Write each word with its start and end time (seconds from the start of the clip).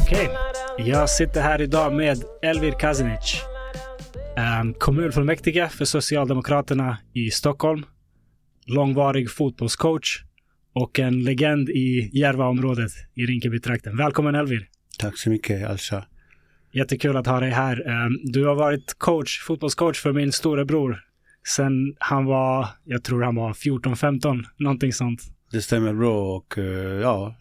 Okej, 0.00 0.30
jag 0.78 1.10
sitter 1.10 1.40
här 1.40 1.60
idag 1.60 1.92
med 1.92 2.24
Elvir 2.42 2.72
Kazinic. 2.72 3.42
Um, 4.62 4.74
kommunfullmäktige 4.74 5.68
för 5.68 5.84
Socialdemokraterna 5.84 6.98
i 7.12 7.30
Stockholm. 7.30 7.84
Långvarig 8.66 9.30
fotbollscoach 9.30 10.22
och 10.74 10.98
en 10.98 11.24
legend 11.24 11.68
i 11.70 12.10
Järvaområdet 12.12 12.92
i 13.14 13.26
Rinkebytrakten. 13.26 13.96
Välkommen 13.96 14.34
Elvir! 14.34 14.68
Tack 14.98 15.18
så 15.18 15.30
mycket 15.30 15.70
Alsa. 15.70 16.04
Jättekul 16.72 17.16
att 17.16 17.26
ha 17.26 17.40
dig 17.40 17.50
här. 17.50 17.88
Um, 18.06 18.20
du 18.24 18.46
har 18.46 18.54
varit 18.54 18.94
coach, 18.98 19.40
fotbollscoach 19.40 20.00
för 20.00 20.12
min 20.12 20.32
storebror 20.32 21.00
sen 21.48 21.94
han 21.98 22.24
var, 22.24 22.68
jag 22.84 23.04
tror 23.04 23.22
han 23.22 23.34
var 23.34 23.52
14-15, 23.52 24.44
någonting 24.56 24.92
sånt. 24.92 25.20
Det 25.52 25.62
stämmer 25.62 25.94
bra 25.94 26.36
och 26.36 26.58
uh, 26.58 26.64
ja, 27.00 27.36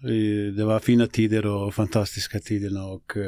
det 0.58 0.64
var 0.64 0.80
fina 0.80 1.08
tider 1.08 1.46
och 1.46 1.76
fantastiska 1.76 2.40
tider 2.40 2.94
och 2.94 3.18
uh, 3.18 3.24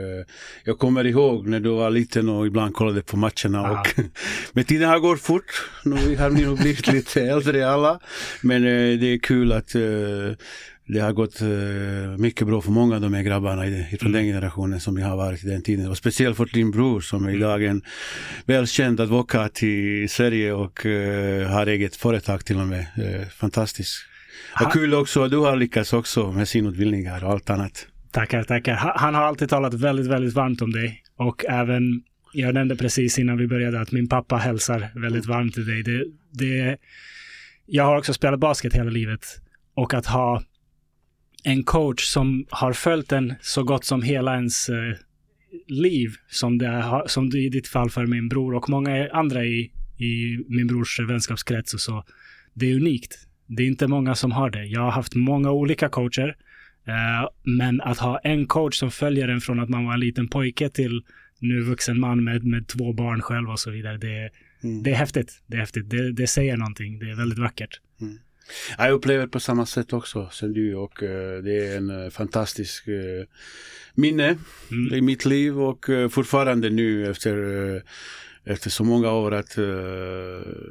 jag 0.63 0.80
kommer 0.80 1.05
ihåg 1.05 1.47
när 1.47 1.59
du 1.59 1.70
var 1.70 1.89
liten 1.89 2.30
och 2.30 2.47
ibland 2.47 2.73
kollade 2.73 3.02
på 3.02 3.17
matcherna 3.17 3.59
Aha. 3.59 3.80
och 3.80 4.03
men 4.53 4.63
tiden 4.63 4.89
har 4.89 4.99
gått 4.99 5.22
fort. 5.22 5.70
Nu 5.83 6.16
har 6.16 6.30
vi 6.30 6.45
nog 6.45 6.58
blivit 6.58 6.88
lite 6.88 7.22
äldre 7.27 7.70
alla. 7.70 7.99
Men 8.41 8.61
det 8.99 9.13
är 9.13 9.17
kul 9.17 9.52
att 9.52 9.75
det 10.87 10.99
har 10.99 11.13
gått 11.13 11.41
mycket 12.19 12.47
bra 12.47 12.61
för 12.61 12.71
många 12.71 12.95
av 12.95 13.01
de 13.01 13.13
här 13.13 13.23
grabbarna 13.23 13.61
från 13.99 14.11
mm. 14.11 14.11
den 14.11 14.25
generationen 14.25 14.79
som 14.79 14.97
jag 14.97 15.07
har 15.07 15.17
varit 15.17 15.43
i 15.43 15.47
den 15.47 15.61
tiden. 15.61 15.89
Och 15.89 15.97
speciellt 15.97 16.37
för 16.37 16.45
din 16.45 16.71
bror 16.71 17.01
som 17.01 17.25
är 17.25 17.35
idag 17.35 17.63
en 17.63 17.81
välkänd 18.45 18.99
advokat 18.99 19.63
i 19.63 20.08
Sverige 20.08 20.53
och 20.53 20.83
har 21.49 21.67
eget 21.67 21.95
företag 21.95 22.45
till 22.45 22.59
och 22.59 22.67
med. 22.67 22.85
fantastiskt. 23.31 24.05
Och 24.66 24.71
kul 24.71 24.93
också 24.93 25.23
att 25.23 25.31
du 25.31 25.38
har 25.38 25.55
lyckats 25.55 25.93
också 25.93 26.31
med 26.31 26.47
synutbildningar 26.47 27.23
och 27.23 27.31
allt 27.31 27.49
annat. 27.49 27.88
Tackar, 28.11 28.43
tackar. 28.43 28.75
Han 28.75 29.15
har 29.15 29.21
alltid 29.21 29.49
talat 29.49 29.73
väldigt, 29.73 30.08
väldigt 30.08 30.33
varmt 30.33 30.61
om 30.61 30.71
dig. 30.71 31.03
Och 31.17 31.45
även, 31.45 32.03
jag 32.33 32.53
nämnde 32.53 32.75
precis 32.75 33.19
innan 33.19 33.38
vi 33.38 33.47
började 33.47 33.81
att 33.81 33.91
min 33.91 34.09
pappa 34.09 34.38
hälsar 34.38 34.89
väldigt 34.95 35.25
varmt 35.25 35.53
till 35.53 35.65
dig. 35.65 35.83
Det, 35.83 36.05
det, 36.31 36.77
jag 37.65 37.83
har 37.83 37.97
också 37.97 38.13
spelat 38.13 38.39
basket 38.39 38.73
hela 38.73 38.89
livet. 38.89 39.25
Och 39.75 39.93
att 39.93 40.05
ha 40.05 40.43
en 41.44 41.63
coach 41.63 42.03
som 42.03 42.45
har 42.49 42.73
följt 42.73 43.11
en 43.11 43.33
så 43.41 43.63
gott 43.63 43.86
som 43.86 44.02
hela 44.02 44.36
ens 44.36 44.69
eh, 44.69 44.95
liv, 45.67 46.16
som 46.30 46.58
det, 46.58 46.67
har, 46.67 47.08
som 47.08 47.30
det 47.30 47.38
i 47.38 47.49
ditt 47.49 47.67
fall 47.67 47.89
för 47.89 48.05
min 48.05 48.30
bror 48.30 48.55
och 48.55 48.69
många 48.69 49.09
andra 49.13 49.45
i, 49.45 49.71
i 49.97 50.44
min 50.47 50.67
brors 50.67 50.99
vänskapskrets 50.99 51.73
och 51.73 51.80
så. 51.80 52.03
Det 52.53 52.71
är 52.71 52.75
unikt 52.75 53.27
det 53.47 53.64
är 53.64 53.67
inte 53.67 53.88
många 53.88 54.16
som 54.16 54.31
har 54.31 54.49
det. 54.49 54.66
Jag 54.66 54.81
har 54.81 54.91
haft 54.91 55.16
många 55.16 55.52
olika 55.52 55.89
coacher. 55.89 56.36
Eh, 56.88 57.30
men 57.44 57.81
att 57.81 57.97
ha 57.97 58.19
en 58.19 58.45
coach 58.45 58.75
som 58.75 58.91
följer 58.91 59.27
en 59.27 59.41
från 59.41 59.59
att 59.59 59.69
man 59.69 59.86
var 59.86 59.94
en 59.94 59.99
liten 59.99 60.27
pojke 60.27 60.69
till 60.69 61.03
nu 61.39 61.61
vuxen 61.61 61.99
man 61.99 62.23
med, 62.23 62.44
med 62.44 62.67
två 62.67 62.94
barn 62.94 63.21
själv 63.21 63.49
och 63.49 63.59
så 63.59 63.71
vidare. 63.71 63.97
Det, 63.97 64.30
mm. 64.64 64.83
det 64.83 64.91
är 64.91 64.95
häftigt. 64.95 65.44
Det 65.47 65.55
är 65.58 65.59
häftigt. 65.59 65.89
Det, 65.89 66.11
det 66.11 66.27
säger 66.27 66.58
någonting. 66.58 66.99
Det 66.99 67.09
är 67.09 67.16
väldigt 67.16 67.39
vackert. 67.39 67.80
Mm. 68.02 68.17
Jag 68.77 68.91
upplever 68.91 69.27
på 69.27 69.39
samma 69.39 69.66
sätt 69.66 69.94
också 69.94 70.30
som 70.31 70.53
du 70.53 70.75
och 70.75 71.03
uh, 71.03 71.09
det 71.44 71.67
är 71.67 71.77
en 71.77 71.89
uh, 71.89 72.09
fantastisk 72.09 72.88
uh, 72.88 73.25
minne 73.94 74.38
mm. 74.72 74.94
i 74.94 75.02
mitt 75.02 75.25
liv 75.25 75.61
och 75.61 75.86
fortfarande 76.09 76.69
nu 76.69 77.11
efter 77.11 77.83
efter 78.45 78.69
så 78.69 78.83
många 78.83 79.11
år 79.11 79.33
att 79.33 79.58
uh, 79.58 79.66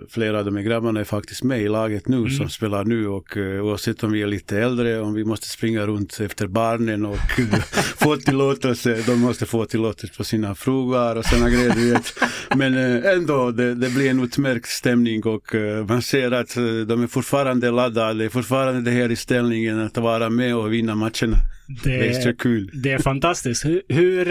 flera 0.09 0.39
av 0.39 0.45
de 0.45 0.57
här 0.57 0.63
grabbarna 0.63 1.01
är 1.01 1.05
faktiskt 1.05 1.43
med 1.43 1.61
i 1.61 1.69
laget 1.69 2.09
nu 2.09 2.17
mm. 2.17 2.31
som 2.31 2.49
spelar 2.49 2.85
nu 2.85 3.09
och 3.09 3.37
uh, 3.37 3.65
oavsett 3.65 4.05
om 4.05 4.13
vi 4.13 4.23
är 4.23 4.27
lite 4.27 4.59
äldre, 4.59 5.01
om 5.01 5.15
vi 5.15 5.25
måste 5.25 5.49
springa 5.49 5.87
runt 5.87 6.21
efter 6.21 6.47
barnen 6.47 7.07
och 7.07 7.39
uh, 7.39 7.55
få 7.97 8.17
tillåtelse, 8.17 9.03
de 9.07 9.21
måste 9.21 9.47
få 9.47 9.65
tillåtelse 9.65 10.17
på 10.17 10.25
sina 10.25 10.55
fruar 10.55 11.17
och 11.17 11.25
sådana 11.25 11.51
grejer 11.51 11.93
vet. 11.93 12.15
Men 12.57 12.75
uh, 12.75 13.07
ändå, 13.07 13.51
det, 13.51 13.75
det, 13.75 13.91
blir 13.91 14.11
en 14.11 14.25
utmärkt 14.25 14.69
stämning 14.69 15.25
och 15.25 15.55
man 15.89 16.03
ser 16.03 16.31
att 16.31 16.55
de 16.87 17.03
är 17.03 17.07
fortfarande 17.07 17.71
laddade, 17.71 18.31
fortfarande 18.31 18.81
det 18.81 18.91
här 18.91 19.11
i 19.13 19.17
ställningen 19.17 19.81
att 19.81 19.97
vara 19.97 20.31
med 20.31 20.57
och 20.57 20.73
vinna 20.73 20.95
matcherna. 20.95 21.37
Det, 21.85 21.99
det 21.99 22.25
är 22.25 22.33
kul. 22.33 22.71
Det 22.83 22.93
är 22.93 22.99
fantastiskt. 22.99 23.65
Hur, 23.65 23.83
hur, 23.89 24.25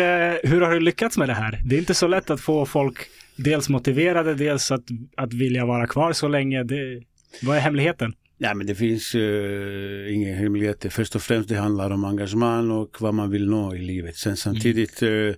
hur 0.48 0.62
har 0.62 0.74
du 0.74 0.80
lyckats 0.80 1.18
med 1.18 1.30
det 1.30 1.34
här? 1.34 1.62
Det 1.66 1.76
är 1.76 1.80
inte 1.80 1.94
så 1.94 2.08
lätt 2.08 2.30
att 2.30 2.42
få 2.42 2.66
folk 2.66 2.98
dels 3.36 3.70
motiverade, 3.70 4.34
dels 4.34 4.72
att, 4.72 4.84
att 5.18 5.34
vilja 5.34 5.66
vara 5.66 5.88
kvar 5.88 6.14
så 6.14 6.28
länge. 6.28 6.64
Det, 6.64 7.02
vad 7.42 7.58
är 7.58 7.62
hemligheten? 7.62 8.14
Ja, 8.38 8.54
men 8.54 8.68
det 8.68 8.76
finns 8.76 9.16
uh, 9.16 10.14
inga 10.14 10.36
hemligheter. 10.36 10.90
Först 10.90 11.16
och 11.16 11.22
främst 11.22 11.50
det 11.50 11.56
handlar 11.56 11.92
om 11.92 12.06
engagemang 12.06 12.72
och 12.72 12.98
vad 13.02 13.14
man 13.14 13.30
vill 13.30 13.50
nå 13.50 13.76
i 13.76 13.82
livet. 13.82 14.16
Sen 14.16 14.38
samtidigt 14.38 15.04
uh, 15.04 15.34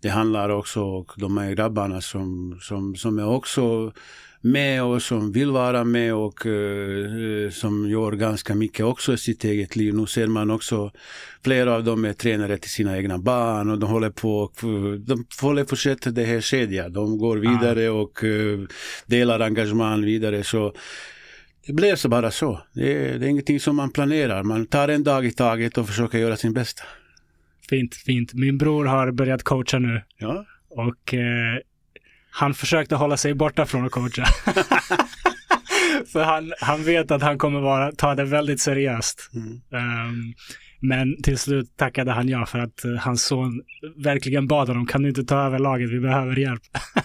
det 0.00 0.08
handlar 0.08 0.48
också 0.48 0.82
om 0.82 1.06
de 1.16 1.38
här 1.38 1.52
grabbarna 1.52 2.00
som, 2.00 2.58
som, 2.60 2.96
som 2.96 3.18
är 3.18 3.28
också 3.28 3.92
med 4.40 4.82
och 4.82 5.02
som 5.02 5.32
vill 5.32 5.50
vara 5.50 5.84
med 5.84 6.14
och 6.14 6.46
uh, 6.46 7.50
som 7.50 7.90
gör 7.90 8.12
ganska 8.12 8.54
mycket 8.54 8.86
också 8.86 9.12
i 9.12 9.18
sitt 9.18 9.44
eget 9.44 9.76
liv. 9.76 9.94
Nu 9.94 10.06
ser 10.06 10.26
man 10.26 10.50
också 10.50 10.90
flera 11.44 11.74
av 11.74 11.84
dem 11.84 12.04
är 12.04 12.12
tränare 12.12 12.58
till 12.58 12.70
sina 12.70 12.96
egna 12.96 13.18
barn 13.18 13.70
och 13.70 13.78
de 13.78 13.90
håller 13.90 14.10
på 14.10 14.52
de 14.98 15.24
håller 15.40 15.64
fortsätta 15.64 16.10
det 16.10 16.24
här 16.24 16.40
kedjan. 16.40 16.92
De 16.92 17.18
går 17.18 17.36
vidare 17.36 17.90
och 17.90 18.24
uh, 18.24 18.66
delar 19.06 19.40
engagemang 19.40 20.04
vidare. 20.04 20.44
Så 20.44 20.74
det 21.66 21.72
blev 21.72 21.96
så 21.96 22.08
bara 22.08 22.30
så. 22.30 22.60
Det 22.72 22.92
är, 22.92 23.18
det 23.18 23.26
är 23.26 23.30
ingenting 23.30 23.60
som 23.60 23.76
man 23.76 23.90
planerar. 23.90 24.42
Man 24.42 24.66
tar 24.66 24.88
en 24.88 25.04
dag 25.04 25.26
i 25.26 25.30
taget 25.30 25.78
och 25.78 25.86
försöker 25.86 26.18
göra 26.18 26.36
sin 26.36 26.52
bästa. 26.52 26.82
Fint, 27.68 27.94
fint. 27.94 28.34
Min 28.34 28.58
bror 28.58 28.84
har 28.84 29.10
börjat 29.10 29.42
coacha 29.42 29.78
nu. 29.78 30.02
Ja. 30.18 30.46
Och 30.70 31.14
eh, 31.14 31.58
han 32.30 32.54
försökte 32.54 32.96
hålla 32.96 33.16
sig 33.16 33.34
borta 33.34 33.66
från 33.66 33.86
att 33.86 33.92
coacha. 33.92 34.24
För 36.12 36.24
han, 36.24 36.52
han 36.60 36.84
vet 36.84 37.10
att 37.10 37.22
han 37.22 37.38
kommer 37.38 37.60
vara, 37.60 37.92
ta 37.92 38.14
det 38.14 38.24
väldigt 38.24 38.60
seriöst. 38.60 39.30
Mm. 39.34 39.60
Um, 40.06 40.34
men 40.80 41.22
till 41.22 41.38
slut 41.38 41.76
tackade 41.76 42.12
han 42.12 42.28
ja 42.28 42.46
för 42.46 42.58
att 42.58 42.84
uh, 42.84 42.96
hans 42.96 43.24
son 43.24 43.62
verkligen 43.96 44.46
bad 44.46 44.68
honom, 44.68 44.86
kan 44.86 45.02
du 45.02 45.08
inte 45.08 45.24
ta 45.24 45.46
över 45.46 45.58
laget, 45.58 45.90
vi 45.90 46.00
behöver 46.00 46.36
hjälp. 46.36 46.62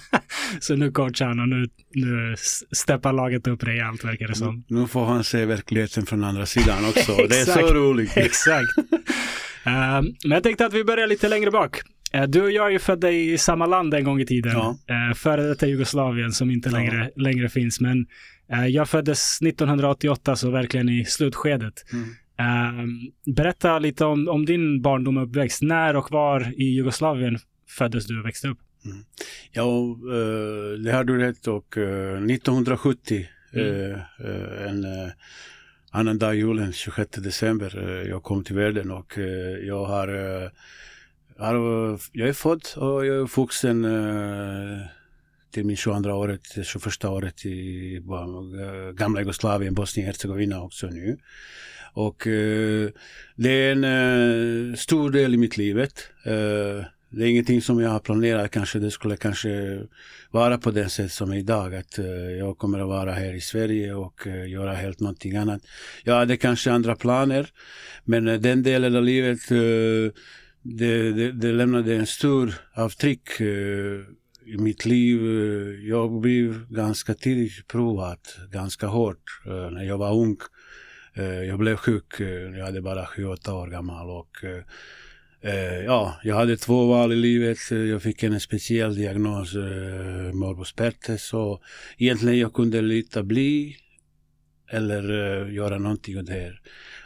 så 0.60 0.76
nu 0.76 0.92
coachar 0.92 1.26
han 1.26 1.40
och 1.40 1.50
nu, 1.50 1.68
nu 1.94 2.36
steppar 2.72 3.14
laget 3.14 3.48
upp 3.48 3.64
rejält 3.64 4.04
verkar 4.06 4.28
det 4.28 4.36
som. 4.36 4.64
Nu 4.68 4.88
får 4.88 5.06
han 5.06 5.24
se 5.24 5.46
verkligheten 5.46 6.06
från 6.06 6.24
andra 6.24 6.46
sidan 6.46 6.86
också. 6.86 7.16
det 7.30 7.40
är 7.40 7.46
så 7.46 7.74
roligt. 7.74 8.18
Exakt. 8.18 8.78
Um, 9.66 10.16
men 10.24 10.32
jag 10.32 10.44
tänkte 10.44 10.66
att 10.66 10.74
vi 10.74 10.84
börjar 10.84 11.08
lite 11.08 11.30
längre 11.30 11.52
bak. 11.52 11.82
Eh, 12.14 12.24
du 12.24 12.42
och 12.42 12.52
jag 12.52 12.68
är 12.68 12.72
ju 12.72 12.80
födda 12.80 13.12
i 13.12 13.38
samma 13.38 13.66
land 13.66 13.94
en 13.94 14.04
gång 14.04 14.22
i 14.22 14.26
tiden. 14.26 14.52
Ja. 14.52 14.78
Eh, 14.88 15.16
före 15.16 15.44
detta 15.44 15.68
Jugoslavien 15.68 16.32
som 16.32 16.52
inte 16.52 16.70
längre, 16.70 17.12
ja. 17.16 17.24
längre 17.24 17.50
finns. 17.50 17.80
Men 17.80 18.06
eh, 18.52 18.68
jag 18.68 18.90
föddes 18.90 19.42
1988, 19.42 20.36
så 20.36 20.50
verkligen 20.50 20.90
i 20.90 21.06
slutskedet. 21.06 21.74
Mm. 21.94 22.10
Berätta 23.36 23.80
lite 23.80 24.06
om, 24.06 24.28
om 24.28 24.46
din 24.46 24.82
barndom 24.82 25.18
och 25.18 25.24
uppväxt. 25.24 25.62
När 25.62 25.96
och 25.96 26.12
var 26.12 26.54
i 26.62 26.64
Jugoslavien 26.64 27.38
föddes 27.70 28.08
du 28.08 28.20
och 28.20 28.26
växte 28.26 28.48
upp? 28.48 28.58
Mm. 28.86 28.98
Ja, 29.52 29.98
det 30.84 30.92
har 30.92 31.04
du 31.04 31.18
rätt 31.18 31.48
och 31.48 31.78
1970 31.78 33.26
mm. 33.54 34.00
en 34.68 34.86
annan 35.92 36.18
dag 36.18 36.36
julen, 36.36 36.74
26 36.74 37.10
december, 37.12 38.04
jag 38.10 38.24
kom 38.24 38.44
till 38.44 38.56
världen 38.56 38.92
och 38.92 39.18
jag 39.64 39.86
har 39.86 40.08
jag 42.12 42.30
är 42.30 42.34
född 42.34 42.68
och 42.76 43.06
jag 43.06 43.16
är 43.16 43.20
uppvuxen 43.20 43.86
eh, 43.86 44.88
till 45.52 45.66
min 45.66 45.76
22 45.76 46.10
året, 46.10 46.42
21 46.64 47.06
året 47.06 47.46
i 47.46 47.96
eh, 47.96 48.92
gamla 48.94 49.20
Jugoslavien, 49.20 49.74
Bosnien 49.74 50.08
Hercegovina 50.08 50.62
också 50.62 50.88
nu. 50.88 51.18
Och 51.94 52.28
eh, 52.28 52.90
det 53.36 53.50
är 53.50 53.72
en 53.72 54.78
stor 54.78 55.12
del 55.12 55.34
i 55.34 55.38
mitt 55.38 55.58
liv. 55.58 55.88
det 57.10 57.24
är 57.24 57.28
ingenting 57.28 57.62
som 57.62 57.80
jag 57.80 57.90
har 57.90 58.00
planerat 58.00 58.52
kanske. 58.52 58.80
Det 58.80 58.92
skulle 58.92 59.18
kanske 59.18 59.82
vara 60.32 60.58
på 60.58 60.72
det 60.72 60.90
sätt 60.90 61.12
som 61.12 61.32
är 61.32 61.38
idag. 61.38 61.76
Att 61.76 62.00
jag 62.40 62.58
kommer 62.58 62.80
att 62.80 62.88
vara 62.88 63.12
här 63.12 63.34
i 63.34 63.42
Sverige 63.42 63.94
och 63.94 64.28
göra 64.48 64.74
helt 64.74 65.00
någonting 65.00 65.36
annat. 65.36 65.62
Jag 66.04 66.16
hade 66.16 66.38
kanske 66.38 66.72
andra 66.72 66.96
planer. 66.96 67.50
Men 68.04 68.42
den 68.42 68.64
delen 68.64 68.96
av 68.96 69.04
livet 69.04 69.40
det, 70.64 71.12
det, 71.12 71.32
det 71.32 71.52
lämnade 71.52 71.96
en 71.96 72.08
stor 72.08 72.54
avtryck 72.74 73.40
eh, 73.40 74.00
i 74.46 74.58
mitt 74.58 74.86
liv. 74.86 75.20
Eh, 75.22 75.88
jag 75.90 76.22
blev 76.22 76.68
ganska 76.70 77.14
tidigt 77.14 77.68
provad, 77.68 78.20
ganska 78.52 78.88
hårt, 78.88 79.42
eh, 79.46 79.72
när 79.72 79.84
jag 79.84 79.98
var 79.98 80.14
ung. 80.14 80.38
Jag 81.48 81.60
blev 81.60 81.76
sjuk, 81.76 82.20
jag 82.58 82.66
hade 82.66 82.82
bara 82.82 83.06
7-8 83.06 83.52
år 83.52 83.68
gammal 83.68 84.10
och 84.10 84.38
ja, 85.86 86.20
jag 86.24 86.36
hade 86.36 86.58
två 86.58 86.88
val 86.88 87.14
i 87.14 87.16
livet. 87.16 87.58
Jag 87.70 88.02
fick 88.02 88.24
en 88.24 88.40
speciell 88.40 88.96
diagnos, 88.96 89.56
eh, 89.56 90.34
morbus 90.34 90.74
Pertes. 90.74 91.34
Och 91.34 91.62
egentligen 91.98 92.40
jag 92.40 92.54
kunde 92.54 92.82
lita 92.82 93.24
bli 93.24 93.76
eller 94.74 95.12
uh, 95.12 95.54
göra 95.54 95.78
någonting 95.78 96.20
åt 96.20 96.26
det 96.26 96.34
här. 96.34 96.62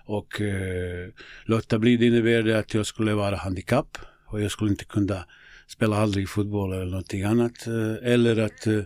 Och 0.05 0.41
eh, 0.41 1.05
uh, 1.05 1.13
låta 1.45 1.79
bli 1.79 1.97
det 1.97 2.05
innebär 2.05 2.55
att 2.55 2.73
jag 2.73 2.85
skulle 2.85 3.13
vara 3.13 3.35
handikapp 3.35 3.97
och 4.25 4.41
jag 4.41 4.51
skulle 4.51 4.71
inte 4.71 4.85
kunna 4.85 5.25
spela 5.67 5.97
aldrig 5.97 6.29
fotboll 6.29 6.73
eller 6.73 6.85
någonting 6.85 7.23
annat. 7.23 7.67
Uh, 7.67 7.95
eller 8.03 8.37
att 8.37 8.67
uh, 8.67 8.83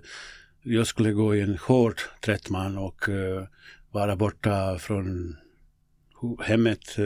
jag 0.64 0.88
skulle 0.88 1.12
gå 1.12 1.36
i 1.36 1.42
en 1.42 1.58
hård 1.58 2.02
trettman 2.26 2.78
och 2.78 3.10
vara 3.92 4.16
borta 4.16 4.80
från 4.80 5.38
hemmet. 6.44 6.98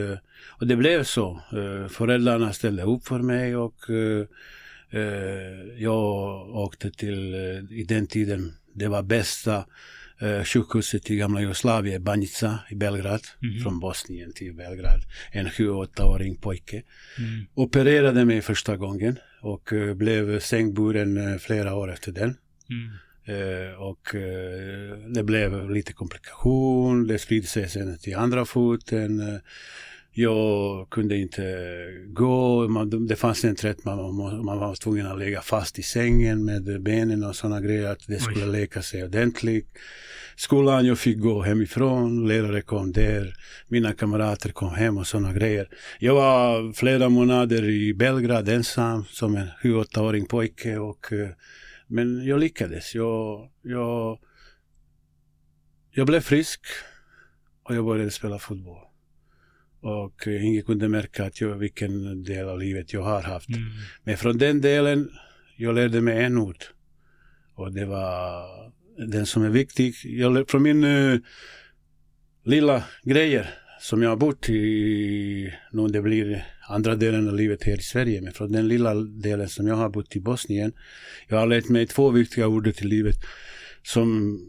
Och 0.59 0.67
det 0.67 0.75
blev 0.75 1.03
så. 1.03 1.41
Föräldrarna 1.89 2.53
ställde 2.53 2.83
upp 2.83 3.07
för 3.07 3.19
mig 3.19 3.55
och 3.55 3.75
jag 5.77 6.49
åkte 6.55 6.91
till, 6.91 7.35
i 7.69 7.85
den 7.87 8.07
tiden, 8.07 8.53
det 8.73 8.87
var 8.87 9.03
bästa 9.03 9.65
eh, 10.21 10.43
sjukhuset 10.43 11.11
i 11.11 11.15
gamla 11.15 11.41
Jugoslavien, 11.41 12.03
Banjica 12.03 12.59
i 12.69 12.75
Belgrad, 12.75 13.21
mm. 13.43 13.63
från 13.63 13.79
Bosnien 13.79 14.33
till 14.33 14.53
Belgrad. 14.53 15.01
En 15.31 15.47
7-8-åring 15.47 16.35
pojke. 16.35 16.83
Mm. 17.17 17.45
Opererade 17.53 18.25
mig 18.25 18.41
första 18.41 18.77
gången 18.77 19.19
och 19.41 19.73
eh, 19.73 19.93
blev 19.93 20.39
sängburen 20.39 21.17
eh, 21.17 21.37
flera 21.37 21.75
år 21.75 21.91
efter 21.93 22.11
den. 22.11 22.37
Mm. 22.69 22.91
Eh, 23.27 23.73
och 23.73 24.15
eh, 24.15 24.97
det 25.07 25.23
blev 25.23 25.69
lite 25.69 25.93
komplikation, 25.93 27.07
det 27.07 27.19
spridde 27.19 27.47
sig 27.47 27.69
sen 27.69 27.97
till 27.97 28.15
andra 28.15 28.45
foten. 28.45 29.41
Jag 30.17 30.89
kunde 30.89 31.17
inte 31.17 31.43
gå, 32.07 32.67
man, 32.67 33.07
det 33.07 33.15
fanns 33.15 33.45
en 33.45 33.55
trött, 33.55 33.85
man, 33.85 34.15
man 34.45 34.59
var 34.59 34.75
tvungen 34.75 35.07
att 35.07 35.19
lägga 35.19 35.41
fast 35.41 35.79
i 35.79 35.83
sängen 35.83 36.45
med 36.45 36.81
benen 36.81 37.23
och 37.23 37.35
sådana 37.35 37.61
grejer, 37.61 37.91
att 37.91 38.07
det 38.07 38.19
skulle 38.19 38.45
Oj. 38.45 38.51
läka 38.51 38.81
sig 38.81 39.03
ordentligt. 39.03 39.67
Skolan, 40.35 40.85
jag 40.85 40.99
fick 40.99 41.19
gå 41.19 41.41
hemifrån, 41.41 42.27
lärare 42.27 42.61
kom 42.61 42.91
där, 42.91 43.33
mina 43.67 43.93
kamrater 43.93 44.49
kom 44.49 44.69
hem 44.69 44.97
och 44.97 45.07
sådana 45.07 45.33
grejer. 45.33 45.69
Jag 45.99 46.15
var 46.15 46.73
flera 46.73 47.09
månader 47.09 47.69
i 47.69 47.93
Belgrad 47.93 48.49
ensam 48.49 49.05
som 49.05 49.35
en 49.35 49.47
7-8-åring 49.63 50.25
pojke 50.25 50.77
och 50.77 51.13
eh, 51.13 51.29
men 51.87 52.25
jag 52.25 52.39
lyckades. 52.39 52.95
Jag, 52.95 53.49
jag, 53.61 54.19
jag 55.91 56.07
blev 56.07 56.21
frisk 56.21 56.61
och 57.63 57.75
jag 57.75 57.85
började 57.85 58.11
spela 58.11 58.39
fotboll. 58.39 58.84
Och 59.85 60.27
ingen 60.27 60.63
kunde 60.63 60.89
märka 60.89 61.25
att 61.25 61.41
jag, 61.41 61.55
vilken 61.55 62.23
del 62.23 62.49
av 62.49 62.59
livet 62.59 62.93
jag 62.93 63.01
har 63.01 63.21
haft. 63.21 63.49
Mm. 63.49 63.61
Men 64.03 64.17
från 64.17 64.37
den 64.37 64.61
delen, 64.61 65.09
jag 65.57 65.75
lärde 65.75 66.01
mig 66.01 66.23
en 66.23 66.37
ord. 66.37 66.63
Och 67.55 67.73
det 67.73 67.85
var 67.85 68.45
den 69.07 69.25
som 69.25 69.43
är 69.43 69.49
viktig. 69.49 69.93
Jag, 70.03 70.49
från 70.49 70.63
min 70.63 70.83
uh, 70.83 71.19
lilla 72.45 72.83
grejer 73.03 73.49
som 73.79 74.01
jag 74.01 74.09
har 74.09 74.17
bott 74.17 74.49
i, 74.49 75.53
nu 75.71 75.87
det 75.87 76.01
blir 76.01 76.45
andra 76.69 76.95
delen 76.95 77.27
av 77.27 77.35
livet 77.35 77.63
här 77.63 77.79
i 77.79 77.81
Sverige, 77.81 78.21
men 78.21 78.33
från 78.33 78.51
den 78.51 78.67
lilla 78.67 78.93
delen 78.95 79.49
som 79.49 79.67
jag 79.67 79.75
har 79.75 79.89
bott 79.89 80.15
i 80.15 80.19
Bosnien. 80.19 80.73
Jag 81.27 81.37
har 81.37 81.47
lärt 81.47 81.69
mig 81.69 81.87
två 81.87 82.09
viktiga 82.09 82.47
ord 82.47 82.67
i 82.67 82.85
livet 82.85 83.15
som, 83.83 84.39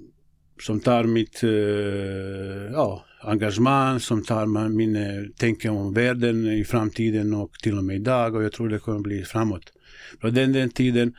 som 0.61 0.81
tar 0.81 1.05
mitt, 1.05 1.43
eh, 1.43 2.73
ja, 2.73 3.05
engagemang 3.21 4.01
som 4.01 4.23
tar 4.25 4.69
min 4.69 5.33
tanke 5.39 5.69
om 5.69 5.95
världen 5.95 6.47
i 6.47 6.65
framtiden 6.65 7.35
och 7.35 7.53
till 7.63 7.79
och 7.79 7.85
med 7.85 7.97
idag 7.97 8.35
och 8.35 8.45
jag 8.45 8.53
tror 8.53 8.69
det 8.69 8.79
kommer 8.79 9.01
bli 9.01 9.25
framåt. 9.25 9.73
På 10.21 10.31
den, 10.31 10.53
den 10.53 10.71
tiden 10.71 11.15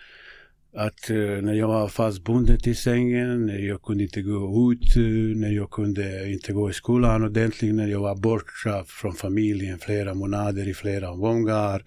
att 0.77 1.09
eh, 1.09 1.15
när 1.17 1.53
jag 1.53 1.67
var 1.67 1.87
fastbunden 1.87 2.59
till 2.59 2.77
sängen, 2.77 3.45
när 3.45 3.59
jag 3.59 3.81
kunde 3.81 4.03
inte 4.03 4.21
gå 4.21 4.71
ut, 4.71 4.95
eh, 4.95 5.39
när 5.39 5.51
jag 5.51 5.71
kunde 5.71 6.31
inte 6.31 6.53
gå 6.53 6.69
i 6.69 6.73
skolan 6.73 7.23
ordentligt, 7.23 7.75
när 7.75 7.87
jag 7.87 7.99
var 7.99 8.15
borta 8.15 8.83
från 8.87 9.13
familjen 9.13 9.79
flera 9.79 10.13
månader 10.13 10.67
i 10.67 10.73
flera 10.73 11.11
omgångar. 11.11 11.83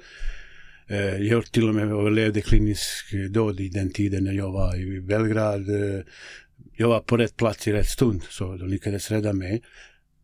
Eh, 0.87 1.17
jag 1.17 1.52
till 1.52 1.69
och 1.69 1.75
med 1.75 1.85
överlevde 1.85 2.41
klinisk 2.41 3.14
död 3.31 3.61
i 3.61 3.69
den 3.69 3.91
tiden 3.91 4.25
när 4.25 4.32
jag 4.32 4.52
var 4.52 4.76
i 4.76 5.00
Belgrad. 5.00 5.69
Eh, 5.69 6.00
jag 6.81 6.88
var 6.88 7.00
på 7.00 7.17
rätt 7.17 7.37
plats 7.37 7.69
i 7.69 7.73
rätt 7.73 7.88
stund, 7.88 8.23
så 8.23 8.56
de 8.56 8.69
lyckades 8.69 9.11
rädda 9.11 9.32
mig 9.32 9.62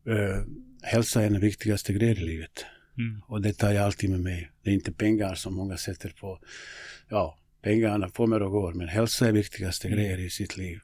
uh, 0.09 0.45
hälsa 0.83 1.23
är 1.23 1.31
den 1.31 1.41
viktigaste 1.41 1.93
grejen 1.93 2.17
i 2.17 2.25
livet. 2.25 2.65
Mm. 2.99 3.23
Och 3.29 3.43
det 3.43 3.53
tar 3.53 3.73
jag 3.73 3.85
alltid 3.85 4.11
med 4.11 4.21
mig. 4.21 4.51
Det 4.63 4.71
är 4.71 4.75
inte 4.75 4.93
pengar 4.93 5.35
som 5.35 5.55
många 5.55 5.77
sätter 5.77 6.13
på. 6.21 6.39
Ja, 7.09 7.39
pengarna 7.63 8.11
kommer 8.11 8.43
och 8.43 8.53
går, 8.53 8.73
men 8.73 8.89
hälsa 8.89 9.29
är 9.29 9.33
viktigaste 9.33 9.89
mm. 9.89 9.99
grejen 9.99 10.21
i 10.21 10.31
sitt 10.31 10.57
liv. 10.57 10.79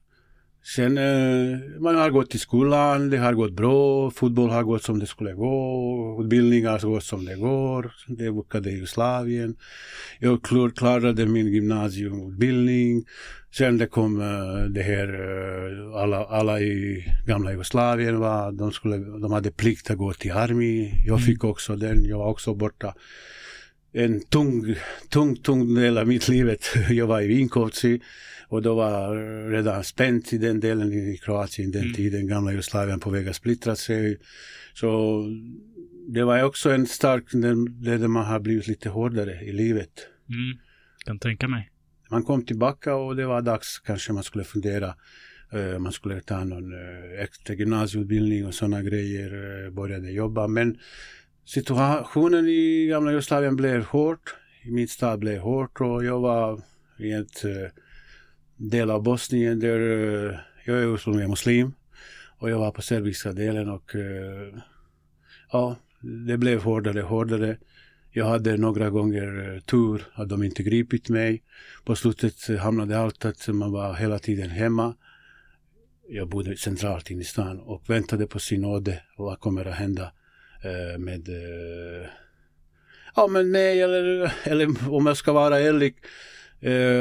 Sen, 0.64 0.98
eh, 0.98 1.58
man 1.80 1.94
har 1.94 2.10
gått 2.10 2.34
i 2.34 2.38
skolan, 2.38 3.10
det 3.10 3.18
har 3.18 3.32
gått 3.32 3.52
bra, 3.52 4.10
fotboll 4.10 4.50
har 4.50 4.62
gått 4.62 4.82
som 4.82 4.98
det 4.98 5.06
skulle 5.06 5.32
gå, 5.32 6.22
utbildning 6.22 6.66
har 6.66 6.78
gått 6.78 7.04
som 7.04 7.24
det 7.24 7.36
går, 7.36 7.92
det 8.06 8.32
brukade 8.32 8.70
Jugoslavien. 8.70 9.56
Jag 10.18 10.42
klarade 10.74 11.26
min 11.26 11.46
gymnasieutbildning. 11.46 13.04
Sen 13.52 13.78
det 13.78 13.86
kom 13.86 14.20
uh, 14.20 14.64
det 14.64 14.82
här, 14.82 15.14
uh, 15.14 15.94
alla, 15.94 16.24
alla 16.24 16.60
i 16.60 17.04
gamla 17.26 17.50
Jugoslavien 17.50 18.18
var, 18.18 18.52
de, 18.52 18.72
skulle, 18.72 18.96
de 18.96 19.32
hade 19.32 19.50
plikt 19.50 19.90
att 19.90 19.98
gå 19.98 20.12
till 20.12 20.32
armé. 20.32 20.92
Jag 21.06 21.18
mm. 21.18 21.26
fick 21.26 21.44
också 21.44 21.76
den, 21.76 22.04
jag 22.04 22.18
var 22.18 22.26
också 22.26 22.54
borta 22.54 22.94
en 23.92 24.20
tung, 24.20 24.74
tung, 25.08 25.36
tung 25.36 25.74
del 25.74 25.98
av 25.98 26.06
mitt 26.06 26.28
liv. 26.28 26.56
Jag 26.90 27.06
var 27.06 27.20
i 27.20 27.26
Vinkovci 27.26 28.00
och 28.48 28.62
då 28.62 28.74
var 28.74 29.16
redan 29.50 29.84
spänt 29.84 30.32
i 30.32 30.38
den 30.38 30.60
delen 30.60 30.92
i 30.92 31.18
Kroatien 31.22 31.70
den 31.70 31.82
mm. 31.82 31.94
tiden, 31.94 32.26
gamla 32.26 32.50
Jugoslavien 32.50 33.00
på 33.00 33.10
väg 33.10 33.28
att 33.28 33.36
splittra 33.36 33.76
sig. 33.76 34.18
Så 34.74 35.22
det 36.08 36.24
var 36.24 36.42
också 36.42 36.70
en 36.70 36.86
stark, 36.86 37.24
där 37.32 38.08
man 38.08 38.24
har 38.24 38.40
blivit 38.40 38.66
lite 38.66 38.88
hårdare 38.88 39.40
i 39.44 39.52
livet. 39.52 39.90
Mm. 40.28 40.58
Kan 41.04 41.18
tänka 41.18 41.48
mig. 41.48 41.71
Man 42.12 42.22
kom 42.22 42.44
tillbaka 42.44 42.94
och 42.94 43.16
det 43.16 43.26
var 43.26 43.42
dags 43.42 43.78
kanske 43.78 44.12
man 44.12 44.22
skulle 44.22 44.44
fundera. 44.44 44.94
Eh, 45.52 45.78
man 45.78 45.92
skulle 45.92 46.20
ta 46.20 46.44
någon 46.44 46.72
eh, 46.72 47.22
extra 47.22 47.54
gymnasieutbildning 47.54 48.46
och 48.46 48.54
sådana 48.54 48.82
grejer, 48.82 49.64
eh, 49.64 49.70
började 49.70 50.10
jobba. 50.10 50.46
Men 50.46 50.78
situationen 51.44 52.48
i 52.48 52.86
gamla 52.86 53.10
Jugoslavien 53.10 53.56
blev 53.56 53.84
hård. 53.84 54.18
I 54.62 54.70
min 54.70 54.88
stad 54.88 55.18
blev 55.18 55.38
hårt 55.38 55.80
och 55.80 56.04
jag 56.04 56.20
var 56.20 56.62
i 56.98 57.12
en 57.12 57.26
del 58.56 58.90
av 58.90 59.02
Bosnien 59.02 59.60
där 59.60 59.78
jag 60.64 60.78
är 60.78 60.94
ursprungligen 60.94 61.30
muslim. 61.30 61.72
Och 62.38 62.50
jag 62.50 62.58
var 62.58 62.70
på 62.70 62.82
serbiska 62.82 63.32
delen 63.32 63.68
och 63.68 63.92
ja, 65.52 65.76
det 66.26 66.38
blev 66.38 66.62
hårdare 66.62 67.02
och 67.02 67.08
hårdare. 67.08 67.56
Jag 68.14 68.26
hade 68.26 68.56
några 68.56 68.90
gånger 68.90 69.54
eh, 69.54 69.60
tur 69.60 70.06
att 70.14 70.28
de 70.28 70.42
inte 70.42 70.62
gripit 70.62 71.08
mig. 71.08 71.42
På 71.84 71.96
slutet 71.96 72.48
eh, 72.48 72.56
hamnade 72.56 72.98
allt 72.98 73.24
att 73.24 73.48
man 73.48 73.72
var 73.72 73.94
hela 73.94 74.18
tiden 74.18 74.50
hemma. 74.50 74.94
Jag 76.08 76.28
bodde 76.28 76.56
centralt 76.56 77.10
inne 77.10 77.20
i 77.20 77.24
stan 77.24 77.60
och 77.60 77.90
väntade 77.90 78.26
på 78.26 78.38
sin 78.38 78.60
nåde 78.60 79.02
vad 79.16 79.40
kommer 79.40 79.64
att 79.64 79.74
hända 79.74 80.12
eh, 80.64 80.98
med 80.98 81.28
ja 83.16 83.26
men 83.26 83.50
mig 83.50 83.82
eller, 83.82 84.32
eller 84.44 84.90
om 84.90 85.06
jag 85.06 85.16
ska 85.16 85.32
vara 85.32 85.60
ärlig 85.60 85.94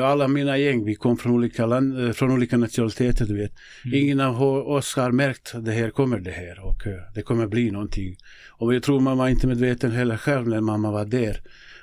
alla 0.04 0.28
mina 0.28 0.58
gäng, 0.58 0.86
vi 0.86 0.96
kom 0.96 1.18
från 1.18 1.34
olika, 1.34 1.66
land, 1.66 2.06
eh, 2.06 2.12
från 2.12 2.32
olika 2.32 2.58
nationaliteter, 2.58 3.26
du 3.26 3.38
vet. 3.38 3.52
Mm. 3.86 3.98
Ingen 3.98 4.20
av 4.20 4.44
oss 4.44 4.96
har 4.96 5.12
märkt 5.12 5.56
att 5.56 5.66
det 5.66 5.72
här 5.72 5.90
kommer 5.90 6.20
det 6.20 6.32
här 6.32 6.66
och 6.66 6.88
uh, 6.88 6.94
det 7.16 7.22
kommer 7.22 7.48
bli 7.48 7.72
någonting. 7.72 8.16
Och 8.50 8.76
jag 8.76 8.84
tror 8.84 9.00
man 9.00 9.18
var 9.18 9.28
inte 9.28 9.48
medveten 9.48 9.92
heller 9.92 10.18
själv 10.18 10.48
när 10.48 10.62
mamma 10.62 10.92
var 10.92 11.06
där 11.06 11.42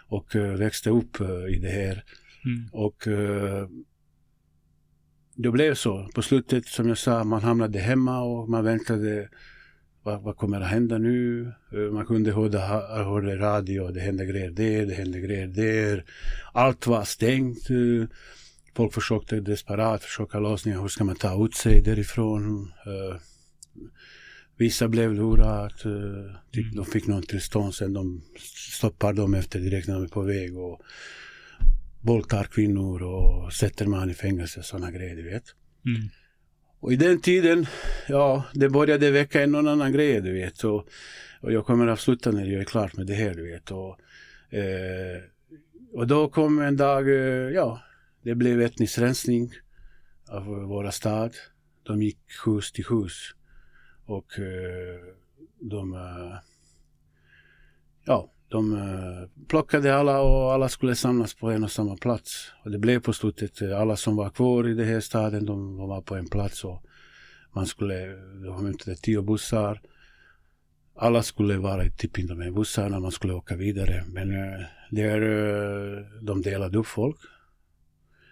och 0.09 0.35
växte 0.35 0.91
upp 0.91 1.21
i 1.51 1.59
det 1.59 1.69
här. 1.69 2.05
Mm. 2.45 2.69
Och 2.73 3.09
det 5.35 5.51
blev 5.51 5.75
så. 5.75 6.09
På 6.15 6.23
slutet, 6.23 6.67
som 6.67 6.89
jag 6.89 6.99
sa, 6.99 7.25
man 7.25 7.43
hamnade 7.43 7.79
hemma 7.79 8.21
och 8.21 8.49
man 8.49 8.65
väntade 8.65 9.29
vad, 10.09 10.23
vad 10.23 10.37
kommer 10.37 10.61
att 10.61 10.71
hända 10.71 10.99
nu? 10.99 11.53
Man 11.93 12.07
kunde 12.07 12.33
höra, 12.33 12.59
höra 13.05 13.37
radio, 13.37 13.89
det 13.89 14.01
hände 14.01 14.27
grejer 14.27 14.51
där, 14.51 14.87
det 14.87 14.95
hände 14.95 15.21
grejer 15.21 15.47
där. 15.47 16.05
Allt 16.53 16.87
var 16.87 17.05
stängt. 17.05 17.67
Folk 18.77 18.95
försökte 18.95 19.41
desperat 19.41 20.05
försöka 20.05 20.41
lösningar, 20.41 20.81
hur 20.81 20.89
ska 20.89 21.05
man 21.05 21.17
ta 21.17 21.45
ut 21.45 21.55
sig 21.55 21.83
därifrån? 21.83 22.73
Vissa 24.57 24.89
blev 24.89 25.15
lurade, 25.15 25.75
typ, 26.53 26.75
de 26.75 26.85
fick 26.85 27.07
någon 27.07 27.23
tillstånd, 27.23 27.75
sen 27.75 27.93
de 27.93 28.23
stoppar 28.79 29.13
dem 29.13 29.35
efter 29.35 29.61
direkt 29.61 29.89
när 29.89 29.95
de 29.95 30.05
är 30.05 30.09
på 30.09 30.23
väg 30.23 30.59
och 30.59 30.81
våldtar 32.01 32.45
kvinnor 32.45 33.03
och 33.03 33.53
sätter 33.53 33.87
man 33.87 34.11
i 34.11 34.15
fängelse, 34.15 34.63
sådana 34.63 34.91
grejer, 34.91 35.17
du 35.17 35.23
vet. 35.23 35.45
Mm. 35.87 36.09
Och 36.81 36.93
i 36.93 36.97
den 36.97 37.21
tiden, 37.21 37.67
ja, 38.09 38.45
det 38.55 38.69
började 38.69 39.11
väcka 39.11 39.43
en 39.43 39.55
och 39.55 39.61
annan 39.73 39.93
grej, 39.93 40.21
du 40.21 40.33
vet. 40.33 40.65
Och, 40.65 40.87
och 41.41 41.53
jag 41.53 41.67
kommer 41.67 41.87
att 41.87 42.01
sluta 42.01 42.31
när 42.31 42.45
jag 42.45 42.61
är 42.61 42.65
klar 42.65 42.91
med 42.95 43.07
det 43.07 43.15
här, 43.15 43.35
du 43.35 43.51
vet. 43.51 43.71
Och 43.71 43.99
Eh, 44.51 45.23
och 45.93 46.07
då 46.07 46.29
kom 46.29 46.61
en 46.61 46.77
dag, 46.77 47.09
eh, 47.09 47.51
ja, 47.51 47.83
det 48.23 48.35
blev 48.35 48.61
etnisk 48.61 48.99
rensning 48.99 49.53
av 50.29 50.47
våra 50.47 50.93
stad. 50.93 51.35
De 51.83 52.03
gick 52.03 52.19
hus 52.47 52.73
till 52.73 52.85
hus 52.89 53.35
och 54.07 54.39
eh, 54.39 55.01
de, 55.61 55.95
eh, 55.95 56.39
ja, 58.05 58.33
de 58.49 58.73
eh, 58.73 59.47
plockade 59.49 59.95
alla 59.95 60.21
och 60.21 60.53
alla 60.53 60.69
skulle 60.69 60.95
samlas 60.95 61.35
på 61.35 61.51
en 61.51 61.65
och 61.65 61.71
samma 61.71 61.97
plats. 61.97 62.53
Och 62.65 62.71
det 62.71 62.79
blev 62.79 63.01
på 63.01 63.13
slutet, 63.13 63.63
eh, 63.63 63.81
alla 63.81 63.97
som 63.97 64.17
var 64.17 64.31
kvar 64.31 64.69
i 64.69 64.75
den 64.75 64.89
här 64.89 65.01
staden, 65.01 65.47
de 65.47 65.77
var 65.77 66.03
på 66.03 66.17
en 66.17 66.29
plats 66.29 66.65
och 66.65 66.83
man 67.53 67.67
skulle, 67.67 68.07
de 68.45 68.67
hämtade 68.67 68.97
tio 68.97 69.23
bussar. 69.23 69.81
Alla 70.95 71.23
skulle 71.23 71.57
vara 71.57 71.91
typ 71.91 72.19
i 72.19 72.23
de 72.23 72.41
här 72.41 72.51
bussarna, 72.51 73.01
man 73.01 73.13
skulle 73.13 73.33
åka 73.33 73.57
vidare. 73.57 74.05
Men 74.09 74.31
eh, 74.31 74.67
där 74.91 75.21
de 76.23 76.43
delade 76.43 76.79
upp 76.79 76.87
folk. 76.87 77.17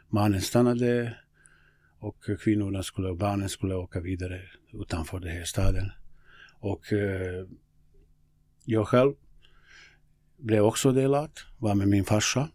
Mannen 0.08 0.40
stannade 0.40 1.16
och 1.98 2.16
kvinnorna 2.40 2.82
skulle, 2.82 3.08
och 3.08 3.16
barnen 3.16 3.48
skulle 3.48 3.74
åka 3.74 4.00
vidare 4.00 4.40
utanför 4.72 5.20
den 5.20 5.30
här 5.30 5.44
staden. 5.44 5.90
Och 6.60 6.84
jag 8.64 8.88
själv 8.88 9.12
blev 10.38 10.64
också 10.64 10.92
delad, 10.92 11.30
var 11.58 11.74
med 11.74 11.88
min 11.88 12.04
farsa. 12.04 12.48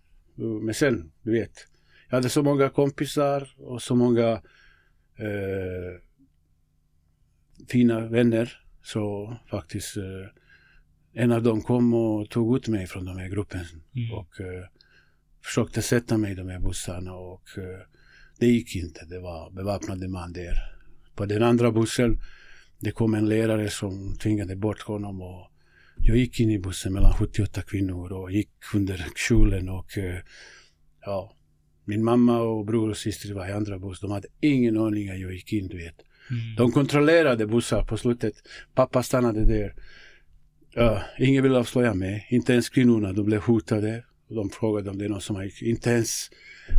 Men 0.61 0.73
sen, 0.73 1.11
du 1.21 1.31
vet, 1.31 1.67
jag 2.09 2.17
hade 2.17 2.29
så 2.29 2.43
många 2.43 2.69
kompisar 2.69 3.53
och 3.57 3.81
så 3.81 3.95
många 3.95 4.31
eh, 5.15 6.01
fina 7.69 7.99
vänner 8.07 8.57
så 8.83 9.37
faktiskt 9.49 9.97
eh, 9.97 10.03
en 11.13 11.31
av 11.31 11.43
dem 11.43 11.61
kom 11.61 11.93
och 11.93 12.29
tog 12.29 12.57
ut 12.57 12.67
mig 12.67 12.87
från 12.87 13.05
den 13.05 13.17
här 13.17 13.27
gruppen 13.29 13.65
Mm. 13.95 14.13
och 14.13 14.41
eh, 14.41 14.65
försökte 15.45 15.81
sätta 15.81 16.17
mig 16.17 16.31
i 16.31 16.35
de 16.35 16.49
här 16.49 16.59
bussarna 16.59 17.13
och 17.13 17.57
eh, 17.57 17.87
det 18.39 18.47
gick 18.47 18.75
inte. 18.75 19.05
Det 19.05 19.19
var 19.19 19.51
beväpnade 19.51 20.07
man 20.07 20.33
där. 20.33 20.53
På 21.15 21.25
den 21.25 21.43
andra 21.43 21.71
bussen 21.71 22.19
det 22.79 22.91
kom 22.91 23.13
en 23.13 23.29
lärare 23.29 23.69
som 23.69 24.17
tvingade 24.17 24.55
bort 24.55 24.81
honom 24.81 25.21
och 25.21 25.50
jag 25.95 26.17
gick 26.17 26.39
in 26.39 26.49
i 26.49 26.59
bussen 26.59 26.93
mellan 26.93 27.13
78 27.13 27.61
kvinnor 27.61 28.11
och 28.11 28.31
gick 28.31 28.49
under 28.75 29.05
kjolen 29.15 29.69
och 29.69 29.87
ja, 31.01 31.35
min 31.85 32.03
mamma 32.03 32.41
och 32.41 32.65
bror 32.65 32.89
och 32.89 32.97
syster 32.97 33.33
var 33.33 33.49
i 33.49 33.51
andra 33.51 33.79
buss. 33.79 33.99
De 33.99 34.11
hade 34.11 34.27
ingen 34.41 34.77
aning 34.77 35.09
att 35.09 35.19
jag 35.19 35.33
gick 35.33 35.53
in, 35.53 35.67
du 35.67 35.77
vet. 35.77 35.95
Mm. 36.29 36.55
De 36.57 36.71
kontrollerade 36.71 37.47
bussar 37.47 37.83
på 37.83 37.97
slutet. 37.97 38.33
Pappa 38.75 39.03
stannade 39.03 39.45
där. 39.45 39.73
Ja, 40.73 41.01
ingen 41.19 41.43
ville 41.43 41.57
avslöja 41.57 41.93
mig. 41.93 42.27
Inte 42.29 42.53
ens 42.53 42.69
kvinnorna. 42.69 43.13
De 43.13 43.25
blev 43.25 43.41
hotade. 43.41 44.03
De 44.29 44.49
frågade 44.49 44.89
om 44.89 44.97
det 44.97 45.05
är 45.05 45.09
någon 45.09 45.21
som 45.21 45.43
gick. 45.43 45.61
Inte 45.61 45.89
ens 45.89 46.29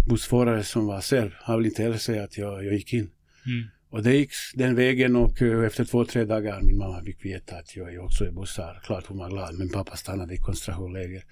bussförare 0.09 0.65
som 0.65 0.87
var 0.87 1.01
serb. 1.01 1.33
Han 1.35 1.57
ville 1.57 1.69
inte 1.69 1.83
heller 1.83 1.97
säga 1.97 2.25
att 2.25 2.39
jag, 2.39 2.65
jag 2.65 2.75
gick 2.75 2.93
in. 2.93 3.11
Mm. 3.47 3.69
Och 3.93 4.03
det 4.03 4.15
gick 4.15 4.31
den 4.55 4.75
vägen 4.75 5.17
och 5.17 5.43
eh, 5.43 5.65
efter 5.65 5.85
två, 5.85 6.05
tre 6.05 6.25
dagar 6.25 6.61
min 6.63 6.79
mamma 6.79 7.03
fick 7.05 7.25
veta 7.25 7.57
att 7.57 7.77
jag 7.77 7.95
är 7.95 8.05
också 8.05 8.25
är 8.25 8.31
bussar. 8.31 8.81
Klart 8.85 9.07
hon 9.07 9.19
var 9.19 9.31
glad, 9.31 9.59
men 9.59 9.69
pappa 9.69 9.97
stannade 9.97 10.35
i 10.35 10.39
koncentrationsläger. 10.39 11.25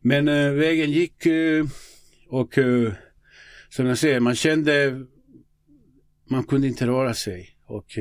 Men 0.00 0.28
äh, 0.28 0.52
vägen 0.52 0.90
gick 0.90 1.26
eh, 1.26 1.64
och 2.28 2.58
äh, 2.58 2.92
som 3.68 3.86
jag 3.86 3.98
säger, 3.98 4.20
man 4.20 4.34
kände 4.34 5.06
man 6.30 6.44
kunde 6.44 6.66
inte 6.66 6.86
röra 6.86 7.14
sig. 7.14 7.48
Och 7.66 7.98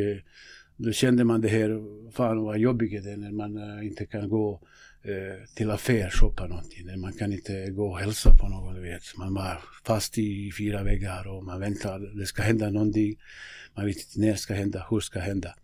då 0.78 0.92
kände 0.92 1.24
man 1.24 1.42
det 1.42 1.48
här, 1.48 1.82
fan 2.12 2.44
vad 2.44 2.58
jobbigt 2.58 3.04
det 3.04 3.12
är 3.12 3.18
när 3.18 3.32
man 3.32 3.84
inte 3.84 4.06
kan 4.06 4.30
gå 4.30 4.62
Eh, 5.04 5.46
till 5.56 5.72
affär 5.72 6.10
shoppa 6.10 6.48
någonting. 6.48 7.00
Man 7.00 7.14
kan 7.14 7.34
inte 7.34 7.70
gå 7.70 7.92
och 7.92 8.00
hälsa 8.00 8.34
på 8.34 8.48
någon, 8.48 8.76
du 8.76 8.82
vet. 8.82 9.18
Man 9.18 9.34
var 9.34 9.64
fast 9.84 10.18
i 10.18 10.52
fyra 10.58 10.84
väggar 10.84 11.28
och 11.28 11.44
man 11.44 11.60
väntar, 11.60 12.00
det 12.00 12.26
ska 12.26 12.42
hända 12.42 12.70
någonting. 12.70 13.20
Man 13.76 13.86
vet 13.86 13.98
inte 13.98 14.20
när 14.20 14.28
det 14.28 14.38
ska 14.38 14.54
hända, 14.54 14.86
hur 14.90 14.98
det 14.98 15.04
ska 15.04 15.20
hända. 15.20 15.56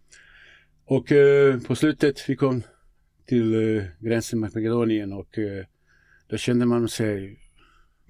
Och 0.85 1.11
eh, 1.11 1.59
på 1.59 1.75
slutet, 1.75 2.29
vi 2.29 2.35
kom 2.35 2.63
till 3.25 3.77
eh, 3.77 3.83
gränsen 3.99 4.39
med 4.39 4.55
Makedonien 4.55 5.13
och 5.13 5.37
eh, 5.37 5.65
då 6.27 6.37
kände 6.37 6.65
man 6.65 6.89
sig 6.89 7.39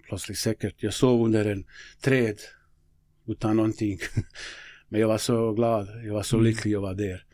plötsligt 0.07 0.37
säkert. 0.37 0.83
Jag 0.83 0.93
sov 0.93 1.25
under 1.25 1.45
en 1.45 1.65
träd 2.01 2.39
utan 3.27 3.55
någonting. 3.55 3.99
Men 4.89 5.01
jag 5.01 5.07
var 5.07 5.17
så 5.17 5.53
glad, 5.53 5.87
jag 6.05 6.13
var 6.13 6.23
så 6.23 6.39
lycklig 6.39 6.71
jag 6.71 6.81
var 6.81 6.93
där. 6.93 7.25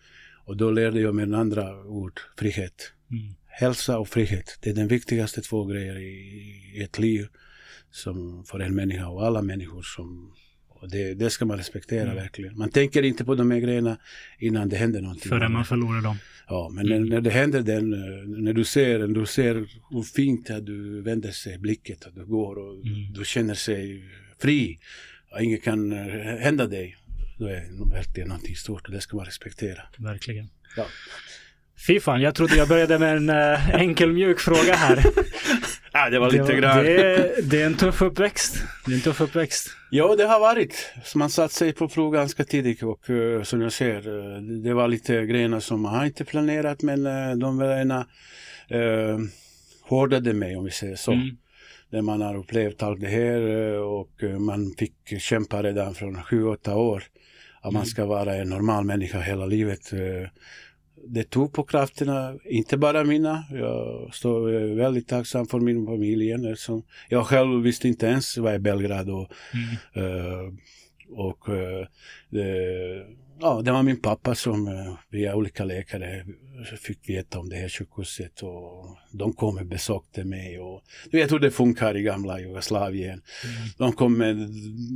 Och 0.46 0.58
då 0.58 0.72
lärde 0.72 1.00
jag 1.00 1.16
mig 1.16 1.24
en 1.24 1.34
andra 1.34 1.84
ord, 1.84 2.20
frihet. 2.38 2.94
Mm. 3.12 3.41
Hälsa 3.52 3.98
och 4.00 4.10
frihet, 4.10 4.58
det 4.62 4.70
är 4.70 4.74
den 4.74 4.88
viktigaste 4.88 5.42
två 5.42 5.66
grejer 5.66 5.98
i, 6.00 6.82
ett 6.84 7.00
liv 7.00 7.28
som 7.92 8.44
för 8.46 8.60
en 8.60 8.76
människa 8.76 9.08
och 9.08 9.26
alla 9.26 9.42
människor 9.42 9.82
som 9.82 10.34
det, 10.92 11.14
det 11.14 11.30
ska 11.30 11.46
man 11.46 11.58
respektera 11.58 12.04
Mm. 12.04 12.16
verkligen. 12.16 12.58
Man 12.58 12.70
tänker 12.70 13.04
inte 13.04 13.26
på 13.26 13.36
de 13.36 13.52
här 13.52 13.60
grejerna 13.60 13.98
innan 14.40 14.70
det 14.70 14.76
händer 14.76 15.02
någonting. 15.02 15.30
Förrän 15.30 15.52
man 15.52 15.66
förlorar 15.66 16.02
dem. 16.02 16.18
Ja, 16.48 16.70
men 16.74 16.86
när, 16.86 17.00
när 17.00 17.22
det 17.22 17.30
händer 17.30 17.62
den, 17.62 17.94
eh, 17.94 18.28
när 18.44 18.54
du 18.54 18.64
ser 18.64 19.00
den, 19.00 19.14
du 19.14 19.26
ser 19.26 19.56
hur 19.90 20.04
fint 20.04 20.50
att 20.50 20.66
du 20.66 21.02
vänder 21.02 21.32
sig 21.32 21.58
blicket, 21.58 22.06
att 22.06 22.16
du 22.16 22.26
går 22.26 22.56
och 22.56 22.74
Mm. 22.86 23.14
du 23.14 23.26
känner 23.26 23.54
sig 23.54 24.04
fri. 24.40 24.80
Och 25.32 25.42
inget 25.42 25.64
kan 25.64 25.92
eh, 25.92 26.38
hända 26.40 26.68
dig. 26.68 26.98
Då 27.40 27.46
är 27.46 27.52
det 27.54 27.96
verkligen 27.96 28.30
någonting 28.30 28.56
stort 28.56 28.86
och 28.88 28.92
det 28.94 29.02
ska 29.02 29.18
man 29.18 29.26
respektera. 29.26 29.82
Verkligen. 29.98 30.50
Ja. 30.78 30.86
Fy 31.88 32.00
fan, 32.00 32.22
jag 32.22 32.36
trodde 32.36 32.56
jag 32.56 32.68
började 32.68 33.00
med 33.00 33.18
en 33.18 33.30
eh, 33.30 33.76
enkel 33.76 34.14
mjuk 34.14 34.40
fråga 34.40 34.74
här. 34.76 35.06
Ah, 35.94 36.10
det 36.10 36.20
var 36.20 36.32
lite 36.32 36.44
det, 36.44 36.56
grann. 36.56 36.84
det, 36.84 37.02
är, 37.02 37.42
det 37.44 37.62
är 37.62 37.66
en 37.66 37.78
tuff 37.78 38.02
uppväxt. 38.02 38.64
Det 38.86 38.92
är 38.92 38.96
en 38.96 39.02
tuff 39.02 39.22
uppväxt. 39.22 39.68
Ja, 39.90 40.16
det 40.16 40.24
har 40.24 40.40
varit. 40.40 40.94
Man 41.16 41.30
satt 41.30 41.52
sig 41.52 41.74
på 41.74 41.88
prov 41.90 42.14
ganska 42.14 42.44
tidigt 42.44 42.84
och 42.84 43.10
eh, 43.10 43.44
som 43.44 43.62
jag 43.62 43.72
ser, 43.74 43.96
eh, 44.36 44.42
det 44.42 44.74
var 44.74 44.88
lite 44.88 45.26
grejer 45.26 45.60
som 45.60 45.82
man 45.82 46.06
inte 46.06 46.26
planerat 46.26 46.82
men 46.84 47.04
de 47.40 47.60
grejerna 47.60 48.08
uh, 48.74 49.20
hårdade 49.82 50.34
mig 50.34 50.56
om 50.56 50.66
vi 50.66 50.72
säger 50.72 50.96
så. 50.96 51.12
Mm. 51.12 51.38
När 51.90 52.02
man 52.02 52.22
har 52.22 52.38
upplevt 52.38 52.84
allt 52.84 53.02
det 53.02 53.08
här 53.08 53.72
eh, 53.74 53.80
och 53.80 54.24
eh, 54.24 54.40
man 54.40 54.76
fick 54.78 55.22
kämpa 55.22 55.64
redan 55.64 55.94
från 55.96 56.18
7-8 56.18 56.74
år. 56.74 57.04
Att 57.62 57.74
man 57.74 57.82
Mm. 57.82 57.86
ska 57.86 58.06
vara 58.06 58.36
en 58.36 58.50
normal 58.50 58.84
människa 58.86 59.20
hela 59.20 59.46
livet. 59.46 59.92
Det 61.08 61.24
tog 61.24 61.54
på 61.54 61.64
krafterna, 61.64 62.34
inte 62.46 62.78
bara 62.78 63.04
mina. 63.04 63.44
Jag 63.52 64.10
står 64.14 64.76
väldigt 64.76 65.08
tacksam 65.08 65.46
för 65.46 65.60
min 65.60 65.86
familj. 65.86 66.32
eftersom 66.32 66.84
Jag 67.10 67.26
själv 67.26 67.62
visste 67.62 67.88
inte 67.88 68.06
ens 68.06 68.38
vad 68.38 68.54
är 68.54 68.60
Belgrad 68.60 69.10
och 69.10 69.32
Mm. 69.54 70.10
Eh, 70.10 70.54
och 71.12 71.50
eh, 71.50 71.88
det, 72.30 72.48
ja, 73.40 73.62
det 73.66 73.72
var 73.72 73.84
min 73.84 74.02
pappa 74.02 74.36
som 74.36 74.68
eh, 74.68 74.94
via 75.10 75.36
olika 75.36 75.66
läkare 75.66 76.26
fick 76.82 77.10
veta 77.10 77.40
om 77.40 77.50
det 77.50 77.56
här 77.56 77.70
sjukhuset 77.70 78.44
och 78.44 78.98
de 79.12 79.34
kom 79.34 79.58
och 79.58 79.66
besökte 79.66 80.24
mig 80.24 80.60
och 80.60 80.84
du 81.12 81.18
vet 81.18 81.32
hur 81.32 81.40
det 81.40 81.52
funkar 81.52 81.98
i 81.98 82.02
gamla 82.02 82.40
Jugoslavien. 82.40 83.22
Mm. 83.44 83.68
De 83.78 83.94
kom 83.94 84.18
med, 84.18 84.36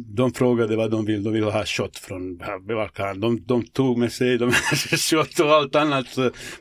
de 0.06 0.34
frågade 0.34 0.76
vad 0.76 0.92
de 0.92 1.06
vill, 1.06 1.24
de 1.24 1.34
ville 1.34 1.46
ha 1.46 1.66
shot 1.66 1.98
från 1.98 2.38
Balkan. 2.68 3.20
De, 3.20 3.44
de 3.46 3.64
tog 3.68 3.98
med 3.98 4.12
sig 4.12 4.38
de 4.38 4.52
shot 4.98 5.40
och 5.40 5.52
allt 5.54 5.76
annat. 5.76 6.08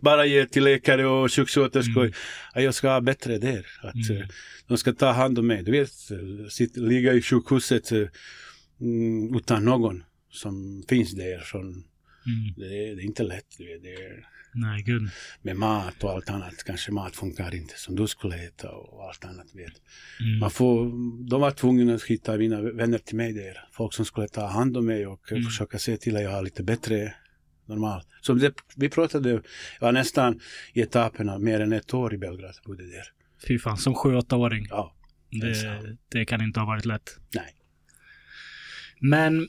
Bara 0.01 0.27
ge 0.27 0.47
till 0.47 0.65
läkare 0.65 1.07
och 1.07 1.33
sjuksköterskor. 1.33 2.03
Mm. 2.05 2.15
Ja, 2.55 2.61
jag 2.61 2.75
ska 2.75 2.91
ha 2.91 3.01
bättre 3.01 3.39
där. 3.39 3.67
Att, 3.83 4.11
Mm. 4.11 4.23
eh, 4.23 4.29
de 4.67 4.79
ska 4.79 4.93
ta 4.93 5.11
hand 5.11 5.39
om 5.39 5.47
mig. 5.47 5.63
Du 5.63 5.73
vet, 5.73 5.91
sitt, 6.53 6.77
ligga 6.77 7.13
i 7.13 7.23
sjukhuset 7.23 7.93
mm, 8.81 9.37
utan 9.37 9.65
någon 9.65 10.05
som 10.31 10.85
finns 10.89 11.13
där. 11.13 11.39
Från, 11.39 11.85
Mm. 12.27 12.55
det, 12.57 12.65
är, 12.67 12.97
det 12.97 13.03
är 13.03 13.05
inte 13.05 13.23
lätt. 13.23 13.57
Det 13.59 13.95
är, 13.95 14.27
Nej, 14.55 14.83
gud. 14.83 15.03
med 15.43 15.57
mat 15.57 16.05
och 16.05 16.11
allt 16.11 16.31
annat. 16.31 16.65
Kanske 16.67 16.93
mat 16.93 17.17
funkar 17.17 17.55
inte 17.55 17.75
som 17.77 17.97
du 17.97 18.07
skulle 18.07 18.37
äta 18.47 18.71
och 18.71 19.05
allt 19.09 19.25
annat. 19.25 19.47
Vet. 19.55 19.73
Mm. 20.21 20.39
Man 20.39 20.51
får, 20.51 20.85
de 21.29 21.41
var 21.41 21.51
tvungna 21.51 21.95
att 21.95 22.03
hitta 22.03 22.37
mina 22.37 22.61
vänner 22.61 22.99
till 22.99 23.17
mig 23.17 23.33
där. 23.33 23.69
Folk 23.73 23.95
som 23.95 24.05
skulle 24.05 24.29
ta 24.29 24.47
hand 24.47 24.77
om 24.77 24.87
mig 24.87 25.07
och 25.07 25.33
Mm. 25.33 25.43
försöka 25.45 25.79
se 25.79 25.97
till 25.97 26.17
att 26.17 26.23
jag 26.23 26.31
har 26.31 26.43
lite 26.43 26.63
bättre 26.63 27.15
normalt. 27.67 28.07
Som 28.21 28.39
det, 28.39 28.55
vi 28.77 28.89
pratade, 28.89 29.31
jag 29.31 29.43
var 29.81 29.93
nästan 29.93 30.41
i 30.73 30.81
etapperna 30.81 31.39
mer 31.39 31.61
än 31.61 31.73
ett 31.73 31.95
år 31.95 32.15
i 32.15 32.19
Belgrad. 32.19 32.55
Bodde 32.67 32.83
där. 32.87 33.05
Fy 33.49 33.59
fan, 33.59 33.77
som 33.79 33.95
sju, 33.95 34.15
åttaåring. 34.17 34.67
Ja, 34.71 34.95
det 35.31 35.39
Det, 35.41 35.97
det 36.09 36.25
kan 36.25 36.41
inte 36.43 36.61
ha 36.61 36.67
varit 36.67 36.85
lätt. 36.85 37.19
nej. 37.35 37.55
Men 39.05 39.49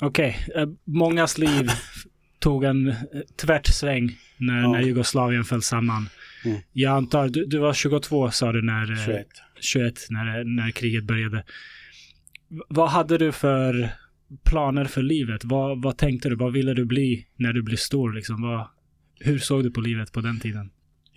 okej, 0.00 0.38
eh, 0.56 0.68
mångas 0.84 1.38
liv 1.38 1.70
tog 2.38 2.64
en 2.64 2.88
eh, 2.88 2.94
tvärt 3.36 3.66
sväng 3.66 4.18
när, 4.36 4.60
Ja. 4.62 4.72
när 4.72 4.80
Jugoslavien 4.80 5.44
föll 5.44 5.62
samman. 5.62 6.08
Mm. 6.44 6.58
Jag 6.72 6.96
antar, 6.96 7.28
du, 7.28 7.46
du 7.46 7.58
var 7.58 7.74
22 7.74 8.30
sa 8.30 8.52
du 8.52 8.62
när, 8.62 8.92
eh, 8.92 9.04
21. 9.06 9.26
21 9.60 9.94
när, 10.10 10.44
när 10.44 10.70
kriget 10.70 11.04
började. 11.04 11.44
Vad 12.68 12.88
hade 12.90 13.18
du 13.18 13.32
för 13.32 13.88
planer 14.44 14.84
för 14.84 15.02
livet? 15.02 15.44
Vad, 15.44 15.82
vad 15.82 15.98
tänkte 15.98 16.28
du? 16.28 16.36
Vad 16.36 16.52
ville 16.52 16.74
du 16.74 16.84
bli 16.84 17.26
när 17.36 17.52
du 17.52 17.62
blev 17.62 17.76
stor? 17.76 18.12
Liksom? 18.12 18.42
Vad, 18.42 18.66
hur 19.20 19.38
såg 19.38 19.62
du 19.64 19.70
på 19.70 19.80
livet 19.80 20.12
på 20.12 20.20
den 20.20 20.40
tiden? 20.40 20.70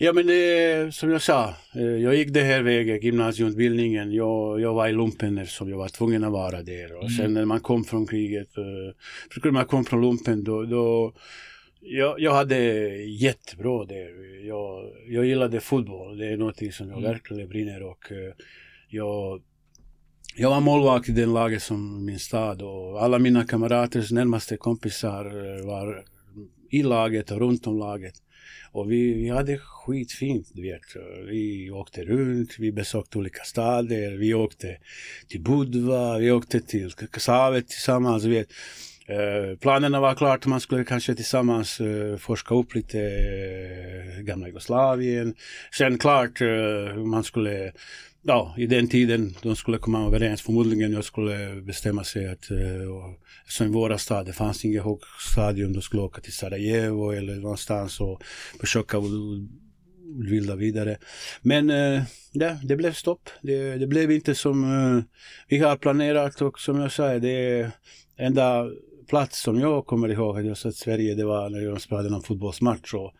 Ja 0.03 0.13
men 0.13 0.27
det 0.27 0.95
som 0.95 1.09
jag 1.09 1.21
sa, 1.21 1.53
eh, 1.75 1.81
jag 1.81 2.15
gick 2.15 2.33
det 2.33 2.41
här 2.43 2.61
vägen, 2.61 2.99
gymnasieutbildningen. 3.01 4.11
Jag, 4.13 4.61
jag 4.61 4.73
var 4.73 4.87
i 4.87 4.93
lumpen 4.93 5.37
eftersom 5.37 5.69
jag 5.69 5.77
var 5.77 5.87
tvungen 5.87 6.23
att 6.23 6.31
vara 6.31 6.63
där. 6.63 7.03
Och 7.03 7.11
sen 7.11 7.33
när 7.33 7.45
man 7.45 7.59
kom 7.59 7.83
från 7.83 8.07
kriget, 8.07 8.57
eh, 8.57 8.95
för 9.31 9.41
när 9.43 9.51
man 9.51 9.65
kom 9.65 9.85
från 9.85 10.01
lumpen 10.01 10.43
då, 10.43 10.63
då 10.63 11.13
jag, 11.81 12.19
jag 12.19 12.33
hade 12.33 12.57
jättebra 13.05 13.85
där. 13.85 14.45
Jag, 14.47 14.89
jag 15.07 15.25
gillade 15.25 15.59
fotboll, 15.59 16.17
det 16.17 16.27
är 16.27 16.37
någonting 16.37 16.71
som 16.71 16.89
jag 16.89 16.97
Mm. 16.97 17.11
verkligen 17.11 17.49
brinner 17.49 17.83
och 17.83 18.11
eh, 18.11 18.33
jag 18.89 19.41
jag 20.35 20.49
var 20.49 20.61
målvakt 20.61 21.09
i 21.09 21.11
den 21.11 21.33
laget 21.33 21.63
som 21.63 22.05
min 22.05 22.19
stad 22.19 22.61
och 22.61 23.03
alla 23.03 23.19
mina 23.19 23.45
kamraters 23.45 24.11
närmaste 24.11 24.57
kompisar 24.57 25.25
eh, 25.25 25.65
var 25.65 26.03
i 26.71 26.83
laget 26.83 27.31
och 27.31 27.39
runt 27.39 27.67
om 27.67 27.77
laget. 27.77 28.13
Och 28.71 28.91
vi, 28.91 29.13
vi 29.13 29.29
hade 29.29 29.57
skitfint, 29.57 30.47
du 30.53 30.61
vet. 30.61 30.81
Vi 31.27 31.71
åkte 31.71 32.03
runt, 32.03 32.55
vi 32.59 32.71
besökte 32.71 33.17
olika 33.17 33.43
städer, 33.43 34.17
vi 34.17 34.33
åkte 34.33 34.77
till 35.27 35.41
Budva, 35.41 36.17
vi 36.17 36.31
åkte 36.31 36.61
till 36.61 36.91
Kassavet 36.91 37.67
tillsammans, 37.67 38.23
du 38.23 38.29
vet. 38.29 38.47
Eh, 39.07 39.57
planerna 39.57 39.99
var 39.99 40.15
klart, 40.15 40.45
man 40.45 40.61
skulle 40.61 40.85
kanske 40.85 41.15
tillsammans 41.15 41.81
eh, 41.81 42.17
forska 42.17 42.55
upp 42.55 42.75
lite 42.75 42.99
eh, 42.99 44.21
gamla 44.21 44.47
Jugoslavien. 44.47 45.35
Sen 45.77 45.97
klart, 45.97 46.41
eh, 46.41 46.95
man 46.95 47.23
skulle 47.23 47.71
ja, 48.23 48.55
i 48.57 48.67
den 48.67 48.87
tiden 48.87 49.35
de 49.41 49.55
skulle 49.55 49.77
komma 49.77 50.07
överens. 50.07 50.41
Förmodligen 50.41 50.93
jag 50.93 51.03
skulle 51.03 51.61
bestämma 51.61 52.03
sig 52.03 52.27
att 52.27 52.51
eh, 52.51 52.57
som 53.47 53.67
i 53.67 53.69
våra 53.69 53.97
stad, 53.97 54.25
det 54.25 54.33
fanns 54.33 54.65
inget 54.65 54.83
högstadium, 54.83 55.73
de 55.73 55.81
skulle 55.81 56.01
åka 56.01 56.21
till 56.21 56.33
Sarajevo 56.33 57.11
eller 57.11 57.35
någonstans 57.35 57.99
och 57.99 58.23
försöka 58.59 58.97
utbilda 58.97 60.55
vidare. 60.55 60.97
Men 61.41 61.69
eh, 61.69 62.03
ja, 62.31 62.57
det 62.63 62.75
blev 62.75 62.93
stopp. 62.93 63.29
Det, 63.41 63.77
det 63.77 63.87
blev 63.87 64.11
inte 64.11 64.35
som 64.35 64.63
eh, 64.63 65.03
vi 65.47 65.57
har 65.57 65.77
planerat 65.77 66.41
och 66.41 66.59
som 66.59 66.79
jag 66.79 66.91
sa, 66.91 67.19
det 67.19 67.29
är 67.29 67.71
enda 68.17 68.65
plats 69.09 69.41
som 69.41 69.59
jag 69.59 69.85
kommer 69.85 70.09
ihåg 70.09 70.39
att 70.39 70.45
jag 70.45 70.57
sett 70.57 70.75
Sverige, 70.75 71.15
det 71.15 71.25
var 71.25 71.49
när 71.49 71.59
jag 71.59 71.81
spelade 71.81 72.09
någon 72.09 72.23
fotbollsmatch 72.23 72.93
och 72.93 73.13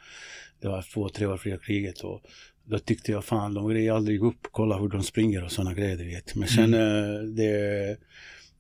det 0.62 0.68
var 0.68 0.86
två, 0.94 1.10
tre 1.10 1.26
år 1.26 1.38
före 1.38 1.58
kriget 1.58 2.00
och 2.00 2.22
då 2.64 2.80
tyckte 2.80 3.12
jag 3.12 3.26
fan, 3.26 3.54
de 3.54 3.70
grejer 3.70 3.94
aldrig 3.94 4.24
upp, 4.24 4.48
kolla 4.52 4.78
hur 4.78 4.90
de 4.90 5.04
springer 5.04 5.44
och 5.44 5.52
sådana 5.52 5.74
grejer, 5.74 5.98
du 5.98 6.06
vet. 6.06 6.36
Men 6.36 6.48
sen 6.48 6.74
mm. 6.74 7.36
det, 7.36 7.98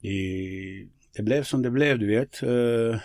det, 0.02 0.88
det 1.16 1.24
blev 1.24 1.44
som 1.44 1.62
det 1.62 1.72
blev, 1.72 2.00
du 2.00 2.08
vet. 2.08 2.44
Uh, 2.44 2.98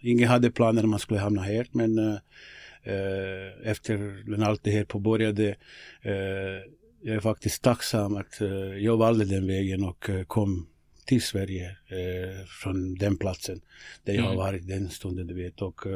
ingen 0.00 0.28
hade 0.28 0.50
planer 0.50 0.82
att 0.82 0.88
man 0.88 0.98
skulle 0.98 1.20
hamna 1.20 1.42
här, 1.42 1.66
men 1.72 1.98
uh, 1.98 2.18
efter 3.62 4.22
när 4.30 4.46
allt 4.46 4.64
det 4.64 4.70
här 4.70 4.84
påbörjade, 4.84 5.48
uh, 6.06 6.72
jag 7.02 7.16
är 7.16 7.20
faktiskt 7.20 7.62
tacksam 7.62 8.16
att 8.16 8.40
jag 8.78 8.96
valde 8.96 9.24
den 9.24 9.46
vägen 9.46 9.84
och 9.84 10.10
kom 10.26 10.66
till 11.06 11.22
Sverige 11.22 11.76
från 12.62 12.94
den 12.94 13.16
platsen 13.16 13.60
där 14.04 14.14
jag 14.14 14.22
har 14.22 14.36
varit 14.36 14.68
den 14.68 14.90
stunden, 14.90 15.26
du 15.26 15.34
vet. 15.34 15.62
Och, 15.62 15.86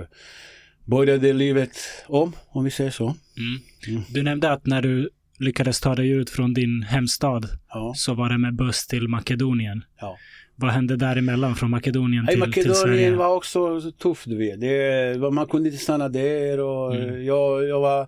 började 0.91 1.33
livet 1.33 1.71
om, 2.07 2.33
om 2.49 2.65
vi 2.65 2.71
säger 2.71 2.91
så. 2.91 3.05
Mm. 3.05 3.61
Mm. 3.89 4.03
Du 4.11 4.23
nämnde 4.23 4.53
att 4.53 4.67
när 4.67 4.83
du 4.83 5.11
lyckades 5.39 5.81
ta 5.81 5.95
dig 5.95 6.11
ut 6.11 6.31
från 6.31 6.55
din 6.55 6.83
hemstad 6.83 7.49
ja. 7.69 7.93
så 7.97 8.15
var 8.15 8.29
det 8.29 8.39
med 8.39 8.55
buss 8.55 8.87
till 8.87 9.09
Makedonien. 9.09 9.85
Ja. 10.01 10.17
Vad 10.57 10.71
hände 10.71 10.97
däremellan 10.97 11.57
från 11.57 11.71
Makedonien 11.71 12.27
till, 12.27 12.39
Makedonien 12.39 12.65
till 12.75 12.75
Sverige? 12.75 13.17
var 13.17 13.35
också 13.35 13.81
tufft, 13.93 14.29
du 14.29 14.37
vet. 14.37 14.61
Det, 14.61 15.33
man 15.33 15.47
kunde 15.47 15.69
inte 15.69 15.83
stanna 15.85 16.09
där 16.09 16.61
och 16.61 16.95
Mm. 16.95 17.25
jag, 17.25 17.69
jag 17.69 17.81
var, 17.81 18.07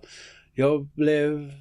jag 0.55 0.85
blev 0.95 1.51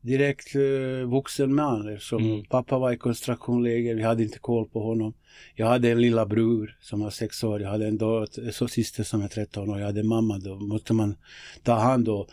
direkt 0.00 0.56
uh, 0.56 1.10
vuxen 1.10 1.54
man 1.54 1.88
eftersom 1.88 2.24
Mm. 2.24 2.44
pappa 2.44 2.78
var 2.78 2.92
i 2.92 2.96
koncentrationsläger, 2.96 3.94
vi 3.94 4.02
hade 4.02 4.22
inte 4.22 4.38
koll 4.38 4.68
på 4.68 4.82
honom. 4.82 5.14
Jag 5.54 5.66
hade 5.66 5.90
en 5.90 6.00
lilla 6.00 6.26
bror 6.26 6.76
som 6.80 7.00
var 7.00 7.10
sex 7.10 7.44
år, 7.44 7.60
jag 7.62 7.70
hade 7.70 7.86
en 7.86 7.98
dotter, 7.98 8.50
så 8.50 8.68
syster 8.68 9.04
som 9.04 9.22
är 9.22 9.28
13 9.28 9.70
år, 9.70 9.78
jag 9.78 9.86
hade 9.86 10.02
mamma, 10.02 10.38
då. 10.38 10.60
Måste 10.60 10.92
man 10.92 11.16
ta 11.62 11.72
hand 11.72 12.08
om. 12.08 12.26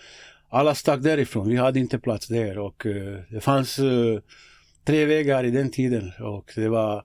Alla 0.50 0.76
stack 0.76 1.02
därifrån, 1.04 1.50
vi 1.50 1.56
hade 1.56 1.80
inte 1.80 2.00
plats 2.00 2.28
där. 2.28 2.58
Och 2.58 2.86
uh, 2.86 3.20
det 3.30 3.42
fanns 3.42 3.80
uh, 3.80 4.20
tre 4.86 5.06
vägar 5.06 5.44
i 5.44 5.52
den 5.52 5.72
tiden. 5.72 6.12
Och 6.20 6.52
det 6.56 6.70
var 6.70 7.04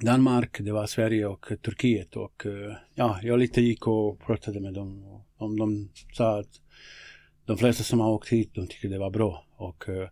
Danmark, 0.00 0.58
det 0.60 0.72
var 0.72 0.86
Sverige 0.86 1.26
och 1.26 1.46
Turkiet. 1.64 2.16
Och 2.16 2.46
uh, 2.46 2.72
ja, 2.94 3.18
jag 3.22 3.38
lite 3.38 3.60
gick 3.60 3.86
och 3.86 4.20
pratade 4.20 4.60
med 4.60 4.74
dem. 4.74 5.04
Och 5.04 5.26
om 5.36 5.58
de 5.58 5.88
sa 6.12 6.38
att 6.38 6.60
de 7.46 7.58
flesta 7.58 7.84
som 7.84 8.00
har 8.00 8.10
åkt 8.10 8.28
hit, 8.28 8.54
de 8.54 8.66
tycker 8.66 8.88
det 8.88 8.98
var 8.98 9.10
bra. 9.10 9.46
Och 9.56 9.88
uh, 9.88 10.08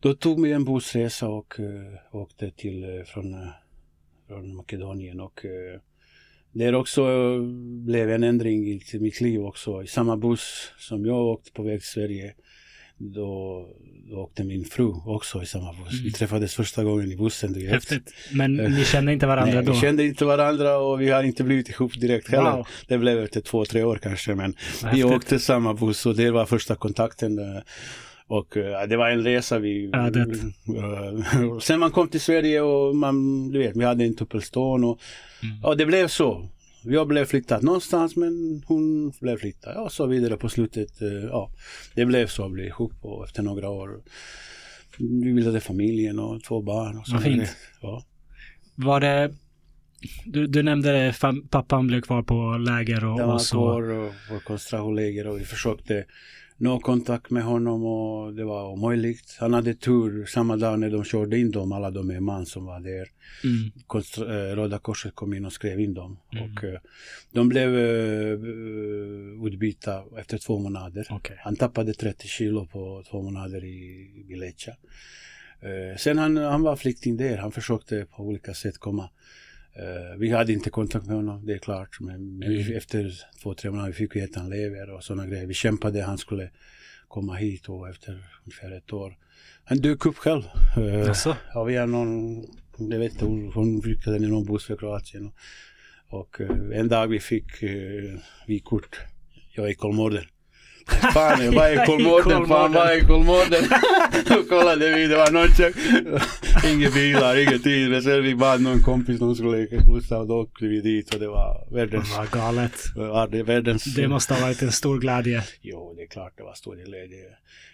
då 0.00 0.14
tog 0.14 0.42
vi 0.42 0.52
en 0.52 0.64
bussresa 0.64 1.28
och 1.28 1.60
uh, 1.60 1.94
åkte 2.12 2.50
till, 2.50 2.84
uh, 2.84 3.04
från, 3.04 3.36
från 4.26 4.56
Makedonien 4.56 5.20
och 5.20 5.44
där 6.52 6.74
också 6.74 7.02
blev 7.84 8.10
en 8.10 8.22
ändring 8.22 8.66
i 8.66 8.80
mitt 9.00 9.20
liv 9.20 9.44
också. 9.44 9.82
I 9.82 9.86
samma 9.86 10.16
buss 10.16 10.72
som 10.78 11.06
jag 11.06 11.26
åkte 11.26 11.52
på 11.52 11.62
väg 11.62 11.80
till 11.80 11.88
Sverige, 11.88 12.34
då, 13.14 13.66
då 14.10 14.16
åkte 14.16 14.44
min 14.44 14.64
fru 14.64 14.92
också 15.06 15.42
i 15.42 15.46
samma 15.46 15.72
buss. 15.72 15.92
Mm. 15.92 16.04
Vi 16.04 16.12
träffades 16.12 16.54
första 16.54 16.84
gången 16.84 17.12
i 17.12 17.16
bussen. 17.16 17.52
Du 17.52 17.60
vet. 17.60 17.72
Häftigt. 17.72 18.14
Men 18.32 18.54
ni 18.56 18.84
kände 18.84 19.12
inte 19.12 19.26
varandra 19.26 19.54
Nej, 19.54 19.64
då? 19.64 19.72
vi 19.72 19.78
kände 19.80 20.04
inte 20.04 20.24
varandra 20.24 20.76
och 20.78 21.00
vi 21.00 21.10
har 21.10 21.22
inte 21.22 21.44
blivit 21.44 21.68
ihop 21.68 22.00
direkt 22.00 22.30
heller. 22.30 22.52
Wow. 22.56 22.66
Det 22.88 22.98
blev 22.98 23.18
efter 23.18 23.40
två, 23.40 23.64
tre 23.64 23.82
år 23.84 23.98
kanske, 24.02 24.34
men 24.34 24.54
Vad 24.82 24.92
vi 24.94 25.00
häftigt. 25.02 25.16
åkte 25.16 25.38
samma 25.38 25.74
buss 25.74 26.06
och 26.06 26.16
det 26.16 26.30
var 26.30 26.46
första 26.46 26.74
kontakten. 26.74 27.38
eh, 27.38 27.62
Och 28.26 28.56
eh, 28.56 28.88
det 28.88 28.96
var 28.96 29.10
en 29.10 29.24
resa 29.24 29.58
vi... 29.58 29.90
Ja, 29.92 30.10
det- 30.10 30.20
eh, 30.20 31.58
Sen 31.60 31.80
man 31.80 31.90
kom 31.90 32.08
till 32.08 32.20
Sverige 32.20 32.60
och 32.60 32.96
man, 32.96 33.48
du 33.50 33.58
vet, 33.58 33.76
vi 33.76 33.84
hade 33.84 34.04
en 34.04 34.16
tuppelstånd 34.16 34.84
och, 34.84 35.00
Mm. 35.42 35.64
och 35.64 35.76
det 35.76 35.86
blev 35.86 36.08
så. 36.08 36.48
Jag 36.84 37.08
blev 37.08 37.24
flyttad 37.24 37.62
någonstans 37.64 38.16
men 38.16 38.62
hon 38.66 39.12
blev 39.20 39.36
flyttad. 39.36 39.72
Ja, 39.76 39.88
så 39.88 40.06
vidare 40.06 40.36
på 40.36 40.48
slutet. 40.48 41.02
eh, 41.02 41.08
Ja, 41.08 41.50
det 41.94 42.04
blev 42.04 42.26
så, 42.26 42.48
blev 42.48 42.66
ihop 42.66 42.92
och 43.00 43.24
efter 43.24 43.42
några 43.42 43.68
år. 43.68 44.00
Vi 44.98 45.32
bildade 45.32 45.60
familjen 45.60 46.18
och 46.18 46.42
två 46.44 46.62
barn. 46.62 46.98
Och 46.98 47.06
så 47.06 47.12
Vad 47.14 47.22
fint. 47.22 47.56
Ja. 47.80 48.04
Var 48.74 49.00
det... 49.00 49.34
Du, 50.26 50.46
du 50.46 50.62
nämnde 50.62 50.92
det, 50.92 51.10
fam- 51.10 51.48
pappan 51.48 51.86
blev 51.86 52.00
kvar 52.00 52.22
på 52.22 52.56
läger 52.58 53.04
och, 53.04 53.20
och 53.20 53.26
var 53.26 53.38
så. 53.38 53.56
kvar 53.56 53.82
och 53.82 54.12
på 54.28 54.40
koncentrationsläger 54.44 55.26
och 55.26 55.40
vi 55.40 55.44
försökte 55.44 56.04
nå 56.62 56.80
kontakt 56.80 57.30
med 57.30 57.42
honom 57.42 57.84
och 57.84 58.34
det 58.34 58.44
var 58.44 58.68
omöjligt. 58.68 59.36
Han 59.40 59.54
hade 59.54 59.74
tur 59.74 60.26
samma 60.26 60.56
dag 60.56 60.78
när 60.80 60.90
de 60.90 61.04
körde 61.04 61.38
in 61.38 61.50
dem, 61.50 61.72
alla 61.72 61.90
de 61.90 62.24
man 62.24 62.46
som 62.46 62.64
var 62.64 62.80
där. 62.80 63.08
Mm. 63.44 63.72
Konstra- 63.86 64.50
eh, 64.50 64.56
Röda 64.56 64.78
Korset 64.78 65.14
kom 65.14 65.34
in 65.34 65.44
och 65.44 65.52
skrev 65.52 65.80
in 65.80 65.94
dem. 65.94 66.18
Mm. 66.32 66.44
Och 66.44 66.64
eh, 66.64 66.80
de 67.32 67.48
blev 67.48 67.78
eh, 67.78 68.38
utbytta 69.46 70.04
efter 70.18 70.38
två 70.38 70.58
månader. 70.58 71.06
Okej. 71.10 71.36
Han 71.40 71.56
tappade 71.56 71.94
30 71.94 72.28
kilo 72.28 72.66
på 72.66 73.04
två 73.10 73.22
månader 73.22 73.64
i 73.64 74.08
Vilecha. 74.28 74.72
Eh, 75.60 75.96
sen 75.98 76.18
han, 76.18 76.36
han 76.36 76.62
var 76.62 76.76
flykting 76.76 77.16
där, 77.16 77.36
han 77.36 77.52
försökte 77.52 78.06
på 78.16 78.22
olika 78.22 78.54
sätt 78.54 78.78
komma. 78.78 79.10
Eh, 79.74 80.18
vi 80.18 80.30
hade 80.30 80.52
inte 80.52 80.70
kontakt 80.70 81.06
med 81.06 81.16
honom, 81.16 81.46
det 81.46 81.52
är 81.52 81.58
klart. 81.58 82.00
Men, 82.00 82.38
men 82.38 82.48
vi, 82.48 82.74
efter 82.76 83.12
två, 83.42 83.54
tre 83.54 83.70
månader 83.70 83.92
fick 83.92 84.16
vi 84.16 84.20
veta 84.20 84.40
han 84.40 84.50
lever 84.50 84.90
och 84.90 85.04
sådana 85.04 85.26
grejer. 85.26 85.46
Vi 85.46 85.54
kämpade, 85.54 86.02
han 86.02 86.18
skulle 86.18 86.50
komma 87.08 87.34
hit 87.34 87.68
och 87.68 87.88
efter 87.88 88.24
ungefär 88.44 88.76
ett 88.76 88.92
år. 88.92 89.16
Han 89.64 89.78
dök 89.78 90.06
upp 90.06 90.16
själv. 90.16 90.42
Eh, 90.76 90.84
Jaså? 90.84 91.36
Ja, 91.54 91.64
vi 91.64 91.76
har 91.76 91.86
någon, 91.86 92.44
jag 92.76 92.98
vet 92.98 93.12
inte, 93.12 93.24
hon- 93.24 93.80
brukade 93.80 94.16
i 94.16 94.20
någon 94.28 94.44
buss 94.44 94.64
för 94.64 94.76
Kroatien. 94.76 95.32
Och, 96.08 96.20
och 96.20 96.40
eh, 96.40 96.78
en 96.78 96.88
dag 96.88 97.06
vi 97.08 97.20
fick 97.20 97.62
uh, 97.62 98.18
vi 98.46 98.60
kort, 98.60 99.00
jag 99.52 99.66
är 99.66 99.70
i 99.70 99.74
Kolmården. 99.74 100.24
Fan, 100.86 101.44
jag 101.44 101.52
var 101.52 101.82
i 101.82 101.86
Kolmården, 101.86 102.46
fan 102.46 102.72
var 102.72 102.98
i 102.98 103.00
Kolmården. 103.00 103.64
Kollade 104.48 104.94
vi, 104.94 105.06
det 105.06 105.16
var 105.16 105.30
någon. 105.30 105.48
Inga 106.72 106.90
bilar, 106.90 107.36
ingenting. 107.36 107.90
Men 107.90 108.02
sen 108.02 108.22
vi 108.22 108.34
bad 108.34 108.60
någon 108.62 108.82
kompis, 108.82 109.20
någon 109.20 109.36
skulle 109.36 109.66
bussa 109.86 110.18
och 110.18 110.26
då 110.26 110.34
åkte 110.40 110.66
vi 110.66 110.80
dit 110.80 111.14
och 111.14 111.20
det 111.20 111.28
var 111.28 111.66
världens, 111.74 112.16
Vad 112.16 112.30
galet. 112.30 112.72
ja, 112.96 113.28
det 113.30 113.38
är 113.38 113.42
världens 113.42 113.84
Det 113.84 114.08
måste 114.08 114.34
ha 114.34 114.40
varit 114.40 114.62
en 114.62 114.72
stor 114.72 114.98
glädje. 115.00 115.42
Jo, 115.60 115.94
det 115.96 116.02
är 116.02 116.06
klart 116.06 116.32
det 116.36 116.42
var 116.42 116.54
stor 116.54 116.76
glädje. 116.76 117.24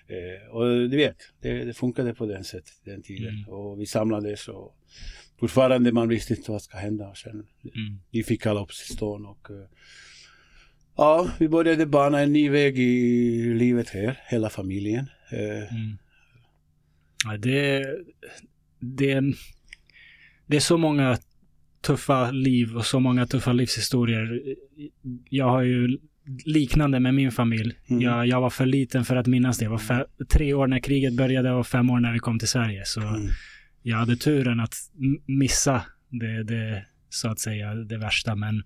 Eh, 0.08 0.54
och 0.56 0.64
du 0.64 0.96
vet, 0.96 1.16
det, 1.42 1.64
det 1.64 1.74
funkade 1.74 2.14
på 2.14 2.26
den 2.26 2.44
sättet 2.44 2.72
den 2.84 3.02
tiden. 3.02 3.34
Mm. 3.34 3.48
Och 3.48 3.80
vi 3.80 3.86
samlades 3.86 4.48
och 4.48 4.74
fortfarande 5.40 5.92
man 5.92 6.08
visste 6.08 6.34
inte 6.34 6.50
vad 6.50 6.62
ska 6.62 6.78
hända. 6.78 7.08
Och 7.08 7.16
sen, 7.16 7.30
Mm. 7.62 7.98
vi 8.10 8.22
fick 8.22 8.46
alla 8.46 8.62
uppstånd 8.62 9.26
och 9.26 9.50
eh, 9.50 9.56
ja, 10.98 11.30
vi 11.38 11.48
började 11.48 11.86
bana 11.86 12.20
en 12.20 12.32
ny 12.32 12.50
väg 12.50 12.78
i 12.78 13.54
livet 13.54 13.88
här, 13.90 14.18
hela 14.26 14.50
familjen. 14.50 15.06
Eh, 15.32 15.74
Mm. 15.74 15.98
Ja, 17.24 17.36
det, 17.36 17.84
det, 18.80 19.22
det 20.46 20.56
är 20.56 20.60
så 20.60 20.76
många 20.78 21.18
tuffa 21.86 22.30
liv 22.30 22.76
och 22.76 22.86
så 22.86 23.00
många 23.00 23.26
tuffa 23.26 23.52
livshistorier. 23.52 24.42
Jag 25.30 25.48
har 25.50 25.62
ju 25.62 25.98
liknande 26.44 27.00
med 27.00 27.14
min 27.14 27.32
familj. 27.32 27.78
Mm. 27.90 28.02
Jag, 28.02 28.26
jag 28.26 28.40
var 28.40 28.50
för 28.50 28.66
liten 28.66 29.04
för 29.04 29.16
att 29.16 29.26
minnas 29.26 29.58
det. 29.58 29.64
Jag 29.64 29.70
var 29.70 29.78
fe- 29.78 30.06
tre 30.28 30.54
år 30.54 30.66
när 30.66 30.78
kriget 30.78 31.16
började 31.16 31.50
och 31.50 31.66
fem 31.66 31.90
år 31.90 32.00
när 32.00 32.12
vi 32.12 32.18
kom 32.18 32.38
till 32.38 32.48
Sverige. 32.48 32.82
Så 32.84 33.00
Mm. 33.00 33.28
jag 33.82 33.96
hade 33.96 34.16
turen 34.16 34.60
att 34.60 34.74
missa 35.26 35.82
det, 36.10 36.42
det, 36.44 36.86
så 37.08 37.28
att 37.28 37.40
säga, 37.40 37.74
det 37.74 37.98
värsta. 37.98 38.34
Men 38.34 38.62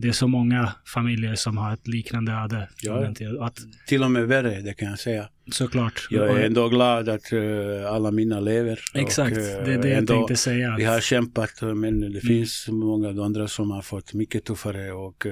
det 0.00 0.08
är 0.08 0.12
så 0.12 0.28
många 0.28 0.72
familjer 0.84 1.34
som 1.34 1.56
har 1.58 1.72
ett 1.72 1.88
liknande 1.88 2.32
öde. 2.32 2.68
Ja. 2.82 3.14
Att, 3.46 3.58
Till 3.86 4.02
och 4.02 4.10
med 4.10 4.28
värre, 4.28 4.60
det 4.60 4.74
kan 4.74 4.88
jag 4.90 4.98
säga. 4.98 5.28
såklart. 5.52 6.08
Jag 6.10 6.28
är 6.40 6.46
ändå 6.46 6.68
glad 6.68 7.08
att 7.08 7.32
eh, 7.32 7.92
alla 7.92 8.10
mina 8.10 8.40
lever. 8.40 8.80
Exakt, 8.94 9.36
Och, 9.36 9.42
eh, 9.42 9.64
det 9.64 9.72
är 9.74 9.82
det 9.82 9.88
jag 9.88 10.06
tänkte 10.06 10.36
säga. 10.36 10.74
Vi 10.78 10.84
Att, 10.86 10.92
har 10.92 11.00
kämpat 11.00 11.50
men 11.62 12.00
det 12.00 12.06
Mm. 12.06 12.20
finns 12.20 12.68
många 12.68 13.24
andra 13.24 13.48
som 13.48 13.70
har 13.70 13.82
fått 13.82 14.14
mycket 14.14 14.44
tuffare 14.44 14.92
och 14.92 15.26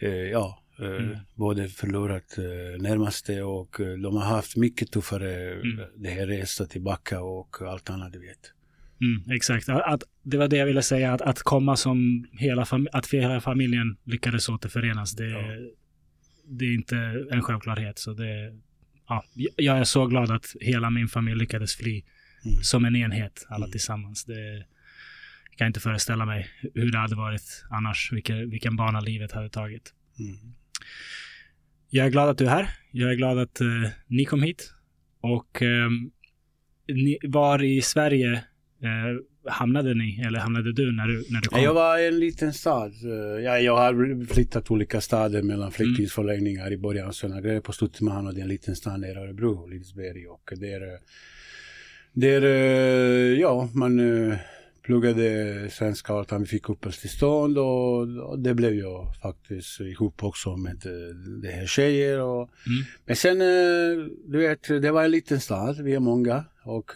eh, 0.00 0.10
ja, 0.10 0.62
Mm. 0.80 1.16
både 1.34 1.68
förlorat 1.68 2.34
närmaste 2.78 3.42
och 3.42 3.76
de 4.02 4.16
har 4.16 4.24
haft 4.24 4.56
mycket 4.56 4.90
tuffare 4.92 5.52
Mm. 5.52 5.80
det 5.96 6.10
här 6.10 6.26
resa 6.26 6.66
tillbaka 6.66 7.20
och 7.20 7.56
allt 7.62 7.90
annat 7.90 8.12
du 8.12 8.18
vet. 8.18 8.52
Mm, 9.00 9.30
exakt. 9.36 9.68
Att, 9.68 10.02
det 10.22 10.36
var 10.36 10.48
det 10.48 10.56
jag 10.56 10.66
ville 10.66 10.82
säga. 10.82 11.12
Att, 11.12 11.20
att 11.22 11.38
komma 11.42 11.76
som 11.76 12.26
hela, 12.32 12.66
att 12.92 13.06
hela 13.12 13.40
familjen 13.40 13.96
lyckades 14.04 14.48
återförenas. 14.48 15.12
Det, 15.16 15.28
Ja. 15.28 15.42
det 16.46 16.64
är 16.64 16.74
inte 16.74 16.96
en 17.30 17.42
självklarhet. 17.42 17.98
Så 17.98 18.12
det, 18.12 18.58
ja, 19.08 19.24
jag 19.56 19.78
är 19.78 19.84
så 19.84 20.06
glad 20.06 20.30
att 20.30 20.56
hela 20.60 20.90
min 20.90 21.08
familj 21.08 21.38
lyckades 21.38 21.76
fly 21.76 22.02
Mm. 22.44 22.58
som 22.62 22.84
en 22.84 22.96
enhet, 22.96 23.46
alla 23.48 23.64
Mm. 23.64 23.70
tillsammans. 23.72 24.24
Det 24.24 24.64
kan 25.56 25.64
jag 25.64 25.68
inte 25.68 25.80
föreställa 25.80 26.24
mig 26.26 26.48
hur 26.74 26.92
det 26.92 26.98
hade 26.98 27.16
varit 27.16 27.64
annars, 27.70 28.12
vilken, 28.12 28.50
vilken 28.50 28.76
bana 28.76 29.00
livet 29.00 29.32
hade 29.32 29.48
tagit. 29.50 29.94
Mm. 30.18 30.54
Jag 31.90 32.06
är 32.06 32.10
glad 32.10 32.28
att 32.28 32.38
du 32.38 32.44
är 32.46 32.50
här. 32.50 32.70
Jag 32.92 33.10
är 33.10 33.14
glad 33.14 33.38
att 33.38 33.60
eh, 33.60 33.66
ni 34.06 34.24
kom 34.24 34.42
hit. 34.42 34.74
Och 35.20 35.62
ehm, 35.62 36.10
ni, 36.88 37.18
var 37.22 37.62
i 37.62 37.82
Sverige 37.82 38.44
eh, 38.82 39.50
hamnade 39.52 39.94
ni, 39.94 40.22
eller 40.26 40.38
hamnade 40.38 40.72
du 40.72 40.92
när 40.92 41.06
du, 41.06 41.24
när 41.30 41.40
du 41.40 41.48
kom? 41.48 41.58
Ja, 41.58 41.64
Jag 41.64 41.74
var 41.74 41.98
i 41.98 42.06
en 42.06 42.18
liten 42.18 42.52
stad. 42.52 42.92
Eh, 43.04 43.44
Ja, 43.44 43.58
jag 43.58 43.76
har 43.76 44.26
flyttat 44.34 44.70
olika 44.70 45.00
städer 45.00 45.38
Mm. 45.38 45.46
mellan 45.46 45.72
flyktingförläggningar 45.72 46.72
i 46.72 46.78
början. 46.78 47.12
Sen 47.12 47.32
jag 47.32 47.42
grejer 47.42 47.60
på 47.60 47.72
Stuttman 47.72 48.26
och 48.26 48.34
det 48.34 48.40
är 48.40 48.42
en 48.42 48.48
liten 48.48 48.76
stad 48.76 49.00
nere 49.00 49.12
i 49.12 49.22
Örebro, 49.22 49.66
Lidsberg. 49.66 50.26
Och 50.26 50.52
där, 50.56 50.80
eh, 50.82 50.98
där 52.12 52.42
eh, 52.44 53.40
ja, 53.40 53.68
man 53.74 54.00
pluggade 54.82 55.68
svenska 55.70 56.14
och. 56.14 56.42
Vi 56.42 56.46
fick 56.46 56.68
uppehållstillstånd 56.68 57.58
och, 57.58 58.00
och 58.00 58.38
det 58.38 58.54
blev 58.54 58.74
jag 58.74 59.06
faktiskt 59.22 59.80
ihop 59.80 60.24
också 60.24 60.56
med 60.56 60.76
det 61.42 61.48
här 61.50 61.66
tjejer. 61.66 62.20
Och, 62.20 62.38
Mm. 62.66 62.84
Men 63.06 63.16
sen, 63.16 63.38
du 64.26 64.38
vet, 64.38 64.68
det 64.82 64.90
var 64.90 65.04
en 65.04 65.10
liten 65.10 65.40
stad, 65.40 65.80
vi 65.80 65.94
är 65.94 66.00
många. 66.00 66.44
Och 66.62 66.90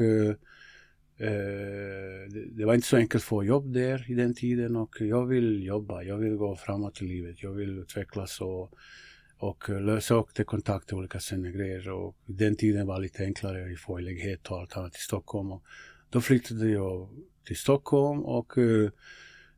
Eh, 1.23 2.29
det, 2.53 2.65
var 2.65 2.75
inte 2.75 2.87
så 2.87 2.97
enkelt 2.97 3.23
att 3.23 3.29
få 3.29 3.45
jobb 3.45 3.73
där 3.73 4.11
i 4.11 4.15
den 4.15 4.35
tiden 4.35 4.77
och 4.77 5.01
jag 5.01 5.27
vill 5.27 5.65
jobba, 5.65 6.03
jag 6.03 6.17
vill 6.17 6.37
gå 6.37 6.57
framåt 6.57 7.03
i 7.03 7.05
livet, 7.05 7.43
jag 7.43 7.53
vill 7.53 7.79
utvecklas 7.79 8.41
och, 8.41 8.75
och 9.39 9.69
lösa 9.69 10.15
upp 10.15 10.35
det 10.35 10.45
kontakter, 10.45 10.97
olika 10.97 11.21
sådana 11.21 11.51
grejer. 11.51 11.91
Och 11.91 12.17
den 12.27 12.57
tiden 12.57 12.87
var 12.87 13.01
lite 13.01 13.25
enklare 13.25 13.73
i 13.73 13.77
få 13.77 13.99
lägenhet 13.99 14.51
och 14.51 14.59
allt 14.59 14.77
annat 14.77 14.97
i 14.97 14.99
Stockholm. 14.99 15.53
Och 15.53 15.63
då 16.11 16.21
flyttade 16.21 16.69
jag 16.69 17.09
till 17.45 17.57
Stockholm 17.57 18.25
och 18.25 18.59
eh, 18.59 18.91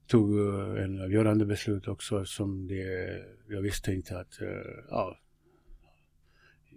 tog 0.07 0.39
eh, 0.39 0.85
en 0.85 1.03
avgörande 1.03 1.47
beslut 1.47 1.89
också 1.89 2.25
som 2.25 2.67
det, 2.67 3.23
jag 3.49 3.63
visste 3.63 3.93
inte 3.93 4.19
att, 4.19 4.41
eh, 4.41 4.49
ja, 4.91 5.19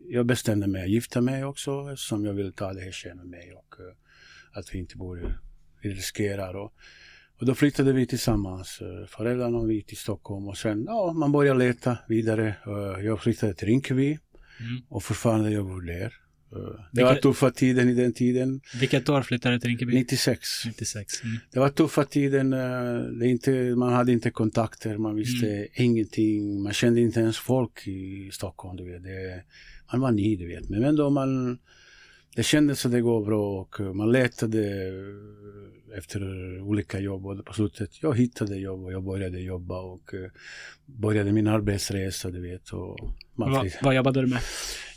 jag 0.10 0.26
bestämde 0.26 0.68
mig 0.68 0.84
att 0.84 0.90
gifta 0.90 1.22
mig 1.22 1.46
också 1.46 1.90
eftersom 1.92 2.26
jag 2.26 2.34
ville 2.34 2.52
ta 2.52 2.74
det 2.74 2.82
här 2.82 2.92
tjejen 2.92 3.18
med 3.18 3.28
mig 3.28 3.54
och 3.54 3.80
uh, 3.80 3.94
att 4.58 4.76
vi 4.76 4.80
inte 4.80 4.98
borde 4.98 5.34
vi 5.82 5.90
riskerar. 5.90 6.54
Och, 6.56 6.74
och 7.40 7.46
då 7.46 7.56
flyttade 7.56 7.94
vi 7.94 8.06
tillsammans, 8.08 8.80
eh, 8.82 9.08
föräldrarna 9.08 9.58
och 9.58 9.70
vi 9.70 9.84
till 9.84 9.98
Stockholm 9.98 10.48
och 10.48 10.58
sen, 10.58 10.84
ja, 10.88 11.14
man 11.14 11.32
började 11.32 11.60
leta 11.60 11.98
vidare. 12.08 12.48
Eh, 12.66 13.06
Jag 13.06 13.22
flyttade 13.22 13.54
till 13.54 13.68
Rinkeby 13.68 14.18
Mm. 14.60 14.82
och 14.90 15.04
fortfarande 15.04 15.52
jag 15.52 15.66
bor 15.66 15.82
där. 15.82 16.14
Eh, 16.52 16.84
Det 16.92 17.04
var 17.04 17.16
tuffa 17.16 17.52
tiden 17.52 17.90
i 17.90 17.94
den 17.94 18.14
tiden, 18.14 18.62
Vilket 18.80 19.10
år 19.10 19.22
flyttade 19.22 19.56
du 19.56 19.60
till 19.60 19.70
Rinkeby? 19.70 19.94
96. 19.94 20.40
96. 20.66 21.24
Mm. 21.24 21.38
Det 21.52 21.60
var 21.60 21.70
tuffa 21.70 22.04
tiden, 22.04 22.50
det 23.20 23.28
inte, 23.28 23.52
man 23.76 23.94
hade 23.94 24.12
inte 24.12 24.32
kontakter, 24.32 24.98
man 24.98 25.16
visste 25.16 25.48
Mm. 25.48 25.68
ingenting, 25.76 26.64
man 26.64 26.74
kände 26.74 27.02
inte 27.02 27.20
ens 27.20 27.38
folk 27.38 27.88
i 27.88 28.30
Stockholm, 28.34 28.78
du 28.78 28.92
vet. 28.92 29.04
Det, 29.04 29.44
man 29.92 30.02
var 30.02 30.12
ny, 30.12 30.36
du 30.38 30.48
vet. 30.48 30.70
Men 30.70 30.84
ändå 30.84 31.10
man, 31.10 31.60
det 32.38 32.44
kändes 32.44 32.86
att 32.86 32.92
det 32.92 33.02
går 33.02 33.26
bra 33.26 33.62
och 33.62 33.80
eh, 33.80 33.94
man 33.94 34.12
letade 34.12 34.88
eh, 34.88 35.98
efter 35.98 36.22
olika 36.62 37.00
jobb. 37.00 37.26
Och 37.26 37.46
på 37.46 37.54
slutet, 37.54 38.04
jag 38.04 38.18
hittade 38.18 38.58
jobb 38.58 38.86
och 38.86 38.94
jag 38.94 39.04
började 39.04 39.40
jobba 39.40 39.80
och 39.80 40.14
eh, 40.14 40.30
började 40.88 41.32
min 41.32 41.48
arbetsresa, 41.48 42.30
du 42.30 42.42
vet. 42.42 42.70
Och 42.70 42.98
man 43.36 43.52
Va, 43.52 43.66
vad 43.82 43.96
jobbade 43.96 44.22
du 44.22 44.28
med? 44.28 44.40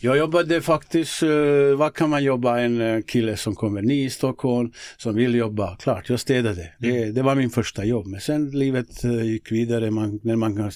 jag 0.00 0.18
jobbade 0.18 0.60
faktiskt, 0.60 1.22
uh, 1.22 1.74
vad 1.74 1.94
kan 1.94 2.10
man 2.10 2.24
jobba, 2.24 2.58
en 2.58 2.80
eh, 2.80 3.02
kille 3.02 3.36
som 3.36 3.54
kommer 3.54 3.82
ny 3.82 4.04
i 4.04 4.10
Stockholm, 4.10 4.72
som 4.96 5.14
vill 5.14 5.34
jobba, 5.34 5.76
klart, 5.76 6.08
jag 6.08 6.20
städade. 6.20 6.72
Det, 6.78 7.12
det 7.12 7.22
var 7.22 7.34
min 7.34 7.50
första 7.50 7.84
jobb. 7.84 8.06
Men 8.06 8.20
sen 8.20 8.50
livet 8.50 9.04
eh, 9.04 9.22
gick 9.22 9.52
vidare, 9.52 9.90
man, 9.90 10.20
när 10.22 10.36
man 10.36 10.70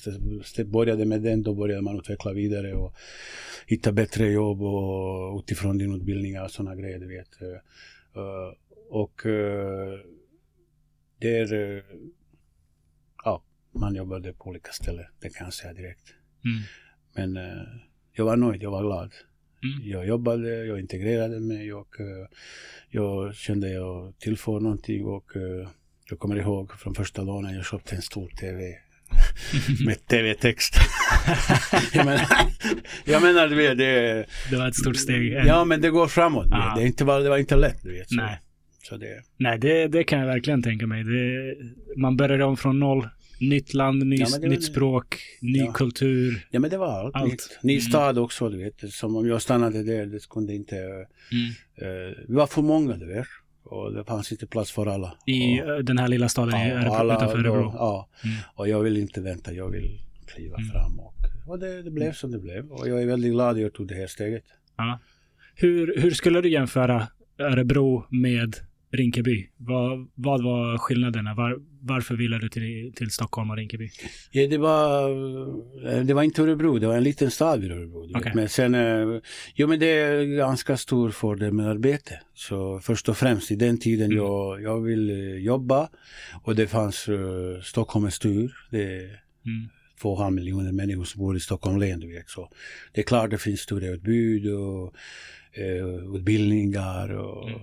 började 0.66 1.05
med 1.05 1.22
den, 1.22 1.42
då 1.42 1.55
började 1.55 1.83
man 1.83 1.98
utveckla 1.98 2.33
vidare 2.33 2.74
och 2.74 2.94
hitta 3.66 3.92
bättre 3.92 4.27
jobb 4.27 4.62
och 4.62 5.38
utifrån 5.38 5.79
din 5.79 5.94
utbildning 5.94 6.40
och 6.40 6.50
sådana 6.50 6.77
grejer, 6.77 6.98
du 6.98 7.09
vet. 7.09 7.42
Eh, 7.42 7.61
och 8.90 9.27
uh, 9.27 9.33
där, 11.20 11.83
man 13.75 13.95
jobbade 13.95 14.33
på 14.33 14.51
olika 14.51 14.73
ställen, 14.73 15.05
det 15.21 15.29
kan 15.29 15.45
jag 15.45 15.55
säga 15.55 15.73
direkt. 15.73 16.07
Mm. 16.45 16.63
Men 17.15 17.45
eh, 17.45 17.63
jag 18.13 18.25
var 18.25 18.37
nöjd, 18.37 18.63
jag 18.63 18.71
var 18.71 18.83
glad. 18.83 19.13
Mm. 19.65 19.89
Jag 19.91 20.07
jobbade, 20.07 20.65
jag 20.65 20.81
integrerade 20.81 21.41
mig 21.41 21.73
och 21.73 22.01
eh, 22.01 22.27
jag 22.91 23.35
kände 23.35 23.69
jag 23.71 24.19
tillför 24.19 24.61
någonting 24.61 25.05
och 25.05 25.37
eh, 25.37 25.69
jag 26.11 26.19
kommer 26.19 26.37
ihåg 26.37 26.73
från 26.73 26.95
första 26.95 27.25
dagen 27.25 27.55
jag 27.55 27.67
köpte 27.67 27.97
en 27.97 28.03
stor 28.03 28.29
TV 28.29 28.75
med 29.87 30.07
TV-text. 30.07 30.75
jag, 31.93 32.07
menar, 32.07 32.27
jag 33.05 33.23
menar, 33.23 33.49
du 33.49 33.55
vet, 33.55 33.79
det, 33.79 34.27
Det 34.51 34.57
var 34.57 34.69
ett 34.69 34.77
stort 34.77 34.97
steg. 34.97 35.33
ja 35.33 35.65
men 35.65 35.81
det 35.81 35.91
går 35.91 36.07
framåt. 36.07 36.47
Ja. 36.51 36.73
Det, 36.77 36.83
är 36.83 36.87
inte, 36.87 37.05
det 37.05 37.29
var 37.29 37.39
inte 37.39 37.57
lätt, 37.57 37.83
du 37.83 37.93
vet. 37.93 38.09
Så, 38.09 38.17
Nej. 38.17 38.41
det, 38.91 39.23
Nej, 39.37 39.59
det, 39.59 39.89
det 39.89 40.05
kan 40.05 40.19
jag 40.19 40.27
verkligen 40.27 40.63
tänka 40.63 40.87
mig. 40.87 41.05
Det, 41.05 41.55
man 41.97 42.17
börjar 42.17 42.41
om 42.41 42.57
från 42.57 42.81
noll. 42.81 43.09
Nytt 43.40 43.75
land, 43.75 44.07
ny, 44.07 44.16
Ja, 44.16 44.27
var 44.40 44.49
nytt 44.49 44.64
språk, 44.64 45.16
ny 45.40 45.59
Ja. 45.59 45.73
kultur. 45.73 46.47
ja 46.51 46.61
men 46.61 46.70
det 46.70 46.79
var 46.79 46.88
allt. 47.01 47.14
Allt. 47.16 47.59
Ny 47.62 47.73
Mm. 47.73 47.81
stad 47.83 48.18
också, 48.18 48.49
du 48.49 48.59
vet. 48.59 48.92
Som 48.92 49.16
om 49.16 49.29
jag 49.29 49.42
stannade 49.42 49.83
där, 49.83 50.07
det 50.07 50.29
kunde 50.29 50.55
inte... 50.55 50.77
Mm. 50.77 51.51
Eh, 51.77 52.16
vi 52.29 52.35
var 52.35 52.47
för 52.47 52.62
många, 52.62 52.97
du 52.97 53.07
vet. 53.07 53.27
Och 53.64 53.92
det 53.92 54.05
fanns 54.05 54.33
inte 54.33 54.47
plats 54.47 54.73
för 54.73 54.87
alla. 54.87 55.14
I 55.27 55.61
och, 55.62 55.68
eh, 55.68 55.79
den 55.79 55.99
här 55.99 56.09
lilla 56.09 56.29
staden 56.29 56.68
Ja, 56.68 56.97
alla, 56.97 57.16
utanför 57.16 57.38
Örebro. 57.38 57.73
ja, 57.75 58.09
Mm. 58.25 58.37
och 58.55 58.68
jag 58.68 58.81
vill 58.83 58.97
inte 58.97 59.20
vänta, 59.20 59.53
jag 59.53 59.68
vill 59.70 59.99
kliva 60.27 60.57
Mm. 60.57 60.68
fram. 60.70 61.01
Och, 61.01 61.14
och 61.47 61.59
det, 61.59 61.83
det 61.83 61.90
blev 61.90 62.12
som 62.12 62.31
det 62.31 62.38
blev. 62.38 62.73
Och 62.73 62.88
jag 62.88 63.03
är 63.03 63.07
väldigt 63.07 63.33
glad 63.33 63.51
att 63.57 63.61
jag 63.62 63.73
tog 63.73 63.88
det 63.88 63.94
här 63.94 64.07
steget. 64.07 64.44
Ja. 64.77 64.99
Hur, 65.55 65.94
hur 66.01 66.11
skulle 66.11 66.40
du 66.40 66.49
jämföra 66.49 67.09
Örebro 67.38 68.07
med 68.11 68.55
Rinkeby? 68.96 69.46
Vad, 69.57 70.09
vad 70.14 70.44
var 70.44 70.78
skillnaderna? 70.78 71.35
Var, 71.35 71.59
varför 71.80 72.14
ville 72.16 72.38
du 72.38 72.48
till, 72.48 72.92
till 72.96 73.11
Stockholm 73.11 73.50
och 73.50 73.57
Rinkeby? 73.57 73.88
Ja, 74.30 74.46
det, 74.48 74.59
var, 74.59 75.11
eh, 75.92 76.00
det 76.04 76.14
var 76.14 76.22
inte 76.22 76.42
Örebro, 76.42 76.78
det 76.78 76.87
var 76.87 76.96
en 76.96 77.02
liten 77.02 77.30
stad 77.30 77.61
vid 77.61 77.72
Örebro. 77.72 78.11
Okej. 78.16 78.33
Men 78.35 78.48
sen, 78.48 78.74
eh, 78.74 79.20
jo 79.54 79.68
men 79.68 79.78
det 79.80 79.87
är 79.87 80.24
ganska 80.37 80.76
stor 80.76 81.11
fördel 81.11 81.52
med 81.52 81.66
arbete. 81.68 82.20
Så 82.35 82.80
först 82.80 83.09
och 83.09 83.16
främst 83.16 83.50
i 83.50 83.57
den 83.57 83.78
tiden 83.78 84.04
Mm. 84.07 84.16
jag, 84.16 84.62
jag 84.62 84.80
ville 84.80 85.14
jobba 85.38 85.88
och 86.42 86.54
det 86.54 86.66
fanns 86.66 87.09
uh, 87.09 87.61
Stockholm 87.62 88.04
är 88.07 88.11
stor. 88.11 88.52
Det, 88.70 89.11
Mm. 89.46 89.68
två 90.02 90.11
och 90.12 90.18
halv 90.18 90.35
miljoner 90.35 90.72
människor 90.72 91.04
som 91.04 91.18
bor 91.20 91.37
i 91.37 91.40
Stockholm 91.40 91.78
län, 91.78 92.00
du 92.00 92.09
vet. 92.14 92.28
Så 92.30 92.48
det 92.92 93.00
är 93.00 93.04
klart 93.04 93.30
det 93.30 93.38
finns 93.38 93.61
stora 93.61 93.87
utbud 93.87 94.46
och 94.54 94.94
eh, 95.52 96.14
utbildningar 96.16 97.09
och 97.14 97.48
Mm. 97.48 97.61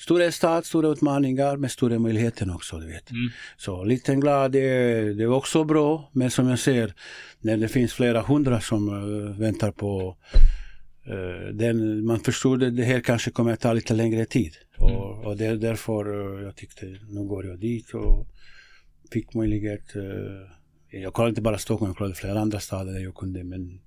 Stora 0.00 0.32
stad, 0.32 0.66
stora 0.66 0.88
utmaningar 0.88 1.56
med 1.56 1.70
stora 1.70 1.98
möjligheter 1.98 2.54
också, 2.54 2.78
du 2.78 2.86
vet. 2.86 3.10
Mm. 3.10 3.30
Så 3.56 3.84
liten 3.84 4.20
glad, 4.20 4.52
det, 4.52 4.60
det 5.14 5.22
är 5.22 5.32
också 5.32 5.64
bra, 5.64 6.10
men 6.12 6.30
som 6.30 6.48
jag 6.48 6.58
ser, 6.58 6.94
när 7.40 7.56
det 7.56 7.68
finns 7.68 7.92
flera 7.92 8.20
hundra 8.20 8.60
som 8.60 8.88
eh, 8.88 9.38
väntar 9.38 9.70
på 9.70 10.16
eh, 11.06 11.54
den, 11.54 12.04
man 12.04 12.20
förstod 12.20 12.62
att 12.62 12.76
det 12.76 12.84
här 12.84 13.00
kanske 13.00 13.30
kommer 13.30 13.52
att 13.52 13.60
ta 13.60 13.72
lite 13.72 13.94
längre 13.94 14.24
tid. 14.24 14.52
Och, 14.78 15.26
och 15.26 15.36
det 15.36 15.46
är 15.46 15.56
därför 15.56 16.36
eh, 16.38 16.44
jag 16.44 16.56
tyckte, 16.56 16.86
nu 16.86 17.24
går 17.24 17.46
jag 17.46 17.58
dit 17.58 17.94
och 17.94 18.26
fick 19.12 19.34
möjlighet. 19.34 19.84
Jag 20.92 21.12
kollade 21.12 21.28
inte 21.28 21.42
bara 21.42 21.58
Stockholm, 21.58 21.90
jag 21.90 21.96
kollade 21.96 22.14
flera 22.14 22.40
andra 22.40 22.60
städer 22.60 22.92
där 22.92 23.00
jag 23.00 23.14
kunde 23.14 23.44
men 23.44 23.80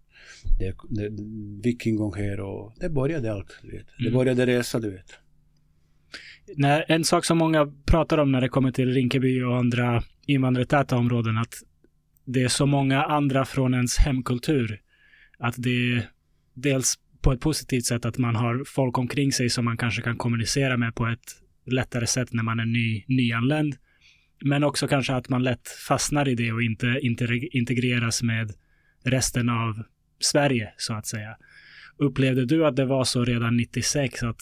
det, 0.59 0.75
det, 0.89 1.69
gick 1.69 1.87
en 1.87 1.95
gång 1.95 2.13
här 2.15 2.39
och 2.39 2.73
det 2.79 2.89
började 2.89 3.33
allt. 3.33 3.59
Du 3.61 3.71
vet. 3.71 3.85
Det 3.97 4.03
Mm. 4.03 4.13
började 4.13 4.45
resa, 4.45 4.79
du 4.79 4.91
vet 4.91 5.11
när, 6.57 6.85
en 6.87 7.03
sak 7.03 7.25
som 7.25 7.37
många 7.37 7.67
pratar 7.85 8.17
om 8.17 8.31
när 8.31 8.41
det 8.41 8.49
kommer 8.49 8.71
till 8.71 8.93
Rinkeby 8.93 9.43
och 9.43 9.57
andra 9.57 10.03
invandrartäta 10.27 10.97
områden, 10.97 11.37
att 11.37 11.53
det 12.25 12.43
är 12.43 12.47
så 12.47 12.65
många 12.65 13.03
andra 13.03 13.45
från 13.45 13.73
ens 13.73 13.97
hemkultur. 13.97 14.79
Att 15.39 15.55
det 15.57 15.69
är 15.69 16.09
dels 16.53 16.95
på 17.21 17.31
ett 17.31 17.41
positivt 17.41 17.85
sätt 17.85 18.05
att 18.05 18.17
man 18.17 18.35
har 18.35 18.63
folk 18.65 18.97
omkring 18.97 19.31
sig 19.31 19.49
som 19.49 19.65
man 19.65 19.77
kanske 19.77 20.01
kan 20.01 20.17
kommunicera 20.17 20.77
med 20.77 20.95
på 20.95 21.07
ett 21.07 21.43
lättare 21.65 22.07
sätt 22.07 22.33
när 22.33 22.43
man 22.43 22.59
är 22.59 22.65
ny, 22.65 23.03
nyanländ. 23.07 23.75
Men 24.41 24.63
också 24.63 24.87
kanske 24.87 25.13
att 25.13 25.29
man 25.29 25.43
lätt 25.43 25.67
fastnar 25.67 26.27
i 26.27 26.35
det 26.35 26.51
och 26.51 26.61
inte, 26.61 26.99
inte 27.01 27.25
integreras 27.51 28.23
med 28.23 28.53
resten 29.03 29.49
av 29.49 29.83
Sverige, 30.19 30.73
så 30.77 30.93
att 30.93 31.07
säga. 31.07 31.37
Upplevde 31.97 32.45
du 32.45 32.65
att 32.65 32.75
det 32.75 32.85
var 32.85 33.03
så 33.03 33.25
redan 33.25 33.57
96 33.57 34.23
att 34.23 34.41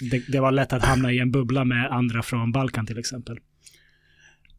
det, 0.00 0.22
det 0.28 0.40
var 0.40 0.52
lätt 0.52 0.72
att 0.72 0.84
hamna 0.84 1.12
i 1.12 1.18
en 1.18 1.30
bubbla 1.30 1.64
med 1.64 1.92
andra 1.92 2.22
från 2.22 2.52
Balkan 2.52 2.86
till 2.86 2.98
exempel? 2.98 3.38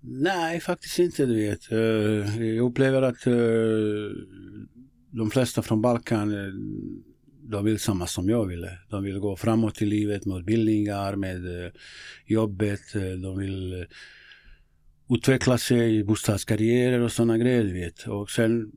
Nej, 0.04 0.60
faktiskt 0.60 1.00
inte, 1.00 1.26
du 1.26 1.36
vet. 1.36 1.72
Eh, 1.72 2.48
jag 2.48 2.66
upplever 2.70 3.02
att 3.02 3.28
eh, 3.28 3.34
de 5.12 5.32
flesta 5.32 5.62
från 5.62 5.82
Balkan, 5.82 6.32
eh, 6.32 6.54
de 7.44 7.66
vill 7.66 7.80
samma 7.80 8.08
som 8.08 8.30
jag 8.30 8.46
ville. 8.46 8.78
De 8.90 9.04
vill 9.04 9.20
gå 9.20 9.36
framåt 9.36 9.82
i 9.82 9.86
livet 9.86 10.26
med 10.26 10.38
utbildningar, 10.38 11.16
med 11.16 11.42
jobbet. 12.26 12.94
De 13.22 13.38
vill 13.38 13.86
utveckla 15.10 15.58
sig 15.58 15.98
i 15.98 16.04
bostadskarriärer 16.04 17.00
och 17.00 17.12
sådana 17.12 17.38
grejer, 17.38 17.64
du 17.64 17.74
vet. 17.74 18.08
Och 18.08 18.30
sen, 18.30 18.72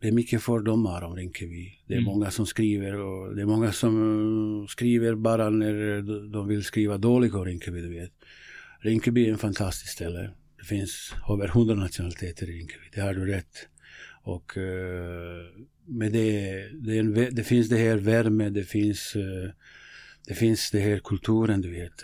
det 0.00 0.08
är 0.08 0.12
mycket 0.12 0.42
fördomar 0.42 1.02
om 1.02 1.16
Rinkeby. 1.16 1.72
Det 1.86 1.94
är 1.94 1.98
Mm. 1.98 2.04
många 2.12 2.30
som 2.30 2.46
skriver 2.46 3.00
och 3.00 3.34
det 3.36 3.42
är 3.42 3.46
många 3.46 3.72
som 3.72 3.94
eh, 4.62 4.66
skriver 4.66 5.14
bara 5.14 5.50
när 5.50 6.02
de- 6.32 6.48
vill 6.48 6.64
skriva 6.64 6.98
dåligt 6.98 7.34
om 7.34 7.44
Rinkeby, 7.44 7.80
du 7.80 7.88
vet. 7.88 8.12
Rinkeby 8.80 9.26
är 9.26 9.32
en 9.32 9.38
fantastisk 9.38 9.92
ställe. 9.92 10.30
Det 10.58 10.64
finns 10.64 11.12
över 11.30 11.48
hundra 11.48 11.74
nationaliteter 11.74 12.50
i 12.50 12.52
Rinkeby, 12.52 12.84
det 12.94 13.00
har 13.00 13.14
du 13.14 13.26
rätt. 13.26 13.68
Och 14.22 14.56
eh, 14.58 15.46
med 15.86 16.12
det, 16.12 16.52
det, 16.72 16.98
en, 16.98 17.14
det 17.14 17.44
finns 17.44 17.68
det 17.68 17.76
här 17.76 17.96
värme, 17.96 18.48
det 18.50 18.64
finns, 18.64 19.16
eh, 19.16 19.50
det 20.28 20.34
finns 20.34 20.70
det 20.70 20.80
här 20.80 20.98
kulturen, 20.98 21.60
du 21.60 21.70
vet. 21.70 22.02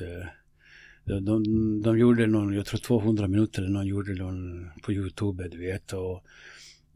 De, 1.07 1.25
de, 1.25 1.43
de 1.83 1.99
gjorde 1.99 2.27
någon, 2.27 2.53
jag 2.55 2.67
tror 2.67 2.79
200 2.81 3.29
minuter, 3.29 3.63
någon 3.63 3.87
gjorde 3.87 4.15
någon 4.15 4.71
på 4.83 4.93
Youtube, 4.93 5.49
du 5.49 5.59
vet. 5.59 5.93
Och 5.93 6.25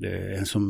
en 0.06 0.46
som, 0.46 0.64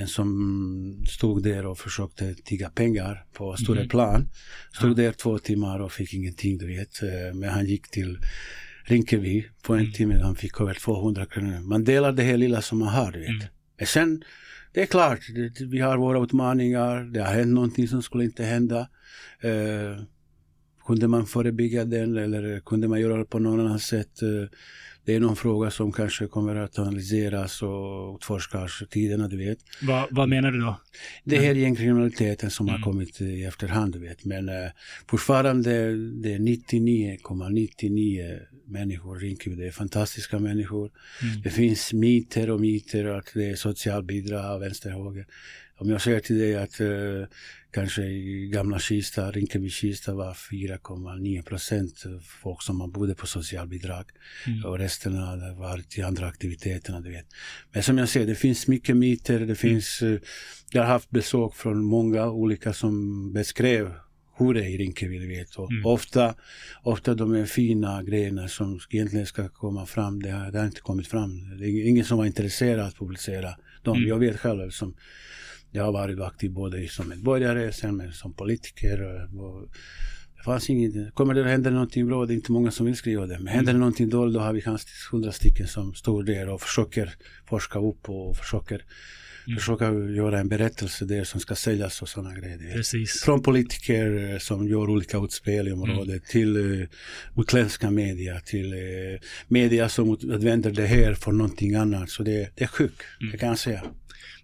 en 0.00 0.06
som 0.08 1.04
stod 1.08 1.42
där 1.42 1.66
och 1.66 1.78
försökte 1.78 2.34
tigga 2.34 2.70
pengar 2.70 3.24
på 3.32 3.56
Stora 3.56 3.80
Mhm. 3.80 3.88
plan. 3.88 4.28
Stod 4.72 4.96
där 4.96 5.12
två 5.12 5.38
timmar 5.38 5.80
och 5.80 5.92
fick 5.92 6.14
ingenting, 6.14 6.58
du 6.58 6.66
vet. 6.66 7.02
Eh, 7.02 7.34
Men 7.34 7.48
han 7.50 7.66
gick 7.66 7.90
till 7.90 8.18
Rinkeby 8.84 9.44
på 9.62 9.74
en 9.74 9.80
Mm. 9.80 9.92
timme, 9.92 10.20
han 10.22 10.36
fick 10.36 10.60
över 10.60 10.74
200 10.74 11.26
kronor. 11.26 11.60
Man 11.60 11.84
delar 11.84 12.12
det 12.12 12.22
här 12.22 12.36
lilla 12.36 12.62
som 12.62 12.78
man 12.78 12.88
har, 12.88 13.12
du 13.12 13.18
vet. 13.20 13.28
Mm. 13.28 13.42
Men 13.78 13.86
sen, 13.86 14.22
det 14.72 14.82
är 14.82 14.86
klart, 14.86 15.20
det, 15.34 15.60
vi 15.64 15.78
har 15.80 15.96
våra 15.98 16.24
utmaningar, 16.24 17.04
det 17.04 17.20
har 17.20 17.34
hänt 17.34 17.52
någonting 17.54 17.88
som 17.88 18.02
skulle 18.02 18.24
inte 18.24 18.44
hända. 18.44 18.88
Eh, 19.40 20.02
kunde 20.86 21.08
man 21.08 21.26
förebygga 21.26 21.84
den 21.84 22.16
eller 22.16 22.60
kunde 22.60 22.88
man 22.88 23.00
göra 23.00 23.16
det 23.18 23.24
på 23.24 23.38
något 23.38 23.60
annat 23.60 23.82
sätt? 23.82 24.22
Eh, 24.22 24.48
det 25.04 25.14
är 25.14 25.20
någon 25.20 25.36
fråga 25.36 25.70
som 25.70 25.92
kanske 25.92 26.26
kommer 26.26 26.56
att 26.56 26.78
analyseras 26.78 27.62
och 27.62 28.14
utforskas 28.16 28.82
tiderna, 28.90 29.28
du 29.28 29.36
vet. 29.36 29.58
Vad, 29.82 30.08
vad 30.10 30.28
menar 30.28 30.50
du 30.52 30.60
då? 30.60 30.80
Det 31.24 31.38
här 31.38 31.54
gängkriminaliteten 31.54 32.50
som 32.50 32.68
har 32.68 32.74
Mm. 32.74 32.82
kommit 32.84 33.20
i 33.20 33.44
efterhand, 33.44 33.92
du 33.92 33.98
vet. 33.98 34.24
Men 34.24 34.48
eh, 34.48 34.54
fortfarande, 35.06 35.70
det 35.96 36.34
är 36.34 36.38
99,99 36.38 38.40
människor 38.66 39.24
i 39.24 39.28
Rinkeby. 39.28 39.56
Det 39.56 39.66
är 39.66 39.70
fantastiska 39.70 40.38
människor. 40.38 40.90
Mm. 41.22 41.42
Det 41.42 41.50
finns 41.50 41.92
myter 41.92 42.50
och 42.50 42.60
myter 42.60 43.04
att 43.04 43.30
det 43.34 43.50
är 43.50 43.54
socialbidrag, 43.56 44.58
vänster 44.58 44.96
och 44.98 45.04
höger. 45.04 45.26
Om 45.84 45.90
jag 45.90 46.02
säger 46.02 46.20
till 46.20 46.38
dig 46.38 46.56
att 46.56 46.80
eh, 46.80 46.88
kanske 47.70 48.02
i 48.02 48.48
gamla 48.52 48.78
Kista, 48.78 49.30
Rinkeby-Kista 49.30 50.14
var 50.14 50.32
4,9 50.32 51.42
procent 51.42 52.04
folk 52.42 52.62
som 52.62 52.90
bodde 52.92 53.14
på 53.14 53.26
socialbidrag. 53.26 54.04
Mm. 54.46 54.64
Och 54.64 54.78
resten 54.78 55.14
hade 55.14 55.54
varit 55.54 55.90
till 55.90 56.04
andra 56.04 56.26
aktiviteterna, 56.26 57.00
du 57.00 57.10
vet. 57.10 57.26
Men 57.72 57.82
som 57.82 57.98
jag 57.98 58.08
säger, 58.08 58.26
det 58.26 58.34
finns 58.34 58.66
mycket 58.66 58.96
myter. 58.96 59.40
Det 59.40 59.54
finns, 59.54 60.02
eh, 60.02 60.18
jag 60.72 60.82
har 60.82 60.88
haft 60.88 61.10
besök 61.10 61.54
från 61.54 61.84
många 61.84 62.30
olika 62.30 62.72
som 62.72 63.32
beskrev 63.32 63.92
hur 64.36 64.54
det 64.54 64.60
är 64.60 64.68
i 64.68 64.78
Rinkeby, 64.78 65.18
du 65.18 65.28
vet. 65.28 65.54
Och 65.56 65.70
Mm. 65.72 65.86
ofta, 65.86 66.34
ofta 66.82 67.14
de 67.14 67.34
är 67.34 67.46
fina 67.46 68.02
grejerna 68.02 68.48
som 68.48 68.80
egentligen 68.90 69.26
ska 69.26 69.48
komma 69.48 69.86
fram, 69.86 70.22
det 70.22 70.30
har, 70.30 70.50
det 70.52 70.58
har 70.58 70.66
inte 70.66 70.80
kommit 70.80 71.06
fram. 71.06 71.58
Det 71.58 71.66
är 71.66 71.88
ingen 71.88 72.04
som 72.04 72.18
var 72.18 72.26
intresserad 72.26 72.86
att 72.86 72.98
publicera 72.98 73.54
dem. 73.82 73.96
Mm. 73.96 74.08
Jag 74.08 74.18
vet 74.18 74.40
själv 74.40 74.70
som 74.70 74.94
jag 75.74 75.84
har 75.84 75.92
varit 75.92 76.20
aktiv 76.20 76.50
både 76.52 76.88
som 76.88 77.08
medborgare, 77.08 77.72
sen 77.72 78.12
som 78.12 78.32
politiker. 78.34 79.02
Och, 79.02 79.44
och 79.44 79.68
fanns 80.44 80.70
inget, 80.70 81.14
kommer 81.14 81.34
det 81.34 81.40
att 81.40 81.46
hända 81.46 81.70
någonting 81.70 82.06
bra, 82.06 82.26
det 82.26 82.32
är 82.32 82.34
inte 82.34 82.52
många 82.52 82.70
som 82.70 82.86
vill 82.86 82.96
skriva 82.96 83.26
det. 83.26 83.38
Men 83.38 83.48
händer 83.48 83.72
det 83.72 83.78
någonting 83.78 84.08
dåligt, 84.08 84.34
då 84.34 84.40
har 84.40 84.52
vi 84.52 84.60
kanske 84.62 84.88
hundra 85.12 85.32
stycken 85.32 85.66
som 85.66 85.94
står 85.94 86.22
där 86.22 86.48
och 86.48 86.60
försöker 86.60 87.14
forska 87.48 87.78
upp 87.78 88.08
och 88.08 88.36
försöker, 88.36 88.82
Mm. 89.46 89.58
försöker 89.58 90.08
göra 90.16 90.40
en 90.40 90.48
berättelse 90.48 91.04
där 91.04 91.24
som 91.24 91.40
ska 91.40 91.54
säljas 91.54 92.02
och 92.02 92.08
sådana 92.08 92.34
grejer. 92.34 92.72
Precis. 92.74 93.22
Från 93.22 93.42
politiker 93.42 94.32
eh, 94.32 94.38
som 94.38 94.68
gör 94.68 94.90
olika 94.90 95.18
utspel 95.18 95.68
i 95.68 95.72
området 95.72 96.24
till 96.24 96.56
uh, 96.56 96.86
utländska 97.36 97.90
media, 97.90 98.40
till 98.40 98.74
uh, 98.74 99.18
media 99.48 99.88
som 99.88 100.10
använder 100.22 100.70
det 100.70 100.86
här 100.86 101.14
för 101.14 101.32
någonting 101.32 101.74
annat. 101.74 102.10
Så 102.10 102.22
det, 102.22 102.50
det 102.54 102.64
är 102.64 102.68
sjukt, 102.68 103.02
Mm. 103.20 103.32
det 103.32 103.38
kan 103.38 103.48
jag 103.48 103.58
säga. 103.58 103.82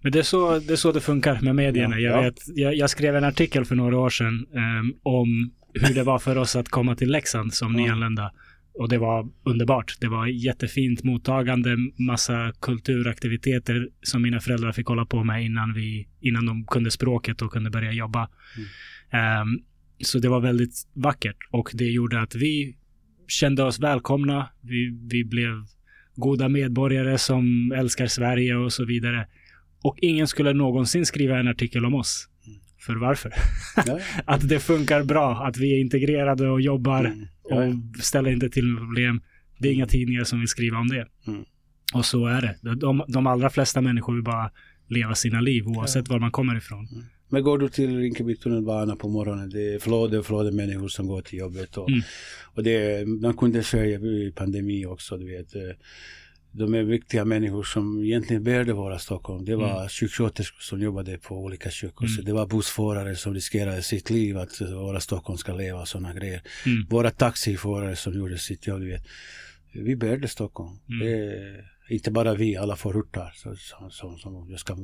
Men 0.01 0.11
det 0.11 0.19
är, 0.19 0.23
så, 0.23 0.59
det 0.59 0.73
är 0.73 0.77
så 0.77 0.91
det 0.91 1.01
funkar 1.01 1.39
med 1.41 1.55
medierna. 1.55 1.99
Ja, 1.99 2.09
Jag, 2.09 2.17
ja. 2.17 2.21
vet, 2.21 2.39
jag, 2.55 2.75
jag 2.75 2.89
skrev 2.89 3.15
en 3.15 3.23
artikel 3.23 3.65
för 3.65 3.75
några 3.75 3.97
år 3.99 4.09
sedan 4.09 4.45
ehm, 4.55 4.93
om 5.03 5.51
hur 5.73 5.95
det 5.95 6.03
var 6.03 6.19
för 6.19 6.37
oss 6.37 6.55
att 6.55 6.69
komma 6.69 6.95
till 6.95 7.11
Leksand 7.11 7.53
som 7.53 7.75
Ja. 7.75 7.85
nyanlända. 7.85 8.31
Och 8.73 8.89
det 8.89 8.97
var 8.97 9.29
underbart. 9.45 9.95
Det 9.99 10.07
var 10.07 10.27
jättefint 10.27 11.03
mottagande, 11.03 11.77
massa 11.97 12.53
kulturaktiviteter 12.61 13.87
som 14.01 14.21
mina 14.21 14.39
föräldrar 14.39 14.71
fick 14.71 14.87
hålla 14.87 15.05
på 15.05 15.23
med 15.23 15.45
innan, 15.45 15.73
vi, 15.73 16.07
innan 16.21 16.45
de 16.45 16.65
kunde 16.65 16.91
språket 16.91 17.41
och 17.41 17.51
kunde 17.51 17.69
börja 17.69 17.91
jobba. 17.91 18.29
Ehm, 19.11 19.59
så 20.03 20.19
det 20.19 20.29
var 20.29 20.39
väldigt 20.39 20.73
vackert 20.93 21.37
och 21.51 21.69
det 21.73 21.85
gjorde 21.85 22.21
att 22.21 22.35
vi 22.35 22.75
kände 23.27 23.63
oss 23.63 23.79
välkomna. 23.79 24.49
Vi, 24.61 24.99
vi 25.11 25.23
blev 25.23 25.53
goda 26.15 26.49
medborgare 26.49 27.17
som 27.17 27.71
älskar 27.75 28.07
Sverige 28.07 28.55
och 28.55 28.73
så 28.73 28.85
vidare. 28.85 29.27
Och 29.83 29.97
ingen 30.01 30.27
skulle 30.27 30.53
någonsin 30.53 31.05
skriva 31.05 31.39
en 31.39 31.47
artikel 31.47 31.85
om 31.85 31.95
oss. 31.95 32.27
För 32.79 32.95
varför? 32.95 33.33
Ja, 33.85 33.99
Att 34.25 34.49
det 34.49 34.59
funkar 34.59 35.03
bra, 35.03 35.45
att 35.45 35.57
vi 35.57 35.73
är 35.75 35.79
integrerade 35.79 36.49
och 36.49 36.61
jobbar 36.61 37.05
mm, 37.05 37.27
ja, 37.49 37.55
och 37.65 38.03
ställer 38.03 38.31
inte 38.31 38.49
till 38.49 38.77
problem. 38.77 39.21
Det 39.59 39.69
är 39.69 39.73
inga 39.73 39.87
tidningar 39.87 40.23
som 40.23 40.39
vill 40.39 40.47
skriva 40.47 40.77
om 40.77 40.87
det. 40.87 41.07
Mm. 41.27 41.45
Och 41.93 42.05
så 42.05 42.25
är 42.25 42.41
det. 42.41 42.75
De, 42.75 43.03
de 43.07 43.27
allra 43.27 43.49
flesta 43.49 43.81
människor 43.81 44.13
vill 44.13 44.23
bara 44.23 44.51
leva 44.87 45.15
sina 45.15 45.41
liv 45.41 45.67
oavsett 45.67 46.09
var 46.09 46.19
man 46.19 46.31
kommer 46.31 46.57
ifrån. 46.57 46.87
Men 47.29 47.43
går 47.43 47.57
du 47.57 47.69
till 47.69 47.97
Rinkeby 47.97 48.35
tunnelbana 48.35 48.95
på 48.95 49.09
morgonen, 49.09 49.49
det 49.49 49.73
är 49.73 49.79
flöde 49.79 50.19
och 50.19 50.25
flöde 50.25 50.51
människor 50.51 50.87
som 50.87 51.07
går 51.07 51.21
till 51.21 51.39
jobbet. 51.39 51.77
Och, 51.77 51.89
Mm. 51.89 52.01
och 52.55 52.63
det, 52.63 53.07
man 53.07 53.33
kunde 53.37 53.63
säga 53.63 53.99
i 53.99 54.31
pandemi 54.35 54.85
också, 54.85 55.17
du 55.17 55.25
vet. 55.25 55.55
De 56.53 56.73
är 56.73 56.83
viktiga 56.83 57.25
människor 57.25 57.63
som 57.63 58.03
egentligen 58.03 58.43
bärde 58.43 58.73
våra 58.73 58.99
Stockholm. 58.99 59.45
Det 59.45 59.55
var 59.55 59.75
Mm. 59.77 59.89
sjuksköterskor 59.89 60.59
som 60.59 60.81
jobbade 60.81 61.17
på 61.17 61.35
olika 61.37 61.69
sjukhus. 61.71 62.13
Mm. 62.17 62.25
Det 62.25 62.33
var 62.33 62.47
bussförare 62.47 63.15
som 63.15 63.33
riskerade 63.33 63.81
sitt 63.83 64.09
liv 64.09 64.37
att 64.37 64.61
våra 64.61 64.99
Stockholm 64.99 65.37
ska 65.37 65.53
leva 65.53 65.81
och 65.81 65.87
sådana 65.87 66.13
grejer. 66.13 66.41
Mm. 66.65 66.85
Våra 66.89 67.11
taxiförare 67.11 67.95
som 67.95 68.13
gjorde 68.13 68.37
sitt 68.37 68.67
jobb, 68.67 68.81
vet. 68.81 69.03
Vi 69.73 69.95
bärde 69.95 70.27
Stockholm. 70.27 70.79
Mm. 70.89 71.07
Det 71.07 71.65
inte 71.89 72.11
bara 72.11 72.33
vi, 72.35 72.57
alla 72.57 72.75
förortar. 72.75 73.31
Så, 73.35 73.55
så, 73.55 73.89
så, 73.91 74.17
så, 74.17 74.47
jag 74.49 74.59
ska, 74.59 74.77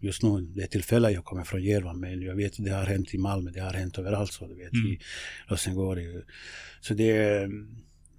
just 0.00 0.22
nu, 0.22 0.40
det 0.40 0.62
är 0.62 0.66
tillfälle 0.66 1.10
jag 1.10 1.24
kommer 1.24 1.44
från 1.44 1.62
Järva, 1.62 1.92
men 1.92 2.22
jag 2.22 2.34
vet 2.36 2.52
det 2.58 2.70
har 2.70 2.84
hänt 2.86 3.14
i 3.14 3.18
Malmö, 3.18 3.50
det 3.50 3.60
har 3.60 3.72
hänt 3.72 3.98
överallt. 3.98 4.32
Så, 4.32 4.46
du 4.48 4.54
vet, 4.54 4.72
Mm. 4.72 4.86
i 4.92 4.98
Rosengård. 5.46 5.98
Så 6.80 6.94
det 6.94 7.48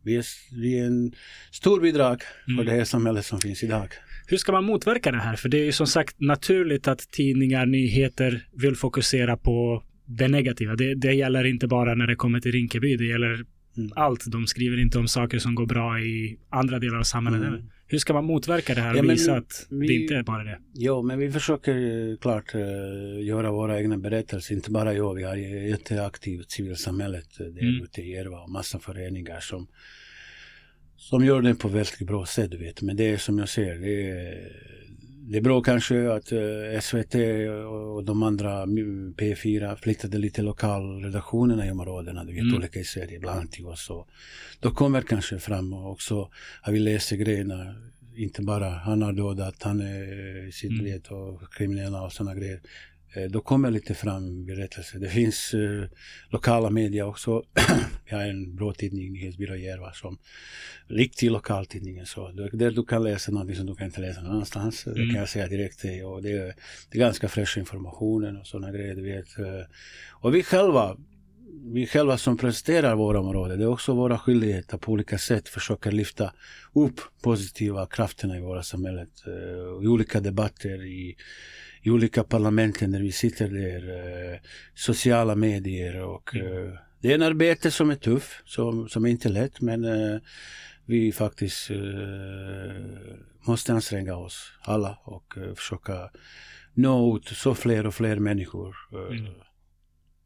vi 0.05 0.15
är, 0.15 0.25
vi 0.61 0.79
är 0.79 0.85
en 0.85 1.11
stor 1.51 1.81
bidrag 1.81 2.21
för 2.45 2.51
Mm. 2.51 2.65
det 2.65 2.71
här 2.71 2.83
samhället 2.83 3.25
som 3.25 3.39
finns 3.39 3.63
idag. 3.63 3.87
Hur 4.27 4.37
ska 4.37 4.51
man 4.51 4.63
motverka 4.65 5.11
det 5.11 5.17
här? 5.17 5.35
För 5.35 5.49
det 5.49 5.57
är 5.59 5.65
ju 5.65 5.71
som 5.71 5.87
sagt 5.87 6.15
naturligt 6.19 6.87
att 6.87 7.11
tidningar, 7.11 7.65
nyheter 7.65 8.47
vill 8.53 8.75
fokusera 8.75 9.37
på 9.37 9.83
det 10.05 10.27
negativa. 10.27 10.75
Det, 10.75 10.95
det 10.95 11.13
gäller 11.13 11.43
inte 11.43 11.67
bara 11.67 11.95
när 11.95 12.07
det 12.07 12.15
kommer 12.15 12.39
till 12.39 12.51
Rinkeby, 12.51 12.95
det 12.97 13.05
gäller 13.05 13.45
Mm. 13.77 13.91
allt. 13.95 14.25
De 14.31 14.47
skriver 14.47 14.77
inte 14.81 14.97
om 14.99 15.07
saker 15.07 15.39
som 15.39 15.55
går 15.55 15.65
bra 15.65 15.99
i 15.99 16.37
andra 16.49 16.79
delar 16.79 16.97
av 16.97 17.03
samhället. 17.03 17.47
Mm. 17.47 17.63
Hur 17.87 17.97
ska 17.97 18.13
man 18.13 18.25
motverka 18.25 18.73
det 18.75 18.81
här 18.81 18.91
och 18.91 18.97
Ja, 18.97 19.01
visa 19.11 19.35
att 19.37 19.67
vi- 19.69 19.87
det 19.87 19.93
inte 19.93 20.15
är 20.15 20.23
bara 20.23 20.43
det? 20.43 20.59
Ja, 20.73 21.01
men 21.01 21.19
vi 21.19 21.31
försöker 21.31 21.75
eh, 22.11 22.17
klart 22.17 22.55
eh, 22.55 22.61
göra 23.25 23.51
våra 23.51 23.79
egna 23.79 23.97
berättelser. 23.97 24.55
Inte 24.55 24.71
bara 24.71 24.93
jag, 24.93 25.13
vi 25.15 25.23
har 25.23 25.35
jätteaktivt 25.35 26.51
civilsamhället 26.51 27.39
eh, 27.39 27.45
där 27.45 27.61
Mm. 27.61 27.83
ute 27.83 28.01
i 28.01 28.11
Järva 28.11 28.39
och 28.39 28.49
massa 28.49 28.79
föreningar 28.79 29.39
som, 29.39 29.67
som 30.97 31.25
gör 31.25 31.41
det 31.41 31.55
på 31.55 31.67
väldigt 31.67 31.99
bra 32.07 32.25
sätt, 32.25 32.53
vet. 32.53 32.81
Men 32.81 32.95
det 32.97 33.03
är 33.09 33.17
som 33.17 33.37
jag 33.39 33.49
säger, 33.49 33.75
det 33.75 34.09
är, 34.11 34.51
det 35.27 35.41
bra 35.41 35.61
kanske 35.61 36.11
att 36.11 36.31
eh, 36.31 36.79
SVT 36.81 37.15
och 37.69 38.03
de 38.03 38.23
andra 38.23 38.61
mm, 38.63 39.13
P4 39.13 39.75
flyttade 39.75 40.17
lite 40.17 40.41
lokalredaktionerna 40.41 41.67
i 41.67 41.71
områdena, 41.71 42.23
du 42.23 42.33
vet, 42.33 42.41
Mm. 42.43 42.55
olika 42.55 42.79
i 42.79 42.83
Sverige, 42.83 43.19
bland 43.19 43.39
annat 43.39 43.51
till 43.51 43.65
oss. 43.65 43.89
Och 43.89 44.07
då 44.59 44.71
kommer 44.71 45.01
kanske 45.01 45.39
fram 45.39 45.73
och 45.73 45.91
också 45.91 46.29
har 46.61 46.73
vi 46.73 46.79
läst 46.79 47.11
grejerna, 47.11 47.75
inte 48.15 48.41
bara 48.41 48.69
han 48.69 49.01
har 49.01 49.13
dödat, 49.13 49.63
han 49.63 49.81
är 49.81 50.51
sitt 50.51 50.71
Mm. 50.71 50.85
vet 50.85 51.07
och 51.07 51.53
kriminella 51.53 52.01
och 52.01 52.13
sådana 52.13 52.35
grejer. 52.35 52.59
Eh, 53.15 53.23
Då 53.29 53.41
kommer 53.41 53.71
lite 53.71 53.93
fram 53.93 54.45
berättelser. 54.45 54.99
Det 54.99 55.09
finns 55.09 55.53
eh, 55.53 55.89
lokala 56.29 56.69
media 56.69 57.05
också. 57.05 57.43
Vi 58.09 58.15
har 58.15 58.23
en 58.23 58.55
bra 58.55 58.73
tidning, 58.73 59.11
Nyhetsbyrå 59.13 59.55
Järva, 59.55 59.93
som 59.93 60.17
riktig 60.87 61.31
lokaltidning. 61.31 62.05
Så 62.05 62.31
där, 62.31 62.71
du 62.71 62.85
kan 62.85 63.03
läsa 63.03 63.31
någonting 63.31 63.55
som 63.55 63.65
du 63.65 63.75
kan 63.75 63.85
inte 63.87 64.01
läsa 64.01 64.21
någon 64.21 64.31
annanstans. 64.31 64.83
Det 64.83 64.91
Mm. 64.91 65.09
kan 65.09 65.19
jag 65.19 65.29
säga 65.29 65.47
direkt. 65.47 65.83
Och 66.05 66.21
det, 66.23 66.31
är- 66.31 66.55
det 66.91 66.97
är 66.97 66.99
ganska 66.99 67.27
fräsch 67.29 67.57
information 67.57 68.37
och 68.37 68.47
sådana 68.47 68.71
grejer, 68.71 68.95
du 68.95 69.01
vet. 69.01 69.39
Eh, 69.39 69.65
Och 70.21 70.35
vi 70.35 70.43
själva, 70.43 70.97
vi 71.73 71.87
själva 71.87 72.17
som 72.17 72.37
presenterar 72.37 72.95
våra 72.95 73.19
områden, 73.19 73.57
det 73.57 73.63
är 73.63 73.67
också 73.69 73.93
våra 73.93 74.17
skyldigheter 74.19 74.77
på 74.77 74.91
olika 74.91 75.17
sätt 75.17 75.49
försöka 75.49 75.91
lyfta 75.91 76.33
upp 76.73 76.99
positiva 77.21 77.87
krafterna 77.87 78.37
i 78.37 78.41
våra 78.41 78.63
samhället. 78.63 79.09
eh, 79.27 79.83
I 79.83 79.87
olika 79.87 80.19
debatter, 80.19 80.85
i, 80.85 81.15
i 81.85 81.89
olika 81.89 82.23
parlamenten 82.23 82.91
där 82.91 82.99
vi 82.99 83.11
sitter 83.11 83.49
där, 83.49 83.89
eh, 84.33 84.39
sociala 84.73 85.35
medier 85.35 86.03
och 86.03 86.35
eh, 86.35 86.73
det 87.01 87.11
är 87.11 87.15
en 87.15 87.21
arbete 87.21 87.71
som 87.71 87.89
är 87.89 87.95
tuff, 87.95 88.41
som, 88.45 88.89
som 88.89 89.05
är 89.05 89.09
inte 89.09 89.29
lätt 89.29 89.61
men 89.61 89.85
eh, 89.85 90.19
vi 90.85 91.11
faktiskt 91.11 91.69
måste 93.47 93.73
anstränga 93.73 94.15
oss 94.15 94.51
alla 94.61 94.97
och 95.03 95.33
försöka 95.55 96.09
nå 96.73 97.17
ut 97.17 97.27
så 97.27 97.55
fler 97.55 97.85
och 97.85 97.95
fler 97.95 98.19
människor. 98.19 98.75
Mm. 99.09 99.33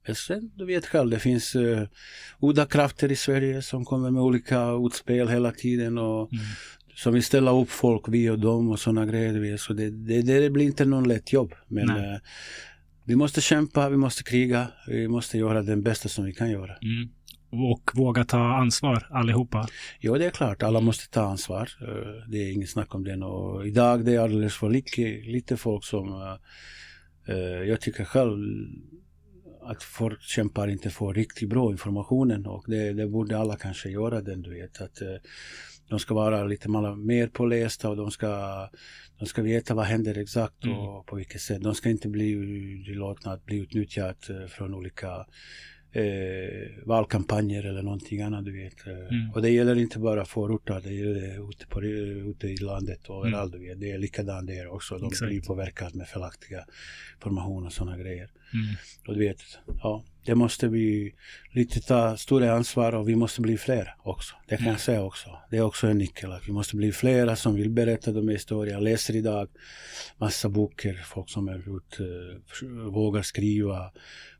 men 0.05 0.15
sen, 0.15 0.51
du 0.55 0.65
vet 0.65 0.85
själv, 0.85 1.09
det 1.09 1.19
finns 1.19 1.55
uh, 1.55 1.83
goda 2.39 2.65
krafter 2.65 3.11
i 3.11 3.15
Sverige 3.15 3.61
som 3.61 3.85
kommer 3.85 4.11
med 4.11 4.21
olika 4.21 4.69
utspel 4.85 5.27
hela 5.27 5.51
tiden 5.51 5.97
och 5.97 6.33
Mm. 6.33 6.45
Som 7.03 7.13
vill 7.13 7.23
ställa 7.23 7.51
upp 7.51 7.69
folk, 7.69 8.05
vi 8.07 8.29
och 8.29 8.39
dem 8.39 8.69
och 8.69 8.79
sådana 8.79 9.05
grejer. 9.05 9.57
Så 9.57 9.73
det, 9.73 9.89
det, 9.89 10.21
det 10.21 10.49
blir 10.49 10.65
inte 10.65 10.85
någon 10.85 11.07
lätt 11.07 11.33
jobb. 11.33 11.53
Men 11.67 11.89
eh, 11.89 12.19
vi 13.05 13.15
måste 13.15 13.41
kämpa, 13.41 13.89
vi 13.89 13.97
måste 13.97 14.23
kriga, 14.23 14.67
vi 14.87 15.07
måste 15.07 15.37
göra 15.37 15.61
det 15.61 15.77
bästa 15.77 16.09
som 16.09 16.25
vi 16.25 16.33
kan 16.33 16.51
göra. 16.51 16.75
Mm. 16.81 17.09
Och 17.51 17.91
våga 17.93 18.25
ta 18.25 18.39
ansvar 18.39 19.07
allihopa. 19.11 19.67
Ja, 19.99 20.17
det 20.17 20.25
är 20.25 20.29
klart, 20.29 20.63
alla 20.63 20.81
måste 20.81 21.09
ta 21.09 21.21
ansvar. 21.21 21.69
Eh, 21.81 22.29
Det 22.29 22.37
är 22.37 22.51
inget 22.53 22.69
snack 22.69 22.95
om 22.95 23.03
det. 23.03 23.15
Och 23.25 23.67
idag 23.67 24.05
det 24.05 24.15
är 24.15 24.19
alldeles 24.19 24.53
för 24.55 24.69
lite, 24.69 25.01
lite 25.25 25.57
folk 25.57 25.83
som... 25.85 26.07
eh, 26.09 26.37
eh, 27.35 27.63
Jag 27.69 27.81
tycker 27.81 28.03
själv 28.05 28.37
att 29.61 29.83
förkämpar 29.83 30.67
inte 30.67 30.89
får 30.89 31.13
riktigt 31.13 31.49
bra 31.49 31.71
informationen 31.71 32.45
och 32.45 32.63
det, 32.67 32.93
det 32.93 33.07
borde 33.07 33.37
alla 33.37 33.55
kanske 33.55 33.89
göra 33.89 34.21
den, 34.21 34.41
du 34.41 34.49
vet. 34.49 34.81
Att 34.81 35.01
eh, 35.01 35.07
de 35.89 35.99
ska 35.99 36.13
vara 36.13 36.43
lite 36.43 36.69
mer 36.97 37.27
pålästa 37.27 37.89
och 37.89 37.97
de 37.97 38.11
ska, 38.11 38.29
de 39.19 39.25
ska 39.25 39.41
veta 39.41 39.73
vad 39.73 39.85
händer 39.85 40.17
exakt 40.17 40.63
Mm. 40.65 40.77
och 40.77 41.05
på 41.05 41.15
vilket 41.15 41.41
sätt. 41.41 41.61
De 41.61 41.75
ska 41.75 41.89
inte 41.89 42.07
bli 42.09 42.33
tillåtna 42.85 43.31
att 43.31 43.45
bli 43.45 43.57
utnyttjat 43.57 44.29
eh, 44.29 44.45
från 44.47 44.73
olika 44.73 45.25
eh, 45.91 46.85
valkampanjer 46.85 47.63
eller 47.63 47.81
någonting 47.81 48.21
annat, 48.21 48.45
du 48.45 48.51
vet. 48.63 48.87
Eh, 48.87 48.93
Mm. 48.93 49.31
Och 49.33 49.41
det 49.41 49.49
gäller 49.49 49.75
inte 49.75 49.99
bara 49.99 50.25
förorter, 50.25 50.81
det 50.83 50.93
gäller 50.93 51.49
ute, 51.49 51.67
på, 51.67 51.81
ute 51.83 52.47
i 52.47 52.57
landet 52.57 53.07
och 53.09 53.21
Mm. 53.21 53.27
överallt, 53.33 53.51
du 53.53 53.59
vet. 53.59 53.79
Det 53.79 53.91
är 53.91 53.97
likadant 53.97 54.47
där 54.47 54.67
också. 54.67 54.97
De 54.97 55.07
Exakt. 55.07 55.29
blir 55.29 55.41
påverkade 55.41 55.97
med 55.97 56.07
felaktiga 56.07 56.65
information 57.15 57.65
och 57.65 57.73
sådana 57.73 57.97
grejer. 57.97 58.29
Mm. 58.53 58.75
Och 59.07 59.13
du 59.13 59.19
vet, 59.19 59.41
ja, 59.81 60.03
det 60.25 60.35
måste 60.35 60.67
vi 60.67 61.13
lite 61.51 61.81
ta 61.81 62.17
större 62.17 62.53
ansvar 62.53 62.95
och 62.95 63.09
vi 63.09 63.15
måste 63.15 63.41
bli 63.41 63.57
fler 63.57 63.95
också. 64.03 64.35
Det 64.47 64.57
kan 64.57 64.67
jag 64.67 64.79
säga 64.79 65.03
också. 65.03 65.29
Det 65.51 65.57
är 65.57 65.61
också 65.61 65.87
en 65.87 65.97
nyckel. 65.97 66.29
Vi 66.45 66.51
måste 66.51 66.75
bli 66.75 66.91
flera 66.91 67.35
som 67.35 67.55
vill 67.55 67.69
berätta 67.69 68.11
de 68.11 68.27
här 68.27 68.35
historierna. 68.35 68.77
Jag 68.77 68.83
läser 68.83 69.15
idag 69.15 69.47
massa 70.17 70.49
böcker, 70.49 70.93
folk 71.05 71.29
som 71.29 71.47
är 71.47 71.77
ute, 71.77 72.03
eh, 72.65 72.69
vågar 72.69 73.21
skriva, 73.21 73.91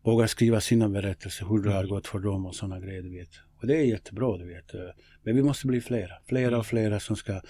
vågar 0.04 0.28
skriva 0.28 0.62
sina 0.62 0.89
berättelser, 0.89 1.45
hur 1.45 1.63
det 1.63 1.72
har 1.72 1.84
gått 1.84 2.08
för 2.08 2.19
dem 2.19 2.45
och 2.45 2.56
sådana 2.56 2.80
grejer, 2.80 3.02
du 3.02 3.10
vet. 3.10 3.30
Och 3.62 3.67
det 3.67 3.78
är 3.78 3.84
jättebra, 3.84 4.38
du 4.38 4.45
vet. 4.45 4.74
Eh, 4.74 4.82
Men 5.24 5.36
vi 5.36 5.43
måste 5.43 5.67
bli 5.67 5.82
flera, 5.82 6.13
flera 6.26 6.58
och 6.58 6.65
flera 6.65 7.00
som 7.00 7.15
ska 7.15 7.41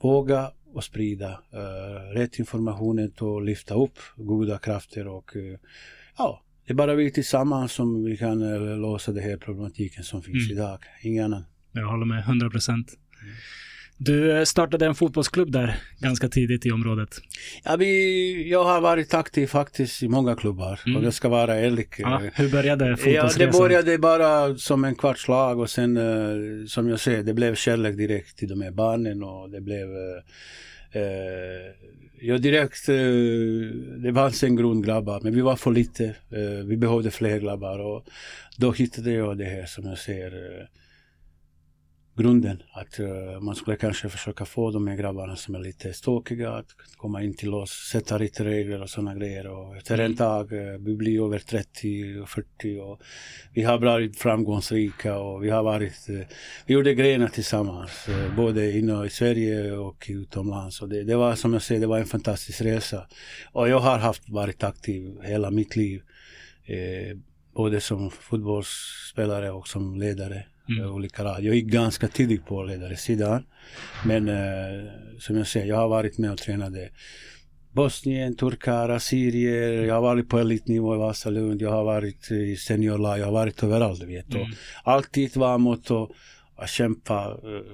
våga 0.00 0.50
och 0.72 0.84
sprida 0.84 1.30
eh, 1.52 2.12
rätt 2.14 2.38
informationen 2.38 3.12
och 3.20 3.42
lyfta 3.42 3.74
upp 3.74 3.98
goda 4.16 4.58
krafter 4.58 5.06
och 5.06 5.36
eh, 5.36 5.58
ja, 6.18 6.42
det 6.66 6.72
är 6.72 6.74
bara 6.74 6.94
vi 6.94 7.10
tillsammans 7.10 7.72
som 7.72 8.04
vi 8.04 8.16
kan 8.16 8.42
uh, 8.42 8.80
lösa 8.80 9.12
den 9.12 9.24
här 9.24 9.36
problematiken 9.36 10.04
som 10.04 10.22
finns 10.22 10.50
Mm. 10.50 10.58
idag. 10.58 10.78
Ingen 11.02 11.24
annan. 11.24 11.44
Jag 11.72 11.86
håller 11.86 12.06
med 12.06 12.18
100 12.18 12.50
procent. 12.50 12.98
Du 14.00 14.46
startade 14.46 14.86
en 14.86 14.94
fotbollsklubb 14.94 15.52
där 15.52 15.76
ganska 15.98 16.28
tidigt 16.28 16.66
i 16.66 16.70
området. 16.72 17.08
Ja, 17.64 17.76
vi, 17.76 18.50
jag 18.50 18.64
har 18.64 18.80
varit 18.80 19.14
aktiv 19.14 19.46
faktiskt 19.46 20.02
i 20.02 20.08
många 20.08 20.36
klubbar 20.36 20.80
Mm. 20.86 20.96
och 20.98 21.04
jag 21.04 21.14
ska 21.14 21.28
vara 21.28 21.54
ärlig. 21.54 21.88
Ja, 21.98 22.22
hur 22.34 22.48
började 22.50 22.88
Ja, 22.88 22.96
fotbollsresan? 22.96 23.38
det 23.52 23.58
började 23.58 23.98
bara 23.98 24.56
som 24.56 24.84
en 24.84 24.94
kvartslag 24.94 25.60
och 25.60 25.70
sen 25.70 25.96
eh, 25.96 26.66
som 26.66 26.88
jag 26.88 27.00
säger, 27.00 27.22
det 27.22 27.34
blev 27.34 27.54
kärlek 27.54 27.96
direkt 27.96 28.36
till 28.38 28.48
de 28.48 28.60
här 28.60 28.70
barnen 28.70 29.22
och 29.22 29.50
det 29.50 29.60
blev 29.60 29.88
eh, 29.88 31.02
eh, 31.02 31.72
Ja, 32.20 32.38
direkt, 32.38 32.88
eh, 32.88 32.94
det 34.02 34.14
fanns 34.14 34.42
en 34.42 34.56
grund 34.56 34.84
grabbar, 34.84 35.20
men 35.22 35.34
vi 35.34 35.40
var 35.40 35.56
för 35.56 35.70
lite. 35.72 36.04
Eh, 36.04 36.64
vi 36.66 36.76
behövde 36.76 37.10
fler 37.10 37.38
grabbar 37.38 37.78
och 37.78 38.04
då 38.56 38.72
hittade 38.72 39.10
jag 39.12 39.38
det 39.38 39.44
här 39.44 39.66
som 39.66 39.84
jag 39.86 39.98
ser 39.98 40.32
grunden. 42.18 42.62
Att 42.72 42.98
eh, 42.98 43.40
man 43.40 43.54
skulle 43.54 43.76
kanske 43.76 44.08
försöka 44.08 44.44
få 44.44 44.70
de 44.70 44.86
här 44.86 44.96
grabbarna 44.96 45.36
som 45.36 45.54
är 45.54 45.58
lite 45.58 45.92
stökiga 45.92 46.50
att 46.50 46.66
komma 46.96 47.22
in 47.22 47.34
till 47.36 47.54
oss, 47.54 47.70
sätta 47.92 48.18
lite 48.18 48.44
regler 48.44 48.82
och 48.82 48.90
sådana 48.90 49.14
grejer. 49.14 49.46
Och 49.46 49.76
efter 49.76 49.98
en 49.98 50.16
tag, 50.16 50.52
eh, 50.52 50.78
vi 50.78 50.96
blir 50.96 51.24
över 51.24 51.38
30 51.38 52.20
och 52.20 52.28
40 52.28 52.80
och 52.80 53.00
vi 53.52 53.62
har 53.62 53.78
varit 53.78 54.18
framgångsrika 54.18 55.18
och 55.18 55.44
vi 55.44 55.50
har 55.50 55.62
varit, 55.62 56.08
eh, 56.08 56.26
vi 56.66 56.74
gjorde 56.74 56.94
grejerna 56.94 57.28
tillsammans, 57.28 58.08
både 58.36 58.78
inom 58.78 59.04
i 59.04 59.10
Sverige 59.10 59.72
och 59.72 60.06
utomlands. 60.08 60.82
Och 60.82 60.88
det, 60.88 61.04
det 61.04 61.16
var 61.16 61.34
som 61.34 61.52
jag 61.52 61.62
säger, 61.62 61.80
det 61.80 61.86
var 61.86 61.98
en 61.98 62.06
fantastisk 62.06 62.60
resa. 62.60 63.06
Och 63.52 63.68
jag 63.68 63.78
har 63.78 63.98
haft, 63.98 64.28
varit 64.28 64.64
aktiv 64.64 65.14
hela 65.22 65.50
mitt 65.50 65.76
liv. 65.76 66.02
Både 67.54 67.80
som 67.80 68.10
fotbollsspelare 68.10 69.50
och 69.50 69.68
som 69.68 70.00
ledare. 70.00 70.44
Mm. 70.68 70.82
eh, 70.84 70.94
Olika 70.94 71.24
rad. 71.24 71.42
Jag 71.42 71.54
gick 71.54 71.66
ganska 71.66 72.08
tidigt 72.08 72.46
på 72.46 72.62
ledarsidan. 72.62 73.44
Men 74.06 74.28
eh, 74.28 74.90
som 75.18 75.36
jag 75.36 75.46
säger, 75.46 75.66
jag 75.66 75.76
har 75.76 75.88
varit 75.88 76.18
med 76.18 76.32
och 76.32 76.38
tränade 76.38 76.90
Bosnien, 77.72 78.36
turkar, 78.36 78.88
assyrier. 78.88 79.84
Jag 79.84 79.94
har 79.94 80.02
varit 80.02 80.28
på 80.28 80.38
elitnivå 80.38 80.94
i 80.94 80.98
Vasalund. 80.98 81.62
Jag 81.62 81.70
har 81.70 81.84
varit 81.84 82.30
i 82.30 82.56
seniorlag. 82.56 83.18
Jag 83.18 83.24
har 83.24 83.32
varit 83.32 83.62
överallt, 83.62 84.02
vet. 84.02 84.28
Och 84.28 84.34
Mm. 84.40 84.52
alltid 84.84 85.36
var 85.36 85.58
mot 85.58 85.90
att, 86.56 86.70
kämpa 86.70 87.24
eh, 87.42 87.72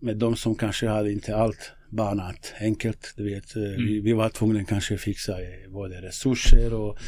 med 0.00 0.16
de 0.16 0.36
som 0.36 0.54
kanske 0.54 0.88
hade 0.88 1.12
inte 1.12 1.36
allt 1.36 1.72
banat 1.90 2.54
enkelt. 2.60 3.12
Du 3.16 3.24
vet, 3.24 3.56
eh, 3.56 3.62
vi, 3.62 4.00
vi 4.00 4.12
var 4.12 4.28
tvungna 4.28 4.64
kanske 4.64 4.98
fixa 4.98 5.32
eh, 5.32 5.70
både 5.70 6.02
resurser 6.02 6.74
och 6.74 6.98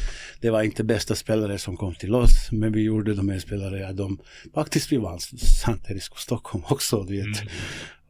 det 0.41 0.49
var 0.49 0.63
inte 0.63 0.83
bästa 0.83 1.15
spelare 1.15 1.57
som 1.57 1.77
kom 1.77 1.95
till 1.95 2.15
oss. 2.15 2.51
Men 2.51 2.71
vi 2.71 2.81
gjorde 2.81 3.13
de 3.13 3.29
här 3.29 3.39
spelare, 3.39 3.79
ja, 3.79 3.93
de 3.93 4.19
faktiskt 4.53 4.91
vi 4.91 4.97
vann 4.97 5.19
Santerisk 5.19 6.11
och 6.11 6.19
Stockholm 6.19 6.63
också. 6.69 7.03
Du 7.03 7.17
vet. 7.17 7.41
Mm. 7.41 7.53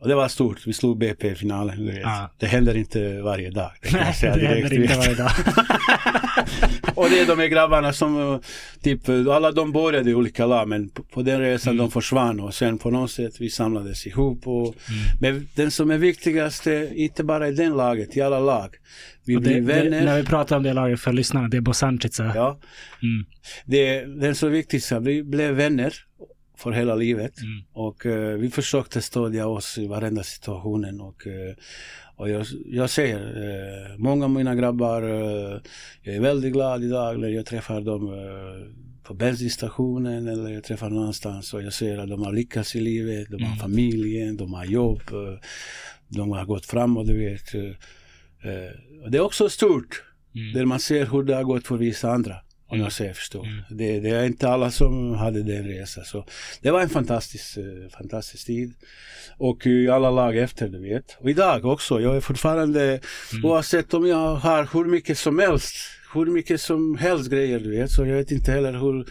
Och 0.02 0.08
det 0.08 0.16
var 0.16 0.28
stort. 0.28 0.68
Vi 0.68 0.74
slog 0.74 0.98
BP 0.98 1.28
i 1.28 1.36
finalen. 1.36 1.78
Du 1.86 1.92
vet. 1.92 2.02
Ja. 2.02 2.32
Det 2.38 2.46
händer 2.46 2.78
inte 2.78 3.22
varje 3.22 3.50
dag. 3.52 3.72
Det 3.82 3.92
Nej, 3.94 4.16
det 4.22 4.34
direkt, 4.36 4.70
händer 4.72 4.82
inte 4.82 4.98
varje 4.98 5.16
dag. 5.16 5.32
Och 6.96 7.10
det 7.10 7.20
är 7.20 7.26
de 7.28 7.40
här 7.40 7.48
grabbarna 7.48 7.94
som, 7.94 8.22
eh, 8.34 8.40
typ, 8.84 9.10
eh, 9.10 9.28
alla 9.28 9.52
de 9.52 9.72
började 9.72 10.10
i 10.10 10.14
olika 10.14 10.46
lag 10.46 10.68
men 10.68 10.90
på, 10.90 11.04
på 11.04 11.22
den 11.22 11.40
resan 11.42 11.74
Mm. 11.74 11.78
de 11.86 11.92
försvann 11.92 12.40
och 12.40 12.54
sen 12.54 12.78
på 12.78 12.92
något 12.92 13.12
sätt 13.12 13.34
vi 13.40 13.50
samlades 13.50 14.08
ihop. 14.08 14.48
Och, 14.48 14.66
Mm. 14.66 14.76
Men 15.22 15.48
den 15.56 15.72
som 15.72 15.92
är 15.92 15.98
viktigast, 15.98 16.68
inte 16.94 17.24
bara 17.24 17.48
i 17.48 17.52
den 17.52 17.78
laget, 17.78 18.18
i 18.18 18.22
alla 18.22 18.40
lag. 18.40 18.76
Vi 19.26 19.36
Och 19.38 19.42
det, 19.42 19.50
blir 19.50 19.62
det, 19.62 19.62
vänner. 19.90 20.06
när 20.06 20.18
vi 20.22 20.24
pratar 20.28 20.58
om 20.58 20.64
det 20.64 20.74
laget 20.74 21.00
för 21.00 21.14
lyssnarna, 21.14 21.48
det 21.48 21.58
är 21.58 21.62
Bosancica. 21.62 22.32
Ja, 22.36 22.60
Mm. 23.04 23.26
det, 23.66 24.06
den 24.22 24.36
som 24.36 24.48
är 24.50 24.54
viktigast, 24.54 24.92
vi 25.02 25.24
blev 25.24 25.54
vänner 25.56 25.94
för 26.60 26.72
hela 26.72 26.96
livet. 26.96 27.42
Mm. 27.42 27.64
Och 27.74 28.06
eh, 28.06 28.38
vi 28.38 28.50
försökte 28.50 29.02
stödja 29.02 29.48
oss 29.48 29.78
i 29.78 29.88
varenda 29.88 30.24
situationen. 30.24 31.02
Och, 31.02 31.28
eh, 31.28 31.56
och 32.16 32.30
jag, 32.30 32.46
jag 32.66 32.90
säger, 32.90 33.20
eh, 33.20 33.98
många 33.98 34.26
av 34.26 34.32
mina 34.32 34.56
grabbar, 34.56 35.02
eh, 35.02 35.60
jag 36.04 36.16
är 36.16 36.20
väldigt 36.22 36.54
glad 36.54 36.84
idag 36.84 37.20
när 37.20 37.28
jag 37.28 37.46
träffar 37.46 37.82
dem 37.82 38.08
eh, 38.14 38.74
på 39.04 39.14
bensinstationen 39.14 40.28
eller 40.28 40.50
jag 40.50 40.64
träffar 40.64 40.90
någon 40.90 41.02
annanstans 41.02 41.54
och 41.54 41.62
jag 41.64 41.74
ser 41.74 41.98
att 41.98 42.10
de 42.10 42.22
har 42.24 42.34
lyckats 42.34 42.76
i 42.76 42.80
livet, 42.82 43.28
de 43.30 43.44
har 43.44 43.48
Mm. 43.54 43.60
familjen, 43.60 44.38
de 44.38 44.54
har 44.54 44.66
jobb, 44.66 45.02
eh, 45.12 45.40
de 46.08 46.32
har 46.32 46.46
gått 46.46 46.66
framåt, 46.66 47.08
du 47.08 47.18
vet. 47.18 47.52
det 49.12 49.18
är 49.18 49.22
också 49.22 49.50
stort, 49.50 50.04
Mm. 50.36 50.54
där 50.54 50.66
man 50.66 50.80
ser 50.80 51.06
hur 51.06 51.24
det 51.24 51.36
har 51.36 51.44
gått 51.44 51.68
för 51.68 51.78
vissa 51.78 52.12
andra. 52.12 52.36
Om 52.72 52.80
jag 52.80 52.92
säger 52.92 53.14
förstår. 53.14 53.46
Mm. 53.46 53.62
Det, 53.70 54.00
det 54.00 54.10
är 54.10 54.26
inte 54.26 54.50
alla 54.50 54.72
som 54.72 55.14
hade 55.14 55.44
den 55.44 55.64
resan. 55.68 56.06
Så 56.06 56.26
det 56.62 56.72
var 56.72 56.82
en 56.82 56.90
fantastisk, 56.90 57.58
eh, 57.58 57.64
fantastisk 57.98 58.46
tid. 58.46 58.74
Och 59.38 59.68
alla 59.92 60.12
lag 60.12 60.38
efter, 60.38 60.68
du 60.68 60.80
vet. 60.82 61.18
Och 61.20 61.30
idag 61.30 61.66
också. 61.66 62.02
Jag 62.02 62.16
är 62.16 62.22
fortfarande, 62.22 62.84
Mm. 63.34 63.46
oavsett 63.46 63.94
om 63.94 64.08
jag 64.08 64.36
har 64.36 64.70
hur 64.74 64.86
mycket 64.86 65.18
som 65.18 65.40
helst, 65.40 65.76
hur 66.14 66.26
mycket 66.26 66.62
som 66.62 66.98
helst 66.98 67.30
grejer, 67.32 67.60
du 67.60 67.70
vet. 67.72 67.92
Så 67.92 68.06
jag 68.06 68.16
vet 68.16 68.32
inte 68.32 68.52
heller 68.52 68.74
hur 68.74 69.06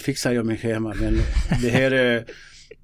fixar 0.00 0.32
jag 0.32 0.46
mig 0.46 0.56
hemma. 0.56 0.94
Men 1.00 1.18
det 1.62 1.68
här 1.70 1.90
är 1.90 2.24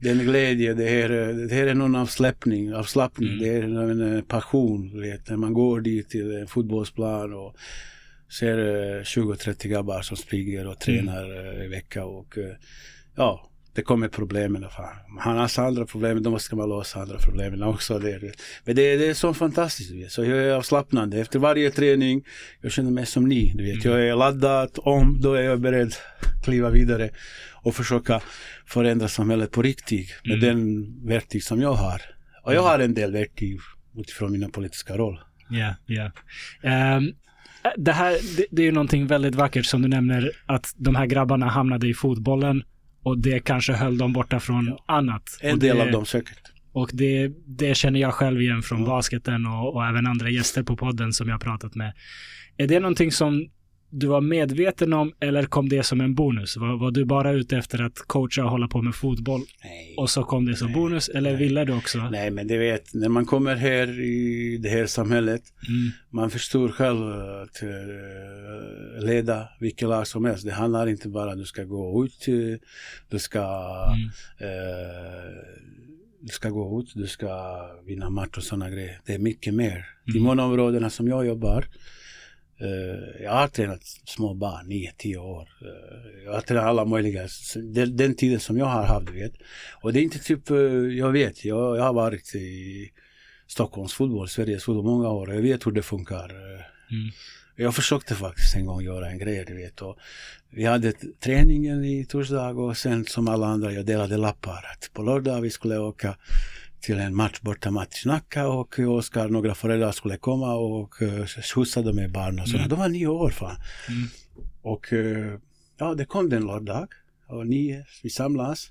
den 0.00 0.18
glädje, 0.18 0.74
det 0.74 0.88
här, 0.88 1.10
är- 1.10 1.32
det 1.48 1.54
här 1.54 1.66
är 1.66 1.74
någon 1.74 1.94
avslappning, 1.96 2.74
avslappning. 2.74 3.28
Mm. 3.28 3.40
det 3.40 3.48
är 3.48 3.62
en 4.16 4.22
passion, 4.22 4.90
du 4.94 5.00
vet. 5.00 5.30
När 5.30 5.36
man 5.36 5.52
går 5.52 5.80
dit 5.80 6.08
till 6.10 6.36
en 6.36 6.46
fotbollsplan 6.46 7.32
och 7.34 7.56
ser 8.28 8.58
eh, 8.58 9.02
20-30 9.02 9.68
grabbar 9.68 10.02
som 10.02 10.16
springer 10.16 10.66
och 10.66 10.80
tränar 10.80 11.56
eh, 11.58 11.64
i 11.64 11.68
vecka 11.68 12.04
och 12.04 12.38
eh, 12.38 12.54
ja, 13.16 13.48
det 13.74 13.82
kommer 13.82 14.08
problemen. 14.08 14.62
Fan. 14.70 15.18
Han 15.20 15.36
har 15.36 15.60
andra 15.66 15.86
problem, 15.86 16.22
då 16.22 16.30
måste 16.30 16.56
man 16.56 16.68
lösa 16.68 17.00
andra 17.00 17.18
problemen 17.18 17.62
också. 17.62 17.98
Det, 17.98 18.20
men 18.64 18.76
det, 18.76 18.96
det 18.96 19.06
är 19.06 19.14
så 19.14 19.34
fantastiskt. 19.34 19.90
du 19.90 19.98
vet. 19.98 20.12
Så 20.12 20.24
jag 20.24 20.38
är 20.38 20.52
avslappnande. 20.52 21.20
Efter 21.20 21.38
varje 21.38 21.70
träning, 21.70 22.24
jag 22.60 22.72
känner 22.72 22.90
mig 22.90 23.06
som 23.06 23.28
ni. 23.28 23.52
Du 23.54 23.64
vet. 23.64 23.84
Jag 23.84 24.08
är 24.08 24.16
laddad 24.16 24.70
om, 24.76 25.20
då 25.20 25.34
är 25.34 25.42
jag 25.42 25.60
beredd 25.60 25.86
att 26.20 26.44
kliva 26.44 26.70
vidare 26.70 27.10
och 27.52 27.74
försöka 27.74 28.20
förändra 28.66 29.08
samhället 29.08 29.50
på 29.50 29.62
riktigt 29.62 30.10
med 30.24 30.42
Mm. 30.44 30.46
den 30.48 30.86
verktyg 31.08 31.42
som 31.44 31.60
jag 31.60 31.72
har. 31.72 32.02
Och 32.42 32.54
jag 32.54 32.62
har 32.62 32.78
en 32.78 32.94
del 32.94 33.12
verktyg 33.12 33.58
utifrån 33.96 34.32
mina 34.32 34.48
politiska 34.48 34.96
roll. 34.96 35.20
Ja, 35.50 35.74
ja. 35.86 36.10
Ehm, 36.62 37.12
det 37.76 37.92
här, 37.92 38.36
det, 38.36 38.46
det 38.50 38.62
är 38.62 38.66
ju 38.66 38.72
någonting 38.72 39.06
väldigt 39.06 39.34
vackert 39.34 39.66
som 39.66 39.82
du 39.82 39.88
nämner, 39.88 40.30
att 40.46 40.72
de 40.76 40.94
här 40.94 41.06
grabbarna 41.06 41.46
hamnade 41.48 41.88
i 41.88 41.94
fotbollen 41.94 42.62
och 43.02 43.18
det 43.18 43.40
kanske 43.40 43.72
höll 43.72 43.98
dem 43.98 44.12
borta 44.12 44.40
från 44.40 44.66
Ja. 44.66 44.84
annat. 44.96 45.38
En 45.40 45.52
och 45.52 45.58
del 45.58 45.76
det, 45.76 45.82
av 45.82 45.90
dem 45.90 46.06
säkert. 46.06 46.38
Och 46.72 46.90
det, 46.92 47.32
det 47.46 47.76
känner 47.76 48.00
jag 48.00 48.14
själv 48.14 48.40
igen 48.42 48.62
från 48.62 48.80
Ja. 48.80 48.86
basketen 48.86 49.46
och, 49.46 49.74
och 49.74 49.86
även 49.86 50.06
andra 50.06 50.30
gäster 50.30 50.62
på 50.62 50.76
podden 50.76 51.12
som 51.12 51.28
jag 51.28 51.34
har 51.34 51.40
pratat 51.40 51.74
med. 51.74 51.92
Är 52.56 52.66
det 52.66 52.80
någonting 52.80 53.12
som 53.12 53.48
du 53.90 54.06
var 54.06 54.20
medveten 54.20 54.92
om 54.92 55.12
eller 55.20 55.42
kom 55.42 55.68
det 55.68 55.82
som 55.82 56.00
en 56.00 56.14
bonus? 56.14 56.56
Var, 56.56 56.78
var 56.78 56.90
du 56.90 57.04
bara 57.04 57.32
ute 57.32 57.56
efter 57.56 57.82
att 57.82 57.98
coacha 57.98 58.44
och 58.44 58.50
hålla 58.50 58.68
på 58.68 58.82
med 58.82 58.94
fotboll 58.94 59.40
Nej. 59.64 59.94
och 59.98 60.10
så 60.10 60.22
kom 60.24 60.44
det 60.46 60.56
som 60.56 60.66
Nej. 60.66 60.74
bonus 60.76 61.08
eller 61.08 61.30
Nej. 61.30 61.38
ville 61.42 61.64
du 61.64 61.72
också? 61.76 61.98
Nej, 62.10 62.30
men 62.30 62.46
du 62.46 62.58
vet, 62.58 62.94
när 62.94 63.08
man 63.08 63.26
kommer 63.26 63.54
här 63.54 64.00
i 64.00 64.58
det 64.62 64.68
här 64.68 64.86
samhället, 64.86 65.42
Mm, 65.68 65.90
man 66.10 66.30
förstår 66.30 66.68
själv 66.68 67.02
att 67.42 67.62
eh, 67.62 69.04
leda 69.06 69.48
vilket 69.60 69.88
lag 69.88 70.06
som 70.06 70.24
helst. 70.24 70.44
Det 70.44 70.52
handlar 70.52 70.86
inte 70.86 71.08
bara 71.08 71.24
om 71.26 71.32
att 71.32 71.38
du 71.38 71.44
ska 71.44 71.64
gå 71.64 72.04
ut, 72.04 72.28
eh, 72.28 72.34
du 73.08 73.18
ska, 73.18 73.40
mm, 73.94 74.50
eh, 74.50 75.30
du 76.20 76.28
ska 76.28 76.50
gå 76.50 76.80
ut, 76.80 76.92
du 76.94 77.06
ska 77.06 77.60
vinna 77.86 78.10
match 78.10 78.36
och 78.36 78.42
sådana 78.42 78.70
grejer. 78.70 79.00
Det 79.06 79.14
är 79.14 79.18
mycket 79.18 79.54
mer. 79.54 79.86
I 80.06 80.10
Mm. 80.10 80.22
många 80.22 80.44
områdena 80.44 80.90
som 80.90 81.08
jag 81.08 81.26
jobbar, 81.26 81.64
jag 83.22 83.32
har 83.32 83.48
tränat 83.48 83.82
små 83.84 84.34
barn, 84.34 84.66
9-10 84.66 85.16
år. 85.16 85.48
Eh, 85.60 86.24
jag 86.24 86.32
har 86.32 86.40
tränat 86.40 86.64
alla 86.64 86.84
möjliga, 86.84 87.28
den, 87.54 87.96
den 87.96 88.14
tiden 88.14 88.40
som 88.40 88.58
jag 88.58 88.66
har 88.66 88.82
haft, 88.82 89.06
du 89.06 89.12
vet. 89.12 89.32
Och 89.82 89.92
det 89.92 90.00
är 90.00 90.02
inte 90.02 90.18
typ, 90.18 90.50
eh, 90.50 90.56
jag 90.98 91.12
vet, 91.12 91.44
jag, 91.44 91.76
jag 91.76 91.82
har 91.82 91.92
varit 91.92 92.34
i 92.34 92.90
Stockholms 93.46 93.94
fotboll, 93.94 94.28
Sveriges 94.28 94.64
fotboll 94.64 94.84
många 94.84 95.08
år. 95.08 95.34
Jag 95.34 95.42
vet 95.42 95.66
hur 95.66 95.72
det 95.72 95.82
funkar. 95.82 96.30
Eh, 96.30 96.64
mm, 96.90 97.10
Jag 97.56 97.74
försökte 97.74 98.14
faktiskt 98.14 98.56
en 98.56 98.66
gång 98.66 98.82
göra 98.82 99.10
en 99.10 99.18
grej, 99.18 99.44
du 99.46 99.56
vet. 99.56 99.82
Och 99.82 99.98
vi 100.50 100.64
hade 100.64 100.92
träningen 101.20 101.84
i 101.84 102.04
torsdag 102.04 102.48
och 102.50 102.76
sen 102.76 103.04
som 103.04 103.28
alla 103.28 103.46
andra, 103.46 103.72
jag 103.72 103.86
delade 103.86 104.16
lappar. 104.16 104.64
Att 104.72 104.90
på 104.92 105.02
lördag 105.02 105.40
vi 105.40 105.50
skulle 105.50 105.78
åka 105.78 106.16
till 106.80 106.98
en 106.98 107.14
match 107.14 107.40
borta 107.40 107.68
i 108.04 108.08
Nacka 108.08 108.48
och 108.48 108.78
Oskar, 108.78 109.28
några 109.28 109.54
föräldrar 109.54 109.92
skulle 109.92 110.16
komma 110.16 110.54
och 110.54 111.02
uh, 111.02 111.26
skjutsa 111.26 111.82
dem 111.82 111.96
med 111.96 112.12
barn 112.12 112.38
och 112.40 112.48
sådana. 112.48 112.64
Mm. 112.64 112.70
De 112.70 112.78
var 112.78 112.88
nio 112.88 113.06
år 113.06 113.30
fan. 113.30 113.56
mm, 113.88 114.08
Och 114.62 114.92
eh, 114.92 115.38
ja, 115.78 115.94
det 115.94 116.04
kom 116.04 116.28
den 116.28 116.46
lördag. 116.46 116.88
Och 117.28 117.46
nio, 117.46 117.84
vi 118.02 118.10
samlas. 118.10 118.70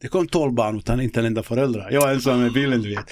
Det 0.00 0.08
kom 0.08 0.28
tolv 0.28 0.52
barn 0.52 0.78
utan 0.78 1.00
inte 1.00 1.20
en 1.20 1.26
enda 1.26 1.42
förälder. 1.42 1.88
Jag 1.90 2.00
var 2.00 2.12
ensam 2.12 2.40
med 2.40 2.52
bilen, 2.52 2.82
du 2.82 2.94
vet. 2.94 3.04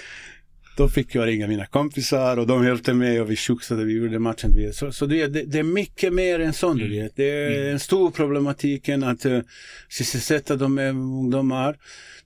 Då 0.77 0.89
fick 0.89 1.15
jag 1.15 1.27
ringa 1.27 1.47
mina 1.47 1.67
kompisar 1.67 2.37
och 2.37 2.47
de 2.47 2.65
hjälpte 2.65 2.95
mig 2.95 3.21
och 3.21 3.31
vi 3.31 3.37
skjutsade, 3.37 3.85
vi 3.85 3.93
gjorde 3.93 4.19
matchen. 4.19 4.51
Du 4.53 4.67
vet. 4.67 4.75
Så, 4.77 4.93
så 4.93 5.07
det, 5.07 5.27
det, 5.27 5.43
det 5.43 5.59
är 5.59 5.63
mycket 5.63 6.13
mer 6.13 6.41
än 6.41 6.53
sånt, 6.53 6.79
du 6.81 6.87
Mm. 6.87 7.03
vet. 7.03 7.17
Det 7.17 7.31
är 7.31 7.61
Mm. 7.61 7.73
en 7.73 7.81
stor 7.81 8.11
problematik 8.11 8.89
att 8.89 9.27
uh, 9.27 9.41
sysselsätta 9.89 10.57
de 10.57 10.79
här 10.79 10.89
ungdomar. 10.89 11.77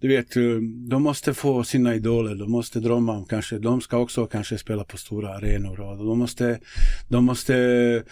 Du 0.01 0.09
vet, 0.09 0.37
eh, 0.37 0.43
de 0.89 1.03
måste 1.03 1.35
få 1.35 1.65
sina 1.65 1.95
idoler, 1.95 2.35
de 2.35 2.51
måste 2.51 2.81
drömma 2.81 3.13
om 3.13 3.25
kanske, 3.25 3.59
de 3.59 3.81
ska 3.81 3.99
också 3.99 4.27
kanske 4.27 4.59
spela 4.59 4.85
på 4.85 4.97
stora 4.97 5.29
arenor 5.35 5.81
och 5.81 5.97
de 5.97 6.19
måste, 6.19 6.59
de 7.09 7.25
måste 7.25 8.03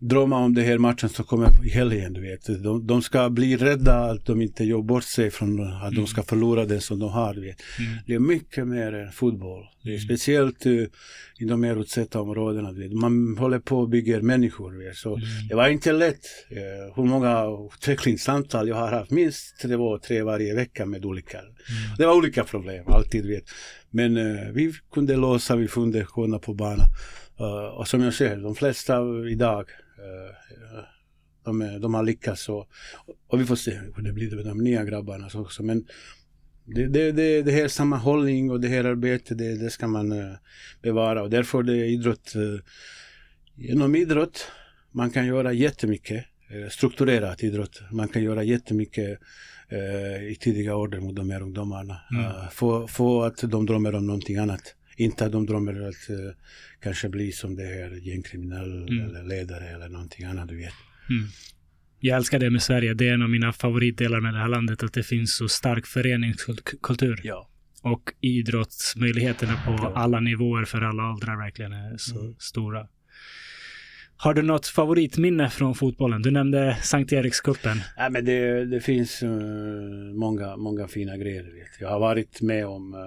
drömma 0.00 0.38
om 0.38 0.54
det 0.54 0.62
här 0.62 0.78
matchen 0.78 1.08
som 1.08 1.24
kommer 1.24 1.66
i 1.66 1.68
helgen, 1.70 2.12
du 2.12 2.20
vet. 2.20 2.62
De, 2.62 2.86
de 2.86 3.02
ska 3.02 3.30
bli 3.30 3.56
rädda 3.56 3.94
att 4.10 4.26
de 4.26 4.42
inte 4.42 4.64
gör 4.64 4.82
bort 4.82 5.04
sig 5.04 5.30
från 5.30 5.60
att 5.60 5.82
Mm. 5.82 5.94
de 5.94 6.06
ska 6.06 6.22
förlora 6.22 6.64
det 6.64 6.80
som 6.80 6.98
de 6.98 7.08
har, 7.10 7.34
du 7.34 7.40
vet. 7.40 7.56
mm, 7.78 7.92
Det 8.06 8.14
är 8.14 8.18
mycket 8.18 8.68
mer 8.68 8.92
än 8.94 9.12
fotboll. 9.12 9.64
Det 9.82 9.88
är 9.90 9.94
Mm. 9.94 10.04
speciellt 10.04 10.66
uh, 10.66 10.86
i 11.38 11.44
de 11.44 11.60
mer 11.60 11.80
utsatta 11.80 12.20
områdena, 12.20 12.72
du 12.72 12.80
vet. 12.82 12.92
Man 12.92 13.36
håller 13.38 13.58
på 13.58 13.78
och 13.78 13.88
bygger 13.88 14.20
människor, 14.20 14.72
du 14.72 14.84
vet. 14.84 14.96
Så 14.96 15.08
mm, 15.16 15.26
det 15.48 15.54
var 15.54 15.68
inte 15.68 15.92
lätt. 15.92 16.24
Uh, 16.52 16.94
hur 16.96 17.04
många 17.04 17.46
utvecklingssamtal 17.74 18.68
jag 18.68 18.76
har 18.76 18.88
haft, 18.92 19.10
minst 19.10 19.60
två, 19.62 19.98
tre 19.98 20.22
varje 20.22 20.54
vecka 20.54 20.86
med 20.86 21.04
olika. 21.04 21.38
mm. 21.38 21.50
Det 21.98 22.06
var 22.06 22.14
olika 22.16 22.44
problem, 22.44 22.84
alltid, 22.88 23.22
du 23.24 23.28
vet. 23.30 23.44
Men 23.90 24.16
uh, 24.16 24.50
vi 24.52 24.72
kunde 24.94 25.16
lösa, 25.16 25.56
vi 25.56 25.68
kunde 25.68 26.04
kunna 26.14 26.38
på 26.38 26.54
banan. 26.54 26.86
Och 27.76 27.88
som 27.88 28.02
jag 28.02 28.14
säger, 28.14 28.36
de 28.36 28.54
flesta 28.54 28.98
idag, 29.30 29.64
de, 31.44 31.62
är- 31.62 31.78
de 31.78 31.94
har 31.94 32.02
lyckats. 32.02 32.48
Och, 32.48 32.68
och 33.26 33.40
vi 33.40 33.44
får 33.44 33.56
se 33.56 33.80
hur 33.96 34.02
det 34.02 34.12
blir 34.12 34.36
med 34.36 34.44
de 34.44 34.58
nya 34.58 34.84
grabbarna 34.84 35.28
också. 35.34 35.62
Men 35.62 35.86
det, 36.64 36.86
det, 36.86 37.12
det, 37.12 37.42
det 37.42 37.52
här 37.52 37.68
sammanhållning 37.68 38.50
och 38.50 38.60
det 38.60 38.68
här 38.68 38.84
arbetet, 38.84 39.38
det, 39.38 39.56
det 39.56 39.70
ska 39.70 39.86
man 39.86 40.12
eh, 40.12 40.34
bevara. 40.82 41.22
Och 41.22 41.30
därför 41.30 41.62
det 41.62 41.76
är 41.76 41.84
idrott, 41.84 42.32
genom 43.54 43.94
idrott, 43.94 44.46
man 44.92 45.10
kan 45.10 45.26
göra 45.26 45.52
jättemycket. 45.52 46.24
Strukturerat 46.70 47.42
idrott. 47.42 47.82
Man 47.90 48.08
kan 48.08 48.22
göra 48.22 48.42
jättemycket 48.42 49.18
i 50.30 50.34
tidiga 50.40 50.76
åldrar 50.76 51.00
mot 51.00 51.16
de 51.16 51.30
här 51.30 51.42
ungdomarna. 51.42 52.00
Mm. 52.10 52.24
Uh, 52.24 52.48
få, 52.50 52.88
få 52.88 53.22
att 53.22 53.36
de 53.42 53.66
drömmer 53.66 53.94
om 53.94 54.06
någonting 54.06 54.36
annat. 54.36 54.74
Inte 55.00 55.24
att 55.26 55.32
de 55.32 55.46
drömmer 55.46 55.88
att 55.88 56.10
uh, 56.10 56.30
kanske 56.82 57.08
bli 57.08 57.32
som 57.32 57.56
det 57.56 57.62
här 57.64 57.90
gängkriminell 58.08 58.88
Mm. 58.88 59.08
eller 59.08 59.22
ledare 59.24 59.68
eller 59.68 59.88
någonting 59.88 60.24
annat, 60.24 60.48
du 60.48 60.56
vet. 60.56 60.72
Mm. 61.10 61.28
Jag 62.00 62.16
älskar 62.16 62.38
det 62.38 62.50
med 62.50 62.62
Sverige. 62.62 62.94
Det 62.94 63.08
är 63.08 63.14
en 63.14 63.22
av 63.22 63.30
mina 63.30 63.52
favoritdelar 63.52 64.20
med 64.20 64.34
det 64.34 64.40
här 64.40 64.48
landet, 64.48 64.82
att 64.82 64.92
det 64.92 65.02
finns 65.02 65.36
så 65.36 65.48
stark 65.48 65.86
föreningskultur. 65.86 67.20
Ja. 67.24 67.48
Och 67.82 68.02
idrottsmöjligheterna 68.20 69.52
på 69.66 69.72
Ja. 69.72 69.92
alla 69.94 70.20
nivåer 70.20 70.64
för 70.64 70.80
alla 70.80 71.12
åldrar 71.12 71.36
verkligen 71.36 71.72
är 71.72 71.96
så 71.96 72.20
Mm. 72.20 72.34
stora. 72.38 72.86
Har 74.16 74.34
du 74.34 74.42
något 74.42 74.66
favoritminne 74.66 75.50
från 75.50 75.74
fotbollen? 75.74 76.22
Du 76.22 76.30
nämnde 76.30 76.76
Sankt 76.82 77.12
Erikscupen. 77.12 77.80
Ja, 77.96 78.08
men 78.10 78.24
det, 78.24 78.64
det 78.64 78.80
finns 78.80 79.22
eh, 79.22 79.30
många, 80.14 80.56
många 80.56 80.88
fina 80.88 81.16
grejer. 81.16 81.42
Vet. 81.42 81.80
Jag 81.80 81.88
har 81.88 82.00
varit 82.00 82.40
med 82.40 82.66
om, 82.66 82.94
eh, 82.94 83.00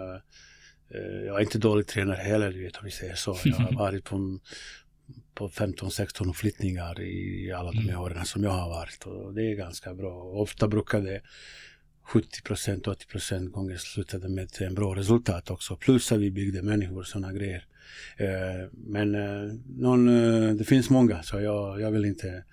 jag 1.26 1.36
är 1.36 1.42
inte 1.42 1.58
dålig 1.58 1.88
tränare 1.88 2.16
heller, 2.18 2.52
du 2.52 2.64
vet, 2.64 2.78
om 2.78 2.86
vi 2.86 2.92
säger 2.92 3.16
så. 3.16 3.38
Jag 3.44 3.56
har 3.56 3.74
varit 3.86 4.04
på, 4.04 4.40
på 5.34 5.50
15-16 5.50 6.34
flyttningar 6.34 7.02
i 7.02 7.52
alla 7.52 7.72
de 7.72 7.78
här 7.78 7.90
Mm. 7.90 8.02
åren 8.02 8.26
som 8.26 8.44
jag 8.44 8.52
har 8.52 8.70
varit. 8.70 9.04
Och 9.06 9.34
det 9.34 9.52
är 9.52 9.56
ganska 9.56 9.94
bra. 9.94 10.24
Ofta 10.24 10.68
brukar 10.68 11.02
det 11.02 11.22
70% 12.08 12.90
80 12.90 13.50
gånger 13.50 13.78
slutade 13.78 14.30
med 14.30 14.50
en 14.62 14.76
bra 14.76 14.96
resultat 14.96 15.50
också. 15.52 15.76
Plus 15.76 16.12
att 16.12 16.20
vi 16.20 16.32
byggde 16.32 16.62
människor 16.62 16.98
och 17.00 17.08
sådana 17.08 17.34
grejer. 17.34 17.66
Eh, 18.18 18.70
men 18.72 19.16
eh, 19.16 19.54
någon, 19.78 20.08
eh, 20.08 20.56
det 20.56 20.64
finns 20.64 20.90
många 20.90 21.24
så 21.24 21.42
jag, 21.42 21.82
jag 21.82 21.92
vill 21.92 22.06
inte 22.06 22.44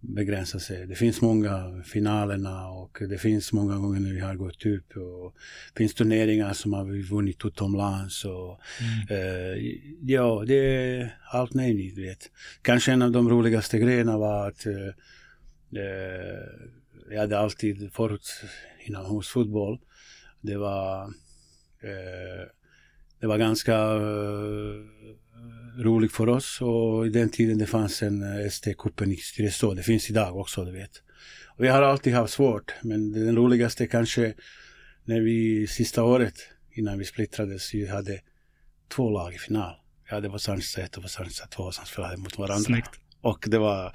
begränsa 0.00 0.58
sig. 0.58 0.86
Det 0.86 0.94
finns 0.94 1.20
många 1.20 1.82
finalerna 1.86 2.68
och 2.68 2.98
det 3.08 3.18
finns 3.18 3.52
många 3.52 3.76
gånger 3.76 4.00
när 4.00 4.12
vi 4.12 4.20
har 4.20 4.34
gått 4.34 4.66
upp 4.66 4.96
och 4.96 5.34
det 5.74 5.78
finns 5.78 5.94
turneringar 5.94 6.52
som 6.52 6.72
har 6.72 6.84
vi 6.84 7.02
vunnit 7.02 7.44
utomlands 7.44 8.24
och 8.24 8.60
Mm. 8.80 9.22
eh, 9.22 9.64
ja, 10.02 10.44
det 10.46 10.54
är 10.54 11.18
allt 11.30 11.54
möjligt, 11.54 11.98
vet. 11.98 12.30
Kanske 12.62 12.92
en 12.92 13.02
av 13.02 13.10
de 13.10 13.28
roligaste 13.28 13.78
grejerna 13.78 14.18
var 14.18 14.48
att 14.48 14.66
eh, 14.66 14.86
eh, 15.82 16.44
jag 17.10 17.20
hade 17.20 17.38
alltid 17.38 17.92
förut 17.92 18.28
inomhusfotboll. 18.84 19.78
Det 20.40 20.56
var 20.56 21.04
eh, 21.82 22.46
det 23.20 23.26
var 23.26 23.38
ganska 23.38 23.74
eh, 23.74 24.84
roligt 25.78 26.12
för 26.12 26.28
oss 26.28 26.60
och 26.60 27.06
i 27.06 27.10
den 27.10 27.28
tiden 27.28 27.58
det 27.58 27.66
fanns 27.66 28.02
en 28.02 28.22
ST-cupen 28.46 29.12
i 29.12 29.16
Stirestå. 29.16 29.74
Det 29.74 29.82
finns 29.82 30.10
idag 30.10 30.36
också, 30.36 30.64
du 30.64 30.72
vet. 30.72 31.02
Och 31.56 31.64
vi 31.64 31.68
har 31.68 31.82
alltid 31.82 32.14
haft 32.14 32.32
svårt, 32.32 32.74
men 32.82 33.12
den 33.12 33.36
roligaste 33.36 33.86
kanske 33.86 34.34
när 35.04 35.20
vi 35.20 35.66
sista 35.66 36.02
året 36.04 36.34
innan 36.72 36.98
vi 36.98 37.04
splittrades, 37.04 37.74
vi 37.74 37.86
hade 37.88 38.20
två 38.88 39.10
lag 39.10 39.34
i 39.34 39.38
final. 39.38 39.74
Vi 40.08 40.14
hade 40.14 40.28
Vasansa 40.28 40.80
1 40.80 40.96
och 40.96 41.02
Vasansa 41.02 41.46
2 41.46 41.72
som 41.72 41.86
spelade 41.86 42.16
mot 42.16 42.38
varandra. 42.38 42.64
Snyggt. 42.64 42.90
Och 43.20 43.44
det 43.48 43.58
var 43.58 43.92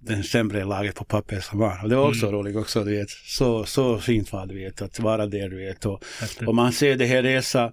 den 0.00 0.24
sämre 0.24 0.64
laget 0.64 0.94
på 0.94 1.04
papper 1.04 1.40
som 1.40 1.58
var. 1.58 1.82
Och 1.82 1.88
det 1.88 1.96
var 1.96 2.08
också 2.08 2.26
Mm. 2.26 2.38
roligt 2.38 2.56
också, 2.56 2.84
du 2.84 2.90
vet. 2.90 3.10
Så, 3.10 3.64
så 3.64 3.98
fint 3.98 4.32
var 4.32 4.46
det, 4.46 4.54
du 4.54 4.60
vet, 4.60 4.82
att 4.82 5.00
vara 5.00 5.26
där, 5.26 5.48
du 5.48 5.56
vet. 5.56 5.86
Och, 5.86 6.04
och 6.46 6.54
man 6.54 6.72
ser 6.72 6.96
det 6.96 7.06
här 7.06 7.22
resa 7.22 7.72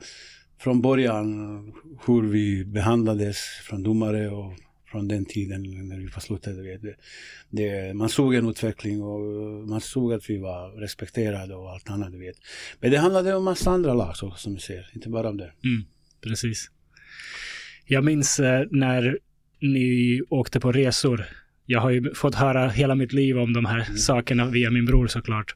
från 0.60 0.82
början, 0.82 1.28
hur 2.08 2.22
vi 2.22 2.66
behandlades 2.66 3.38
från 3.64 3.84
domare 3.84 4.30
och 4.30 4.54
från 4.92 5.08
den 5.08 5.26
tiden 5.26 5.64
när 5.88 5.98
vi 5.98 6.08
Vet. 6.64 6.82
Det, 6.82 6.96
det, 7.50 7.94
man 7.94 8.10
såg 8.10 8.36
en 8.36 8.50
utveckling 8.50 9.02
och 9.04 9.20
man 9.68 9.82
såg 9.82 10.14
att 10.14 10.30
vi 10.30 10.38
var 10.38 10.82
respekterade 10.82 11.56
och 11.56 11.72
allt 11.72 11.90
annat, 11.90 12.14
vet. 12.14 12.36
Men 12.80 12.92
det 12.92 12.98
handlade 12.98 13.36
om 13.36 13.44
massa 13.44 13.72
andra 13.72 13.94
lag 13.94 14.10
också, 14.10 14.32
som 14.38 14.54
vi 14.54 14.60
ser, 14.60 14.90
inte 14.94 15.10
bara 15.10 15.30
om 15.30 15.38
det. 15.38 15.52
Mm, 15.64 15.86
precis. 16.22 16.72
Jag 17.86 18.04
minns 18.04 18.40
eh, 18.40 18.66
när 18.72 19.20
ni 19.62 20.22
åkte 20.30 20.60
på 20.60 20.72
resor. 20.72 21.26
Jag 21.66 21.80
har 21.82 21.90
ju 21.90 22.14
fått 22.14 22.36
höra 22.36 22.70
hela 22.70 22.96
mitt 22.96 23.14
liv 23.14 23.38
om 23.38 23.54
de 23.54 23.66
här 23.66 23.86
Mm. 23.86 23.98
sakerna 23.98 24.46
via 24.46 24.72
min 24.72 24.86
bror 24.86 25.08
såklart. 25.08 25.56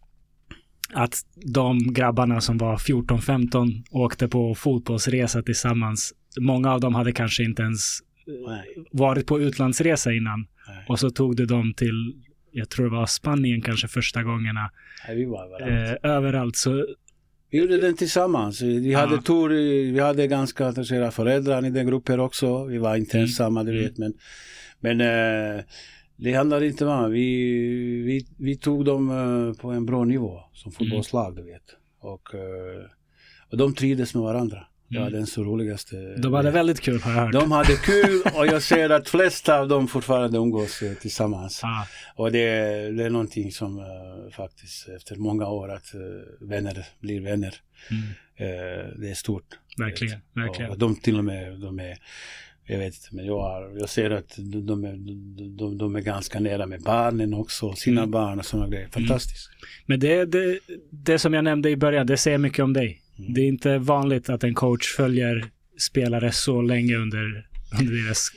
Att 0.94 1.16
de 1.36 1.94
grabbarna 1.94 2.42
som 2.42 2.58
var 2.58 2.78
14-15 2.78 3.84
åkte 3.92 4.28
på 4.28 4.56
fotbollsresa 4.56 5.42
tillsammans. 5.44 6.14
Många 6.40 6.72
av 6.74 6.80
dem 6.80 6.96
hade 6.96 7.12
kanske 7.12 7.44
inte 7.44 7.62
ens 7.62 8.00
eh, 8.28 8.50
Nej. 8.52 8.86
varit 8.92 9.28
på 9.28 9.42
utlandsresa 9.42 10.14
innan. 10.14 10.40
Nej. 10.68 10.86
Och 10.90 11.00
så 11.00 11.10
tog 11.10 11.36
du 11.36 11.46
dem 11.46 11.74
till, 11.78 12.14
jag 12.52 12.70
tror 12.70 12.86
det 12.90 12.96
var 12.96 13.06
Spanien 13.06 13.62
kanske 13.62 13.88
första 13.88 14.24
gångerna. 14.24 14.72
Nej, 15.08 15.18
vi 15.18 15.26
var 15.26 15.46
överallt. 15.46 16.02
Eh, 16.04 16.12
överallt. 16.12 16.56
Så 16.56 16.86
Vi 17.52 17.60
gjorde 17.60 17.78
den 17.82 17.96
tillsammans. 17.96 18.62
Vi 18.62 18.92
Ja. 18.92 19.00
hade 19.00 19.22
tur, 19.22 19.50
vi 19.94 20.00
hade 20.00 20.28
ganska 20.28 20.68
engagerade 20.68 21.12
föräldrar 21.12 21.66
i 21.66 21.70
den 21.70 21.88
gruppen 21.88 22.20
också. 22.20 22.66
Vi 22.66 22.78
var 22.78 22.96
inte 22.96 23.18
Mm. 23.18 23.24
ensamma, 23.26 23.64
du 23.64 23.72
Mm. 23.72 23.84
vet. 23.84 23.98
Men, 23.98 24.14
men 24.80 25.02
eh, 25.02 25.64
det 26.18 26.34
handlade 26.34 26.68
inte 26.68 26.86
om 26.86 27.12
vi, 27.12 27.22
vi, 28.06 28.28
vi 28.38 28.56
tog 28.58 28.86
dem 28.86 29.10
eh, 29.10 29.62
på 29.62 29.72
en 29.72 29.86
bra 29.86 30.04
nivå 30.04 30.40
som 30.54 30.70
Mm. 30.72 30.76
fotbollslag, 30.90 31.36
du 31.36 31.44
vet. 31.44 31.64
Och, 32.00 32.34
eh, 32.36 32.86
och 33.52 33.58
de 33.58 33.76
trivdes 33.76 34.14
med 34.14 34.24
varandra. 34.24 34.68
Det 34.88 35.00
var 35.00 35.08
Mm. 35.08 35.14
den 35.20 35.28
så 35.28 35.44
roligaste. 35.44 36.16
de 36.18 36.34
hade 36.34 36.52
väldigt 36.52 36.82
kul 36.82 37.02
har 37.02 37.12
jag 37.14 37.22
hört. 37.22 37.34
de 37.34 37.52
hade 37.52 37.76
kul 37.76 38.22
och 38.36 38.46
jag 38.48 38.62
ser 38.64 38.90
att 38.90 39.10
flesta 39.10 39.60
av 39.60 39.68
dem 39.68 39.88
fortfarande 39.88 40.38
umgås 40.38 40.82
eh, 40.82 40.94
tillsammans. 40.94 41.62
Ah, 41.64 41.88
Och 42.16 42.32
det, 42.32 42.40
det 42.92 43.04
är 43.04 43.10
någonting 43.10 43.52
som 43.52 43.82
faktiskt 44.32 44.90
efter 44.90 45.16
många 45.16 45.48
år 45.48 45.72
att 45.72 45.92
uh, 45.96 46.48
vänner 46.50 46.86
blir 47.00 47.22
vänner. 47.22 47.56
mm, 47.92 48.04
det 49.02 49.10
är 49.10 49.14
stort. 49.14 49.46
verkligen, 49.78 50.20
verkligen. 50.34 50.72
Och 50.72 50.78
de 50.78 50.96
till 50.96 51.18
och 51.18 51.26
med, 51.26 51.60
de 51.60 51.80
är, 51.80 51.98
jag 52.66 52.78
vet 52.80 52.96
inte, 52.96 53.08
men 53.12 53.26
jag, 53.26 53.40
har, 53.40 53.78
jag 53.80 53.90
ser 53.90 54.10
att 54.12 54.36
de, 54.38 54.84
är, 54.84 54.98
de, 55.58 55.78
de 55.78 55.96
är 55.96 56.02
ganska 56.02 56.40
nära 56.40 56.66
med 56.66 56.82
barnen 56.82 57.34
också, 57.34 57.74
sina 57.74 58.02
Mm. 58.02 58.12
barn 58.12 58.40
och 58.40 58.46
sådana 58.46 58.70
grejer. 58.70 58.88
Fantastiskt. 58.88 59.50
Men 59.86 60.00
det, 60.00 60.26
det, 60.26 60.60
det 60.90 61.20
som 61.20 61.34
jag 61.34 61.44
nämnde 61.44 61.70
i 61.70 61.76
början, 61.78 62.08
det 62.08 62.18
säger 62.18 62.38
mycket 62.38 62.64
om 62.64 62.74
dig. 62.74 63.02
Mm. 63.20 63.34
Det 63.34 63.42
är 63.42 63.48
inte 63.48 63.78
vanligt 63.78 64.30
att 64.30 64.44
en 64.44 64.54
coach 64.54 64.96
följer 64.96 65.46
spelare 65.78 66.32
så 66.32 66.62
länge 66.62 66.96
under, 66.96 67.48
under 67.80 68.04
deras 68.06 68.30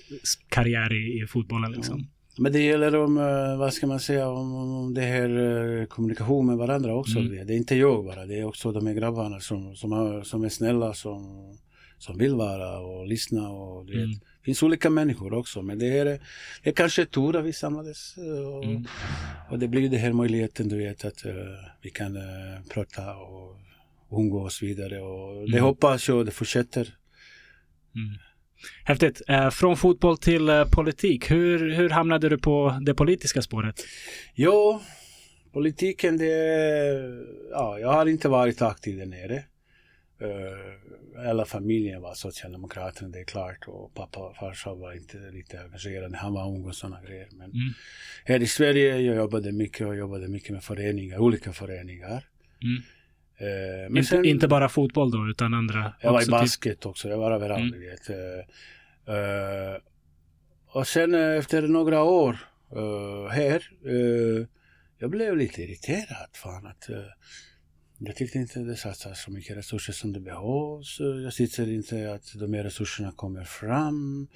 karriär 0.49 0.93
i, 0.93 1.23
i 1.23 1.27
fotbollen. 1.27 1.73
Liksom. 1.73 2.07
Men 2.39 2.53
det 2.53 2.61
gäller 2.61 2.97
om, 2.97 3.19
eh, 3.19 3.59
vad 3.59 3.73
ska 3.73 3.87
man 3.87 4.01
säga, 4.01 4.29
om, 4.29 4.55
om 4.55 4.77
om 4.77 4.95
det 4.95 5.01
här 5.01 5.31
eh, 5.81 5.87
kommunikation 5.87 6.47
med 6.47 6.57
varandra 6.57 6.95
också. 6.95 7.19
Mm. 7.19 7.47
Det 7.47 7.55
är 7.55 7.57
inte 7.57 7.77
jag 7.77 8.05
bara, 8.05 8.27
det 8.27 8.39
är 8.39 8.45
också 8.45 8.73
de 8.73 8.87
här 8.87 8.95
grabbarna 8.95 9.41
som, 9.41 9.77
som, 9.77 9.93
har, 9.93 10.23
som 10.23 10.45
är 10.45 10.49
snälla, 10.49 10.95
som, 10.95 11.21
som 11.99 12.19
vill 12.19 12.35
vara 12.35 12.79
och 12.79 13.07
lyssna 13.07 13.49
och 13.51 13.87
du 13.87 13.93
vet. 13.93 14.05
Mm. 14.05 14.11
Det 14.19 14.45
finns 14.45 14.63
olika 14.63 14.91
människor 14.91 15.35
också, 15.35 15.63
men 15.63 15.79
det 15.79 15.99
är, 15.99 16.05
det 16.63 16.71
är 16.71 16.73
kanske 16.73 17.05
tur 17.07 17.37
att 17.37 17.45
vi 17.45 17.53
samlades. 17.53 18.17
eh, 18.19 18.49
Och, 18.57 18.65
Mm. 18.65 18.85
och 19.51 19.59
det 19.59 19.69
blir 19.69 19.89
den 19.89 20.01
här 20.01 20.13
möjligheten, 20.13 20.69
du 20.69 20.77
vet, 20.79 21.05
att 21.05 21.25
eh, 21.25 21.33
vi 21.83 21.91
kan 21.91 22.17
uh, 22.17 22.23
prata 22.71 23.17
och 23.17 23.57
umgås 24.21 24.63
vidare. 24.63 25.01
Och 25.01 25.35
det 25.51 25.53
Mm. 25.59 25.65
hoppas 25.65 26.09
jag 26.09 26.27
det 26.27 26.33
fortsätter. 26.33 26.95
Mm. 27.95 28.19
Häftigt. 28.85 29.23
Eh, 29.29 29.51
från 29.51 29.77
fotboll 29.77 30.19
till 30.19 30.49
eh, 30.49 30.65
politik. 30.65 31.31
Hur, 31.31 31.71
hur 31.75 31.89
hamnade 31.91 32.29
du 32.29 32.39
på 32.39 32.79
det 32.87 32.95
politiska 32.95 33.43
spåret? 33.43 33.85
Jo, 34.35 34.81
politiken 35.53 36.17
det 36.19 36.35
ja, 37.51 37.79
jag 37.79 37.93
har 37.93 38.07
inte 38.07 38.29
varit 38.29 38.63
aktiv 38.63 38.99
där 38.99 39.07
nere. 39.07 39.45
Uh, 40.23 41.23
hela 41.27 41.45
familjen 41.45 42.03
var 42.03 42.15
socialdemokrater, 42.15 43.07
det 43.07 43.21
är 43.21 43.25
klart. 43.25 43.65
Och 43.69 43.95
pappa 43.95 44.21
och 44.21 44.37
farsa 44.37 44.75
var 44.75 44.93
inte 44.93 45.17
lite 45.19 45.61
engagerade. 45.61 46.17
Han 46.17 46.33
var 46.33 46.49
ung 46.49 46.65
och 46.65 46.75
sådana 46.75 47.03
grejer. 47.03 47.29
Men 47.33 47.51
Mm. 47.51 47.73
här 48.25 48.43
i 48.43 48.47
Sverige 48.47 49.01
jag 49.01 49.17
jobbade 49.17 49.53
mycket 49.53 49.87
och 49.87 49.97
jobbade 49.97 50.29
mycket 50.29 50.51
med 50.51 50.65
föreningar, 50.65 51.19
olika 51.19 51.53
föreningar. 51.53 52.25
Mm. 52.63 52.83
Eh, 53.39 53.89
men 53.91 53.97
Inte, 53.97 54.09
sen- 54.09 54.25
inte 54.25 54.49
bara 54.49 54.69
fotboll 54.69 55.11
då, 55.11 55.29
utan 55.31 55.55
andra. 55.55 55.93
Jag 56.01 56.13
var 56.13 56.21
i 56.21 56.25
typ- 56.25 56.31
basket 56.31 56.87
också, 56.87 57.09
jag 57.09 57.19
var 57.19 57.33
överallt. 57.33 57.75
Mm. 57.75 57.81
Vet. 57.81 58.11
Eh, 58.11 59.15
eh, 59.17 59.77
och 60.67 60.87
sen 60.87 61.15
eh, 61.15 61.21
efter 61.37 61.63
några 61.63 62.03
år 62.03 62.39
eh, 62.73 63.31
här, 63.33 63.71
eh, 63.87 64.47
jag 64.99 65.11
blev 65.11 65.37
lite 65.37 65.63
irriterad. 65.63 66.29
Fan, 66.33 66.67
att, 66.67 66.89
eh, 66.91 66.97
jag 67.99 68.17
tyckte 68.17 68.39
inte 68.39 68.59
det 68.61 68.77
satsas 68.77 69.23
så 69.23 69.31
mycket 69.31 69.57
resurser 69.57 69.93
som 69.93 70.13
det 70.13 70.21
behövs. 70.21 71.01
Eh, 71.01 71.07
Jag 71.07 71.35
tyckte 71.35 71.63
inte 71.63 72.13
att 72.13 72.33
de 72.41 72.53
här 72.55 72.65
resurserna 72.65 73.13
kommer 73.13 73.45
fram. 73.45 74.29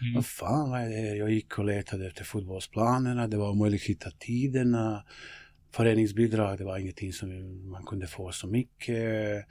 Mm. 0.00 0.14
Vad 0.14 0.26
fan 0.26 0.70
vad 0.70 0.80
är 0.80 0.88
det 0.88 0.96
här? 1.08 1.14
Jag 1.14 1.30
gick 1.30 1.58
och 1.58 1.64
letade 1.64 2.06
efter 2.06 2.24
fotbollsplanerna. 2.24 3.28
Det 3.28 3.36
var 3.36 3.50
omöjligt 3.50 3.82
att 3.82 3.88
hitta 3.88 4.10
tiderna. 4.10 5.04
Föreningsbidrag, 5.72 6.58
det 6.58 6.64
var 6.64 6.78
ingenting 6.78 7.12
som 7.12 7.28
man 7.70 7.84
kunde 7.84 8.06
få 8.06 8.32
så 8.32 8.46
mycket. 8.46 9.44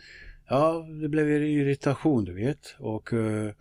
Ja, 0.50 0.86
det 1.02 1.10
blev 1.10 1.28
en 1.32 1.44
irritation, 1.44 2.26
du 2.26 2.34
vet. 2.34 2.76
Och 2.80 3.14
eh, 3.14 3.52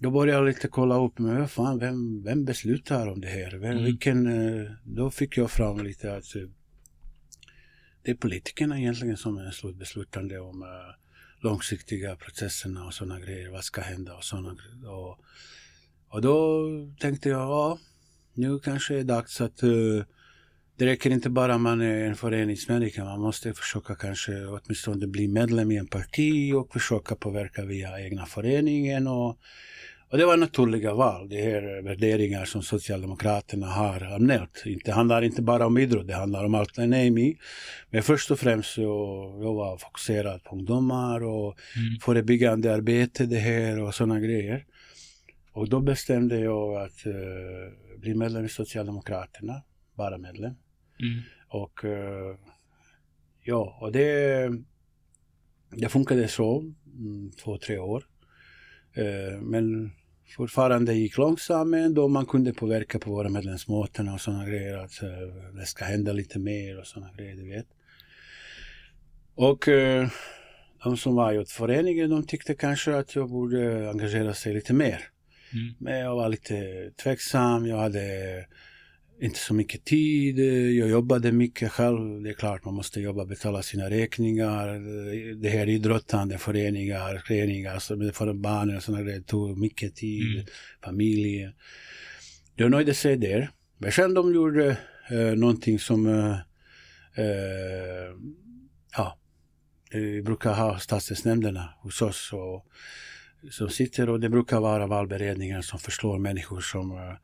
då 0.00 0.10
började 0.10 0.38
jag 0.38 0.46
lite 0.48 0.68
kolla 0.68 1.04
upp, 1.04 1.18
men 1.18 1.38
vad 1.40 1.50
fan, 1.50 1.78
vem, 1.78 2.22
vem 2.22 2.44
beslutar 2.44 3.08
om 3.08 3.20
det 3.20 3.28
här? 3.28 3.50
Vem, 3.58 3.72
Mm. 3.72 3.84
vilken, 3.84 4.26
eh, 4.26 4.70
då 4.84 5.10
fick 5.10 5.36
jag 5.36 5.50
fram 5.50 5.84
lite 5.84 6.16
att 6.16 6.36
eh, 6.36 6.42
det 8.02 8.10
är 8.10 8.14
politikerna 8.14 8.78
egentligen 8.78 9.16
som 9.16 9.38
är 9.38 9.50
slutbeslutande 9.50 10.38
om 10.38 10.62
eh, 10.62 10.68
långsiktiga 11.40 12.16
processerna 12.16 12.84
och 12.84 12.94
sådana 12.94 13.20
grejer. 13.20 13.50
Vad 13.50 13.64
ska 13.64 13.80
hända 13.80 14.14
och 14.14 14.24
sådana 14.24 14.54
grejer. 14.54 14.90
Och, 14.90 15.18
och 16.08 16.22
då 16.22 16.66
tänkte 17.00 17.28
jag, 17.28 17.40
ja, 17.40 17.78
nu 18.34 18.58
kanske 18.58 18.94
det 18.94 19.00
är 19.00 19.04
dags 19.04 19.40
att 19.40 19.62
uh, 19.62 20.04
det 20.76 20.86
räcker 20.86 21.10
inte 21.10 21.30
bara 21.30 21.58
man 21.58 21.80
är 21.80 22.04
en 22.04 22.16
föreningsmänniska, 22.16 23.04
man 23.04 23.20
måste 23.20 23.54
försöka 23.54 23.94
kanske 23.94 24.46
åtminstone 24.46 25.06
bli 25.06 25.28
medlem 25.28 25.70
i 25.70 25.76
en 25.76 25.86
parti 25.86 26.52
och 26.54 26.72
försöka 26.72 27.14
påverka 27.14 27.64
via 27.64 28.00
egna 28.00 28.26
föreningen. 28.26 29.06
Och, 29.06 29.38
och 30.12 30.18
det 30.18 30.24
var 30.24 30.36
naturliga 30.36 30.94
val, 30.94 31.28
det 31.28 31.42
här 31.42 31.82
värderingar 31.82 32.44
som 32.44 32.62
Socialdemokraterna 32.62 33.66
har 33.66 34.00
anmält. 34.00 34.64
Det 34.84 34.92
handlar 34.92 35.22
inte 35.22 35.42
bara 35.42 35.66
om 35.66 35.78
idrott, 35.78 36.06
det 36.06 36.14
handlar 36.14 36.44
om 36.44 36.54
allt 36.54 36.76
name 36.76 37.34
Men 37.90 38.02
först 38.02 38.30
och 38.30 38.38
främst 38.38 38.70
så 38.70 38.82
jag 39.42 39.54
var 39.54 39.78
fokuserad 39.78 40.44
på 40.44 40.56
ungdomar 40.56 41.22
och 41.24 41.58
Mm. 41.76 42.00
förebyggande 42.00 42.74
arbete 42.74 43.26
det 43.26 43.38
här 43.38 43.82
och 43.82 43.94
sådana 43.94 44.20
grejer. 44.20 44.66
Och 45.52 45.68
då 45.68 45.80
bestämde 45.80 46.38
jag 46.38 46.76
att 46.76 47.06
eh, 47.06 47.98
bli 47.98 48.14
medlem 48.14 48.44
i 48.44 48.48
Socialdemokraterna, 48.48 49.62
bara 49.96 50.18
medlem. 50.18 50.54
Mm. 51.00 51.22
Och 51.48 51.84
eh, 51.84 52.36
ja, 53.44 53.78
och 53.80 53.92
det, 53.92 54.50
det 55.70 55.88
funkade 55.88 56.28
så, 56.28 56.58
mm, 56.98 57.30
två, 57.30 57.58
tre 57.58 57.78
år. 57.78 58.04
Eh, 58.94 59.40
men 59.40 59.92
fortfarande 60.28 60.94
gick 60.94 61.18
långsamt 61.18 61.70
men 61.70 61.94
då 61.94 62.08
man 62.08 62.26
kunde 62.26 62.52
påverka 62.52 62.98
på 62.98 63.10
våra 63.10 63.28
medlemsmöten 63.28 64.08
och 64.08 64.20
sådana 64.20 64.46
grejer 64.46 64.76
att 64.76 65.02
uh, 65.02 65.08
det 65.54 65.66
ska 65.66 65.84
hända 65.84 66.12
lite 66.12 66.38
mer 66.38 66.78
och 66.78 66.86
sådana 66.86 67.12
grejer, 67.12 67.36
du 67.36 67.48
vet. 67.48 67.66
Och 69.34 69.68
uh, 69.68 70.08
de 70.84 70.96
som 70.96 71.14
var 71.14 71.32
i 71.32 71.44
föreningen 71.44 72.10
de 72.10 72.26
tyckte 72.26 72.54
kanske 72.54 72.96
att 72.96 73.14
jag 73.14 73.30
borde 73.30 73.90
engagera 73.90 74.34
sig 74.34 74.54
lite 74.54 74.72
mer. 74.72 75.08
Mm. 75.52 75.74
Men 75.78 75.98
jag 75.98 76.16
var 76.16 76.28
lite 76.28 76.90
tveksam, 77.02 77.66
jag 77.66 77.76
hade 77.76 78.46
inte 79.22 79.38
så 79.38 79.54
mycket 79.54 79.84
tid. 79.84 80.38
Jag 80.78 80.88
jobbade 80.88 81.32
mycket 81.32 81.72
själv. 81.72 82.22
Det 82.22 82.30
är 82.30 82.34
klart 82.34 82.64
man 82.64 82.74
måste 82.74 83.00
jobba, 83.00 83.24
betala 83.24 83.62
sina 83.62 83.90
räkningar. 83.90 84.66
Det 85.42 85.48
här 85.48 85.68
idrottande, 85.68 86.38
föreningar, 86.38 87.22
föreningar 87.26 87.78
så 87.78 88.12
för 88.12 88.32
barnen 88.34 88.76
och 88.76 88.82
sådana 88.82 89.02
grejer 89.04 89.20
tog 89.20 89.58
mycket 89.58 89.96
tid. 89.96 90.34
Mm. 90.34 90.46
Familjen. 90.84 91.52
Jag 92.56 92.70
nöjde 92.70 92.94
sig 92.94 93.16
där. 93.16 93.50
Men 93.78 93.92
sen 93.92 94.14
de 94.14 94.34
gjorde 94.34 94.76
eh, 95.10 95.34
någonting 95.34 95.78
som 95.78 96.06
eh, 96.06 96.36
eh, 97.24 98.10
ja, 98.96 99.18
vi 99.90 100.22
brukar 100.22 100.54
ha 100.54 100.78
stadsdelsnämnderna 100.78 101.74
hos 101.82 102.02
oss 102.02 102.30
och, 102.32 102.66
som 103.50 103.68
sitter 103.68 104.08
och 104.08 104.20
det 104.20 104.28
brukar 104.28 104.60
vara 104.60 104.86
valberedningar 104.86 105.62
som 105.62 105.78
förslår 105.78 106.18
människor 106.18 106.60
som 106.60 106.90
eh, 106.90 107.16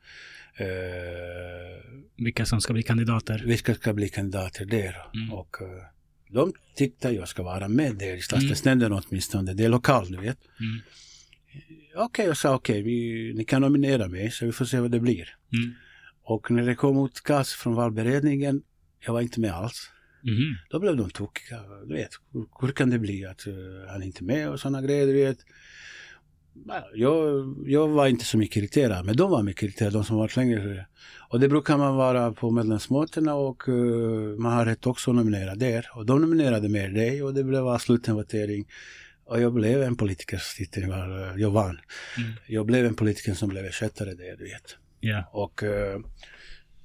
Eh, 0.59 1.83
vilka 2.17 2.45
som 2.45 2.61
ska 2.61 2.73
bli 2.73 2.83
kandidater? 2.83 3.43
Vilka 3.45 3.75
ska 3.75 3.93
bli 3.93 4.09
kandidater 4.09 4.65
där. 4.65 4.95
Mm. 5.13 5.33
Och 5.33 5.61
eh, 5.61 5.67
de 6.29 6.53
tyckte 6.75 7.09
jag 7.09 7.27
ska 7.27 7.43
vara 7.43 7.67
med 7.67 7.95
där 7.95 8.15
i 8.15 8.21
stadsdelsnämnden 8.21 8.91
mm. 8.91 9.03
åtminstone. 9.07 9.53
Det 9.53 9.65
är 9.65 9.69
lokalt, 9.69 10.09
du 10.09 10.17
vet. 10.17 10.37
Mm. 10.59 10.81
Okej, 11.95 12.05
okay, 12.05 12.25
jag 12.25 12.37
sa 12.37 12.55
okej, 12.55 12.81
okay, 12.81 13.33
ni 13.33 13.45
kan 13.45 13.61
nominera 13.61 14.07
mig 14.07 14.31
så 14.31 14.45
vi 14.45 14.51
får 14.51 14.65
se 14.65 14.79
vad 14.79 14.91
det 14.91 14.99
blir. 14.99 15.35
Mm. 15.53 15.73
Och 16.23 16.51
när 16.51 16.65
det 16.65 16.75
kom 16.75 17.05
utkast 17.05 17.51
från 17.51 17.75
valberedningen, 17.75 18.61
jag 19.05 19.13
var 19.13 19.21
inte 19.21 19.39
med 19.39 19.51
alls. 19.51 19.89
Mm. 20.23 20.55
Då 20.69 20.79
blev 20.79 20.97
de 20.97 21.09
tokiga. 21.09 21.61
Du 21.87 21.93
vet, 21.93 22.09
hur, 22.33 22.45
hur 22.61 22.71
kan 22.71 22.89
det 22.89 22.99
bli 22.99 23.25
att 23.25 23.47
uh, 23.47 23.53
han 23.89 24.03
inte 24.03 24.23
är 24.23 24.25
med 24.25 24.49
och 24.49 24.59
sådana 24.59 24.81
grejer, 24.81 25.07
du 25.07 25.13
vet 25.13 25.39
jag, 26.93 27.55
jag 27.65 27.87
var 27.87 28.07
inte 28.07 28.25
så 28.25 28.37
mycket 28.37 28.57
irriterad, 28.57 29.05
men 29.05 29.15
de 29.15 29.31
var 29.31 29.43
mycket 29.43 29.63
irriterade, 29.63 29.97
de 29.97 30.03
som 30.03 30.17
varit 30.17 30.35
längre. 30.35 30.85
Och 31.29 31.39
det 31.39 31.49
brukar 31.49 31.77
man 31.77 31.95
vara 31.95 32.31
på 32.31 32.51
medlemsmötena 32.51 33.35
och 33.35 33.67
uh, 33.67 34.39
man 34.39 34.53
har 34.53 34.65
rätt 34.65 34.87
också 34.87 35.11
att 35.11 35.17
nominera 35.17 35.55
där. 35.55 35.87
Och 35.95 36.05
de 36.05 36.21
nominerade 36.21 36.69
mer 36.69 36.89
dig 36.89 37.23
och 37.23 37.33
det 37.33 37.43
blev 37.43 37.67
avsluten 37.67 38.15
votering. 38.15 38.65
Och 39.25 39.41
jag 39.41 39.53
blev 39.53 39.83
en 39.83 39.95
politiker, 39.95 40.41
jag 41.37 41.51
vann. 41.51 41.79
Mm. 42.17 42.31
Jag 42.47 42.65
blev 42.65 42.85
en 42.85 42.95
politiker 42.95 43.33
som 43.33 43.49
blev 43.49 43.65
ersättare 43.65 44.13
där, 44.13 44.35
du 44.37 44.43
vet. 44.43 44.77
Yeah. 45.01 45.35
Och, 45.35 45.63
uh, 45.63 45.99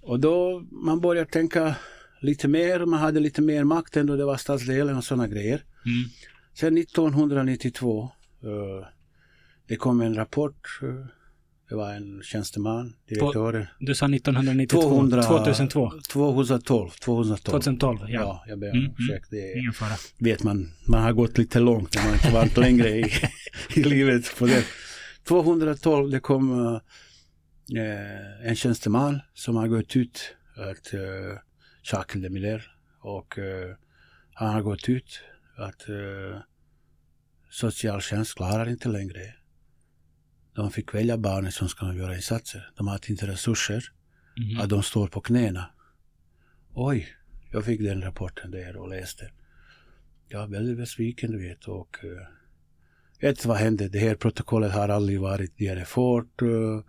och 0.01 0.21
då 0.21 0.65
man 0.71 1.01
började 1.01 1.31
tänka 1.31 1.75
lite 2.21 2.49
mer, 2.49 2.87
man 2.87 3.01
hade 3.01 3.21
lite 3.21 3.43
mer 3.43 3.65
makt 3.65 3.97
än 3.97 4.07
då 4.07 4.17
det 4.17 4.25
var 4.25 4.37
stadsdelen 4.37 4.97
och 4.97 5.05
sådana 5.05 5.29
grejer. 5.29 5.65
Mm. 5.87 6.11
Sen 6.55 6.79
1992 6.79 8.11
uh, 8.45 8.87
det 9.69 9.77
kom 9.77 10.01
en 10.01 10.15
rapport. 10.15 10.81
Eh, 10.83 11.07
det 11.69 11.75
var 11.75 11.93
en 11.93 12.23
tjänsteman, 12.23 12.95
direktören. 13.09 13.67
Du 13.79 13.95
sa 13.95 14.07
1992? 14.07 14.83
200, 14.83 15.23
2002? 15.23 15.91
2012. 16.13 16.91
2012, 16.91 17.39
2012 17.39 17.99
ja. 18.01 18.09
ja 18.09 18.45
jag 18.47 18.59
ber 18.59 18.71
om 18.71 18.79
mm, 18.79 18.91
mm, 18.91 18.97
ursäkt. 18.99 19.31
Det 19.31 19.59
ingen 19.59 19.73
fara. 19.73 19.93
vet 20.19 20.43
man, 20.43 20.73
man 20.89 21.03
har 21.03 21.13
gått 21.13 21.39
lite 21.39 21.61
långt 21.61 21.95
när 21.95 22.05
man 22.05 22.13
inte 22.13 22.31
varit 22.31 22.57
längre 22.57 22.89
i, 22.89 23.05
i 23.75 23.83
livet. 23.83 24.39
På 24.39 24.47
det. 24.47 24.65
212, 25.29 26.11
det 26.11 26.21
kom 26.21 26.75
eh, 27.77 28.49
en 28.49 28.57
tjänsteman 28.57 29.21
som 29.35 29.57
har 29.57 29.69
gått 29.69 29.97
ut, 29.97 30.35
att, 30.57 30.95
eh, 30.95 31.01
Jacques 31.93 32.23
de 32.23 32.31
Miller, 32.31 32.67
och 33.01 33.39
eh, 33.39 33.77
han 34.35 34.55
har 34.55 34.63
gått 34.63 34.89
ut 34.89 35.21
att 35.57 35.89
eh, 35.89 36.41
socialtjänst 37.51 38.35
klarar 38.35 38.69
inte 38.69 38.89
längre 38.89 39.35
de 40.55 40.71
fick 40.71 40.95
välja 40.95 41.19
barnen 41.19 41.53
som 41.53 41.69
ska 41.69 41.95
göra 41.95 42.17
insatser. 42.17 42.71
De 42.77 42.89
hade 42.89 43.11
inte 43.11 43.27
resurser. 43.27 43.85
Mm. 44.37 44.61
Att 44.61 44.69
de 44.69 44.83
står 44.83 45.07
på 45.07 45.21
knäna. 45.21 45.71
Oj, 46.75 47.09
jag 47.51 47.65
fick 47.65 47.81
den 47.81 48.03
rapporten 48.03 48.51
där 48.51 48.77
och 48.77 48.89
läste. 48.89 49.31
Jag 50.29 50.39
var 50.39 50.47
väldigt 50.47 50.77
besviken, 50.77 51.33
du 51.33 51.49
vet. 51.49 51.65
Och, 51.65 51.97
uh, 52.05 52.11
vet 53.21 53.45
vad 53.45 53.57
hände? 53.57 53.89
Det 53.89 53.99
här 53.99 54.15
protokollet 54.15 54.73
har 54.73 54.89
aldrig 54.89 55.21
varit 55.21 55.59
diarefort. 55.59 56.43
Uh, 56.43 56.83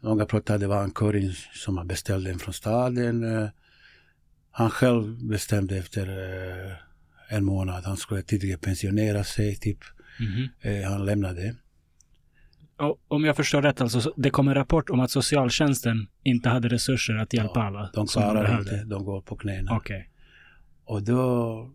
många 0.00 0.26
pratade 0.26 0.54
att 0.54 0.60
det 0.60 0.66
var 0.66 0.84
en 0.84 0.90
kurin 0.90 1.34
som 1.52 1.86
beställde 1.86 2.30
den 2.30 2.38
från 2.38 2.54
staden. 2.54 3.24
Uh, 3.24 3.48
han 4.50 4.70
själv 4.70 5.26
bestämde 5.28 5.76
efter 5.76 6.08
uh, 6.08 6.74
en 7.28 7.44
månad 7.44 7.76
att 7.76 7.84
han 7.84 7.96
skulle 7.96 8.22
tidigare 8.22 8.58
pensionera 8.58 9.24
sig. 9.24 9.56
Typ. 9.56 9.78
Mm 10.20 10.32
-hmm. 10.32 10.84
han 10.84 11.04
lämnade 11.04 11.54
om 13.08 13.24
jag 13.24 13.36
förstår 13.36 13.62
rätt, 13.62 13.80
alltså, 13.80 14.12
det 14.16 14.30
kom 14.30 14.48
en 14.48 14.54
rapport 14.54 14.90
om 14.90 15.00
att 15.00 15.10
socialtjänsten 15.10 16.06
inte 16.22 16.48
hade 16.48 16.68
resurser 16.68 17.16
att 17.16 17.32
hjälpa 17.32 17.60
ja, 17.60 17.66
alla. 17.66 17.90
De 17.94 18.06
klarar 18.06 18.60
inte, 18.60 18.84
de 18.84 19.04
går 19.04 19.20
på 19.20 19.36
knäna. 19.36 19.76
Okay. 19.76 20.04
Och 20.84 21.02
då, 21.02 21.70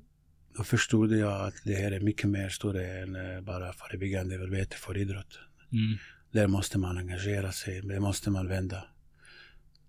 då 0.57 0.63
förstod 0.63 1.11
jag 1.11 1.47
att 1.47 1.53
det 1.65 1.75
här 1.75 1.91
är 1.91 1.99
mycket 1.99 2.29
mer 2.29 2.49
större 2.49 3.01
än 3.01 3.15
eh, 3.15 3.41
bara 3.41 3.73
förebyggande 3.73 4.35
arbete 4.35 4.75
för 4.75 4.97
idrott. 4.97 5.39
Mm. 5.71 5.97
Där 6.31 6.47
måste 6.47 6.77
man 6.77 6.97
engagera 6.97 7.51
sig, 7.51 7.81
där 7.81 7.99
måste 7.99 8.29
man 8.29 8.47
vända. 8.47 8.85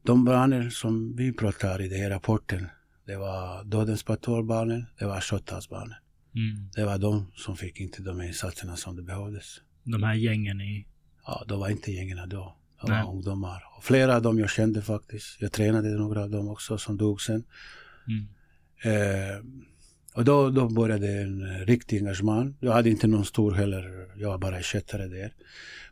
De 0.02 0.24
barnen 0.24 0.70
som 0.70 1.16
vi 1.16 1.32
pratar 1.32 1.80
i 1.80 1.88
den 1.88 2.00
här 2.00 2.10
rapporten, 2.10 2.66
det 3.06 3.16
var 3.16 3.64
Dödens 3.64 4.02
patrullbarnen, 4.02 4.86
det 4.98 5.04
var 5.04 5.20
Shottazbarnen. 5.20 5.96
Mm. 6.34 6.70
Det 6.74 6.84
var 6.84 6.98
de 6.98 7.26
som 7.34 7.56
fick 7.56 7.80
inte 7.80 8.02
de 8.02 8.22
insatserna 8.22 8.76
som 8.76 8.96
det 8.96 9.02
behövdes. 9.02 9.60
De 9.84 10.02
här 10.02 10.14
gängen 10.14 10.60
i 10.60 10.86
Ja, 11.26 11.44
de 11.48 11.60
var 11.60 11.68
inte 11.68 11.92
gängen 11.92 12.28
då. 12.28 12.56
De 12.80 12.90
var 12.90 13.10
ungdomar. 13.10 13.62
Och 13.76 13.84
flera 13.84 14.16
av 14.16 14.22
dem 14.22 14.38
jag 14.38 14.50
kände 14.50 14.82
faktiskt. 14.82 15.36
Jag 15.40 15.52
tränade 15.52 15.88
några 15.88 16.22
av 16.22 16.30
dem 16.30 16.48
också 16.48 16.78
som 16.78 16.96
dog 16.96 17.22
sen. 17.22 17.44
Mm. 18.08 18.28
Eh, 18.84 19.36
och 20.14 20.24
då, 20.24 20.50
då 20.50 20.68
började 20.68 21.08
en 21.08 21.66
riktig 21.66 21.98
engagemang. 21.98 22.56
Jag 22.60 22.72
hade 22.72 22.90
inte 22.90 23.06
någon 23.06 23.24
stor 23.24 23.52
heller. 23.52 24.08
Jag 24.16 24.28
var 24.28 24.38
bara 24.38 24.58
ersättare 24.58 25.06
där. 25.06 25.32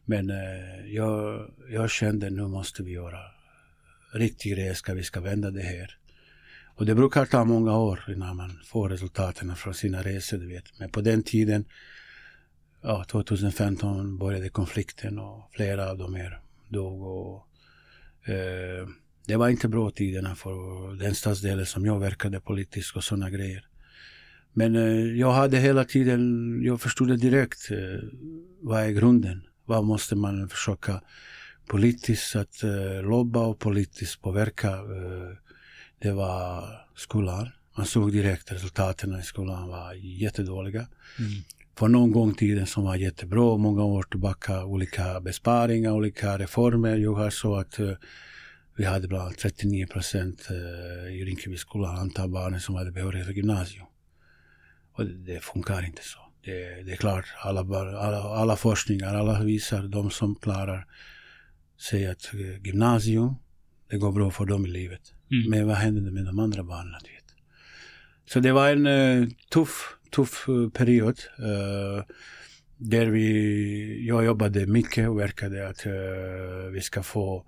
Men 0.05 0.31
eh, 0.31 0.87
jag, 0.87 1.49
jag 1.71 1.91
kände 1.91 2.31
nu 2.31 2.43
måste 2.43 2.83
vi 2.83 2.91
göra 2.91 3.19
riktig 4.13 4.59
resa. 4.59 4.95
Vi 4.95 5.03
ska 5.03 5.21
vända 5.21 5.51
det 5.51 5.63
här. 5.63 5.97
Och 6.75 6.87
det 6.87 6.95
brukar 6.95 7.27
ta 7.27 7.45
många 7.45 7.77
år 7.79 8.05
innan 8.09 8.37
man 8.37 8.59
får 8.65 8.89
resultaten 8.89 9.57
från 9.57 9.75
sina 9.75 10.03
resor, 10.03 10.39
du 10.39 10.49
vet. 10.49 10.79
Men 10.79 10.91
på 10.91 11.01
den 11.01 11.23
tiden 11.23 11.65
ja, 12.83 13.05
2015 13.05 14.19
började 14.19 14.49
konflikten 14.49 15.19
och 15.19 15.51
flera 15.53 15.91
av 15.91 15.99
dem 15.99 16.15
här 16.15 16.41
dog. 16.69 17.03
Och, 17.03 17.49
eh, 18.29 18.89
det 19.27 19.37
var 19.37 19.49
inte 19.49 19.69
bra 19.69 19.91
tiderna 19.91 20.35
för 20.35 20.95
den 20.99 21.15
stadsdelen 21.15 21.67
som 21.67 21.87
jag 21.87 22.01
verkade 22.01 22.41
politiskt 22.41 22.97
och 22.97 23.05
sådana 23.05 23.31
grejer. 23.31 23.67
Men 24.53 24.77
eh, 24.77 25.19
jag 25.21 25.33
hade 25.33 25.59
hela 25.59 25.85
tiden, 25.85 26.61
jag 26.65 26.81
förstod 26.81 27.09
det 27.09 27.17
direkt, 27.17 27.71
eh, 27.71 28.09
vad 28.61 28.83
är 28.83 28.91
grunden? 28.91 29.47
Vad 29.65 29.85
måste 29.85 30.17
man 30.17 30.49
försöka 30.49 31.01
politiskt 31.67 32.37
att 32.37 32.63
eh, 32.63 33.03
lobba 33.03 33.41
och 33.41 33.59
politiskt 33.59 34.23
påverka? 34.23 34.69
Eh, 34.69 35.37
det 35.99 36.13
var 36.13 36.65
skolan. 36.97 37.49
Man 37.77 37.87
såg 37.87 38.13
direkt 38.13 38.53
resultaten 38.53 39.21
i 39.21 39.23
skolan 39.23 39.69
var 39.69 39.95
jättedåliga. 39.95 40.87
Mm 41.19 41.43
för 41.79 41.89
någon 41.89 42.13
gång 42.13 42.35
tiden 42.35 42.67
som 42.67 42.85
var 42.85 42.97
jättebra, 42.97 43.57
många 43.57 43.85
år 43.85 44.03
tillbaka, 44.03 44.65
olika 44.65 45.21
besparingar, 45.21 45.93
olika 45.93 46.39
reformer. 46.39 46.97
Jag 46.97 47.15
har 47.15 47.31
så 47.31 47.57
att 47.57 47.81
uh, 47.81 47.93
vi 48.77 48.85
hade 48.85 49.09
bland 49.09 49.25
annat 49.25 49.39
39 49.39 49.87
procent 49.87 50.49
uh, 50.51 51.15
i 51.15 51.25
Rinkeby 51.25 51.57
skola 51.57 51.89
antal 51.89 52.29
barn 52.29 52.61
som 52.61 52.75
hade 52.75 52.93
behörighet 52.93 53.27
för 53.27 53.35
gymnasium. 53.35 53.87
Och 54.93 55.07
det, 55.07 55.45
funkar 55.45 55.87
inte 55.87 56.03
så. 56.03 56.19
Det, 56.45 56.83
det 56.83 56.93
är 56.93 56.97
klart, 56.97 57.25
alla, 57.45 57.61
alla, 57.61 58.23
alla 58.23 58.57
forskningar, 58.57 59.15
alla 59.15 59.43
visar 59.43 59.83
de 59.83 60.11
som 60.11 60.35
klarar 60.35 60.87
sig 61.81 62.07
att 62.07 62.31
uh, 62.35 62.67
gymnasium, 62.67 63.35
det 63.91 63.99
går 63.99 64.13
bra 64.13 64.31
för 64.31 64.45
dem 64.45 64.67
i 64.67 64.69
livet. 64.69 65.13
Mm. 65.31 65.51
Men 65.51 65.67
vad 65.67 65.77
händer 65.77 66.11
med 66.11 66.25
de 66.25 66.39
andra 66.39 66.63
barnen? 66.63 66.95
Så 68.27 68.41
det 68.41 68.53
var 68.53 68.71
en 68.71 68.87
uh, 68.87 69.29
tuff 69.51 69.97
tuff 70.13 70.49
eh, 70.49 70.71
period. 70.71 71.21
Uh, 71.39 72.05
där 72.77 73.07
vi, 73.07 74.07
jag 74.07 74.25
jobbade 74.25 74.67
mycket 74.67 75.09
och 75.09 75.19
verkade 75.19 75.69
att 75.69 75.87
uh, 75.87 76.71
vi 76.73 76.81
ska 76.81 77.03
få 77.03 77.45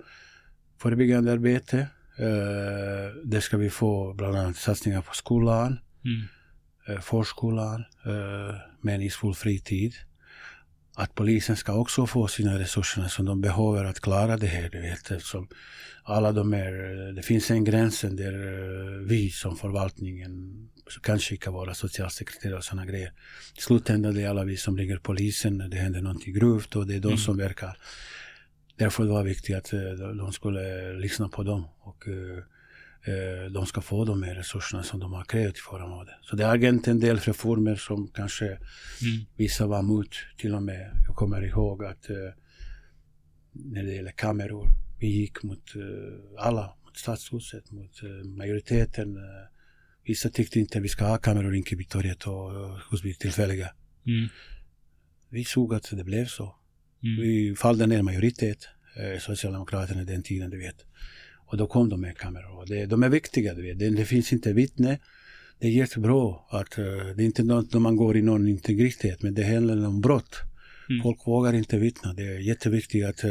förebyggande 0.78 1.32
arbete. 1.32 1.78
Uh, 2.20 3.24
där 3.24 3.40
ska 3.40 3.56
vi 3.56 3.70
få 3.70 4.14
bland 4.14 4.36
annat 4.36 4.56
satsningar 4.56 5.02
på 5.02 5.14
skolan, 5.14 5.78
mm. 6.04 7.02
förskolan, 7.02 7.84
uh, 8.06 8.54
meningsfull 8.80 9.34
fritid. 9.34 9.94
Att 10.94 11.14
polisen 11.14 11.56
ska 11.56 11.72
också 11.74 12.06
få 12.06 12.28
sina 12.28 12.58
resurser 12.58 13.02
som 13.02 13.24
de 13.24 13.40
behöver 13.40 13.84
att 13.84 14.00
klara 14.00 14.36
det 14.36 14.46
här. 14.46 14.68
Du 14.70 14.80
vet, 14.80 15.10
eftersom 15.10 15.48
alla 16.02 16.32
de 16.32 16.54
är, 16.54 16.72
det 17.12 17.22
finns 17.22 17.50
en 17.50 17.64
gräns 17.64 18.00
där 18.00 18.34
vi 19.06 19.30
som 19.30 19.56
förvaltningen 19.56 20.68
kan 21.02 21.18
skicka 21.18 21.50
våra 21.50 21.74
socialsekreterare 21.74 22.56
och 22.56 22.64
sådana 22.64 22.86
grejer. 22.86 23.12
I 23.58 23.60
slutändan 23.60 24.14
det 24.14 24.22
är 24.22 24.28
alla 24.28 24.44
vi 24.44 24.56
som 24.56 24.78
ringer 24.78 24.96
polisen 24.96 25.58
när 25.58 25.68
det 25.68 25.76
händer 25.76 26.00
någonting 26.00 26.34
grovt 26.34 26.76
och 26.76 26.86
det 26.86 26.94
är 26.94 27.00
de 27.00 27.08
mm. 27.08 27.18
som 27.18 27.36
verkar. 27.36 27.78
Därför 28.76 29.04
var 29.04 29.22
det 29.22 29.28
viktigt 29.28 29.56
att 29.56 29.70
de 30.18 30.32
skulle 30.32 30.92
lyssna 30.92 31.28
på 31.28 31.42
dem 31.42 31.64
och 31.80 32.08
Eh, 32.08 32.44
de 33.50 33.66
ska 33.66 33.80
få 33.80 34.04
de 34.04 34.22
här 34.22 34.34
resurserna 34.34 34.82
som 34.82 35.00
de 35.00 35.12
har 35.12 35.24
krävt 35.24 35.56
i 35.56 35.60
förra. 35.60 36.06
Så 36.22 36.36
det 36.36 36.44
har 36.44 36.58
hänt 36.58 36.88
en 36.88 37.00
del 37.00 37.18
reformer 37.18 37.76
som 37.76 38.08
kanske 38.08 38.46
mm. 38.46 38.60
vissa 39.36 39.66
var 39.66 39.78
emot 39.78 40.16
till 40.36 40.54
och 40.54 40.62
med. 40.62 40.90
Jag 41.06 41.16
kommer 41.16 41.42
ihåg 41.42 41.84
att 41.84 42.10
uh, 42.10 42.16
när 43.52 43.82
det 43.82 43.94
gäller 43.94 44.12
kameror, 44.12 44.68
vi 44.98 45.06
gick 45.06 45.42
mot 45.42 45.76
uh, 45.76 45.84
alla, 46.38 46.76
mot 46.84 46.96
stadshuset, 46.96 47.70
mot 47.70 48.02
majoriteten. 48.24 49.16
vissa 50.06 50.30
tyckte 50.30 50.58
inte 50.58 50.80
vi 50.80 50.88
ska 50.88 51.04
ha 51.04 51.18
kameror 51.18 51.54
i 51.54 51.56
Rinkeby-torget 51.56 52.26
och 52.26 52.78
Husby 52.90 53.14
tillfälliga. 53.14 53.68
Mm. 54.06 54.28
Vi 55.28 55.44
såg 55.44 55.74
att 55.74 55.90
det 55.90 56.04
blev 56.04 56.26
så. 56.26 56.56
Mm. 57.02 57.22
Vi 57.22 57.54
fallde 57.56 57.86
ner 57.86 58.02
majoritet, 58.02 58.68
Socialdemokraterna 59.20 60.04
den 60.04 60.22
tiden, 60.22 60.50
du 60.50 60.58
vet. 60.58 60.84
Och 61.54 61.58
då 61.58 61.66
kom 61.66 61.88
de 61.88 62.00
med 62.00 62.18
kameror. 62.18 62.66
Det, 62.66 62.86
de 62.86 63.02
är 63.02 63.08
viktiga, 63.08 63.54
du 63.54 63.62
vet. 63.62 63.78
Det, 63.78 63.90
det 63.90 64.04
finns 64.04 64.32
inte 64.32 64.52
vittne. 64.52 64.98
Det 65.58 65.66
är 65.66 65.70
jättebra 65.70 66.36
att 66.50 66.78
uh, 66.78 66.84
det 67.16 67.22
är 67.22 67.26
inte 67.26 67.42
något 67.42 67.72
när 67.72 67.80
man 67.80 67.96
går 67.96 68.16
i 68.16 68.22
någon 68.22 68.48
integritet, 68.48 69.22
men 69.22 69.34
det 69.34 69.44
handlar 69.54 69.86
om 69.86 70.00
brott. 70.00 70.36
Mm. 70.90 71.02
Folk 71.02 71.26
vågar 71.26 71.52
inte 71.52 71.78
vittna. 71.78 72.12
Det 72.12 72.22
är 72.22 72.38
jätteviktigt 72.38 73.06
att 73.06 73.24
uh, 73.24 73.30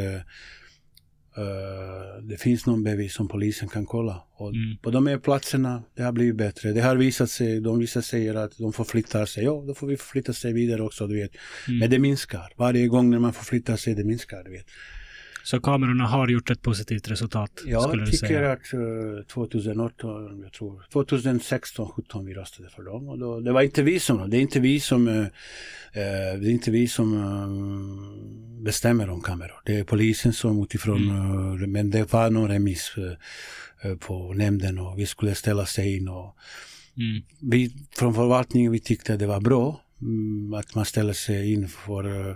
det 2.22 2.36
finns 2.36 2.66
någon 2.66 2.82
bevis 2.84 3.14
som 3.14 3.28
polisen 3.28 3.68
kan 3.68 3.86
kolla. 3.86 4.22
Och 4.36 4.48
mm. 4.48 4.76
på 4.82 4.90
de 4.90 5.06
här 5.06 5.18
platserna, 5.18 5.82
det 5.96 6.02
har 6.02 6.12
blivit 6.12 6.36
bättre. 6.36 6.72
Det 6.72 6.80
har 6.80 6.96
visat 6.96 7.30
sig, 7.30 7.60
de 7.60 7.78
vissa 7.78 8.02
säger 8.02 8.34
att 8.34 8.58
de 8.58 8.72
förflyttar 8.72 9.26
sig. 9.26 9.44
Ja, 9.44 9.64
då 9.66 9.74
får 9.74 9.86
vi 9.86 9.96
förflytta 9.96 10.32
sig 10.32 10.52
vidare 10.52 10.82
också, 10.82 11.06
du 11.06 11.14
vet. 11.14 11.30
Mm. 11.68 11.78
Men 11.78 11.90
det 11.90 11.98
minskar. 11.98 12.52
Varje 12.56 12.86
gång 12.86 13.10
när 13.10 13.18
man 13.18 13.32
förflyttar 13.32 13.76
sig, 13.76 13.94
det 13.94 14.04
minskar, 14.04 14.44
du 14.44 14.50
vet. 14.50 14.66
Så 15.44 15.60
kamerorna 15.60 16.06
har 16.06 16.28
gjort 16.28 16.50
ett 16.50 16.62
positivt 16.62 17.10
resultat? 17.10 17.50
Jag 17.66 18.06
tycker 18.06 18.42
att 18.42 18.74
uh, 18.74 19.22
2018, 19.22 20.40
jag 20.42 20.52
tror, 20.52 20.86
2016, 20.92 21.88
17 21.88 22.26
vi 22.26 22.34
röstade 22.34 22.68
för 22.68 22.82
dem. 22.82 23.08
Och 23.08 23.18
då, 23.18 23.40
det 23.40 23.52
var 23.52 23.62
inte 23.62 23.82
vi 23.82 24.00
som, 24.00 24.30
det 24.30 24.36
är 24.36 24.40
inte 24.40 24.60
vi 24.60 24.80
som, 24.80 25.08
uh, 25.08 25.26
det 25.92 26.00
är 26.48 26.50
inte 26.50 26.70
vi 26.70 26.88
som 26.88 27.14
uh, 27.14 28.64
bestämmer 28.64 29.10
om 29.10 29.20
kameror. 29.20 29.60
Det 29.64 29.78
är 29.78 29.84
polisen 29.84 30.32
som 30.32 30.62
utifrån, 30.62 31.10
mm. 31.10 31.72
men 31.72 31.90
det 31.90 32.12
var 32.12 32.30
någon 32.30 32.48
remiss 32.48 32.94
på 33.98 34.32
nämnden 34.32 34.78
och 34.78 34.98
vi 34.98 35.06
skulle 35.06 35.34
ställa 35.34 35.66
sig 35.66 35.96
in 35.96 36.08
och 36.08 36.36
mm. 36.96 37.22
vi 37.40 37.72
från 37.98 38.14
förvaltningen 38.14 38.72
vi 38.72 38.80
tyckte 38.80 39.16
det 39.16 39.26
var 39.26 39.40
bra 39.40 39.83
att 40.58 40.74
man 40.74 40.84
ställer 40.84 41.12
sig 41.12 41.52
in 41.52 41.68
för 41.68 42.30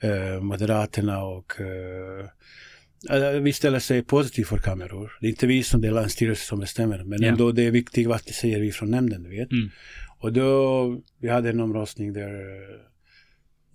äh, 0.00 0.40
Moderaterna 0.40 1.24
och 1.24 1.60
äh, 1.60 3.40
vi 3.40 3.52
ställer 3.52 3.78
sig 3.78 4.02
positivt 4.02 4.48
för 4.48 4.58
kameror. 4.58 5.12
Det 5.20 5.26
är 5.26 5.30
inte 5.30 5.46
vi 5.46 5.62
som 5.62 5.80
det 5.80 5.88
är 5.88 5.92
länsstyrelsen 5.92 6.46
som 6.46 6.60
bestämmer, 6.60 7.04
men 7.04 7.22
yeah. 7.22 7.32
ändå 7.32 7.52
det 7.52 7.62
är 7.62 7.70
viktigt 7.70 8.06
vad 8.06 8.20
det 8.26 8.32
säger 8.32 8.60
vi 8.60 8.72
från 8.72 8.90
nämnden, 8.90 9.30
vet. 9.30 9.52
Mm. 9.52 9.70
Och 10.18 10.32
då, 10.32 11.00
vi 11.18 11.28
hade 11.28 11.50
en 11.50 11.60
omröstning 11.60 12.12
där 12.12 12.32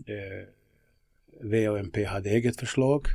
äh, 0.06 0.48
V 1.44 1.70
och 1.70 1.80
MP 1.80 2.04
hade 2.04 2.30
eget 2.30 2.60
förslag. 2.60 3.08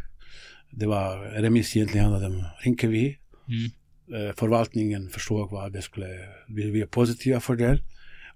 Det 0.71 0.87
var 0.87 1.19
remiss 1.19 1.77
egentligen 1.77 2.07
handlade 2.07 2.35
om 2.35 2.45
Rinkeby. 2.59 3.19
Mm. 3.49 3.71
Förvaltningen 4.37 5.11
förstod 5.11 5.51
vad 5.51 5.73
det 5.73 5.83
skulle, 5.83 6.07
vi, 6.49 6.71
vi 6.71 6.81
är 6.81 6.87
positiva 6.87 7.41
för 7.41 7.57
det. 7.57 7.79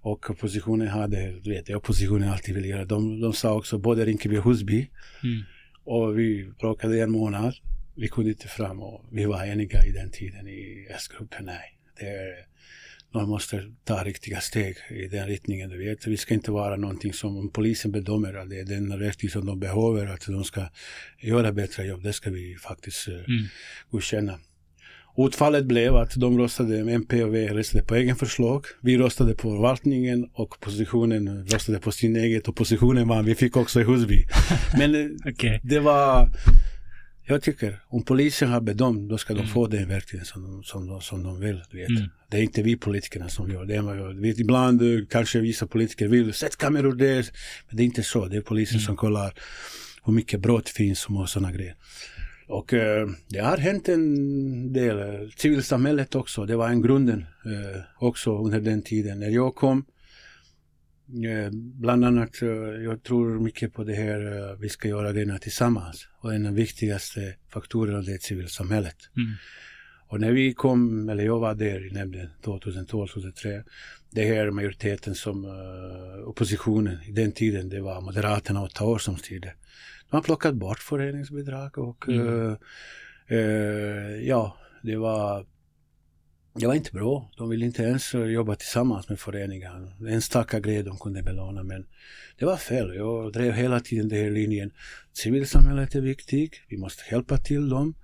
Och 0.05 0.29
oppositionen 0.29 0.87
hade, 0.87 1.39
du 1.39 1.49
vet, 1.49 1.69
oppositionen 1.69 2.29
alltid 2.29 2.55
vill 2.55 2.65
göra. 2.65 2.85
De, 2.85 3.19
de 3.19 3.33
sa 3.33 3.53
också 3.53 3.77
både 3.77 4.05
Rinkeby 4.05 4.37
och 4.37 4.43
Husby. 4.43 4.89
Mm. 5.23 5.43
Och 5.83 6.19
vi 6.19 6.51
bråkade 6.59 7.01
en 7.01 7.11
månad. 7.11 7.55
Vi 7.95 8.07
kunde 8.07 8.29
inte 8.29 8.47
fram 8.47 8.79
och 8.81 9.05
vi 9.11 9.25
var 9.25 9.45
eniga 9.45 9.85
i 9.85 9.91
den 9.91 10.11
tiden 10.11 10.47
i 10.47 10.87
S-gruppen. 10.89 11.45
Nej, 11.45 11.77
det 11.99 12.05
är, 12.05 12.33
man 13.13 13.29
måste 13.29 13.71
ta 13.83 14.03
riktiga 14.03 14.39
steg 14.39 14.77
i 14.89 15.07
den 15.07 15.27
riktningen. 15.27 15.69
Du 15.69 15.77
vet. 15.77 16.07
Vi 16.07 16.17
ska 16.17 16.33
inte 16.33 16.51
vara 16.51 16.75
någonting 16.75 17.13
som 17.13 17.49
polisen 17.49 17.91
bedömer 17.91 18.33
att 18.33 18.49
det 18.49 18.59
är 18.59 18.65
den 18.65 18.99
riktning 18.99 19.29
som 19.29 19.45
de 19.45 19.59
behöver, 19.59 20.05
att 20.05 20.25
de 20.27 20.43
ska 20.43 20.69
göra 21.19 21.51
bättre 21.51 21.85
jobb. 21.85 22.03
Det 22.03 22.13
ska 22.13 22.29
vi 22.29 22.55
faktiskt 22.55 23.07
uh, 23.07 23.15
mm. 23.15 23.45
godkänna. 23.91 24.39
Utfallet 25.17 25.65
blev 25.65 25.95
att 25.95 26.15
de 26.15 26.39
röstade, 26.39 26.91
MP 26.91 27.23
och 27.23 27.35
V 27.35 27.47
röstade 27.47 27.83
på 27.83 27.95
egen 27.95 28.15
förslag. 28.15 28.65
Vi 28.81 28.97
röstade 28.97 29.33
på 29.33 29.41
förvaltningen 29.41 30.29
och 30.33 30.51
oppositionen 30.51 31.45
röstade 31.47 31.79
på 31.79 31.91
sin 31.91 32.15
eget. 32.15 32.47
Oppositionen 32.47 33.07
vann, 33.07 33.25
vi 33.25 33.35
fick 33.35 33.57
också 33.57 33.81
i 33.81 33.83
Husby. 33.83 34.25
Men 34.77 34.95
eh, 34.95 35.31
okay. 35.31 35.59
det 35.63 35.79
var, 35.79 36.29
jag 37.25 37.41
tycker, 37.41 37.79
om 37.87 38.03
polisen 38.03 38.49
har 38.49 38.61
bedömt, 38.61 39.09
då 39.09 39.17
ska 39.17 39.33
de 39.33 39.39
mm. 39.39 39.53
få 39.53 39.67
den 39.67 39.87
verktygen 39.87 40.25
som, 40.25 40.43
de, 40.43 40.63
som, 40.63 40.87
de, 40.87 41.01
som 41.01 41.23
de 41.23 41.39
vill. 41.39 41.61
vet. 41.71 41.89
Mm. 41.89 42.09
Det 42.31 42.37
är 42.37 42.41
inte 42.41 42.61
vi 42.61 42.75
politikerna 42.75 43.29
som 43.29 43.51
gör 43.51 43.65
det. 43.65 44.21
Vet, 44.21 44.39
ibland 44.39 44.81
eh, 44.81 45.05
kanske 45.09 45.39
vissa 45.39 45.67
politiker 45.67 46.07
vill, 46.07 46.33
sätt 46.33 46.57
kameror 46.57 46.93
där. 46.93 47.25
Men 47.67 47.77
det 47.77 47.83
är 47.83 47.85
inte 47.85 48.03
så, 48.03 48.25
det 48.25 48.37
är 48.37 48.41
polisen 48.41 48.75
mm. 48.75 48.85
som 48.85 48.95
kollar 48.95 49.33
hur 50.05 50.13
mycket 50.13 50.39
brott 50.39 50.69
finns 50.69 51.05
och 51.05 51.29
sådana 51.29 51.51
grejer. 51.51 51.75
Och 52.47 52.73
eh, 52.73 53.07
det 53.29 53.39
har 53.39 53.57
hänt 53.57 53.89
en 53.89 54.73
del. 54.73 55.31
Civilsamhället 55.37 56.15
också, 56.15 56.45
det 56.45 56.55
var 56.55 56.69
en 56.69 56.81
grunden 56.81 57.19
eh, 57.19 57.81
också 57.97 58.37
under 58.37 58.59
den 58.59 58.81
tiden. 58.81 59.19
När 59.19 59.29
jag 59.29 59.55
kom, 59.55 59.85
eh, 61.07 61.49
bland 61.53 62.05
annat, 62.05 62.41
eh, 62.41 62.49
jag 62.83 63.03
tror 63.03 63.39
mycket 63.39 63.73
på 63.73 63.83
det 63.83 63.93
här, 63.93 64.49
eh, 64.51 64.57
vi 64.59 64.69
ska 64.69 64.87
göra 64.87 65.11
det 65.11 65.39
tillsammans. 65.39 66.07
Och 66.21 66.33
en 66.33 66.45
av 66.45 66.53
de 66.53 66.61
viktigaste 66.61 67.35
faktorerna 67.49 68.01
det 68.01 68.13
är 68.13 68.17
civilsamhället. 68.17 68.97
Mm. 69.17 69.33
Och 70.07 70.19
när 70.19 70.31
vi 70.31 70.53
kom, 70.53 71.09
eller 71.09 71.23
jag 71.23 71.39
var 71.39 71.55
där 71.55 71.87
i 71.87 71.91
nämnden 71.91 72.29
2012-2003, 72.43 73.63
det 74.11 74.23
här 74.25 74.51
majoriteten 74.51 75.15
som 75.15 75.45
oppositionen 76.25 76.97
i 77.07 77.11
den 77.11 77.31
tiden, 77.31 77.69
det 77.69 77.81
var 77.81 78.01
Moderaterna 78.01 78.61
och 78.61 78.81
år 78.81 78.97
som 78.97 79.17
styrde. 79.17 79.53
De 80.15 80.17
har 80.17 80.23
plockat 80.23 80.55
bort 80.55 80.79
föreningsbidrag 80.79 81.77
och 81.77 82.09
mm. 82.09 82.27
uh, 82.27 82.55
uh, 83.31 84.27
ja, 84.27 84.57
det 84.83 84.95
var 84.95 85.45
det 86.53 86.67
var 86.67 86.73
inte 86.73 86.91
bra. 86.91 87.31
De 87.37 87.49
ville 87.49 87.65
inte 87.65 87.83
ens 87.83 88.13
jobba 88.13 88.55
tillsammans 88.55 89.09
med 89.09 89.19
föreningar. 89.19 89.95
Enstaka 90.09 90.59
grejer 90.59 90.83
de 90.83 90.97
kunde 90.97 91.23
belåna 91.23 91.63
men 91.63 91.85
det 92.39 92.45
var 92.45 92.57
fel. 92.57 92.95
Jag 92.95 93.33
drev 93.33 93.53
hela 93.53 93.79
tiden 93.79 94.09
den 94.09 94.19
här 94.19 94.31
linjen. 94.31 94.71
Civilsamhället 95.13 95.95
är 95.95 96.01
viktigt. 96.01 96.61
Vi 96.69 96.77
måste 96.77 97.03
hjälpa 97.11 97.37
till 97.37 97.69
dem. 97.69 97.95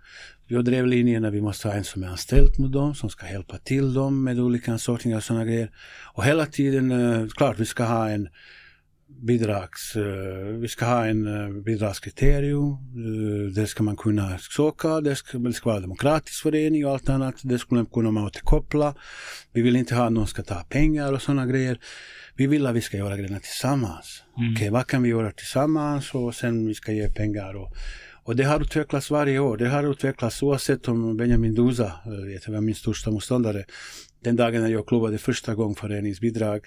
Jag 0.47 0.65
drev 0.65 0.87
linjen 0.87 1.25
att 1.25 1.33
vi 1.33 1.41
måste 1.41 1.67
ha 1.67 1.75
en 1.75 1.83
som 1.83 2.03
är 2.03 2.07
anställd 2.07 2.59
mot 2.59 2.71
dem, 2.71 2.95
som 2.95 3.09
ska 3.09 3.29
hjälpa 3.29 3.57
till 3.57 3.93
dem 3.93 4.23
med 4.23 4.39
olika 4.39 4.77
sortningar 4.77 5.17
och 5.17 5.23
sådana 5.23 5.45
grejer. 5.45 5.71
Och 6.13 6.25
hela 6.25 6.45
tiden, 6.45 6.91
uh, 6.91 7.27
klart 7.27 7.59
vi 7.59 7.65
ska 7.65 7.83
ha 7.83 8.09
en 8.09 8.29
bidrags, 9.19 9.95
uh, 9.95 10.03
vi 10.59 10.67
ska 10.67 10.85
ha 10.85 11.05
en 11.05 11.27
uh, 11.27 11.63
bidragskriterium. 11.63 12.77
Uh, 12.97 13.51
det 13.53 13.67
ska 13.67 13.83
man 13.83 13.97
kunna 13.97 14.37
söka, 14.37 15.01
det 15.01 15.15
ska, 15.15 15.37
det 15.37 15.53
ska 15.53 15.69
vara 15.69 15.79
demokratisk 15.79 16.43
förening 16.43 16.85
och 16.85 16.91
allt 16.91 17.09
annat. 17.09 17.35
Det 17.43 17.59
skulle 17.59 17.77
man 17.77 17.85
kunna 17.85 18.25
återkoppla. 18.25 18.95
Vi 19.53 19.61
vill 19.61 19.75
inte 19.75 19.95
ha 19.95 20.05
att 20.05 20.13
någon 20.13 20.27
ska 20.27 20.43
ta 20.43 20.55
pengar 20.55 21.13
och 21.13 21.21
sådana 21.21 21.45
grejer. 21.45 21.79
Vi 22.35 22.47
vill 22.47 22.67
att 22.67 22.75
vi 22.75 22.81
ska 22.81 22.97
göra 22.97 23.17
grejerna 23.17 23.39
tillsammans. 23.39 24.23
Mm. 24.37 24.53
Okej, 24.53 24.69
vad 24.69 24.87
kan 24.87 25.03
vi 25.03 25.09
göra 25.09 25.31
tillsammans 25.31 26.13
och 26.13 26.35
sen 26.35 26.67
vi 26.67 26.73
ska 26.73 26.91
ge 26.91 27.09
pengar 27.09 27.55
och 27.55 27.75
och 28.23 28.35
det 28.35 28.43
har 28.43 28.61
utvecklats 28.61 29.11
varje 29.11 29.39
år. 29.39 29.57
Det 29.57 29.69
har 29.69 29.91
utvecklats 29.91 30.43
oavsett 30.43 30.87
om 30.87 31.17
Benjamin 31.17 31.55
Duza, 31.55 31.91
vet, 32.27 32.47
var 32.47 32.61
min 32.61 32.75
största 32.75 33.11
motståndare. 33.11 33.65
Den 34.23 34.35
dagen 34.35 34.61
när 34.61 34.69
jag 34.69 34.87
klubbade 34.87 35.17
första 35.17 35.55
gången 35.55 35.75
föreningsbidrag 35.75 36.55
eh, 36.57 36.61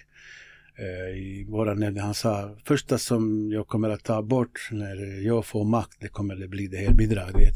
i 1.16 1.44
våra 1.48 1.74
nämnd, 1.74 1.98
han 1.98 2.14
sa 2.14 2.56
första 2.64 2.98
som 2.98 3.52
jag 3.52 3.66
kommer 3.66 3.90
att 3.90 4.04
ta 4.04 4.22
bort 4.22 4.68
när 4.70 5.26
jag 5.26 5.46
får 5.46 5.64
makt, 5.64 5.96
det 6.00 6.08
kommer 6.08 6.44
att 6.44 6.50
bli 6.50 6.66
det 6.66 6.76
här 6.76 6.94
bidraget. 6.94 7.54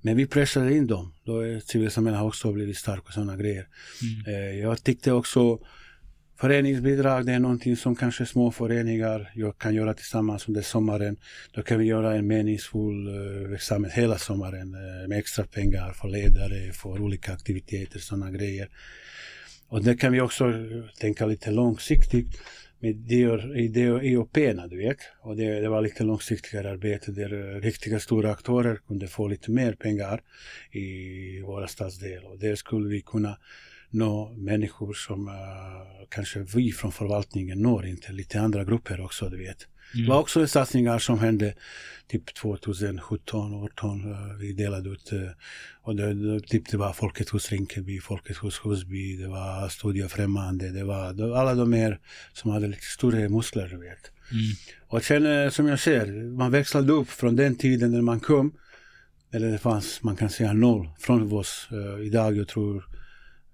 Men 0.00 0.16
vi 0.16 0.26
pressade 0.26 0.74
in 0.74 0.86
dem. 0.86 1.14
Då 1.24 1.40
är 1.40 1.60
civilsamhället 1.60 2.22
också 2.22 2.52
blivit 2.52 2.76
stark 2.76 3.06
och 3.06 3.12
sådana 3.12 3.36
grejer. 3.36 3.68
Mm. 4.02 4.34
Eh, 4.34 4.60
jag 4.60 4.84
tyckte 4.84 5.12
också 5.12 5.58
Föreningsbidrag 6.38 7.26
det 7.26 7.32
är 7.32 7.38
någonting 7.38 7.76
som 7.76 7.96
kanske 7.96 8.26
små 8.26 8.50
föreningar 8.50 9.32
kan 9.58 9.74
göra 9.74 9.94
tillsammans 9.94 10.48
under 10.48 10.62
sommaren. 10.62 11.16
Då 11.52 11.62
kan 11.62 11.78
vi 11.78 11.84
göra 11.84 12.14
en 12.14 12.26
meningsfull 12.26 13.08
uh, 13.08 13.48
verksamhet 13.48 13.92
hela 13.92 14.18
sommaren 14.18 14.74
uh, 14.74 15.08
med 15.08 15.18
extra 15.18 15.44
pengar 15.44 15.92
för 15.92 16.08
ledare, 16.08 16.72
för 16.72 17.02
olika 17.02 17.32
aktiviteter, 17.32 17.98
sådana 17.98 18.30
grejer. 18.30 18.68
Och 19.68 19.84
det 19.84 19.96
kan 19.96 20.12
vi 20.12 20.20
också 20.20 20.48
eh, 20.48 20.84
tänka 21.00 21.26
lite 21.26 21.50
långsiktigt. 21.50 22.40
med 22.80 23.10
IOP, 24.02 24.34
du 24.70 24.76
vet. 24.76 24.98
Och 25.20 25.36
det, 25.36 25.60
det 25.60 25.68
var 25.68 25.82
lite 25.82 26.04
långsiktigare 26.04 26.70
arbete 26.70 27.12
där 27.12 27.32
eh, 27.32 27.60
riktiga 27.60 28.00
stora 28.00 28.30
aktörer 28.30 28.76
kunde 28.76 29.08
få 29.08 29.28
lite 29.28 29.50
mer 29.50 29.72
pengar 29.72 30.22
i 30.70 31.40
våra 31.40 31.68
stadsdel. 31.68 32.24
Och 32.24 32.38
där 32.38 32.54
skulle 32.54 32.88
vi 32.88 33.00
kunna 33.00 33.38
nå 33.90 34.32
människor 34.36 34.92
som 34.92 35.28
uh, 35.28 35.34
kanske 36.08 36.40
vi 36.40 36.72
från 36.72 36.92
förvaltningen 36.92 37.62
når 37.62 37.86
inte, 37.86 38.12
lite 38.12 38.40
andra 38.40 38.64
grupper 38.64 39.00
också, 39.00 39.28
du 39.28 39.38
vet. 39.38 39.66
Mm. 39.94 40.06
Det 40.06 40.10
var 40.12 40.20
också 40.20 40.46
satsningar 40.46 40.98
som 40.98 41.18
hände 41.18 41.54
typ 42.08 42.34
2017, 42.34 43.54
18. 43.54 44.04
Uh, 44.04 44.36
vi 44.40 44.52
delade 44.52 44.90
ut 44.90 45.12
uh, 45.12 45.28
och 45.82 45.96
det, 45.96 46.40
typ 46.40 46.70
det 46.70 46.76
var 46.76 46.92
Folket 46.92 47.28
hos 47.28 47.50
Rinkeby, 47.52 48.00
Folket 48.00 48.36
hos 48.36 48.60
Husby, 48.64 49.16
det 49.16 49.28
var 49.28 49.68
Studio 49.68 50.08
Främmande, 50.08 50.70
det 50.70 50.84
var, 50.84 51.12
det 51.12 51.26
var 51.26 51.36
alla 51.38 51.54
de 51.54 51.72
här 51.72 51.98
som 52.32 52.50
hade 52.50 52.66
lite 52.66 52.82
större 52.82 53.28
muskler, 53.28 53.68
du 53.68 53.78
vet. 53.78 54.10
Mm. 54.32 54.44
Och 54.88 55.04
sen 55.04 55.50
som 55.50 55.66
jag 55.66 55.80
ser, 55.80 56.36
man 56.36 56.50
växlade 56.50 56.92
upp 56.92 57.08
från 57.08 57.36
den 57.36 57.56
tiden 57.56 57.92
när 57.92 58.02
man 58.02 58.20
kom, 58.20 58.52
eller 59.32 59.50
det 59.50 59.58
fanns, 59.58 60.02
man 60.02 60.16
kan 60.16 60.30
säga 60.30 60.52
noll 60.52 60.88
från 60.98 61.32
oss. 61.32 61.68
Uh, 61.72 62.06
idag 62.06 62.36
jag 62.36 62.48
tror 62.48 62.84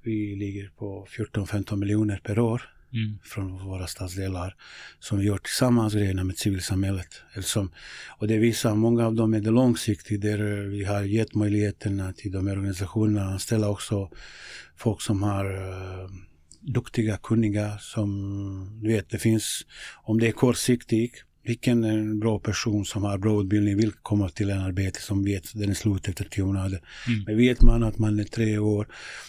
vi 0.03 0.37
ligger 0.37 0.69
på 0.69 1.07
14-15 1.11 1.77
miljoner 1.77 2.21
per 2.25 2.39
år 2.39 2.63
mm. 2.93 3.19
från 3.23 3.67
våra 3.67 3.87
stadsdelar 3.87 4.55
som 5.01 5.19
vi 5.19 5.27
gör 5.27 5.39
tillsammans 5.39 5.95
grejerna 5.95 6.25
med 6.25 6.39
civilsamhället. 6.39 7.23
Som, 7.41 7.73
och 8.19 8.29
det 8.29 8.39
visar, 8.39 8.75
många 8.75 9.07
av 9.07 9.15
dem 9.15 9.35
är 9.35 9.41
det 9.41 9.51
långsiktigt 9.51 10.21
där 10.21 10.69
vi 10.69 10.85
har 10.85 11.03
gett 11.03 11.35
möjligheterna 11.35 12.13
till 12.13 12.33
de 12.33 12.47
här 12.47 12.57
organisationerna 12.57 13.27
att 13.27 13.33
anställa 13.33 13.69
också 13.69 14.11
folk 14.77 15.03
som 15.03 15.23
har 15.23 15.57
uh, 15.57 16.11
duktiga, 16.61 17.17
kunniga 17.17 17.79
som, 17.79 18.81
du 18.83 18.89
vet, 18.89 19.11
det 19.11 19.19
finns, 19.19 19.67
om 20.03 20.21
det 20.21 20.29
är 20.29 20.33
kortsiktigt 20.33 21.25
vilken 21.45 21.85
är 21.85 21.99
en 21.99 22.21
bra 22.21 22.39
person 22.39 22.85
som 22.85 23.03
har 23.03 23.19
bra 23.19 23.43
utbildning 23.43 23.77
vill 23.77 23.93
komma 23.93 24.29
till 24.29 24.51
en 24.51 24.59
arbete 24.59 25.01
som 25.01 25.25
vet 25.25 25.45
att 25.45 25.61
den 25.61 25.71
är 25.71 25.75
slut 25.75 26.09
efter 26.09 26.25
tio 26.25 26.45
månader. 26.45 26.83
Mm. 27.09 27.25
Men 27.27 27.37
vet 27.37 27.63
man 27.63 27.83
att 27.83 27.99
man 27.99 28.21
är 28.21 28.25
tre 28.25 28.59
år, 28.59 28.89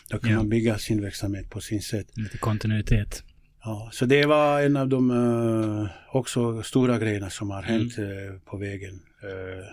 då 0.09 0.19
kan 0.19 0.31
ja. 0.31 0.37
man 0.37 0.49
bygga 0.49 0.77
sin 0.77 1.01
verksamhet 1.01 1.49
på 1.49 1.61
sin 1.61 1.81
sätt. 1.81 2.07
Lite 2.17 2.37
kontinuitet. 2.37 3.23
Ja, 3.65 3.89
så 3.91 4.05
det 4.05 4.25
var 4.25 4.61
en 4.61 4.77
av 4.77 4.87
de 4.87 5.11
uh, 5.11 5.87
också 6.11 6.63
stora 6.63 6.99
grejerna 6.99 7.29
som 7.29 7.51
har 7.51 7.61
hänt 7.61 7.97
mm. 7.97 8.09
uh, 8.09 8.39
på 8.39 8.57
vägen. 8.57 8.93
Uh, 9.23 9.65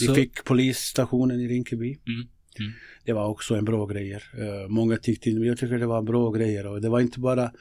vi 0.00 0.14
fick 0.14 0.44
polisstationen 0.44 1.40
i 1.40 1.48
Rinkeby. 1.48 1.98
Mm. 2.06 2.28
Mm. 2.58 2.72
Det 3.04 3.12
var 3.12 3.26
också 3.26 3.54
en 3.54 3.64
bra 3.64 3.86
grejer. 3.86 4.22
många 4.68 4.96
tyckte, 4.96 5.30
jag 5.30 5.58
tycker 5.58 5.78
det 5.78 5.86
var 5.86 6.02
bra 6.02 6.30
grejer 6.30 6.66
och 6.66 6.80
det 6.80 6.88
var 6.88 7.00
inte 7.00 7.20
bara 7.20 7.52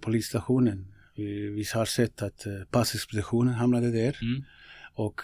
polisstationen. 0.00 0.86
Vi, 1.16 1.48
vi 1.48 1.64
har 1.74 1.84
sett 1.84 2.22
att 2.22 2.46
uh, 2.46 2.64
passexpeditionen 2.70 3.54
hamnade 3.54 3.90
där. 3.90 4.18
Mm. 4.22 4.44
Och 4.94 5.20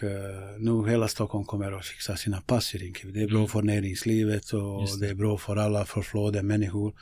nu 0.58 0.90
hela 0.90 1.08
Stockholm 1.08 1.44
kommer 1.44 1.72
att 1.72 1.86
fixa 1.86 2.16
sina 2.16 2.40
pass 2.40 2.74
i 2.74 2.78
Rinkeby. 2.78 3.12
Det 3.12 3.22
är 3.22 3.28
bra 3.28 3.38
mm. 3.38 3.48
för 3.48 3.62
näringslivet 3.62 4.52
och 4.52 4.86
det. 4.86 5.06
det. 5.06 5.10
är 5.10 5.14
bra 5.14 5.38
för 5.38 5.56
alla 5.56 5.84
förflådade 5.84 6.42
människor. 6.42 6.94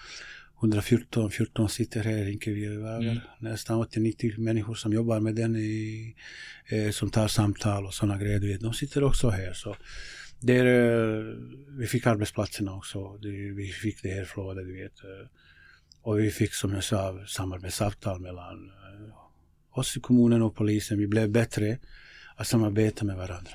114 0.63 1.31
14 1.31 1.69
sitter 1.69 2.05
här 2.05 2.19
i 2.19 2.25
Rinkeby. 2.25 2.67
Mm. 2.67 3.19
Nästan 3.39 3.83
80-90 3.83 4.39
människor 4.39 4.75
som 4.75 4.93
jobbar 4.93 5.21
med 5.21 5.35
den 5.35 5.57
i, 5.57 6.15
eh, 6.69 6.91
som 6.91 7.11
tar 7.11 7.29
samtal 7.29 7.87
och 7.87 7.95
sådana 7.95 8.19
grejer. 8.19 8.41
Vet. 8.41 8.61
De 8.61 8.75
sitter 8.75 9.05
också 9.05 9.31
här. 9.31 9.53
Så 9.53 9.77
där, 10.41 10.67
eh, 10.67 11.37
vi 11.79 11.87
fick 11.87 12.07
arbetsplatserna 12.07 12.75
också. 12.75 13.17
Det, 13.17 13.29
vi 13.31 13.67
fick 13.67 14.03
det 14.03 14.09
här 14.09 14.25
flödet, 14.25 14.67
du 14.67 14.83
vet. 14.83 15.05
Eh. 15.05 15.29
Och 16.03 16.19
vi 16.19 16.31
fick 16.31 16.55
som 16.55 16.73
jag 16.73 16.85
sa 16.85 17.27
samarbetsavtal 17.27 18.21
mellan 18.21 18.67
eh, 18.67 19.79
oss 19.79 19.97
i 19.97 20.01
kommunen 20.01 20.43
och 20.43 20.57
polisen. 20.57 20.99
Vi 20.99 21.07
blev 21.07 21.31
bättre 21.31 21.79
att 22.37 22.47
samarbeta 22.47 23.05
med 23.05 23.17
varandra. 23.17 23.53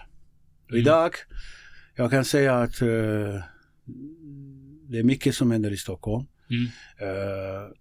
Mm. 0.69 0.81
Idag, 0.81 1.11
jag 1.95 2.11
kan 2.11 2.25
säga 2.25 2.55
att 2.55 2.81
uh, 2.81 3.41
det 4.89 4.99
är 4.99 5.03
mycket 5.03 5.35
som 5.35 5.51
händer 5.51 5.71
i 5.71 5.77
Stockholm. 5.77 6.25
Mm. 6.49 6.63
Uh, 6.63 7.71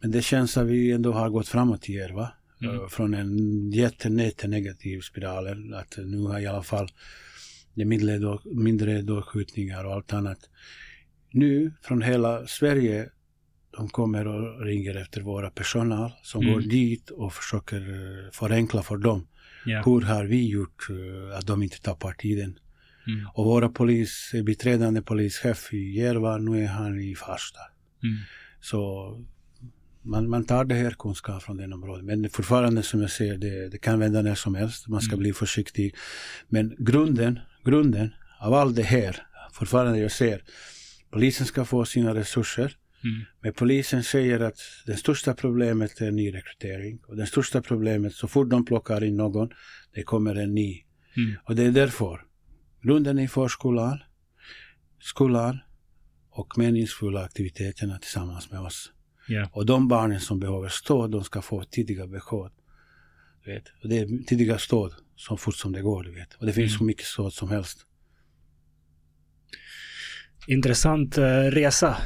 men 0.00 0.10
det 0.10 0.22
känns 0.22 0.56
att 0.56 0.66
vi 0.66 0.92
ändå 0.92 1.12
har 1.12 1.30
gått 1.30 1.48
framåt 1.48 1.88
i 1.88 1.94
er, 1.94 2.12
va? 2.12 2.32
Mm. 2.62 2.80
Uh, 2.80 2.88
från 2.88 3.14
en 3.14 3.70
jättenegativ 3.70 5.00
spiral. 5.00 5.74
Att 5.74 5.98
nu 5.98 6.20
har 6.20 6.40
i 6.40 6.46
alla 6.46 6.62
fall 6.62 6.88
det 7.74 7.84
mindre, 7.84 8.38
mindre 8.44 9.02
dådskjutningar 9.02 9.84
och 9.84 9.92
allt 9.92 10.12
annat. 10.12 10.38
Nu 11.30 11.72
från 11.82 12.02
hela 12.02 12.46
Sverige 12.46 13.10
de 13.76 13.88
kommer 13.88 14.26
och 14.26 14.64
ringer 14.64 14.94
efter 14.94 15.20
våra 15.20 15.50
personal 15.50 16.12
som 16.22 16.42
mm. 16.42 16.54
går 16.54 16.60
dit 16.60 17.10
och 17.10 17.32
försöker 17.32 17.80
eh, 17.80 18.30
förenkla 18.32 18.82
för 18.82 18.96
dem. 18.96 19.26
Yeah. 19.66 19.84
Hur 19.84 20.00
har 20.00 20.24
vi 20.24 20.48
gjort 20.48 20.86
att 21.38 21.46
de 21.46 21.62
inte 21.62 21.80
tappar 21.80 22.12
tiden? 22.12 22.58
Mm. 23.06 23.26
Och 23.34 23.44
våra 23.44 23.68
polis, 23.68 24.32
biträdande 24.44 25.02
polischef 25.02 25.72
i 25.72 25.98
Järva, 25.98 26.38
nu 26.38 26.64
är 26.64 26.68
han 26.68 27.00
i 27.00 27.14
Farsta. 27.14 27.60
Mm. 28.04 28.16
Så 28.60 29.10
man, 30.02 30.28
man 30.28 30.44
tar 30.44 30.64
det 30.64 30.74
här 30.74 30.90
kunskap 30.90 31.42
från 31.42 31.56
den 31.56 31.72
området. 31.72 32.04
Men 32.04 32.30
fortfarande 32.30 32.82
som 32.82 33.00
jag 33.00 33.10
säger, 33.10 33.38
det, 33.38 33.68
det 33.68 33.78
kan 33.78 33.98
vända 33.98 34.22
när 34.22 34.34
som 34.34 34.54
helst. 34.54 34.88
Man 34.88 35.00
ska 35.00 35.12
mm. 35.12 35.22
bli 35.22 35.32
försiktig. 35.32 35.94
Men 36.48 36.76
grunden, 36.78 37.40
grunden 37.64 38.14
av 38.40 38.54
allt 38.54 38.76
det 38.76 38.82
här, 38.82 39.22
fortfarande 39.52 39.98
jag 39.98 40.12
ser, 40.12 40.42
polisen 41.10 41.46
ska 41.46 41.64
få 41.64 41.84
sina 41.84 42.14
resurser. 42.14 42.76
Mm. 43.04 43.24
Men 43.40 43.52
polisen 43.52 44.02
säger 44.04 44.40
att 44.40 44.58
det 44.86 44.96
största 44.96 45.34
problemet 45.34 46.00
är 46.00 46.10
nyrekrytering. 46.10 46.98
Och 47.06 47.16
det 47.16 47.26
största 47.26 47.62
problemet, 47.62 48.14
så 48.14 48.28
fort 48.28 48.50
de 48.50 48.64
plockar 48.64 49.04
in 49.04 49.16
någon, 49.16 49.50
det 49.94 50.02
kommer 50.02 50.34
en 50.34 50.54
ny. 50.54 50.84
Mm. 51.16 51.36
Och 51.44 51.56
det 51.56 51.62
är 51.62 51.70
därför 51.70 52.20
grunden 52.82 53.18
i 53.18 53.28
förskolan, 53.28 53.98
skolan 55.00 55.58
och 56.34 56.58
meningsfulla 56.58 57.24
aktiviteterna 57.24 57.98
tillsammans 57.98 58.50
med 58.50 58.60
oss. 58.60 58.92
Yeah. 59.28 59.48
Och 59.52 59.66
de 59.66 59.88
barnen 59.88 60.20
som 60.20 60.40
behöver 60.40 60.68
stöd, 60.68 61.10
de 61.10 61.24
ska 61.24 61.42
få 61.42 61.64
tidiga 61.64 62.06
besked. 62.06 62.50
vet. 63.46 63.64
Och 63.82 63.88
det 63.88 63.98
är 63.98 64.24
tidiga 64.24 64.58
stöd 64.58 64.92
så 65.16 65.36
fort 65.36 65.56
som 65.56 65.72
det 65.72 65.82
går. 65.82 66.02
Du 66.02 66.14
vet. 66.14 66.34
Och 66.34 66.46
det 66.46 66.52
finns 66.52 66.70
mm. 66.70 66.78
så 66.78 66.84
mycket 66.84 67.06
stöd 67.06 67.32
som 67.32 67.48
helst. 67.48 67.86
Intressant 70.46 71.18
uh, 71.18 71.24
resa 71.24 71.96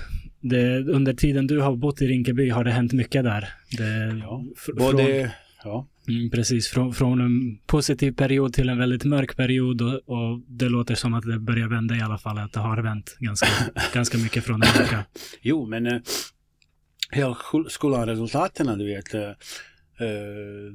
det, 0.41 0.79
under 0.79 1.12
tiden 1.12 1.47
du 1.47 1.61
har 1.61 1.76
bott 1.76 2.03
i 2.03 2.07
Rinkeby 2.07 2.51
har 2.51 2.64
det 2.64 2.70
hänt 2.70 2.93
mycket 2.93 3.24
där. 3.24 3.49
Det, 3.79 4.20
ja, 4.22 4.45
både, 4.76 5.33
ja. 5.64 5.89
Mm, 6.09 6.30
precis, 6.30 6.68
från, 6.68 6.94
från, 6.94 7.20
en 7.20 7.59
positiv 7.66 8.12
period 8.12 8.52
till 8.52 8.68
en 8.68 8.78
väldigt 8.78 9.04
mörk 9.04 9.36
period 9.36 9.82
och, 9.82 9.94
och, 10.06 10.40
det 10.46 10.68
låter 10.68 10.94
som 10.94 11.14
att 11.14 11.24
det 11.24 11.38
börjar 11.38 11.68
vända 11.68 11.96
i 11.96 12.00
alla 12.00 12.18
fall, 12.18 12.38
att 12.38 12.52
det 12.52 12.61
har 12.61 12.82
vänt 12.82 13.16
ganska, 13.18 13.48
ganska 13.94 14.18
mycket 14.18 14.44
från 14.44 14.61
det 14.61 14.66
mörka. 14.78 15.04
Jo, 15.42 15.66
men 15.66 16.02
hela 17.11 17.36
skolresultaten, 17.68 18.78
du 18.78 18.86
vet, 18.86 19.14
äh, 19.14 19.20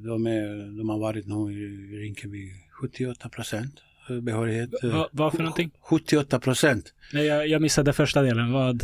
de, 0.06 0.28
är, 0.28 0.78
de 0.78 0.90
har 0.90 1.00
varit 1.00 1.28
nu 1.28 1.54
i 1.54 1.98
Rinkeby 1.98 2.52
78 2.82 3.30
procent 3.30 3.82
behörighet. 4.22 4.70
Va, 4.84 5.10
vad 5.12 5.32
för 5.32 5.40
någonting? 5.40 5.72
78 5.80 6.40
procent. 6.40 6.94
Nej, 7.14 7.26
jag, 7.26 7.48
jag 7.48 7.62
missade 7.62 7.94
första 7.94 8.22
delen. 8.22 8.52
Vad? 8.52 8.84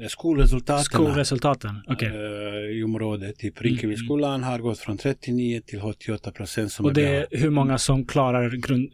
Eh, 0.00 0.08
skolresultaten. 0.08 0.84
Skolresultaten, 0.84 1.82
okej. 1.88 2.08
Okay. 2.08 2.78
I 2.78 2.84
området, 2.84 3.38
typ 3.38 3.62
Rinkebyskolan 3.62 4.34
mm. 4.34 4.48
har 4.48 4.58
gått 4.58 4.78
från 4.78 4.98
39 4.98 5.60
till 5.66 5.80
88 5.80 6.30
procent. 6.30 6.76
Och 6.80 6.92
det 6.92 7.06
är 7.06 7.26
hur 7.30 7.50
många 7.50 7.78
som 7.78 8.06
klarar 8.06 8.50
grund, 8.50 8.90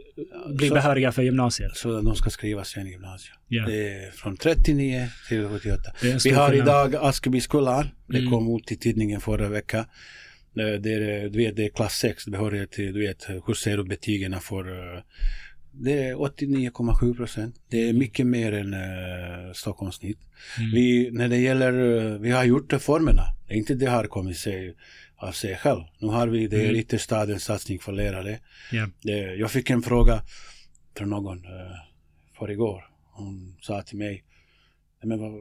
blir 0.57 0.69
så, 0.69 0.75
behöriga 0.75 1.13
för 1.13 1.23
gymnasiet? 1.23 1.77
Så 1.77 2.01
de 2.01 2.17
ska 2.17 2.31
skriva 2.31 2.65
sen 2.65 2.87
i 2.87 2.91
gymnasiet. 2.91 3.37
Yeah. 3.51 3.69
Det 3.69 3.89
är 3.89 4.11
från 4.11 4.37
39 4.37 5.09
till 5.29 5.49
78. 5.49 5.83
Vi 6.25 6.31
har 6.31 6.53
idag 6.53 6.95
Askebyskolan. 6.95 7.89
Det 8.07 8.19
mm. 8.19 8.31
kom 8.31 8.57
ut 8.57 8.73
i 8.73 8.77
tidningen 8.77 9.21
förra 9.21 9.49
veckan. 9.49 9.85
Det 10.55 10.93
är, 10.93 11.29
du 11.29 11.39
vet, 11.39 11.57
det 11.57 11.65
är 11.65 11.71
klass 11.71 11.95
6 11.95 12.27
behörighet 12.27 12.71
till, 12.71 12.93
du 12.93 13.01
vet, 13.01 13.27
hur 13.47 13.55
ser 13.55 13.77
du 13.77 13.85
betygen 13.85 14.41
för 14.41 14.65
det 15.73 16.09
är 16.09 16.15
89,7 16.15 17.17
procent. 17.17 17.61
Det 17.69 17.89
är 17.89 17.93
mycket 17.93 18.27
mer 18.27 18.53
än 18.53 18.75
uh, 18.75 19.53
Stockholms 19.53 19.95
snitt. 19.95 20.19
Mm. 20.59 20.71
Vi, 20.75 21.11
när 21.13 21.29
det 21.29 21.37
gäller, 21.37 21.73
uh, 21.73 22.19
vi 22.21 22.31
har 22.31 22.45
gjort 22.45 22.73
reformerna. 22.73 23.23
Inte 23.49 23.75
det 23.75 23.87
har 23.87 24.05
kommit 24.05 24.39
sig 24.39 24.77
av 25.17 25.33
sig 25.33 25.57
själv. 25.57 25.83
Nu 25.99 26.09
har 26.09 26.29
vi 26.29 26.47
det 26.47 26.65
mm. 26.65 26.77
ytterstadens 26.77 27.45
satsning 27.45 27.79
för 27.79 27.93
lärare. 27.93 28.39
Yeah. 28.73 28.89
Det, 29.03 29.35
jag 29.35 29.51
fick 29.51 29.71
en 29.71 29.83
fråga 29.83 30.23
från 30.97 31.11
någon 31.11 31.39
uh, 31.39 31.53
för 32.39 32.51
igår. 32.51 32.85
Hon 33.13 33.57
sa 33.61 33.83
till 33.83 33.99
mig, 33.99 34.25
men 35.03 35.19
vad, 35.19 35.33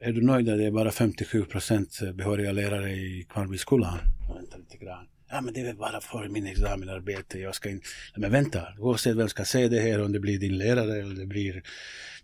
är 0.00 0.12
du 0.12 0.22
nöjd 0.22 0.48
att 0.48 0.58
det 0.58 0.64
är 0.64 0.70
bara 0.70 0.90
57 0.90 1.44
procent 1.44 2.00
behöriga 2.14 2.52
lärare 2.52 2.90
i 2.90 3.26
Kvarnbyskolan? 3.28 3.98
Vänta 4.34 4.56
lite 4.56 4.76
grann. 4.76 5.06
Ja 5.30 5.40
men 5.40 5.54
det 5.54 5.60
är 5.60 5.64
väl 5.64 5.76
bara 5.76 6.00
för 6.00 6.28
min 6.28 6.46
examenarbete. 6.46 7.38
Jag 7.38 7.54
ska 7.54 7.70
inte... 7.70 7.86
Men 8.16 8.32
vänta, 8.32 8.68
oavsett 8.78 9.16
vem 9.16 9.28
ska 9.28 9.44
se 9.44 9.68
det 9.68 9.80
här, 9.80 10.02
om 10.02 10.12
det 10.12 10.20
blir 10.20 10.38
din 10.38 10.58
lärare 10.58 11.00
eller 11.00 11.14
det 11.14 11.26
blir... 11.26 11.62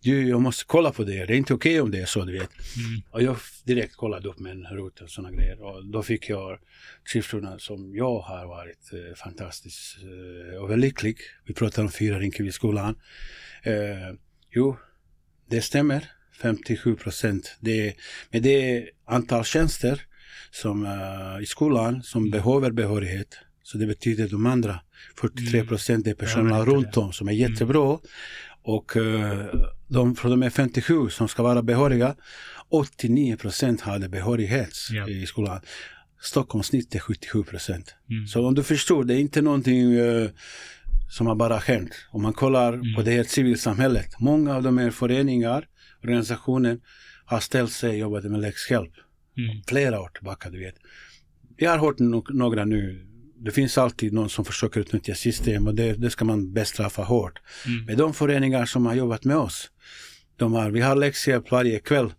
Du, 0.00 0.28
jag 0.28 0.40
måste 0.40 0.64
kolla 0.66 0.92
på 0.92 1.04
det. 1.04 1.26
Det 1.26 1.34
är 1.34 1.36
inte 1.36 1.54
okej 1.54 1.72
okay 1.72 1.80
om 1.80 1.90
det 1.90 2.00
är 2.00 2.06
så, 2.06 2.24
du 2.24 2.32
vet. 2.32 2.50
Mm. 2.50 3.02
Och 3.10 3.22
jag 3.22 3.36
direkt 3.64 3.96
kollade 3.96 4.28
upp 4.28 4.38
med 4.38 4.52
en 4.52 4.64
rutt 4.64 5.00
och 5.00 5.10
sådana 5.10 5.36
grejer. 5.36 5.62
Och 5.62 5.86
då 5.86 6.02
fick 6.02 6.28
jag 6.28 6.58
siffrorna 7.12 7.58
som 7.58 7.94
jag 7.94 8.18
har 8.18 8.46
varit 8.46 8.92
eh, 8.92 9.14
fantastiskt 9.14 9.98
eh, 10.02 10.62
och 10.62 10.70
väldigt 10.70 10.88
lycklig. 10.88 11.18
Vi 11.44 11.54
pratar 11.54 11.82
om 11.82 11.90
fyra 11.90 12.18
Rinkebyskolan. 12.18 12.98
Eh, 13.62 14.14
jo, 14.50 14.76
det 15.46 15.60
stämmer. 15.60 16.10
57 16.42 16.96
procent. 16.96 17.56
Det, 17.60 17.94
men 18.30 18.42
det 18.42 18.76
är 18.76 18.90
antal 19.04 19.44
tjänster 19.44 20.06
som, 20.54 20.86
uh, 20.86 21.42
i 21.42 21.46
skolan 21.46 22.02
som 22.02 22.22
mm. 22.22 22.30
behöver 22.30 22.70
behörighet. 22.70 23.38
Så 23.62 23.78
det 23.78 23.86
betyder 23.86 24.28
de 24.28 24.46
andra 24.46 24.80
43 25.20 25.64
procent 25.64 26.06
är 26.06 26.14
personer 26.14 26.58
ja, 26.58 26.64
runt 26.64 26.96
om 26.96 27.12
som 27.12 27.28
är 27.28 27.32
mm. 27.32 27.50
jättebra. 27.50 27.86
Mm. 27.88 27.98
Och 28.62 28.96
uh, 28.96 29.44
de 29.88 30.16
från 30.16 30.30
de 30.30 30.42
är 30.42 30.50
57 30.50 31.08
som 31.08 31.28
ska 31.28 31.42
vara 31.42 31.62
behöriga, 31.62 32.14
89 32.68 33.36
procent 33.36 33.80
hade 33.80 34.08
behörighet 34.08 34.74
ja. 34.90 35.08
i 35.08 35.26
skolan. 35.26 35.60
Stockholmssnitt 36.20 36.94
är 36.94 36.98
77 36.98 37.42
procent. 37.42 37.94
Mm. 38.10 38.26
Så 38.26 38.46
om 38.46 38.54
du 38.54 38.62
förstår, 38.62 39.04
det 39.04 39.14
är 39.14 39.18
inte 39.18 39.42
någonting 39.42 39.92
uh, 39.92 40.30
som 41.10 41.26
har 41.26 41.34
bara 41.34 41.56
hänt. 41.56 41.92
Om 42.10 42.22
man 42.22 42.32
kollar 42.32 42.72
mm. 42.72 42.94
på 42.94 43.02
det 43.02 43.10
här 43.10 43.24
civilsamhället. 43.24 44.20
Många 44.20 44.56
av 44.56 44.62
de 44.62 44.78
här 44.78 44.90
föreningar, 44.90 45.66
organisationer 46.02 46.78
har 47.24 47.40
ställt 47.40 47.72
sig 47.72 47.90
och 47.90 47.96
jobbat 47.96 48.24
med 48.24 48.40
läxhjälp. 48.40 48.92
Mm. 49.36 49.62
Flera 49.66 50.00
år 50.00 50.08
tillbaka, 50.08 50.50
du 50.50 50.58
vet. 50.58 50.74
Jag 51.56 51.70
har 51.70 51.78
hört 51.78 51.98
no 51.98 52.24
några 52.30 52.64
nu. 52.64 53.06
Det 53.36 53.50
finns 53.50 53.78
alltid 53.78 54.12
någon 54.12 54.28
som 54.28 54.44
försöker 54.44 54.80
utnyttja 54.80 55.14
system 55.14 55.66
och 55.66 55.74
det, 55.74 55.92
det 55.92 56.10
ska 56.10 56.24
man 56.24 56.52
bestraffa 56.52 57.02
hårt. 57.02 57.40
Mm. 57.66 57.84
Men 57.84 57.96
de 57.96 58.14
föreningar 58.14 58.64
som 58.66 58.86
har 58.86 58.94
jobbat 58.94 59.24
med 59.24 59.36
oss, 59.36 59.70
de 60.36 60.52
har, 60.52 60.70
vi 60.70 60.80
har 60.80 60.96
läxhjälp 60.96 61.50
varje 61.50 61.78
kväll. 61.78 62.12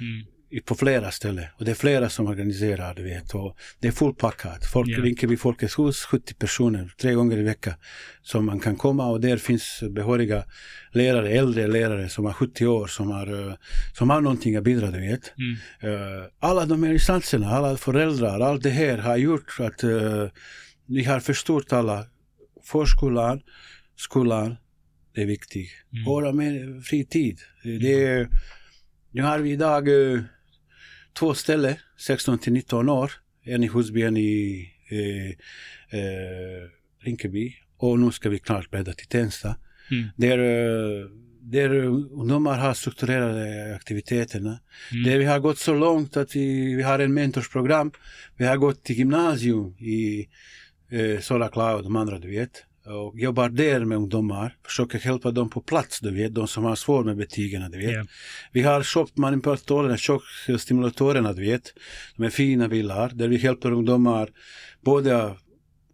Mm 0.00 0.31
på 0.60 0.74
flera 0.74 1.10
ställen. 1.10 1.44
Och 1.58 1.64
det 1.64 1.70
är 1.70 1.74
flera 1.74 2.08
som 2.08 2.26
organiserar, 2.26 2.94
du 2.94 3.02
vet. 3.02 3.34
Och 3.34 3.56
det 3.80 3.88
är 3.88 3.92
fullpackat. 3.92 4.66
Folk, 4.72 4.88
yeah. 4.88 5.02
Rinkeby 5.02 5.36
Folkets 5.36 5.78
hus, 5.78 6.04
70 6.04 6.34
personer, 6.34 6.92
tre 7.00 7.14
gånger 7.14 7.38
i 7.38 7.42
veckan. 7.42 7.74
Som 8.22 8.46
man 8.46 8.60
kan 8.60 8.76
komma 8.76 9.06
och 9.06 9.20
där 9.20 9.36
finns 9.36 9.82
behöriga 9.90 10.44
lärare, 10.92 11.30
äldre 11.30 11.66
lärare 11.66 12.08
som 12.08 12.24
har 12.24 12.32
70 12.32 12.66
år, 12.66 12.86
som 12.86 13.10
har, 13.10 13.48
eh, 13.48 13.54
som 13.98 14.10
har 14.10 14.20
någonting 14.20 14.56
att 14.56 14.64
bidra, 14.64 14.90
du 14.90 15.00
vet. 15.00 15.32
Mm. 15.38 15.92
Uh, 15.94 16.24
alla 16.40 16.66
de 16.66 16.82
här 16.82 16.92
instanserna, 16.92 17.50
alla 17.50 17.76
föräldrar, 17.76 18.40
allt 18.40 18.62
det 18.62 18.70
här 18.70 18.98
har 18.98 19.16
gjort 19.16 19.56
att 19.60 19.84
uh, 19.84 20.28
vi 20.86 21.04
har 21.04 21.20
förstått 21.20 21.72
alla. 21.72 22.06
Förskolan, 22.64 23.40
skolan, 23.96 24.56
det 25.14 25.22
är 25.22 25.26
viktigt. 25.26 25.70
Mm. 25.92 26.04
Våra 26.04 26.32
fritid. 26.82 27.38
Det 27.62 28.04
är, 28.04 28.28
nu 29.10 29.22
har 29.22 29.38
vi 29.38 29.50
idag 29.50 29.88
två 31.12 31.34
ställen, 31.34 31.74
16 31.96 32.38
till 32.38 32.52
19 32.52 32.88
år. 32.88 33.12
En 33.44 33.64
i 33.64 33.68
Husby, 33.68 34.02
en 34.02 34.16
i 34.16 34.68
eh, 34.90 35.28
eh, 36.00 36.68
Rinkeby. 37.00 37.54
Och 37.76 37.98
nu 37.98 38.12
ska 38.12 38.28
vi 38.28 38.38
klart 38.38 38.70
bädda 38.70 38.92
till 38.92 39.06
Tensta. 39.06 39.56
Mm. 39.90 40.08
Där, 40.16 40.38
eh, 40.38 41.06
där 41.40 41.74
ungdomar 41.74 42.58
har 42.58 42.74
strukturerade 42.74 43.74
aktiviteterna. 43.76 44.60
Mm. 44.92 45.04
Där 45.04 45.18
vi 45.18 45.24
har 45.24 45.38
gått 45.38 45.58
så 45.58 45.74
långt 45.74 46.16
att 46.16 46.36
vi, 46.36 46.74
vi 46.74 46.82
har 46.82 46.98
en 46.98 47.14
mentorsprogram. 47.14 47.92
Vi 48.36 48.44
har 48.46 48.56
gått 48.56 48.84
till 48.84 48.98
gymnasium 48.98 49.76
i 49.78 50.28
eh, 50.90 51.20
Sola 51.20 51.74
och 51.76 51.82
de 51.82 51.96
andra, 51.96 52.18
du 52.18 52.30
vet 52.30 52.64
och 52.86 53.18
jobbar 53.18 53.48
där 53.48 53.84
med 53.84 53.98
ungdomar, 53.98 54.56
försöker 54.66 55.06
hjälpa 55.06 55.30
dem 55.30 55.50
på 55.50 55.60
plats, 55.60 56.00
du 56.00 56.10
vet, 56.14 56.34
de 56.34 56.48
som 56.48 56.64
har 56.64 56.76
svårt 56.76 57.06
med 57.06 57.16
betygen, 57.16 57.70
du 57.70 57.78
vet. 57.78 57.90
Yeah. 57.90 58.06
Vi 58.52 58.62
har 58.62 58.82
chockmanipulatorerna, 58.82 59.96
chockstimulatorerna, 59.96 61.32
du 61.32 61.42
vet, 61.42 61.74
de 62.16 62.24
är 62.24 62.30
fina 62.30 62.68
bilar, 62.68 63.10
där 63.14 63.28
vi 63.28 63.36
hjälper 63.36 63.72
ungdomar 63.72 64.28
både 64.80 65.36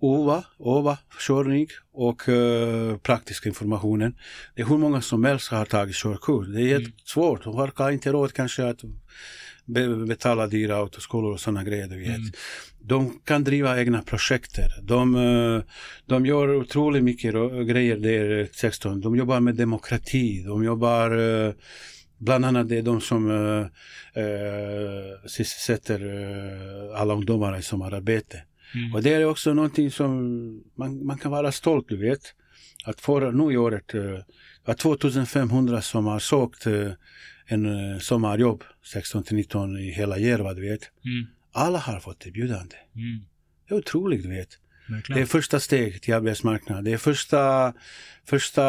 OVA, 0.00 0.44
OVA, 0.58 0.98
körning 1.20 1.66
och 1.92 2.28
uh, 2.28 2.96
praktiska 2.96 3.48
informationen. 3.48 4.14
Det 4.54 4.62
är 4.62 4.66
hur 4.66 4.78
många 4.78 5.00
som 5.00 5.24
helst 5.24 5.50
har 5.50 5.64
tagit 5.64 5.96
körkort. 5.96 6.46
Det 6.54 6.70
är 6.70 6.76
mm. 6.76 6.92
svårt, 7.04 7.44
de 7.44 7.54
har 7.54 7.90
inte 7.90 8.12
råd 8.12 8.32
kanske 8.32 8.68
att 8.68 8.80
betala 10.06 10.46
dyra 10.46 10.76
autoskolor 10.76 11.32
och 11.32 11.40
sådana 11.40 11.64
grejer, 11.64 11.86
du 11.86 11.98
vet. 11.98 12.08
Mm. 12.08 12.30
De 12.80 13.20
kan 13.24 13.44
driva 13.44 13.80
egna 13.80 14.02
projekt. 14.02 14.58
De, 14.82 15.14
eh, 15.14 15.62
de 16.06 16.26
gör 16.26 16.54
otroligt 16.54 17.04
mycket 17.04 17.34
grejer 17.68 17.96
där, 17.96 18.48
16. 18.52 19.00
De 19.00 19.16
jobbar 19.16 19.40
med 19.40 19.54
demokrati, 19.54 20.42
de 20.42 20.64
jobbar 20.64 21.10
eh, 21.18 21.52
Bland 22.18 22.44
annat 22.44 22.68
det 22.68 22.78
är 22.78 22.82
de 22.82 23.00
som 23.00 23.30
äh, 23.30 23.66
sysselsätter 25.26 26.00
alla 26.94 27.14
ungdomar 27.14 27.58
i 27.58 27.62
sommararbete. 27.62 28.42
Mm. 28.74 28.94
Och 28.94 29.02
det 29.02 29.14
är 29.14 29.24
också 29.24 29.54
någonting 29.54 29.90
som 29.90 30.10
man, 30.74 31.06
man 31.06 31.18
kan 31.18 31.30
vara 31.30 31.52
stolt, 31.52 31.88
du 31.88 31.96
vet. 31.96 32.20
Att 32.84 33.00
förra, 33.00 33.30
nu 33.30 33.52
i 33.52 33.56
året, 33.56 33.94
äh, 34.66 34.74
2500 34.74 35.82
som 35.82 36.06
har 36.06 36.18
sökt 36.18 36.66
en 37.48 37.66
uh, 37.66 37.98
sommarjobb 37.98 38.64
16 38.84 39.22
till 39.22 39.36
19 39.36 39.78
i 39.78 39.90
hela 39.90 40.18
Järva, 40.18 40.54
du 40.54 40.68
vet. 40.68 40.90
Mm. 41.04 41.26
Alla 41.52 41.78
har 41.78 42.00
fått 42.00 42.26
erbjudande. 42.26 42.76
Mm. 42.94 43.24
Det 43.68 43.74
är 43.74 43.78
otroligt, 43.78 44.22
du 44.22 44.28
vet. 44.28 44.48
Det 45.08 45.20
är 45.20 45.26
första 45.26 45.60
steget 45.60 46.02
till 46.02 46.14
arbetsmarknaden. 46.14 46.84
Det 46.84 46.92
är 46.92 46.98
första, 46.98 47.74
första 48.24 48.64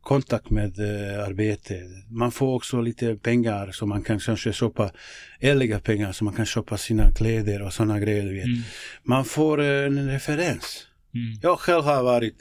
kontakt 0.00 0.50
med 0.50 0.78
uh, 0.78 1.24
arbete. 1.24 1.82
Man 2.10 2.32
får 2.32 2.54
också 2.54 2.80
lite 2.80 3.16
pengar 3.16 3.72
så 3.72 3.86
man 3.86 4.02
kan 4.02 4.18
kanske 4.18 4.52
köpa 4.52 4.90
ärliga 5.40 5.80
pengar 5.80 6.12
så 6.12 6.24
man 6.24 6.34
kan 6.34 6.46
köpa 6.46 6.78
sina 6.78 7.10
kläder 7.10 7.62
och 7.62 7.72
sådana 7.72 8.00
grejer. 8.00 8.22
Du 8.22 8.34
vet. 8.34 8.44
Mm. 8.44 8.60
Man 9.02 9.24
får 9.24 9.60
en 9.60 10.10
referens. 10.10 10.86
Mm. 11.14 11.38
Jag 11.42 11.58
själv 11.58 11.84
har 11.84 12.02
varit 12.02 12.36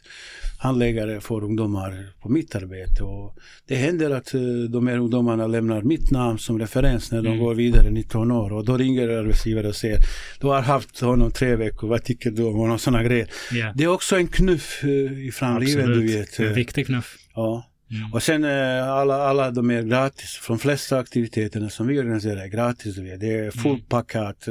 handläggare 0.64 1.22
för 1.22 1.44
ungdomar 1.44 2.08
på 2.22 2.30
mitt 2.30 2.56
arbete. 2.56 3.04
Och 3.04 3.36
det 3.68 3.76
händer 3.76 4.12
att 4.12 4.36
uh, 4.36 4.70
de 4.70 4.88
här 4.88 4.98
ungdomarna 4.98 5.48
lämnar 5.48 5.82
mitt 5.82 6.12
namn 6.12 6.40
som 6.40 6.60
referens 6.60 7.12
när 7.12 7.22
de 7.22 7.28
mm. 7.28 7.40
går 7.40 7.56
vidare 7.56 7.90
19 7.90 8.32
år. 8.32 8.54
Och 8.54 8.66
då 8.66 8.78
ringer 8.78 9.10
arbetsgivare 9.10 9.68
och 9.68 9.76
säger 9.76 10.00
du 10.40 10.48
har 10.48 10.62
haft 10.62 11.00
honom 11.00 11.32
tre 11.32 11.56
veckor, 11.56 11.88
vad 11.88 12.04
tycker 12.04 12.32
du 12.32 12.44
om 12.44 12.56
honom? 12.56 12.80
Sådana 12.80 13.04
grejer. 13.04 13.28
Yeah. 13.54 13.76
Det 13.76 13.84
är 13.84 13.88
också 13.88 14.16
en 14.16 14.28
knuff 14.28 14.84
uh, 14.84 15.28
i 15.28 15.32
framlivet, 15.32 15.86
du 15.86 16.08
vet. 16.08 16.40
En 16.40 16.54
viktig 16.54 16.86
knuff. 16.86 17.18
Ja. 17.36 17.70
Mm. 17.92 18.14
Och 18.14 18.24
sen 18.24 18.44
alla, 18.44 19.16
alla 19.16 19.52
de 19.52 19.72
är 19.72 19.82
gratis. 19.82 20.30
Från 20.30 20.60
flesta 20.60 21.00
aktiviteterna 21.00 21.70
som 21.70 21.88
vi 21.88 22.00
organiserar 22.00 22.42
är 22.42 22.48
gratis. 22.48 22.96
Du 22.96 23.04
vet. 23.04 23.20
Det 23.20 23.34
är 23.34 23.40
mm. 23.40 23.52
fullpackat. 23.52 24.48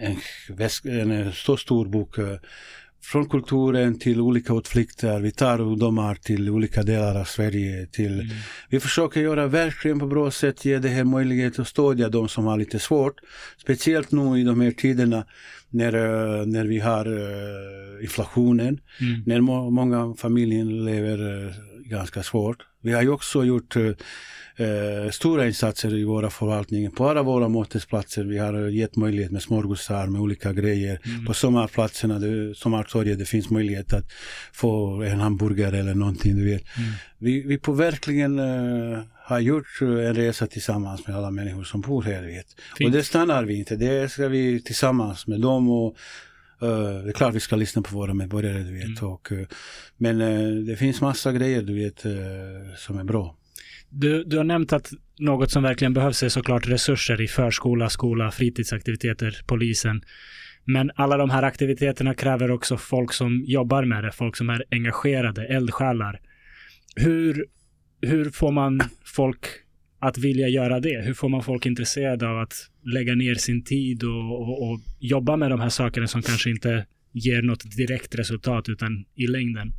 En, 0.00 0.16
väsk, 0.48 0.84
en 0.84 1.32
stor, 1.32 1.56
stor 1.56 1.86
bok 1.88 2.18
från 3.02 3.28
kulturen 3.28 3.98
till 3.98 4.20
olika 4.20 4.54
utflykter. 4.54 5.20
Vi 5.20 5.30
tar 5.30 5.60
ungdomar 5.60 6.14
till 6.14 6.50
olika 6.50 6.82
delar 6.82 7.20
av 7.20 7.24
Sverige. 7.24 7.86
Till, 7.86 8.20
mm. 8.20 8.26
Vi 8.68 8.80
försöker 8.80 9.20
göra 9.20 9.46
verkligen 9.46 9.98
på 9.98 10.06
bra 10.06 10.30
sätt, 10.30 10.64
ge 10.64 10.78
det 10.78 10.88
här 10.88 11.04
möjlighet 11.04 11.58
att 11.58 11.68
stödja 11.68 12.08
de 12.08 12.28
som 12.28 12.44
har 12.44 12.56
lite 12.56 12.78
svårt. 12.78 13.20
Speciellt 13.58 14.12
nu 14.12 14.40
i 14.40 14.44
de 14.44 14.60
här 14.60 14.70
tiderna 14.70 15.24
när, 15.70 15.94
eh, 15.94 16.46
när 16.46 16.64
vi 16.64 16.78
har 16.78 17.08
uh, 17.08 18.02
inflationen. 18.02 18.80
Mm. 19.00 19.22
När 19.26 19.40
må 19.40 19.70
många 19.70 20.14
familjer 20.14 20.64
lever 20.64 21.44
uh, 21.44 21.52
ganska 21.84 22.22
svårt. 22.22 22.58
Vi 22.82 22.92
har 22.92 23.02
ju 23.02 23.08
också 23.08 23.44
gjort 23.44 23.76
eh, 24.56 25.10
stora 25.10 25.46
insatser 25.46 25.94
i 25.94 26.04
våra 26.04 26.30
förvaltningar 26.30 26.90
på 26.90 27.08
alla 27.08 27.22
våra 27.22 27.48
mötesplatser. 27.48 28.24
Vi 28.24 28.38
har 28.38 28.68
gett 28.68 28.96
möjlighet 28.96 29.30
med 29.32 29.42
smörgåsar 29.42 30.06
med 30.06 30.20
olika 30.20 30.52
grejer. 30.52 31.00
Mm. 31.04 31.24
På 31.24 31.34
sommarplatserna, 31.34 32.18
det, 32.18 32.54
sommartorget, 32.54 33.18
det 33.18 33.24
finns 33.24 33.50
möjlighet 33.50 33.92
att 33.92 34.12
få 34.52 35.02
en 35.02 35.20
hamburgare 35.20 35.78
eller 35.78 35.94
någonting. 35.94 36.36
Du 36.36 36.44
vet. 36.44 36.64
Mm. 36.78 36.90
Vi, 37.18 37.42
vi 37.42 37.58
på 37.58 37.72
verkligen 37.72 38.38
eh, 38.38 39.00
har 39.14 39.40
gjort 39.40 39.80
en 39.80 40.14
resa 40.14 40.46
tillsammans 40.46 41.06
med 41.06 41.16
alla 41.16 41.30
människor 41.30 41.64
som 41.64 41.80
bor 41.80 42.02
här. 42.02 42.22
Vet. 42.22 42.46
Och 42.84 42.90
det 42.90 43.02
stannar 43.02 43.44
vi 43.44 43.58
inte. 43.58 43.76
Det 43.76 44.12
ska 44.12 44.28
vi 44.28 44.62
tillsammans 44.62 45.26
med 45.26 45.40
dem 45.40 45.70
och 45.70 45.96
Uh, 46.62 47.04
det 47.04 47.10
är 47.10 47.12
klart 47.12 47.34
vi 47.34 47.40
ska 47.40 47.56
lyssna 47.56 47.82
på 47.82 47.96
våra 47.96 48.14
medborgare, 48.14 48.58
du 48.58 48.74
vet. 48.74 49.00
Mm. 49.00 49.12
Och, 49.12 49.32
uh, 49.32 49.46
men 49.96 50.20
uh, 50.20 50.64
det 50.64 50.76
finns 50.76 51.00
massa 51.00 51.32
grejer, 51.32 51.62
du 51.62 51.74
vet, 51.74 52.00
som 52.76 52.98
är 52.98 53.04
bra. 53.04 53.36
Du, 53.94 54.24
du 54.24 54.36
har 54.36 54.44
nämnt 54.44 54.72
att 54.72 54.90
något 55.18 55.50
som 55.50 55.62
verkligen 55.62 55.94
behövs 55.94 56.22
är 56.22 56.28
såklart 56.28 56.68
resurser 56.68 57.20
i 57.20 57.28
förskola, 57.28 57.88
skola, 57.88 58.30
fritidsaktiviteter, 58.30 59.40
polisen. 59.46 60.02
Men 60.64 60.90
alla 60.94 61.16
de 61.16 61.30
här 61.30 61.42
aktiviteterna 61.42 62.14
kräver 62.14 62.50
också 62.50 62.76
folk 62.76 63.12
som 63.12 63.44
jobbar 63.46 63.84
med 63.84 64.04
det, 64.04 64.12
folk 64.12 64.36
som 64.36 64.50
är 64.50 64.64
engagerade, 64.70 65.46
eldsjälar. 65.46 66.20
Hur, 66.96 67.46
hur 68.02 68.30
får 68.30 68.52
man 68.52 68.80
folk 69.04 69.46
att 70.00 70.18
vilja 70.18 70.48
göra 70.48 70.80
det? 70.80 71.04
Hur 71.04 71.14
får 71.14 71.28
man 71.28 71.42
folk 71.42 71.66
intresserade 71.66 72.28
av 72.28 72.40
att 72.40 72.54
lägga 72.84 73.14
ner 73.14 73.34
sin 73.34 73.64
tid 73.64 74.02
och, 74.04 74.40
och, 74.40 74.70
och 74.70 74.80
jobba 74.98 75.36
med 75.36 75.50
de 75.50 75.60
här 75.60 75.68
sakerna 75.68 76.06
som 76.06 76.22
kanske 76.22 76.50
inte 76.50 76.86
ger 77.12 77.42
något 77.42 77.76
direkt 77.76 78.14
resultat 78.14 78.68
utan 78.68 79.04
i 79.14 79.26
längden? 79.26 79.72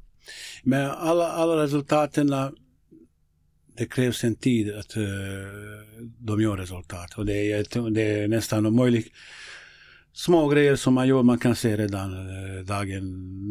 Men 0.64 0.90
alla, 0.90 1.28
alla 1.28 1.64
resultaten, 1.64 2.34
det 3.78 3.86
krävs 3.86 4.24
en 4.24 4.36
tid 4.36 4.76
att 4.76 4.98
uh, 4.98 5.04
de 6.20 6.42
gör 6.42 6.58
resultat. 6.58 7.14
Och 7.18 7.26
det 7.26 7.52
är, 7.52 7.90
det 7.90 8.02
är 8.02 8.28
nästan 8.28 8.66
omöjligt. 8.66 9.12
Små 10.14 10.48
grejer 10.48 10.76
som 10.76 10.94
man 10.94 11.08
gör, 11.08 11.24
man 11.24 11.40
kan 11.40 11.56
se 11.56 11.78
redan 11.78 12.14
uh, 12.14 12.66
dagen, 12.66 13.04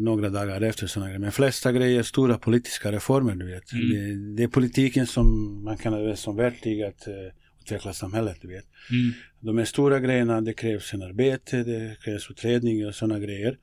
några 0.03 0.29
dagar 0.29 0.61
efter 0.61 0.87
sådana 0.87 1.09
grejer. 1.09 1.19
Men 1.19 1.31
flesta 1.31 1.71
grejer, 1.71 2.03
stora 2.03 2.37
politiska 2.37 2.91
reformer, 2.91 3.35
du 3.35 3.45
vet. 3.45 3.73
Mm. 3.73 3.89
Det, 3.89 4.35
det, 4.35 4.43
är 4.43 4.47
politiken 4.47 5.07
som 5.07 5.57
man 5.63 5.77
kan 5.77 5.93
ha 5.93 6.15
som 6.15 6.35
verktyg 6.35 6.83
att 6.83 7.07
uh, 7.07 7.13
utveckla 7.61 7.93
samhället, 7.93 8.37
du 8.41 8.47
vet. 8.47 8.65
Mm. 8.91 9.13
De 9.39 9.57
här 9.57 9.65
stora 9.65 9.99
grejerna, 9.99 10.41
det 10.41 10.53
krävs 10.53 10.93
en 10.93 11.01
arbete, 11.01 11.63
det 11.63 11.97
krävs 12.03 12.31
utredning 12.31 12.87
och 12.87 12.95
sådana 12.95 13.19
grejer. 13.19 13.57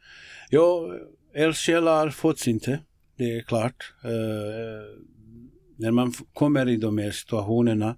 Ja, 0.51 0.97
eldsjälar 1.35 2.11
fås 2.11 2.49
inte 2.49 2.81
det 3.21 3.37
är 3.37 3.43
klart. 3.43 3.93
Eh, 4.05 4.83
när 5.81 5.91
man 5.91 6.13
kommer 6.33 6.69
i 6.69 6.77
de 6.77 6.99
här 6.99 7.11
situationerna, 7.11 7.97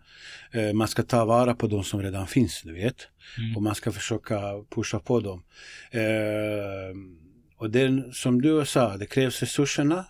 eh, 0.53 0.73
man 0.73 0.89
ska 0.89 1.03
ta 1.03 1.25
vara 1.25 1.55
på 1.55 1.67
de 1.67 1.85
som 1.85 2.03
redan 2.03 2.27
finns, 2.27 2.63
du 2.63 2.73
vet. 2.73 3.09
Mm. 3.39 3.57
Och 3.57 3.63
man 3.63 3.75
ska 3.75 3.93
försöka 3.93 4.41
pusha 4.75 4.99
på 4.99 5.21
dem. 5.21 5.43
Eh, 5.91 6.97
och 7.57 7.71
det 7.71 8.15
som 8.15 8.43
du 8.43 8.65
sa, 8.67 8.97
det 8.97 9.07
krävs 9.07 9.41
resurserna. 9.41 10.05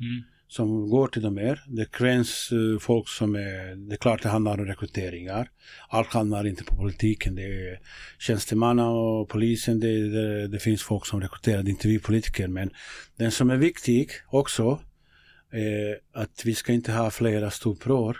Mm 0.00 0.22
som 0.48 0.88
går 0.90 1.08
till 1.08 1.22
de 1.22 1.36
här. 1.36 1.60
Det 1.66 1.92
krävs 1.92 2.52
uh, 2.52 2.78
folk 2.78 3.08
som 3.08 3.34
är, 3.34 3.88
det 3.88 3.94
är 3.94 3.96
klart 3.96 4.22
det 4.22 4.28
handlar 4.28 4.58
om 4.58 4.66
rekryteringar. 4.66 5.50
Allt 5.88 6.12
handlar 6.12 6.46
inte 6.46 6.64
på 6.64 6.76
politiken. 6.76 7.34
Det 7.34 7.42
är 7.42 7.80
tjänstemanna 8.18 8.90
och 8.90 9.28
polisen, 9.28 9.80
det, 9.80 10.10
det, 10.10 10.48
det 10.48 10.58
finns 10.58 10.82
folk 10.82 11.06
som 11.06 11.20
rekryterar, 11.20 11.62
det 11.62 11.68
är 11.68 11.72
inte 11.72 11.88
vi 11.88 11.98
politiker. 11.98 12.48
Men 12.48 12.70
den 13.16 13.30
som 13.30 13.50
är 13.50 13.56
viktig 13.56 14.10
också, 14.30 14.80
är 15.52 15.98
att 16.12 16.42
vi 16.44 16.54
ska 16.54 16.72
inte 16.72 16.92
ha 16.92 17.10
flera 17.10 17.50
stuprör 17.50 18.16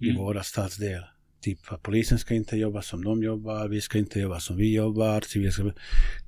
mm. 0.00 0.14
i 0.14 0.18
våra 0.18 0.42
stadsdel. 0.42 1.02
Typ 1.40 1.72
att 1.72 1.82
polisen 1.82 2.18
ska 2.18 2.34
inte 2.34 2.56
jobba 2.56 2.82
som 2.82 3.04
de 3.04 3.22
jobbar, 3.22 3.68
vi 3.68 3.80
ska 3.80 3.98
inte 3.98 4.20
jobba 4.20 4.40
som 4.40 4.56
vi 4.56 4.74
jobbar. 4.74 5.24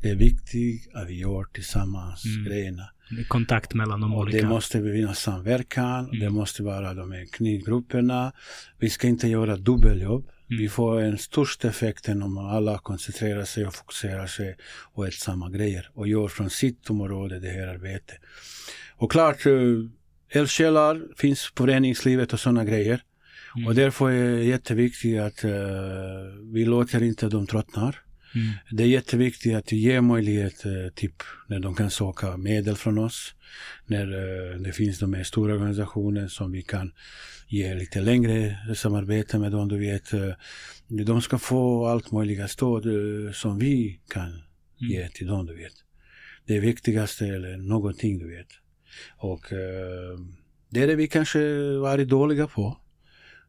Det 0.03 0.11
är 0.11 0.15
viktigt 0.15 0.95
att 0.95 1.09
vi 1.09 1.15
gör 1.15 1.45
tillsammans 1.45 2.25
mm. 2.25 2.45
grejerna 2.45 2.91
kontakt 3.29 3.75
mellan 3.75 4.01
de 4.01 4.15
olika. 4.15 4.39
Det 4.39 4.49
måste 4.49 4.83
finnas 4.83 5.19
samverkan, 5.19 6.05
mm. 6.05 6.21
det 6.21 6.31
måste 6.31 6.63
vara 6.63 6.95
de 6.95 7.13
här 7.13 7.27
knivgrupperna. 7.33 8.33
Vi 8.79 8.91
ska 8.91 9.09
inte 9.09 9.29
göra 9.29 9.57
dubbeljobb. 9.57 10.29
Mm. 10.51 10.63
Vi 10.63 10.69
får 10.69 11.01
en 11.01 11.19
störst 11.19 11.65
effekt 11.65 12.09
om 12.09 12.39
alla 12.39 12.79
koncentrerar 12.79 13.45
sig 13.45 13.67
och 13.67 13.75
fokuserar 13.75 14.27
sig 14.27 14.57
på 14.95 15.05
ett 15.05 15.15
samma 15.15 15.51
grejer 15.51 15.91
och 15.95 16.09
gör 16.09 16.29
från 16.29 16.51
sitt 16.51 16.91
område 16.91 17.41
det 17.41 17.49
här 17.49 17.67
arbetet. 17.67 18.19
Och 18.97 19.11
klart, 19.11 19.47
eh, 19.47 19.53
eldsjälar 20.31 21.03
finns 21.17 21.51
på 21.55 21.65
föreningslivet 21.65 22.33
och 22.33 22.41
sådana 22.41 22.65
grejer. 22.65 23.03
Mm. 23.57 23.67
Och 23.67 23.75
därför 23.75 24.11
är 24.11 24.37
det 24.37 24.45
jätteviktigt 24.45 25.21
att 25.21 25.45
uh, 25.45 25.51
vi 26.53 26.65
låter 26.65 27.03
inte 27.03 27.29
dem 27.29 27.47
tröttna. 27.47 27.95
Mm. 28.35 28.49
Det 28.71 28.83
är 28.83 28.87
jätteviktigt 28.87 29.57
att 29.57 29.73
ge 29.73 30.01
möjlighet, 30.01 30.65
eh, 30.65 30.73
typ 30.95 31.23
när 31.49 31.61
de 31.61 31.75
kan 31.75 31.91
söka 31.91 32.37
medel 32.37 32.77
från 32.77 32.99
oss. 32.99 33.35
När 33.87 34.07
uh, 34.07 34.61
det 34.61 34.73
finns 34.73 34.99
de 34.99 35.15
här 35.15 35.25
stora 35.25 35.55
organisationer 35.55 36.29
som 36.29 36.53
vi 36.53 36.63
kan 36.63 36.93
ge 37.49 37.75
lite 37.75 38.01
längre 38.01 38.57
samarbete 38.77 39.39
med 39.39 39.53
dem. 39.53 39.69
Du 39.69 39.79
vet, 39.79 40.15
uh, 40.15 40.33
de 40.89 41.23
ska 41.23 41.39
få 41.39 41.87
allt 41.87 42.13
möjliga 42.13 42.49
stöd 42.49 42.87
uh, 42.87 43.33
som 43.33 43.59
vi 43.59 44.01
kan 44.09 44.29
mm. 44.29 44.43
ge 44.79 45.09
till 45.09 45.27
dem, 45.27 45.47
du 45.47 45.57
vet. 45.57 45.75
Det 46.47 46.61
viktigaste 46.61 47.27
eller 47.27 47.57
någonting, 47.57 48.19
du 48.19 48.37
vet. 48.37 48.49
Och 49.17 49.53
det 50.71 50.83
är 50.83 50.87
det 50.87 50.95
vi 50.95 51.09
kanske 51.09 51.41
varit 51.79 52.09
dåliga 52.09 52.47
på. 52.47 52.77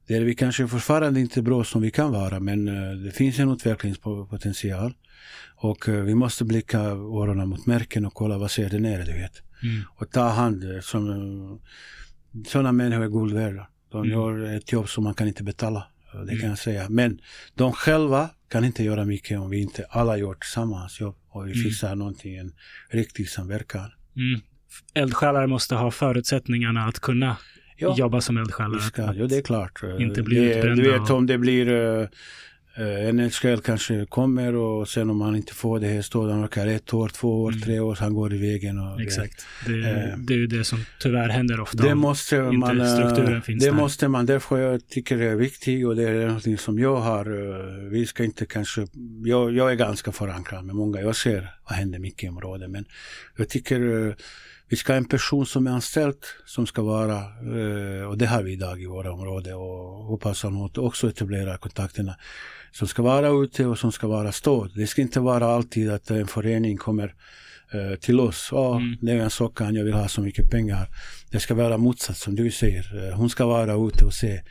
Det 0.08 0.16
är 0.16 0.22
vi 0.22 0.36
kanske 0.36 0.68
fortfarande 0.68 1.20
inte 1.20 1.42
bra 1.42 1.64
som 1.64 1.82
vi 1.82 1.92
kan 1.92 2.12
vara 2.12 2.40
men 2.40 2.68
uh, 2.68 2.98
det 2.98 3.12
finns 3.12 3.40
en 3.40 3.52
utvecklingspotential. 3.52 4.94
Och 5.56 5.90
uh, 5.90 6.04
vi 6.04 6.16
måste 6.16 6.46
blicka 6.46 6.80
öronen 6.80 7.50
mot 7.50 7.66
märken 7.66 8.06
och 8.06 8.14
kolla 8.14 8.38
vad 8.38 8.52
ser 8.52 8.70
det 8.70 8.80
nere, 8.80 9.04
du 9.04 9.14
vet. 9.14 9.42
Mm. 9.64 9.84
Och 9.96 10.12
ta 10.12 10.28
hand 10.28 10.76
eh, 10.76 10.82
som 10.82 11.60
sådana 12.48 12.72
människor 12.72 13.04
är 13.04 13.08
guld 13.08 13.34
värda. 13.34 13.68
De 13.92 13.98
mm. 13.98 14.12
gör 14.12 14.56
ett 14.58 14.72
jobb 14.72 14.90
som 14.90 15.04
man 15.04 15.14
kan 15.14 15.28
inte 15.28 15.44
betala. 15.44 15.88
Det 16.28 16.38
kan 16.38 16.50
jag 16.50 16.58
säga. 16.58 16.90
Men 16.90 17.22
de 17.56 17.74
själva 17.74 18.30
kan 18.50 18.66
inte 18.66 18.84
göra 18.84 19.06
mycket 19.06 19.40
om 19.40 19.50
vi 19.50 19.62
inte 19.62 19.86
alla 19.90 20.18
gör 20.18 20.34
tillsammans 20.34 21.02
jobb 21.02 21.16
och 21.30 21.48
vi 21.48 21.52
mm. 21.52 21.64
fixar 21.64 21.96
någonting, 21.96 22.36
en 22.36 22.54
riktig 22.90 23.30
samverkan. 23.30 23.92
Mm. 24.16 24.42
Eldsjälar 24.94 25.48
måste 25.48 25.76
ha 25.76 25.92
förutsättningarna 25.92 26.86
att 26.86 27.00
kunna 27.00 27.38
ja. 27.82 27.96
jobba 27.98 28.22
som 28.22 28.38
eldsjälar. 28.38 28.82
Ja, 28.96 29.28
det 29.28 29.38
är 29.38 29.42
klart. 29.42 29.82
Inte 30.00 30.24
bli 30.24 30.40
det, 30.40 30.56
utbrända. 30.56 30.84
Du 30.84 30.92
vet 30.92 31.10
om 31.10 31.28
det 31.28 31.38
blir 31.38 31.70
uh, 31.70 32.08
en 33.08 33.20
eldsjäl 33.20 33.62
kanske 33.62 34.06
kommer 34.06 34.56
och 34.56 34.88
sen 34.88 35.10
om 35.10 35.22
han 35.22 35.36
inte 35.36 35.54
får 35.54 35.80
det 35.80 35.88
här 35.88 36.02
står 36.02 36.30
han 36.30 36.46
orkar 36.46 36.68
ett 36.68 36.94
år, 36.94 37.10
två 37.10 37.44
år, 37.44 37.50
mm. 37.52 37.62
tre 37.62 37.80
år, 37.80 37.98
han 38.00 38.14
går 38.14 38.34
i 38.34 38.38
vägen. 38.38 38.80
Och 38.80 39.02
Exakt. 39.02 39.46
Det, 39.66 39.74
uh, 39.74 40.18
det 40.18 40.34
är 40.34 40.38
ju 40.38 40.48
det 40.48 40.64
som 40.64 40.80
tyvärr 41.00 41.30
händer 41.30 41.60
ofta. 41.60 41.84
Det 41.84 41.96
måste 41.96 42.42
man, 42.42 42.78
det 42.78 42.84
där. 43.48 43.72
måste 43.72 44.08
man, 44.08 44.26
därför 44.26 44.58
jag 44.58 44.88
tycker 44.88 45.18
det 45.18 45.26
är 45.26 45.36
viktigt 45.36 45.86
och 45.86 45.96
det 45.96 46.10
är 46.10 46.28
någonting 46.28 46.58
som 46.58 46.80
jag 46.80 46.96
har, 46.96 47.32
uh, 47.32 47.90
vi 47.90 48.06
ska 48.06 48.24
inte 48.24 48.46
kanske, 48.46 48.88
jag, 49.24 49.54
jag 49.54 49.72
är 49.72 49.76
ganska 49.76 50.12
förankrad 50.12 50.66
med 50.66 50.76
många, 50.76 51.02
jag 51.02 51.16
ser 51.16 51.50
vad 51.70 51.78
händer 51.78 52.00
mycket 52.00 52.24
i 52.24 52.30
området 52.30 52.70
men 52.70 52.86
jag 53.38 53.50
tycker 53.50 54.16
vi 54.72 54.78
ska 54.78 54.94
ha 54.94 54.98
en 54.98 55.06
person 55.06 55.46
som 55.46 55.68
är 55.68 55.72
anställd 55.72 56.18
som 56.46 56.68
ska 56.68 56.82
vara, 56.82 57.18
eh, 57.18 58.04
och 58.04 58.18
det 58.18 58.26
har 58.26 58.44
vi 58.44 58.52
idag 58.52 58.82
i 58.82 58.86
våra 58.86 59.14
områden 59.14 59.56
och 59.56 60.06
hoppas 60.06 60.46
att 60.46 60.78
också 60.78 61.10
etablera 61.10 61.58
kontakterna, 61.58 62.16
som 62.72 62.88
ska 62.88 63.02
vara 63.02 63.30
ute 63.30 63.66
och 63.66 63.78
som 63.78 63.92
ska 63.92 64.08
vara 64.08 64.32
stöd. 64.32 64.72
Det 64.76 64.88
ska 64.88 65.02
inte 65.02 65.20
vara 65.20 65.46
alltid 65.46 65.92
att 65.92 66.10
en 66.10 66.28
förening 66.28 66.78
kommer 66.78 67.16
eh, 67.74 68.00
till 68.00 68.20
oss. 68.20 68.50
Ja, 68.52 68.76
mm. 68.76 68.98
det 69.02 69.12
är 69.12 69.18
en 69.18 69.30
sockan, 69.30 69.76
jag 69.76 69.84
vill 69.84 69.94
ha 69.94 70.08
så 70.08 70.22
mycket 70.22 70.52
pengar. 70.52 70.88
Det 71.32 71.40
ska 71.40 71.56
vara 71.56 71.78
motsatt 71.78 72.18
som 72.18 72.36
du 72.36 72.52
säger. 72.52 73.08
Eh, 73.08 73.16
hon 73.16 73.30
ska 73.30 73.46
vara 73.46 73.88
ute 73.88 74.06
och 74.06 74.14
se, 74.14 74.42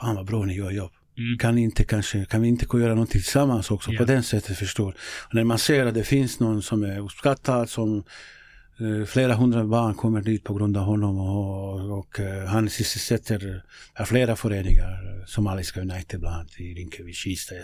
fan 0.00 0.16
vad 0.16 0.26
bra 0.26 0.44
ni 0.44 0.54
gör 0.56 0.70
jobb. 0.70 0.92
Mm. 1.18 1.38
Kan, 1.38 1.58
inte, 1.58 1.84
kanske, 1.84 2.24
kan 2.24 2.42
vi 2.42 2.48
inte 2.48 2.66
göra 2.76 2.94
någonting 2.94 3.22
tillsammans 3.22 3.70
också 3.70 3.90
yeah. 3.90 3.98
på 3.98 4.12
den 4.12 4.22
sättet 4.22 4.58
förstår. 4.58 4.96
Och 5.28 5.34
när 5.34 5.44
man 5.44 5.58
ser 5.58 5.86
att 5.86 5.94
det 5.94 6.04
finns 6.04 6.40
någon 6.40 6.62
som 6.62 6.82
är 6.82 6.98
uppskattad, 6.98 7.70
som 7.70 8.04
flera 9.06 9.34
hundra 9.34 9.64
barn 9.64 9.94
kommer 9.94 10.20
dit 10.20 10.44
på 10.44 10.54
grund 10.54 10.76
av 10.76 10.84
honom 10.84 11.18
och, 11.18 11.98
och 11.98 12.20
uh, 12.20 12.44
han 12.44 12.70
sysselsätter 12.70 13.62
uh, 14.00 14.04
flera 14.04 14.36
föreningar, 14.36 15.24
Somaliska 15.26 15.80
United 15.80 16.20
bland 16.20 16.34
annat 16.36 16.60
i 16.60 16.74
Rinkeby, 16.74 17.12
Kista. 17.12 17.54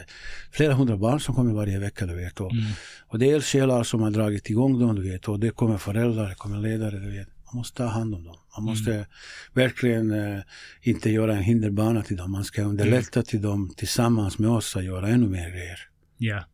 Flera 0.52 0.74
hundra 0.74 0.96
barn 0.96 1.20
som 1.20 1.34
kommer 1.34 1.52
varje 1.52 1.78
vecka, 1.78 2.06
du 2.06 2.14
vet. 2.14 2.40
Och, 2.40 2.52
mm. 2.52 2.64
och 3.08 3.18
det 3.18 3.30
är 3.30 3.34
eldsjälar 3.34 3.82
som 3.82 4.02
har 4.02 4.10
dragit 4.10 4.50
igång 4.50 4.78
dem, 4.78 4.94
du 4.94 5.10
vet. 5.10 5.28
Och 5.28 5.40
det 5.40 5.50
kommer 5.50 5.78
föräldrar, 5.78 6.28
det 6.28 6.34
kommer 6.34 6.58
ledare, 6.58 6.98
du 6.98 7.10
vet. 7.10 7.28
Man 7.52 7.56
måste 7.56 7.76
ta 7.76 7.86
hand 7.86 8.14
om 8.14 8.24
dem. 8.24 8.36
Man 8.56 8.64
måste 8.64 8.94
mm. 8.94 9.04
verkligen 9.52 10.10
uh, 10.10 10.42
inte 10.82 11.10
göra 11.10 11.36
en 11.36 11.42
hinderbana 11.42 12.02
till 12.02 12.16
dem. 12.16 12.32
Man 12.32 12.44
ska 12.44 12.62
underlätta 12.62 13.20
mm. 13.20 13.24
till 13.24 13.42
dem 13.42 13.74
tillsammans 13.76 14.38
med 14.38 14.50
oss 14.50 14.76
att 14.76 14.84
göra 14.84 15.08
ännu 15.08 15.28
mer 15.28 15.50
grejer. 15.50 15.78
Ja. 16.18 16.44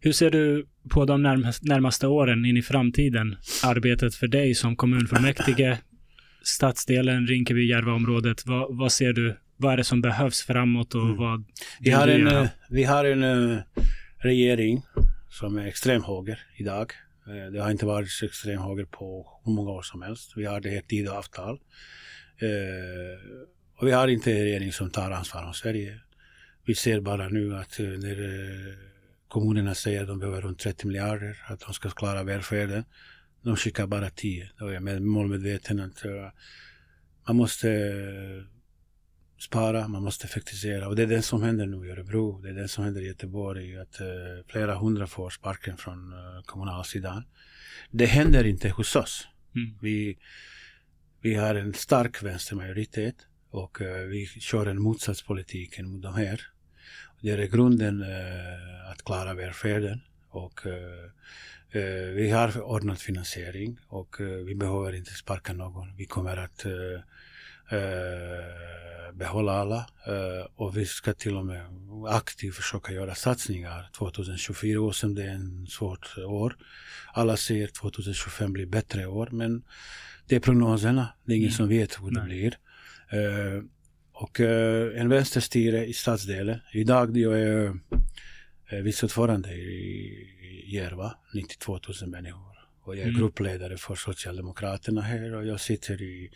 Hur 0.00 0.12
ser 0.12 0.30
du 0.30 0.66
på 0.90 1.04
de 1.04 1.22
närmaste 1.22 2.06
åren 2.06 2.44
in 2.44 2.56
i 2.56 2.62
framtiden? 2.62 3.36
Arbetet 3.64 4.14
för 4.14 4.26
dig 4.26 4.54
som 4.54 4.76
kommunfullmäktige, 4.76 5.78
stadsdelen 6.42 7.26
Rinkeby-Järvaområdet. 7.26 8.46
Vad, 8.46 8.76
vad 8.76 8.92
ser 8.92 9.12
du? 9.12 9.36
Vad 9.56 9.72
är 9.72 9.76
det 9.76 9.84
som 9.84 10.00
behövs 10.00 10.42
framåt 10.42 10.94
och 10.94 11.02
mm. 11.02 11.16
vad 11.16 11.44
vi 11.80 11.90
har, 11.90 12.08
en, 12.08 12.20
göra? 12.20 12.48
vi 12.70 12.84
har 12.84 13.04
en 13.04 13.22
uh, 13.22 13.58
regering 14.18 14.82
som 15.28 15.58
är 15.58 15.66
extremhöger 15.66 16.40
idag. 16.56 16.92
Uh, 17.28 17.52
det 17.52 17.62
har 17.62 17.70
inte 17.70 17.86
varit 17.86 18.22
extremhöger 18.22 18.84
på 18.84 19.26
hur 19.44 19.52
många 19.52 19.70
år 19.70 19.82
som 19.82 20.02
helst. 20.02 20.32
Vi 20.36 20.44
har 20.44 20.60
det 20.60 20.70
här 20.70 20.80
Tidöavtal. 20.80 21.54
Uh, 22.42 23.48
och 23.76 23.86
vi 23.86 23.92
har 23.92 24.08
inte 24.08 24.32
en 24.32 24.44
regering 24.44 24.72
som 24.72 24.90
tar 24.90 25.10
ansvar 25.10 25.44
om 25.44 25.54
Sverige. 25.54 26.00
Vi 26.66 26.74
ser 26.74 27.00
bara 27.00 27.28
nu 27.28 27.56
att 27.56 27.78
när 27.78 28.16
Kommunerna 29.34 29.74
säger 29.74 30.02
att 30.02 30.08
de 30.08 30.18
behöver 30.18 30.40
runt 30.40 30.58
30 30.58 30.86
miljarder, 30.86 31.42
att 31.46 31.60
de 31.60 31.74
ska 31.74 31.90
klara 31.90 32.22
välfärden. 32.22 32.84
De 33.42 33.56
skickar 33.56 33.86
bara 33.86 34.10
10. 34.10 34.50
Då 34.58 34.66
är 34.66 34.72
jag 34.72 35.02
målmedveten 35.02 35.80
att 35.80 36.04
man 37.26 37.36
måste 37.36 37.68
spara, 39.38 39.88
man 39.88 40.02
måste 40.02 40.26
effektivisera. 40.26 40.88
Och 40.88 40.96
det 40.96 41.02
är 41.02 41.06
det 41.06 41.22
som 41.22 41.42
händer 41.42 41.66
nu 41.66 41.86
i 41.86 41.90
Örebro, 41.90 42.40
det 42.40 42.48
är 42.48 42.54
det 42.54 42.68
som 42.68 42.84
händer 42.84 43.00
i 43.00 43.06
Göteborg. 43.06 43.78
Att 43.78 44.00
uh, 44.00 44.06
flera 44.48 44.74
hundra 44.74 45.06
får 45.06 45.30
sparken 45.30 45.76
från 45.76 46.12
uh, 46.12 46.42
kommunalsidan. 46.46 47.24
Det 47.90 48.06
händer 48.06 48.44
inte 48.44 48.68
hos 48.68 48.96
oss. 48.96 49.28
Mm. 49.56 49.78
Vi, 49.80 50.18
vi 51.20 51.34
har 51.34 51.54
en 51.54 51.74
stark 51.74 52.22
vänstermajoritet 52.22 53.16
Och 53.50 53.78
vi 54.10 54.26
kör 54.26 54.66
en 54.66 54.82
motsatspolitik 54.82 55.80
mot 55.80 56.02
de 56.02 56.14
här. 56.14 56.53
Det 57.24 57.30
är 57.30 57.46
grunden 57.46 58.02
uh, 58.02 58.90
att 58.90 59.04
klara 59.04 59.34
välfärden. 59.34 60.00
Och 60.30 60.60
vi 62.14 62.30
har 62.30 62.60
ordnat 62.62 63.00
finansiering 63.00 63.78
och 63.88 64.16
vi 64.20 64.54
behöver 64.54 64.92
inte 64.92 65.10
sparka 65.10 65.52
någon. 65.52 65.96
Vi 65.96 66.04
kommer 66.04 66.36
att 66.36 66.66
behålla 69.12 69.52
alla 69.52 69.86
och 70.56 70.76
vi 70.76 70.86
ska 70.86 71.12
till 71.12 71.36
och 71.36 71.46
med 71.46 71.66
aktivt 72.08 72.54
försöka 72.54 72.92
göra 72.92 73.14
satsningar 73.14 73.90
2024 73.98 74.80
år 74.80 74.92
som 74.92 75.14
det 75.14 75.22
är 75.22 75.34
en 75.34 75.66
svårt 75.66 76.18
år. 76.18 76.56
Alla 77.12 77.36
säger 77.36 77.66
2025 77.66 78.52
blir 78.52 78.66
bättre 78.66 79.06
år 79.06 79.28
men 79.32 79.62
det 80.26 80.36
är 80.36 80.40
prognoserna. 80.40 81.08
Det 81.24 81.32
är 81.32 81.36
ingen 81.36 81.48
mm. 81.48 81.56
som 81.56 81.68
vet 81.68 82.02
hur 82.02 82.10
det 82.10 82.20
Nej. 82.20 82.28
blir. 82.28 82.58
Och 84.14 84.40
uh, 84.40 85.00
en 85.00 85.08
vänsterstyre 85.08 85.86
i 85.86 85.92
stadsdelen. 85.92 86.58
Idag 86.72 87.16
jag 87.16 87.40
är 87.40 87.66
uh, 87.66 88.82
vice 88.82 89.06
ordförande 89.06 89.54
i 89.54 90.74
Järva, 90.74 91.14
92 91.34 91.78
000 92.02 92.10
människor. 92.10 92.54
Och 92.82 92.96
jag 92.96 93.02
är 93.02 93.08
mm. 93.08 93.20
gruppledare 93.20 93.76
för 93.76 93.94
Socialdemokraterna 93.94 95.00
här 95.00 95.34
och 95.34 95.46
jag 95.46 95.60
sitter 95.60 96.02
i 96.02 96.30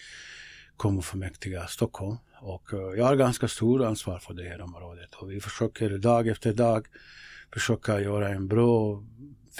kommunfullmäktige 0.76 1.66
Stockholm. 1.68 2.16
Och 2.40 2.68
jag 2.96 3.04
har 3.04 3.16
ganska 3.16 3.48
stor 3.48 3.84
ansvar 3.84 4.18
för 4.18 4.34
det 4.34 4.48
här 4.48 4.60
området. 4.60 5.14
Och 5.14 5.30
vi 5.30 5.40
försöker 5.40 5.98
dag 5.98 6.28
efter 6.28 6.52
dag 6.52 6.86
försöka 7.52 8.00
göra 8.00 8.28
en 8.28 8.48
bra 8.48 9.02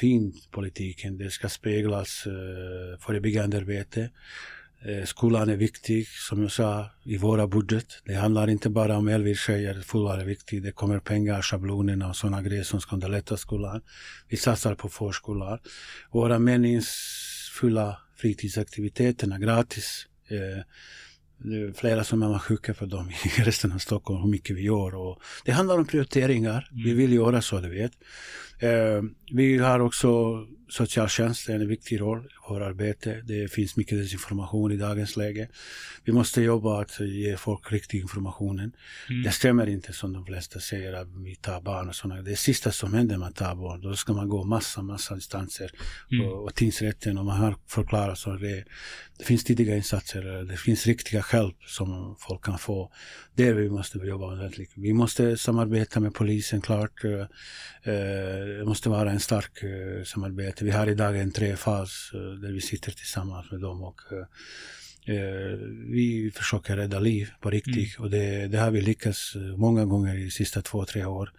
fin 0.00 0.40
politiken. 0.50 1.18
Det 1.18 1.30
ska 1.30 1.48
speglas 1.48 2.26
eh, 2.26 2.98
förebyggande 3.00 3.56
arbete. 3.56 4.10
Eh, 4.84 5.04
skolan 5.04 5.48
är 5.48 5.56
viktig, 5.56 6.08
som 6.08 6.42
jag 6.42 6.52
sa, 6.52 6.90
i 7.04 7.16
våra 7.16 7.46
budget. 7.46 7.86
Det 8.04 8.14
handlar 8.14 8.50
inte 8.50 8.70
bara 8.70 8.96
om 8.96 9.08
elbilstjejer, 9.08 9.80
skolan 9.80 10.20
är 10.20 10.24
viktig. 10.24 10.62
Det 10.62 10.72
kommer 10.72 10.98
pengar, 10.98 11.42
schablonerna 11.42 12.08
och 12.08 12.16
sådana 12.16 12.42
grejer 12.42 12.62
som 12.62 12.80
ska 12.80 12.94
underlätta 12.94 13.36
skolan. 13.36 13.80
Vi 14.28 14.36
satsar 14.36 14.74
på 14.74 14.88
förskolan. 14.88 15.58
Våra 16.10 16.38
meningsfulla 16.38 17.98
fritidsaktiviteterna 18.16 19.38
gratis. 19.38 20.06
Eh, 20.28 20.64
det 21.38 21.56
är 21.56 21.72
flera 21.72 22.04
som 22.04 22.22
är 22.22 22.38
sjuka 22.38 22.74
för 22.74 22.86
dem 22.86 23.10
i 23.10 23.42
resten 23.42 23.72
av 23.72 23.78
Stockholm, 23.78 24.22
hur 24.22 24.30
mycket 24.30 24.56
vi 24.56 24.62
gör. 24.62 24.94
Och 24.94 25.22
det 25.44 25.52
handlar 25.52 25.78
om 25.78 25.86
prioriteringar. 25.86 26.68
Mm. 26.70 26.84
Vi 26.84 26.94
vill 26.94 27.12
göra 27.12 27.42
så, 27.42 27.60
du 27.60 27.68
vet. 27.68 27.92
Eh, 28.58 29.02
vi 29.32 29.58
har 29.58 29.80
också 29.80 30.08
socialtjänsten 30.68 31.60
en 31.60 31.68
viktig 31.68 32.00
roll 32.00 32.18
i 32.18 32.52
vårt 32.52 32.62
arbete. 32.62 33.22
Det 33.24 33.52
finns 33.52 33.76
mycket 33.76 33.98
desinformation 33.98 34.72
i 34.72 34.76
dagens 34.76 35.16
läge. 35.16 35.48
Vi 36.04 36.12
måste 36.12 36.42
jobba 36.42 36.80
att 36.80 37.00
ge 37.00 37.36
folk 37.36 37.72
riktig 37.72 38.00
information. 38.00 38.58
Mm. 38.58 38.72
Det 39.22 39.30
stämmer 39.30 39.68
inte 39.68 39.92
som 39.92 40.12
de 40.12 40.24
flesta 40.24 40.60
säger 40.60 40.92
att 40.92 41.08
vi 41.08 41.36
tar 41.36 41.60
barn 41.60 41.88
och 41.88 41.94
sådana. 41.94 42.22
Det 42.22 42.30
är 42.30 42.36
sista 42.36 42.72
som 42.72 42.94
händer 42.94 43.14
när 43.14 43.20
man 43.20 43.32
tar 43.32 43.54
barn. 43.54 43.80
Då 43.80 43.94
ska 43.94 44.12
man 44.12 44.28
gå 44.28 44.44
massa, 44.44 44.82
massa 44.82 45.14
distanser 45.14 45.70
mm. 46.12 46.26
och, 46.26 46.44
och 46.44 46.54
tingsrätten 46.54 47.18
och 47.18 47.24
man 47.24 47.40
har 47.40 47.56
förklarat 47.66 48.18
så 48.18 48.30
det, 48.30 48.64
det 49.18 49.24
finns 49.24 49.44
tidiga 49.44 49.76
insatser. 49.76 50.44
Det 50.44 50.56
finns 50.56 50.86
riktiga 50.86 51.24
hjälp 51.32 51.56
som 51.66 52.16
folk 52.18 52.44
kan 52.44 52.58
få. 52.58 52.92
Där 53.34 53.54
vi 53.54 53.70
måste 53.70 53.98
jobba 53.98 54.26
ordentligt. 54.26 54.72
Vi 54.76 54.92
måste 54.92 55.36
samarbeta 55.36 56.00
med 56.00 56.14
polisen 56.14 56.60
klart. 56.60 57.04
Eh, 57.04 57.26
det 58.58 58.64
måste 58.64 58.88
vara 58.88 59.10
en 59.10 59.20
stark 59.20 59.64
uh, 59.64 60.04
samarbete. 60.04 60.64
Vi 60.64 60.70
har 60.70 60.86
idag 60.86 61.20
en 61.20 61.32
trefas 61.32 62.10
uh, 62.14 62.20
där 62.20 62.52
vi 62.52 62.60
sitter 62.60 62.92
tillsammans 62.92 63.50
med 63.50 63.60
dem 63.60 63.82
och 63.82 64.00
vi 65.90 66.32
försöker 66.34 66.76
rädda 66.76 66.98
liv 66.98 67.30
på 67.40 67.50
riktigt 67.50 67.98
mm. 67.98 68.04
och 68.04 68.10
det, 68.10 68.46
det, 68.46 68.58
har 68.58 68.70
vi 68.70 68.80
lyckats 68.80 69.36
många 69.56 69.84
gånger 69.84 70.16
i 70.16 70.24
de 70.24 70.30
sista 70.30 70.62
två, 70.62 70.84
tre 70.84 71.04
år. 71.04 71.32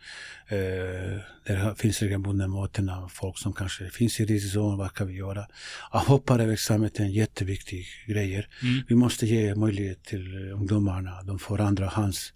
det 1.48 1.76
finns 1.78 2.02
regelbundna 2.02 2.48
möten 2.48 2.90
av 2.90 3.08
folk 3.08 3.38
som 3.38 3.54
kanske 3.54 3.90
finns 3.90 4.20
i 4.20 4.26
riskzon, 4.26 4.78
vad 4.78 4.94
kan 4.94 5.08
vi 5.08 5.14
göra? 5.14 5.46
Avhopparverksamheten 5.92 7.06
är 7.06 7.10
en 7.10 7.16
jätteviktig 7.16 7.86
grej. 8.08 8.34
Mm. 8.34 8.82
Vi 8.88 8.96
måste 8.96 9.26
ge 9.26 9.56
möjlighet 9.56 10.04
till 10.04 10.52
ungdomarna, 10.52 11.24
de 11.24 11.40
får 11.40 11.62
andra 11.62 11.88
hands 11.88 12.34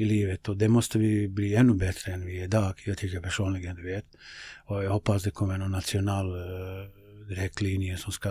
i 0.00 0.04
livet 0.04 0.48
och 0.48 0.56
det 0.56 0.68
måste 0.68 0.98
vi 0.98 1.28
bli 1.28 1.54
ännu 1.54 1.74
bättre 1.74 2.12
än 2.12 2.26
vi 2.26 2.40
är 2.40 2.44
idag. 2.44 2.82
Jag 2.86 2.98
tycker 2.98 3.20
personligen, 3.20 3.76
du 3.76 3.82
vet. 3.82 4.06
Och 4.64 4.84
jag 4.84 4.90
hoppas 4.90 5.22
det 5.22 5.30
kommer 5.30 5.58
någon 5.58 5.70
nationell 5.70 6.34
eh, 6.34 7.28
direktlinje 7.28 7.96
som 7.96 8.12
ska 8.12 8.30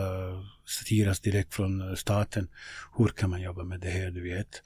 styras 0.66 1.20
direkt 1.20 1.54
från 1.54 1.90
eh, 1.90 1.96
staten. 1.96 2.48
Hur 2.98 3.08
kan 3.08 3.30
man 3.30 3.42
jobba 3.42 3.64
med 3.64 3.80
det 3.80 3.90
här, 3.90 4.12
du 4.12 4.24
vet. 4.24 4.62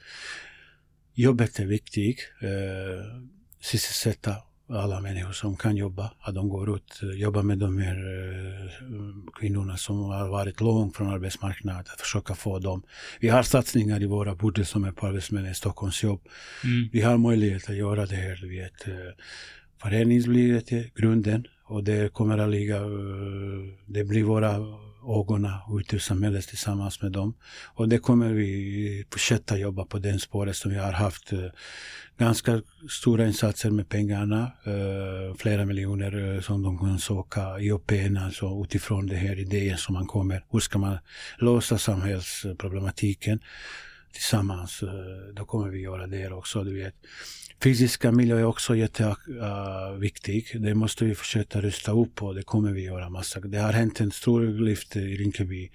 Jobbet 1.13 1.59
är 1.59 1.65
viktigt. 1.65 2.31
Eh, 2.41 3.21
sysselsätta 3.61 4.35
alla 4.73 5.01
människor 5.01 5.31
som 5.31 5.55
kan 5.55 5.75
jobba, 5.77 6.11
att 6.19 6.35
de 6.35 6.49
går 6.49 6.75
ut 6.75 6.99
och 7.01 7.15
jobbar 7.15 7.43
med 7.43 7.57
de 7.57 7.77
här 7.77 7.95
uh, 7.95 8.69
kvinnorna 9.39 9.77
som 9.77 10.03
har 10.03 10.29
varit 10.29 10.61
långt 10.61 10.95
från 10.97 11.07
arbetsmarknaden, 11.07 11.81
att 11.93 12.01
försöka 12.01 12.35
få 12.35 12.59
dem. 12.59 12.83
Vi 13.19 13.29
har 13.29 13.43
satsningar 13.43 14.03
i 14.03 14.05
våra 14.05 14.35
budget 14.35 14.67
som 14.67 14.83
är 14.83 14.91
på 14.91 15.07
Arbetsförmedlingen 15.07 15.55
Stockholms 15.55 16.03
jobb. 16.03 16.21
Mm. 16.63 16.89
Vi 16.91 17.01
har 17.01 17.17
möjlighet 17.17 17.69
att 17.69 17.75
göra 17.75 18.05
det 18.05 18.15
här, 18.15 18.49
vet. 18.49 18.87
Uh, 18.87 18.93
föreningslivet 19.81 20.71
är 20.71 20.89
grunden 20.95 21.47
och 21.63 21.83
det 21.83 22.13
kommer 22.13 22.37
att 22.37 22.49
ligga, 22.49 22.79
det 23.85 24.03
blir 24.03 24.23
våra 24.23 24.55
ögonen 25.07 25.51
ute 25.79 25.95
i 25.95 25.99
samhället 25.99 26.47
tillsammans 26.47 27.01
med 27.01 27.11
dem. 27.11 27.33
Och 27.75 27.89
det 27.89 27.97
kommer 27.97 28.33
vi 28.33 29.05
fortsätta 29.11 29.57
jobba 29.57 29.85
på 29.85 29.99
den 29.99 30.19
spåret 30.19 30.55
som 30.55 30.71
vi 30.71 30.77
har 30.77 30.91
haft 30.91 31.33
eh, 31.33 31.45
ganska 32.17 32.61
stora 32.89 33.27
insatser 33.27 33.69
med 33.69 33.89
pengarna. 33.89 34.51
Eh, 34.63 35.35
flera 35.37 35.65
miljoner 35.65 36.35
eh, 36.35 36.41
som 36.41 36.63
de 36.63 36.77
kan 36.77 36.99
söka 36.99 37.59
i 37.59 37.71
OPN, 37.71 38.17
alltså 38.17 38.63
utifrån 38.63 39.07
den 39.07 39.17
här 39.17 39.39
idén 39.39 39.77
som 39.77 39.93
man 39.93 40.07
kommer. 40.07 40.43
Hur 40.51 40.59
ska 40.59 40.79
man 40.79 40.97
lösa 41.39 41.77
samhällsproblematiken 41.77 43.39
tillsammans? 44.13 44.83
då 45.33 45.45
kommer 45.45 45.69
vi 45.69 45.79
göra 45.79 46.07
det 46.07 46.31
också, 46.31 46.63
du 46.63 46.75
vet. 46.75 46.95
Fysiska 47.63 48.11
miljö 48.11 48.39
är 48.39 48.43
också 48.43 48.75
jätteviktig. 48.75 50.55
Uh, 50.55 50.61
det 50.61 50.75
måste 50.75 51.05
vi 51.05 51.15
försöka 51.15 51.61
rusta 51.61 51.91
upp 51.91 52.23
och 52.23 52.35
det 52.35 52.43
kommer 52.43 52.71
vi 52.71 52.83
göra 52.83 53.09
massa. 53.09 53.39
Det 53.39 53.57
har 53.57 53.73
hänt 53.73 53.99
en 53.99 54.11
stor 54.11 54.41
lyft 54.41 54.95
i 54.95 55.17
Rinkeby 55.17 55.69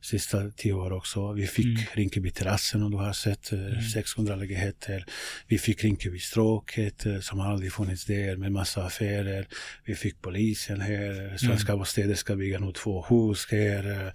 sista 0.00 0.50
tio 0.50 0.72
år 0.72 0.92
också. 0.92 1.32
Vi 1.32 1.46
fick 1.46 1.66
mm. 1.66 1.82
Rinkeby 1.92 2.30
terrassen 2.30 2.82
och 2.82 2.90
du 2.90 2.96
har 2.96 3.12
sett 3.12 3.52
eh, 3.52 3.58
mm. 3.58 3.82
600 3.82 4.36
lägenheter. 4.36 5.04
Vi 5.46 5.58
fick 5.58 5.84
Rinkeby 5.84 6.18
stråket 6.18 7.06
eh, 7.06 7.20
som 7.20 7.40
aldrig 7.40 7.72
funnits 7.72 8.04
där 8.04 8.36
med 8.36 8.52
massa 8.52 8.84
affärer. 8.84 9.46
Vi 9.84 9.94
fick 9.94 10.22
polisen 10.22 10.80
här. 10.80 11.36
Svenska 11.36 11.72
mm. 11.72 11.78
bostäder 11.78 12.14
ska 12.14 12.36
bygga 12.36 12.58
nu 12.58 12.72
två 12.72 13.04
hus 13.08 13.46
här. 13.50 14.06
Eh. 14.06 14.12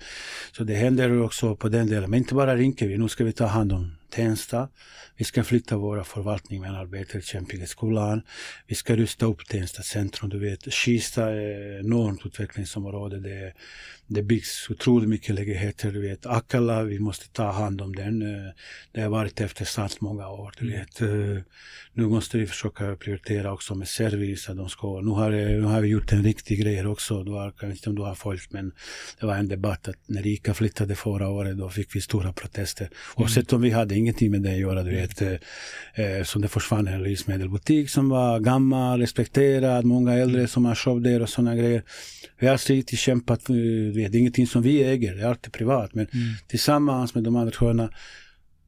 Så 0.52 0.64
det 0.64 0.76
händer 0.76 1.22
också 1.22 1.56
på 1.56 1.70
den 1.70 1.88
delen. 1.88 2.10
Men 2.10 2.20
inte 2.20 2.34
bara 2.34 2.56
Rinkeby. 2.56 2.98
Nu 2.98 3.10
ska 3.10 3.24
vi 3.24 3.34
ta 3.34 3.46
hand 3.46 3.72
om 3.74 3.98
Tensta. 4.16 4.70
Vi 5.18 5.26
ska 5.26 5.44
flytta 5.44 5.78
våra 5.78 6.04
förvaltning 6.04 6.62
med 6.62 6.72
arbete 6.72 7.12
till 7.12 7.22
Kämpigeskolan. 7.22 8.22
Vi 8.68 8.76
ska 8.76 8.96
rusta 8.96 9.26
upp 9.26 9.48
Tensta 9.48 9.82
centrum. 9.84 10.30
Du 10.30 10.40
vet, 10.40 10.74
Kista 10.74 11.32
är 11.32 11.80
enormt 11.80 12.26
utvecklingsområde. 12.26 13.20
Det, 13.20 13.54
det 14.08 14.22
byggs 14.22 14.70
otroligt 14.70 15.10
mycket 15.10 15.36
lägenheter. 15.36 15.92
Du 15.92 16.02
vet, 16.02 16.26
Akalla, 16.26 16.84
vi 16.84 17.00
måste 17.00 17.30
ta 17.30 17.52
hand 17.52 17.82
om 17.82 17.96
den. 17.96 18.20
Det 18.92 19.02
har 19.02 19.10
varit 19.10 19.42
eftersatt 19.42 20.02
många 20.02 20.30
år. 20.30 20.54
Du 20.60 20.68
mm. 20.68 20.80
vet. 20.80 21.02
Eh, 21.02 21.44
nu 21.94 22.08
måste 22.08 22.38
vi 22.38 22.48
försöka 22.48 22.96
prioritera 22.96 23.54
också 23.54 23.76
med 23.76 23.88
service. 23.88 24.48
de 24.48 24.70
ska, 24.70 25.02
nu, 25.02 25.12
har, 25.12 25.32
nu 25.32 25.62
har 25.62 25.82
vi 25.82 25.88
gjort 25.88 26.12
en 26.12 26.24
riktig 26.24 26.60
grej 26.60 26.86
också. 26.88 27.24
Du 27.24 27.32
har, 27.32 27.54
jag 27.62 27.68
vet 27.68 27.78
inte 27.78 27.90
om 27.90 27.96
du 27.96 28.02
har 28.02 28.16
följt 28.16 28.52
men 28.52 28.72
det 29.20 29.26
var 29.26 29.36
en 29.36 29.48
debatt 29.48 29.88
att 29.88 29.96
när 30.06 30.28
ICA 30.28 30.54
flyttade 30.54 30.96
förra 30.96 31.30
året 31.30 31.58
då 31.58 31.70
fick 31.70 31.96
vi 31.96 32.02
stora 32.02 32.34
protester. 32.34 32.86
Mm. 32.86 32.96
Oavsett 33.16 33.54
om 33.54 33.62
vi 33.62 33.70
hade 33.70 33.96
ingenting 34.06 34.32
med 34.32 34.41
det 34.41 34.52
att 34.52 34.60
göra. 34.60 34.84
Du 34.84 34.91
vet. 34.91 35.22
Eh, 35.22 35.34
eh 35.94 36.23
så 36.23 36.40
det 36.40 36.48
försvann 36.48 36.88
en 36.88 37.03
livsmedelsbutik 37.03 37.90
som 37.90 38.10
var 38.10 38.40
gammal, 38.40 38.99
respekterad, 38.99 39.86
många 39.86 40.14
äldre 40.14 40.40
mm. 40.40 40.48
som 40.48 40.65
har 40.65 40.76
shop 40.76 40.99
där 40.99 41.22
och 41.22 41.30
sådana 41.30 41.56
grejer. 41.56 41.84
Vi 42.40 42.48
har 42.48 42.57
stridigt 42.57 42.99
kämpat, 42.99 43.45
du 43.48 43.91
vet, 43.91 44.11
det 44.11 44.18
är 44.18 44.19
ingenting 44.19 44.48
som 44.48 44.61
vi 44.61 44.84
äger, 44.84 45.15
det 45.15 45.22
är 45.22 45.27
alltid 45.27 45.53
privat. 45.53 45.94
Men 45.94 46.07
mm. 46.14 46.34
tillsammans 46.48 47.15
med 47.15 47.23
de 47.23 47.36
andra 47.36 47.52
sjöarna 47.52 47.90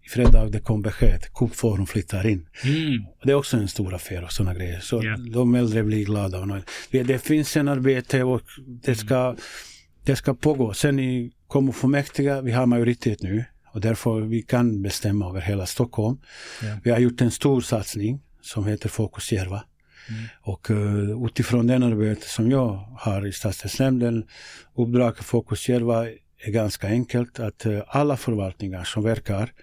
i 0.05 0.09
fredag 0.09 0.49
det 0.51 0.59
kom 0.59 0.81
besked, 0.81 1.33
Coop 1.33 1.55
Forum 1.55 1.85
flyttar 1.85 2.27
in. 2.27 2.47
Mm. 2.63 3.05
Det 3.23 3.31
är 3.31 3.35
också 3.35 3.57
en 3.57 3.67
stor 3.67 3.93
affär 3.93 4.23
och 4.23 4.31
sådana 4.31 4.53
grejer. 4.53 4.79
Så 4.79 5.03
yeah. 5.03 5.19
de 5.19 5.55
äldre 5.55 5.83
blir 5.83 6.05
glada. 6.05 6.39
Och 6.39 6.47
det, 6.91 7.03
det 7.03 7.19
finns 7.19 7.57
en 7.57 7.67
arbete 7.67 8.23
och 8.23 8.41
det 8.65 8.95
ska, 8.95 9.35
det 10.03 10.15
ska 10.15 10.33
pågå. 10.33 10.73
Sen 10.73 10.99
i 10.99 11.31
kommunfullmäktige, 11.47 12.41
vi 12.41 12.51
har 12.51 12.65
majoritet 12.65 13.21
nu 13.21 13.45
och 13.77 13.81
därför 13.81 14.21
vi 14.21 14.41
kan 14.41 14.81
bestämma 14.81 15.29
över 15.29 15.41
hela 15.41 15.65
Stockholm. 15.65 16.17
Yeah. 16.63 16.77
Vi 16.83 16.91
har 16.91 16.99
gjort 16.99 17.21
en 17.21 17.31
stor 17.31 17.61
satsning 17.61 18.21
som 18.41 18.65
heter 18.65 18.89
Fokus 18.89 19.31
Järva. 19.31 19.63
Mm. 20.09 20.23
Och 20.41 20.69
uh, 20.69 21.25
utifrån 21.25 21.67
den 21.67 21.83
arbete 21.83 22.29
som 22.29 22.51
jag 22.51 22.67
har 22.97 23.27
i 23.27 23.31
stadsdelsnämnden, 23.31 24.27
uppdraget 24.75 25.23
Fokus 25.23 25.69
Järva 25.69 26.07
är 26.37 26.51
ganska 26.51 26.87
enkelt 26.87 27.39
att 27.39 27.65
uh, 27.65 27.81
alla 27.87 28.17
förvaltningar 28.17 28.83
som 28.83 29.03
verkar 29.03 29.53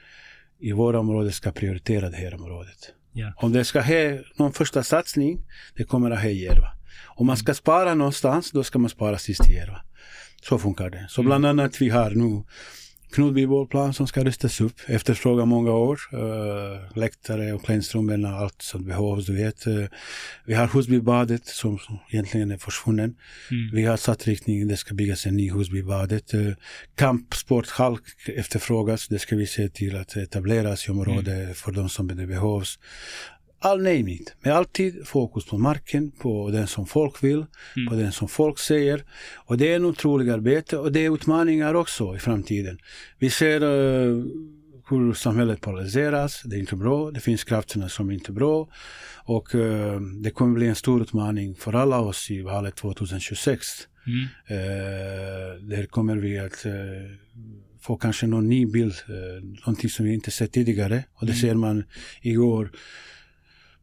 i 0.61 0.73
våra 0.73 0.99
områden 0.99 1.33
ska 1.33 1.53
prioritera 1.53 2.11
det 2.11 2.17
här 2.17 2.35
området. 2.35 2.93
Ja. 3.13 3.33
Om 3.37 3.53
det 3.53 3.65
ska 3.65 3.81
ha 3.81 4.19
någon 4.37 4.53
första 4.53 4.83
satsning, 4.83 5.41
det 5.77 5.85
kommer 5.85 6.11
att 6.11 6.23
ha 6.23 6.29
i 6.29 6.45
Järva. 6.45 6.69
Om 7.17 7.27
man 7.27 7.37
ska 7.37 7.55
spara 7.55 7.95
någonstans, 7.95 8.51
då 8.51 8.65
ska 8.65 8.79
man 8.79 8.91
spara 8.91 9.19
sist 9.19 9.51
i 9.51 9.55
Järva. 9.55 9.81
Så 10.43 10.59
funkar 10.59 10.91
det. 10.91 11.07
Så 11.09 11.23
bland 11.23 11.47
annat 11.47 11.81
vi 11.81 11.89
har 11.89 12.11
nu 12.11 12.45
Knutby 13.15 13.47
bollplan 13.47 13.95
som 13.95 14.07
ska 14.07 14.25
rustas 14.25 14.61
upp. 14.61 14.81
Efterfrågan 14.87 15.49
många 15.49 15.71
år. 15.71 16.01
Uh, 16.15 16.99
läktare 16.99 17.53
och 17.53 17.65
klädstrummen 17.65 18.25
och 18.25 18.31
allt 18.31 18.63
som 18.63 18.85
behövs. 18.85 19.27
Du 19.27 19.35
vet. 19.35 19.67
Uh, 19.67 19.87
vi 20.45 20.55
har 20.55 20.67
Husbybadet 20.67 21.47
som, 21.47 21.79
egentligen 22.11 22.51
är 22.51 22.59
försvunnen. 22.59 23.17
Mm. 23.51 23.71
Vi 23.73 23.85
har 23.85 23.97
satt 23.97 24.27
riktningen, 24.27 24.69
det 24.69 24.77
ska 24.77 24.95
byggas 24.95 25.27
en 25.27 25.37
ny 25.37 25.51
Husbybadet. 25.51 26.35
Uh, 26.35 26.55
kampsporthall 26.95 27.99
efterfrågas. 28.27 29.09
Det 29.09 29.19
ska 29.19 29.37
vi 29.37 29.47
se 29.47 29.69
till 29.69 29.97
att 29.97 30.17
etableras 30.17 30.89
i 30.89 30.91
området 30.91 31.57
för 31.57 31.73
de 31.73 31.89
som 31.89 32.07
det 32.07 32.27
behövs 32.27 32.79
all 33.65 33.79
name 33.83 34.13
it. 34.13 34.35
Men 34.41 34.53
alltid 34.53 35.07
fokus 35.07 35.47
på 35.47 35.59
marken, 35.59 36.11
på 36.11 36.51
den 36.51 36.67
som 36.67 36.87
folk 36.87 37.23
vill, 37.25 37.47
Mm. 37.77 37.89
på 37.89 37.95
den 37.95 38.13
som 38.13 38.29
folk 38.29 38.59
säger. 38.59 39.05
Och 39.47 39.59
det 39.59 39.73
är 39.73 39.77
en 39.77 39.85
otrolig 39.85 40.31
arbete 40.31 40.79
och 40.79 40.93
det 40.93 41.01
är 41.07 41.15
utmaningar 41.15 41.75
också 41.75 42.17
i 42.17 42.19
framtiden. 42.19 42.79
Vi 43.19 43.31
ser 43.31 43.63
uh, 43.63 44.25
hur 44.91 45.13
samhället 45.15 45.61
polariseras, 45.61 46.43
det 46.45 46.57
är 46.57 46.61
inte 46.61 46.77
bra, 46.77 47.11
det 47.11 47.21
finns 47.21 47.45
krafterna 47.45 47.89
som 47.89 48.09
är 48.11 48.15
inte 48.15 48.33
bra. 48.33 48.69
Och 49.25 49.55
uh, 49.55 50.01
det 50.01 50.31
kommer 50.31 50.55
bli 50.55 50.67
en 50.69 50.75
stor 50.75 51.03
utmaning 51.03 51.55
för 51.55 51.73
alla 51.73 52.01
oss 52.01 52.31
i 52.31 52.43
valet 52.43 52.77
2026. 52.77 53.67
Mm. 54.07 54.21
Uh, 54.51 55.69
där 55.69 55.87
kommer 55.87 56.17
vi 56.17 56.39
att 56.39 56.67
få 57.81 57.97
kanske 57.97 58.27
någon 58.27 58.49
ny 58.49 58.67
bild, 58.67 58.95
uh, 59.11 59.45
någonting 59.67 59.91
som 59.91 60.05
vi 60.07 60.15
inte 60.15 60.31
sett 60.31 60.53
tidigare. 60.53 61.05
Och 61.15 61.27
det 61.27 61.33
Mm. 61.33 61.41
ser 61.41 61.55
man 61.55 61.85
igår 62.23 62.71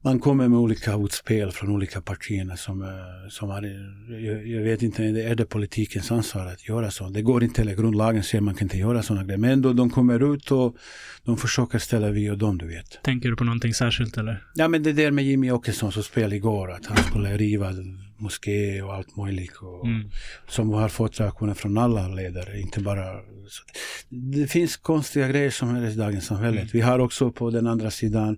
man 0.03 0.19
kommer 0.19 0.47
med 0.47 0.59
olika 0.59 0.95
utspel 0.95 1.51
från 1.51 1.69
olika 1.69 2.01
partierna 2.01 2.57
som, 2.57 2.81
eh, 2.81 2.89
som 3.29 3.49
har, 3.49 3.63
jag, 4.09 4.47
jag 4.47 4.61
vet 4.61 4.81
inte, 4.81 5.03
är 5.03 5.35
det 5.35 5.45
politikens 5.45 6.11
ansvar 6.11 6.45
att 6.45 6.69
göra 6.69 6.91
så? 6.91 7.09
Det 7.09 7.21
går 7.21 7.43
inte, 7.43 7.61
eller 7.61 7.75
grundlagen 7.75 8.23
säger 8.23 8.41
man 8.41 8.55
kan 8.55 8.65
inte 8.65 8.77
göra 8.77 9.03
sådana 9.03 9.23
grejer. 9.23 9.37
Men 9.37 9.61
då 9.61 9.73
de 9.73 9.89
kommer 9.89 10.33
ut 10.33 10.51
och 10.51 10.75
de 11.23 11.37
försöker 11.37 11.79
ställa 11.79 12.09
vi 12.09 12.29
och 12.29 12.37
dem, 12.37 12.57
du 12.57 12.67
vet. 12.67 13.03
Tänker 13.03 13.29
du 13.29 13.35
på 13.35 13.43
någonting 13.43 13.73
särskilt 13.73 14.17
eller? 14.17 14.43
Ja 14.53 14.67
men 14.67 14.83
det 14.83 14.93
där 14.93 15.11
med 15.11 15.25
Jimmy 15.25 15.51
Åkesson 15.51 15.91
som 15.91 16.03
spelade 16.03 16.35
igår, 16.35 16.71
att 16.71 16.85
han 16.85 16.97
skulle 16.97 17.37
riva 17.37 17.73
moské 18.17 18.81
och 18.81 18.93
allt 18.93 19.15
möjligt. 19.15 19.55
Och, 19.61 19.87
Mm. 19.87 20.09
Som 20.47 20.69
har 20.69 20.89
fått 20.89 21.19
reaktioner 21.19 21.53
från 21.53 21.77
alla 21.77 22.07
ledare, 22.07 22.59
inte 22.59 22.79
bara... 22.79 23.03
Så, 23.47 23.63
det 24.09 24.47
finns 24.47 24.77
konstiga 24.77 25.27
grejer 25.27 25.49
som 25.49 25.75
är 25.75 25.89
i 25.89 25.95
dagens 25.95 26.25
samhälle. 26.25 26.57
Mm. 26.57 26.69
Vi 26.73 26.81
har 26.81 26.99
också 26.99 27.31
på 27.31 27.49
den 27.49 27.67
andra 27.67 27.91
sidan 27.91 28.37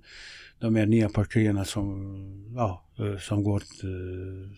de 0.64 0.76
här 0.76 0.86
nya 0.86 1.10
partierna 1.10 1.66
som, 1.66 1.86
ja, 2.56 2.84
eh, 3.00 3.18
som 3.18 3.44
går 3.44 3.62
eh, 3.84 4.50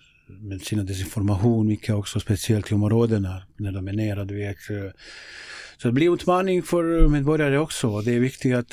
med 0.41 0.61
sina 0.61 0.83
desinformation 0.83 1.67
mycket 1.67 1.95
också, 1.95 2.19
speciellt 2.19 2.71
i 2.71 2.75
områdena 2.75 3.43
när 3.57 3.71
de 3.71 3.87
är 3.87 3.93
nere, 3.93 4.25
du 4.25 4.35
vet. 4.35 4.69
eh. 4.69 4.91
Så 5.77 5.87
det 5.87 5.91
blir 5.93 6.13
utmaning 6.13 6.63
för 6.63 7.07
medborgare 7.07 7.57
också. 7.57 8.01
Det 8.01 8.13
är 8.15 8.19
viktigt 8.19 8.55
att, 8.55 8.71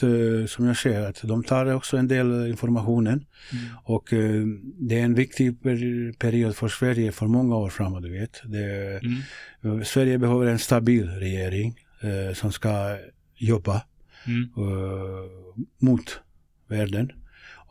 som 0.51 0.67
jag 0.67 0.77
ser, 0.77 1.01
att 1.09 1.21
de 1.23 1.45
tar 1.45 1.75
också 1.75 1.97
en 1.97 2.09
del 2.09 2.47
informationen. 2.47 3.25
Mm. 3.53 3.65
Och 3.85 4.09
det 4.79 4.99
är 4.99 5.05
en 5.05 5.15
viktig 5.15 5.63
per 5.63 6.13
period 6.13 6.57
för 6.57 6.69
Sverige 6.69 7.13
för 7.13 7.27
många 7.27 7.57
år 7.57 7.69
framåt, 7.71 8.03
du 8.03 8.11
vet. 8.11 8.43
Det, 8.45 9.01
Mm. 9.65 9.85
Sverige 9.85 10.19
behöver 10.19 10.47
en 10.47 10.59
stabil 10.59 11.09
regering 11.09 11.75
som 12.35 12.53
ska 12.53 12.97
jobba 13.37 13.83
Mm. 14.27 14.49
mot 15.79 16.21
världen. 16.69 17.13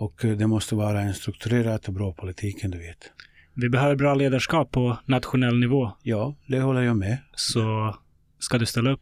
Och 0.02 0.26
eh, 0.26 0.38
det 0.38 0.48
måste 0.48 0.76
vara 0.76 1.02
en 1.02 1.14
strukturerad 1.14 1.82
och 1.88 1.94
bra 1.94 2.14
politiken, 2.14 2.72
du 2.72 2.78
vet. 2.78 3.12
Vi 3.54 3.70
behöver 3.70 3.96
bra 3.96 4.14
ledarskap 4.16 4.72
på 4.72 4.98
nationell 5.06 5.60
nivå. 5.60 5.92
Ja, 6.04 6.36
det 6.48 6.60
håller 6.60 6.82
jag 6.82 6.98
med. 6.98 7.18
Så 7.36 7.96
ska 8.40 8.58
du 8.58 8.66
ställa 8.66 8.92
upp? 8.92 9.02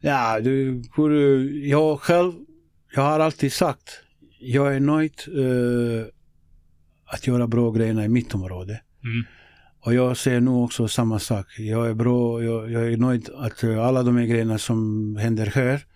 Ja, 0.00 0.40
du, 0.40 0.82
jag 1.68 2.00
själv, 2.00 2.32
jag 2.94 3.02
har 3.02 3.20
alltid 3.20 3.52
sagt, 3.52 4.00
jag 4.38 4.76
är 4.76 4.80
nöjd 4.80 5.12
eh, 5.26 6.06
att 7.04 7.26
göra 7.26 7.46
bra 7.46 7.70
grejerna 7.70 8.04
i 8.04 8.08
mitt 8.08 8.34
område. 8.34 8.80
Mm. 9.04 9.24
Och 9.80 9.94
jag 9.94 10.16
säger 10.16 10.40
nu 10.40 10.50
också 10.50 10.88
samma 10.88 11.18
sak. 11.18 11.46
Jag 11.58 11.88
är 11.88 11.94
bra, 11.94 12.42
jag, 12.42 12.70
jag 12.70 12.92
är 12.92 12.96
nöjd 12.96 13.30
att 13.36 13.62
eh, 13.62 13.86
alla 13.86 14.02
de 14.02 14.16
här 14.16 14.26
grejerna 14.26 14.58
som 14.58 15.16
händer 15.16 15.46
här, 15.46 15.86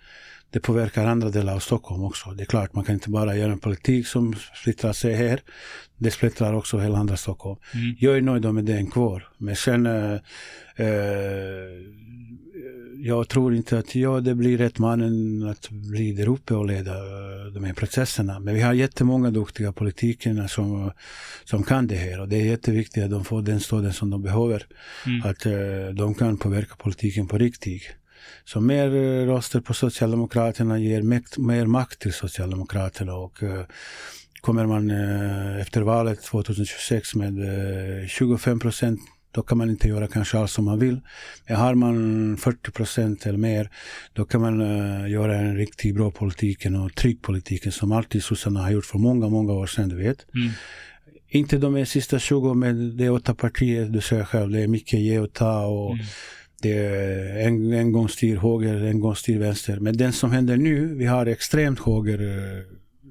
det 0.51 0.60
påverkar 0.60 1.06
andra 1.06 1.31
delar 1.31 1.55
av 1.55 1.59
Stockholm 1.59 2.05
också. 2.05 2.31
Det 2.31 2.43
är 2.43 2.47
klart, 2.47 2.74
man 2.74 2.85
kan 2.85 2.94
inte 2.94 3.10
bara 3.10 3.36
göra 3.36 3.52
en 3.52 3.59
politik 3.59 4.06
som 4.06 4.35
splittrar 4.55 4.93
sig 4.93 5.14
här. 5.14 5.40
Det 5.98 6.10
splittrar 6.10 6.55
också 6.55 6.78
hela 6.78 6.98
andra 6.98 7.16
Stockholm. 7.16 7.59
Mm. 7.74 7.97
Jag 7.98 8.16
är 8.16 8.20
nöjd 8.20 8.55
med 8.55 8.64
den 8.64 8.90
kvar. 8.90 9.28
Men 9.39 9.56
sen, 9.56 9.86
eh, 9.86 10.12
eh, 10.77 10.89
jag 12.98 13.28
tror 13.28 13.55
inte 13.55 13.78
att 13.78 13.94
jag 13.94 14.24
det 14.24 14.35
blir 14.35 14.59
rätt 14.59 14.78
mannen 14.78 15.43
att 15.48 15.70
bli 15.70 16.12
där 16.12 16.28
uppe 16.28 16.55
och 16.55 16.66
leda 16.66 16.93
eh, 16.93 17.52
de 17.55 17.64
här 17.64 17.74
processerna. 17.74 18.40
Men 18.40 18.55
vi 18.55 18.60
har 18.60 18.73
jättemånga 18.73 19.31
duktiga 19.31 19.73
politiker 19.73 20.47
som, 20.47 20.93
som 21.44 21.62
kan 21.62 21.86
det 21.86 21.97
här 21.97 22.20
och 22.20 22.28
det 22.28 22.36
är 22.36 22.44
jätteviktigt 22.44 23.05
att 23.05 23.10
de 23.10 23.24
får 23.24 23.43
den 23.43 23.60
stöden 23.60 23.93
som 23.93 24.10
de 24.10 24.23
behöver. 24.23 24.66
Mm. 25.06 25.23
Att 25.31 25.47
eh, 25.47 25.94
de 25.94 26.14
kan 26.14 26.36
påverka 26.39 26.74
politiken 26.77 27.27
på 27.28 27.39
riktigt. 27.39 27.82
Så 28.47 28.60
mer 28.60 28.86
eh, 28.86 29.27
röster 29.27 29.60
på 29.60 29.74
Socialdemokraterna 29.74 30.78
ger 30.78 31.02
makt, 31.02 31.39
mer 31.39 31.66
makt 31.66 31.98
till 31.98 32.12
Socialdemokraterna 32.12 33.14
och 33.14 33.43
eh, 33.43 33.64
kommer 34.40 34.66
man 34.66 34.90
eh, 34.90 35.60
efter 35.60 35.82
valet 35.82 36.23
2026 36.23 37.14
med 37.14 37.39
eh, 38.02 38.06
25 38.06 38.59
procent 38.59 39.01
då 39.36 39.43
kan 39.43 39.59
man 39.59 39.70
inte 39.70 39.89
göra 39.89 40.09
kanske 40.09 40.39
allt 40.39 40.51
som 40.51 40.64
man 40.64 40.78
vill. 40.78 41.01
Men 41.47 41.56
har 41.56 41.74
man 41.74 42.36
40 42.36 42.70
procent 42.70 43.27
eller 43.27 43.39
mer, 43.39 43.70
då 44.12 44.24
kan 44.24 44.40
man 44.40 44.60
uh, 44.60 45.10
göra 45.10 45.36
en 45.36 45.56
riktigt 45.56 45.94
bra 45.94 46.10
politiken 46.10 46.77
och 46.77 46.94
trygg 46.94 47.23
politiken 47.23 47.73
som 47.73 47.93
alltid 47.93 48.24
sossarna 48.24 48.60
har 48.60 48.70
gjort 48.70 48.85
för 48.85 48.98
många, 48.98 49.28
många 49.28 49.52
år 49.52 49.66
sedan, 49.66 49.89
du 49.89 49.97
vet. 49.97 50.27
Mm. 50.35 50.51
Inte 51.28 51.59
de 51.59 51.86
sista 51.86 52.18
20, 52.18 52.55
men 52.55 52.97
det 52.97 53.05
är 53.05 53.10
åtta 53.10 53.35
partier, 53.35 53.85
du 53.85 54.01
säger 54.01 54.24
själv, 54.24 54.52
det 54.52 54.60
är 54.60 54.68
mycket 54.68 55.01
ge 55.01 55.18
och 55.18 55.32
ta 55.32 55.66
och 55.66 55.93
Mm. 55.93 56.06
Det 56.62 56.73
är 56.73 57.47
en, 57.47 57.73
en 57.73 57.93
gång 57.93 58.09
styr 58.09 58.37
höger, 58.37 58.85
en 58.85 59.01
gång 59.01 59.16
styr 59.16 59.39
vänster. 59.39 59.81
Men 59.81 59.97
den 59.97 60.12
som 60.12 60.31
händer 60.31 60.57
nu, 60.57 60.95
vi 60.95 61.07
har 61.07 61.27
extremt 61.27 61.81
höger 61.81 62.20
eh, 62.20 62.62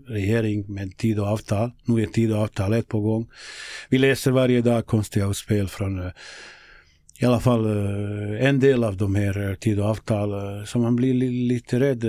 regering 0.08 0.74
med 0.74 0.98
tid 0.98 1.20
och 1.20 1.28
avtal. 1.28 1.72
Nu 1.86 2.02
är 2.02 2.06
tid 2.06 2.32
och 2.32 2.40
avtal 2.40 2.74
ett 2.74 2.88
på 2.88 3.00
gång. 3.00 3.28
Vi 3.90 3.98
läser 3.98 4.32
varje 4.32 4.62
dag 4.62 4.86
konstiga 4.86 5.26
utspel 5.26 5.68
från 5.68 6.00
eh, 6.00 6.12
i 7.20 7.26
alla 7.26 7.40
fall 7.40 7.66
eh, 7.66 8.48
en 8.48 8.60
del 8.60 8.84
av 8.84 8.98
de 8.98 9.16
här 9.16 9.56
tid 9.56 9.80
och 9.80 9.86
avtal. 9.86 10.32
Så 10.68 10.80
man 10.80 10.96
blir 10.96 11.14
li- 11.14 11.48
lite 11.48 11.80
rädd 11.80 12.06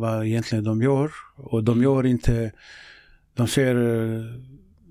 vad 0.00 0.26
egentligen 0.26 0.64
de 0.64 0.82
gör. 0.82 1.10
Och 1.36 1.64
de 1.64 1.82
gör 1.82 2.06
inte, 2.06 2.52
de 3.36 3.48
säger 3.48 3.74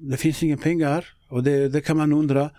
det 0.09 0.17
finns 0.17 0.43
inga 0.43 0.57
pengar. 0.57 1.05
Och 1.29 1.43
det, 1.43 1.69
det 1.69 1.81
kan 1.81 1.97
man 1.97 2.13
undra. 2.13 2.49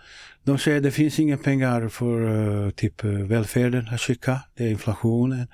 De 0.45 0.57
säger 0.57 0.81
det 0.81 0.91
finns 0.91 1.19
inga 1.19 1.37
pengar 1.37 1.87
för 1.87 2.65
eh, 2.65 2.69
typ 2.69 3.03
eh, 3.03 3.09
välfärden 3.09 3.87
att 3.91 4.01
skicka. 4.01 4.39
Det 4.57 4.65
är 4.65 4.69
inflationen. 4.69 5.47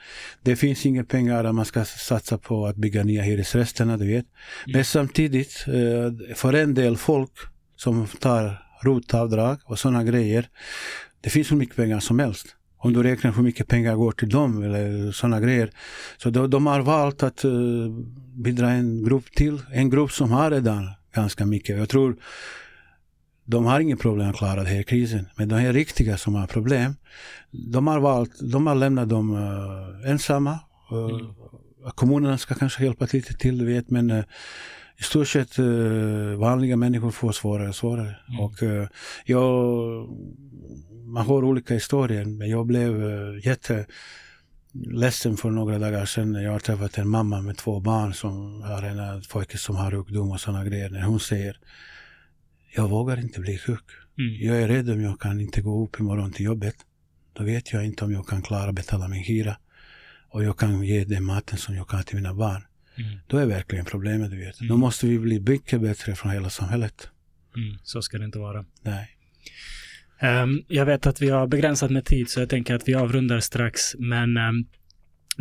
Det 0.43 0.55
finns 0.55 0.85
inga 0.85 1.03
pengar 1.03 1.43
att 1.43 1.55
man 1.55 1.65
ska 1.65 1.85
satsa 1.85 2.37
på 2.37 2.65
att 2.67 2.75
bygga 2.75 3.03
nya 3.03 3.21
hyresrätterna, 3.21 3.97
du 3.97 4.07
vet. 4.07 4.25
Men 4.73 4.85
samtidigt, 4.85 5.65
eh, 5.67 6.35
för 6.35 6.53
en 6.53 6.73
del 6.73 6.97
folk 6.97 7.31
som 7.75 8.07
tar 8.07 8.69
rotavdrag 8.81 9.57
och 9.65 9.79
sådana 9.79 10.03
grejer. 10.03 10.49
Det 11.21 11.29
finns 11.29 11.51
hur 11.51 11.57
mycket 11.57 11.75
pengar 11.75 11.99
som 11.99 12.19
helst. 12.19 12.55
Om 12.77 12.93
du 12.93 13.03
räknar 13.03 13.31
hur 13.31 13.43
mycket 13.43 13.67
pengar 13.67 13.95
går 13.95 14.11
till 14.11 14.29
dem 14.29 14.63
eller 14.63 15.11
sådana 15.11 15.39
grejer. 15.39 15.71
Så 16.17 16.29
de, 16.29 16.49
de 16.49 16.67
har 16.67 16.81
valt 16.81 17.23
att 17.23 17.45
uh, 17.45 17.89
bidra 18.35 18.69
en 18.69 19.03
grupp 19.03 19.31
till. 19.35 19.61
En 19.73 19.89
grupp 19.89 20.11
som 20.11 20.31
har 20.31 20.51
redan 20.51 20.89
ganska 21.15 21.45
mycket. 21.45 21.77
Jag 21.77 21.89
tror 21.89 22.15
de 23.49 23.65
har 23.65 23.79
inget 23.79 23.99
problem 23.99 24.29
att 24.29 24.35
klara 24.35 24.55
den 24.55 24.65
här 24.65 24.83
krisen. 24.83 25.25
Men 25.35 25.49
de 25.49 25.55
här 25.55 25.73
riktiga 25.73 26.17
som 26.17 26.35
har 26.35 26.47
problem, 26.47 26.95
de 27.51 27.87
har 27.87 27.99
valt, 27.99 28.31
de 28.39 28.67
har 28.67 28.75
lämnat 28.75 29.09
dem 29.09 29.33
uh, 29.33 30.11
ensamma. 30.11 30.59
Uh, 30.91 31.19
Mm. 31.81 31.91
Kommunerna 31.95 32.37
ska 32.37 32.55
kanske 32.55 32.83
hjälpa 32.83 33.07
lite 33.13 33.33
till, 33.33 33.57
du 33.57 33.65
vet, 33.65 33.89
men 33.89 34.11
uh, 34.11 34.23
i 34.97 35.03
stort 35.03 35.27
sett 35.27 35.57
vanliga 36.37 36.75
människor 36.75 37.11
får 37.11 37.31
svårare 37.31 37.69
och 37.69 37.75
svårare. 37.75 38.15
Mm. 38.29 38.39
Och 38.39 38.53
jag, 39.25 40.09
man 41.05 41.25
hör 41.25 41.43
olika 41.43 41.73
historier, 41.73 42.25
men 42.25 42.49
jag 42.49 42.65
blev 42.65 43.03
uh, 43.03 43.45
jätte 43.45 43.85
ledsen 44.73 45.37
för 45.37 45.49
några 45.49 45.79
dagar 45.79 46.05
sedan 46.05 46.31
när 46.31 46.43
jag 46.43 46.51
har 46.51 46.59
träffat 46.59 46.97
en 46.97 47.09
mamma 47.09 47.41
med 47.41 47.57
två 47.57 47.79
barn 47.79 48.13
som 48.13 48.61
har 48.61 48.83
en 48.83 49.21
pojke 49.31 49.57
som 49.57 49.75
har 49.75 49.91
sjukdom 49.91 50.31
och 50.31 50.41
sådana 50.41 50.65
grejer. 50.65 50.89
När 50.89 51.01
hon 51.01 51.19
säger 51.19 51.57
jag 52.75 52.89
vågar 52.89 53.19
inte 53.19 53.39
bli 53.39 53.57
sjuk. 53.57 53.85
Mm. 54.17 54.35
Jag 54.39 54.61
är 54.61 54.67
rädd 54.67 54.89
om 54.89 55.01
jag 55.01 55.19
kan 55.19 55.41
inte 55.41 55.61
gå 55.61 55.83
upp 55.83 55.99
imorgon 55.99 56.31
till 56.31 56.45
jobbet. 56.45 56.75
Då 57.33 57.43
vet 57.43 57.73
jag 57.73 57.85
inte 57.85 58.05
om 58.05 58.11
jag 58.11 58.27
kan 58.27 58.41
klara 58.41 58.71
betala 58.71 59.07
min 59.07 59.23
hyra. 59.23 59.57
Och 60.29 60.43
jag 60.43 60.57
kan 60.57 60.83
ge 60.83 61.03
den 61.03 61.23
maten 61.23 61.57
som 61.57 61.75
jag 61.75 61.87
kan 61.87 62.03
till 62.03 62.15
mina 62.15 62.33
barn. 62.33 62.61
Mm. 62.97 63.19
Då 63.27 63.37
är 63.37 63.45
verkligen 63.45 63.85
problemet, 63.85 64.31
du 64.31 64.37
vet. 64.37 64.59
Mm. 64.59 64.69
Då 64.69 64.77
måste 64.77 65.07
vi 65.07 65.19
bli 65.19 65.39
mycket 65.39 65.81
bättre 65.81 66.15
från 66.15 66.31
hela 66.31 66.49
samhället. 66.49 67.09
Mm. 67.55 67.77
Så 67.83 68.01
ska 68.01 68.17
det 68.17 68.25
inte 68.25 68.39
vara. 68.39 68.65
Nej. 68.81 69.15
Ehm, 70.19 70.63
jag 70.67 70.85
vet 70.85 71.07
att 71.07 71.21
vi 71.21 71.29
har 71.29 71.47
begränsat 71.47 71.91
med 71.91 72.05
tid 72.05 72.29
så 72.29 72.39
jag 72.39 72.49
tänker 72.49 72.75
att 72.75 72.87
vi 72.87 72.93
avrundar 72.95 73.39
strax. 73.39 73.81
Men 73.97 74.37
ehm, 74.37 74.65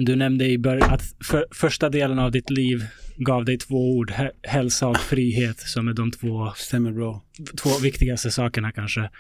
du 0.05 0.16
nämnde 0.16 0.47
i 0.47 0.59
början 0.59 0.91
att 0.91 1.03
för, 1.25 1.47
första 1.51 1.89
delen 1.89 2.19
av 2.19 2.33
ditt 2.33 2.51
liv 2.51 2.85
gav 3.16 3.45
dig 3.45 3.59
två 3.59 3.97
ord, 3.97 4.11
hä- 4.11 4.33
hälsa 4.43 4.89
och 4.89 4.97
frihet, 4.97 5.59
som 5.59 5.89
är 5.89 5.93
de 5.93 6.11
två, 6.11 6.53
Stämmer 6.57 6.93
bra. 6.93 7.23
två 7.62 7.70
viktigaste 7.83 8.31
sakerna 8.31 8.73
kanske. 8.73 9.11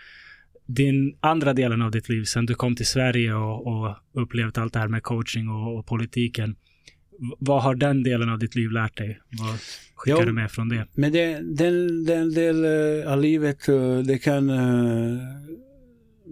Din 0.66 1.16
andra 1.20 1.52
delen 1.52 1.82
av 1.82 1.90
ditt 1.90 2.08
liv, 2.08 2.24
sen 2.24 2.46
du 2.46 2.54
kom 2.54 2.76
till 2.76 2.86
Sverige 2.86 3.34
och, 3.34 3.66
och 3.66 3.96
upplevt 4.22 4.58
allt 4.58 4.72
det 4.72 4.78
här 4.78 4.88
med 4.88 5.02
coaching 5.02 5.48
och, 5.48 5.78
och 5.78 5.86
politiken. 5.86 6.56
Vad 7.38 7.62
har 7.62 7.74
den 7.74 8.02
delen 8.02 8.28
av 8.28 8.38
ditt 8.38 8.54
liv 8.54 8.70
lärt 8.70 8.96
dig? 8.96 9.20
Vad 9.38 9.58
skickar 9.94 10.18
Jo. 10.20 10.26
du 10.26 10.32
med 10.32 10.50
från 10.50 10.68
det? 10.68 10.86
Men 10.94 11.12
det, 11.12 11.40
den, 11.56 12.04
den 12.04 12.34
del 12.34 12.64
eh, 13.04 13.12
av 13.12 13.20
livet, 13.22 13.68
eh, 13.68 13.98
det 13.98 14.18
kan 14.18 14.50
eh, 14.50 15.18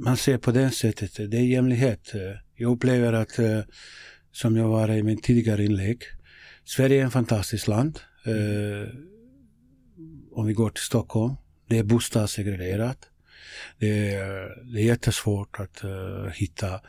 man 0.04 0.16
se 0.16 0.38
på 0.38 0.50
det 0.50 0.70
sättet. 0.70 1.30
Det 1.30 1.36
är 1.36 1.42
jämlikhet. 1.44 2.12
Jag 2.56 2.72
upplever 2.72 3.12
att, 3.12 3.38
som 4.36 4.56
jag 4.56 4.68
var 4.68 4.90
i 4.90 5.02
min 5.02 5.20
tidigare 5.20 5.64
inlägg, 5.64 6.02
Sverige 6.64 7.02
är 7.02 7.06
ett 7.06 7.12
fantastiskt 7.12 7.68
land. 7.68 8.00
Eh, 8.24 8.88
Om 10.32 10.46
vi 10.46 10.52
går 10.52 10.70
till 10.70 10.84
Stockholm, 10.84 11.34
det 11.68 11.78
är 11.78 11.82
bostadssegregerat. 11.82 12.98
Det 13.78 14.14
är, 14.14 14.64
det 14.72 14.80
är 14.80 14.84
jättesvårt 14.84 15.60
att 15.60 15.84
uh, 15.84 16.28
hitta 16.34 16.80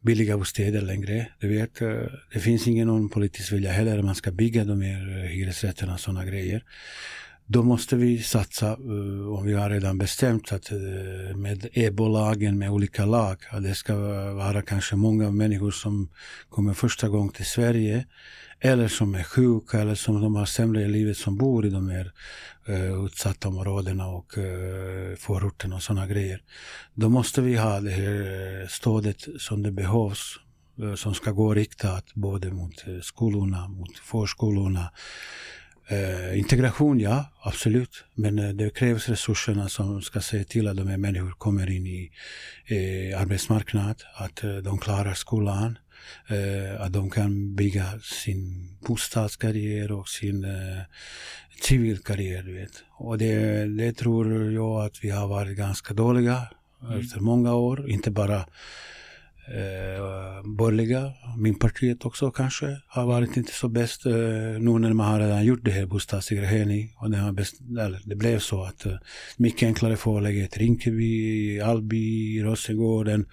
billiga 0.00 0.38
bostäder 0.38 0.80
längre. 0.80 1.28
Du 1.40 1.48
vet, 1.48 1.82
uh, 1.82 2.06
det 2.32 2.40
finns 2.40 2.66
ingen 2.66 2.86
någon 2.86 3.08
politisk 3.08 3.52
vilja 3.52 3.72
heller. 3.72 4.02
Man 4.02 4.14
ska 4.14 4.30
bygga 4.30 4.64
de 4.64 4.80
här 4.80 5.18
eh, 5.18 5.30
hyresrätterna 5.30 5.94
och 5.94 6.00
sådana 6.00 6.24
grejer. 6.24 6.64
Då 7.46 7.62
måste 7.62 7.96
vi 7.96 8.22
satsa, 8.22 8.72
och 8.72 9.38
om 9.38 9.46
vi 9.46 9.52
har 9.52 9.70
redan 9.70 9.98
bestämt 9.98 10.52
att 10.52 10.72
eh, 10.72 11.36
med 11.36 11.68
EBO-lagen, 11.72 12.58
med 12.58 12.70
olika 12.70 13.04
lag, 13.04 13.36
att 13.50 13.62
det 13.62 13.74
ska 13.74 13.94
vara 14.34 14.62
kanske 14.62 14.96
många 14.96 15.30
människor 15.30 15.70
som 15.70 16.08
kommer 16.48 16.74
första 16.74 17.08
gången 17.08 17.32
till 17.32 17.46
Sverige, 17.46 18.06
eller 18.60 18.88
som 18.88 19.14
är 19.14 19.22
sjuka, 19.22 19.80
eller 19.80 19.94
som 19.94 20.20
de 20.20 20.34
har 20.34 20.46
sämre 20.46 20.82
i 20.82 20.88
livet 20.88 21.16
som 21.16 21.36
bor 21.36 21.66
i 21.66 21.70
de 21.70 21.88
här 21.88 22.12
eh, 22.66 23.04
utsatta 23.04 23.48
områdena 23.48 24.08
och 24.08 24.32
förorterna 25.18 25.76
och 25.76 25.82
sådana 25.82 26.06
grejer. 26.06 26.42
Då 26.94 27.08
måste 27.08 27.40
vi 27.40 27.56
ha 27.56 27.80
det 27.80 27.90
här 27.90 28.66
stödet 28.70 29.28
som 29.38 29.62
det 29.62 29.72
behövs, 29.72 30.38
som 30.96 31.14
ska 31.14 31.30
gå 31.30 31.54
riktat 31.54 32.14
både 32.14 32.50
mot 32.50 32.84
skolorna, 33.02 33.68
mot 33.68 33.98
förskolorna, 33.98 34.90
Eh, 35.92 36.38
integration, 36.38 37.00
ja, 37.00 37.24
absolut. 37.42 38.04
Men 38.14 38.38
eh, 38.38 38.48
det 38.48 38.74
krävs 38.74 39.08
resurserna 39.08 39.68
som 39.68 40.02
ska 40.02 40.20
se 40.20 40.44
till 40.44 40.68
att 40.68 40.76
de 40.76 40.88
här 40.88 40.96
människor 40.96 41.30
kommer 41.30 41.70
in 41.70 41.86
i 41.86 42.10
eh, 42.66 43.20
arbetsmarknaden, 43.20 43.94
att 44.14 44.44
eh, 44.44 44.56
de 44.56 44.78
klarar 44.78 45.14
skolan, 45.14 45.78
eh, 46.28 46.80
att 46.80 46.92
de 46.92 47.10
kan 47.10 47.54
bygga 47.54 47.84
sin 48.02 48.68
bostadskarriär 48.86 49.92
och 49.92 50.08
sin 50.08 50.44
eh, 50.44 50.82
civilkarriär. 51.62 52.42
Vet. 52.42 52.84
Och 52.98 53.18
det, 53.18 53.64
det 53.78 53.92
tror 53.92 54.52
jag 54.52 54.84
att 54.84 55.04
vi 55.04 55.10
har 55.10 55.28
varit 55.28 55.56
ganska 55.56 55.94
dåliga 55.94 56.48
Mm. 56.84 57.00
efter 57.00 57.20
många 57.20 57.54
år. 57.54 57.90
Inte 57.90 58.10
bara 58.10 58.46
eh, 59.48 60.42
borgerliga, 60.44 61.12
min 61.38 61.58
partiet 61.58 62.04
också 62.04 62.30
kanske, 62.30 62.80
har 62.86 63.06
varit 63.06 63.36
inte 63.36 63.52
så 63.52 63.68
bäst 63.68 64.06
eh, 64.06 64.12
nu 64.12 64.78
när 64.78 64.92
man 64.92 65.06
har 65.06 65.20
redan 65.20 65.44
gjort 65.44 65.64
det 65.64 65.70
här 65.70 65.86
bostadssegregering. 65.86 66.94
Och 66.96 67.10
det, 67.10 67.16
har 67.16 67.32
bäst, 67.32 67.60
eller, 67.70 68.00
det 68.04 68.16
blev 68.16 68.38
så 68.38 68.62
att 68.62 68.86
eh, 68.86 68.96
mycket 69.36 69.66
enklare 69.66 69.96
för 69.96 70.16
att 70.16 70.22
lägga 70.22 70.44
ett 70.44 70.56
Rinkeby, 70.56 71.60
Alby, 71.60 72.42
Rosengården, 72.42 73.26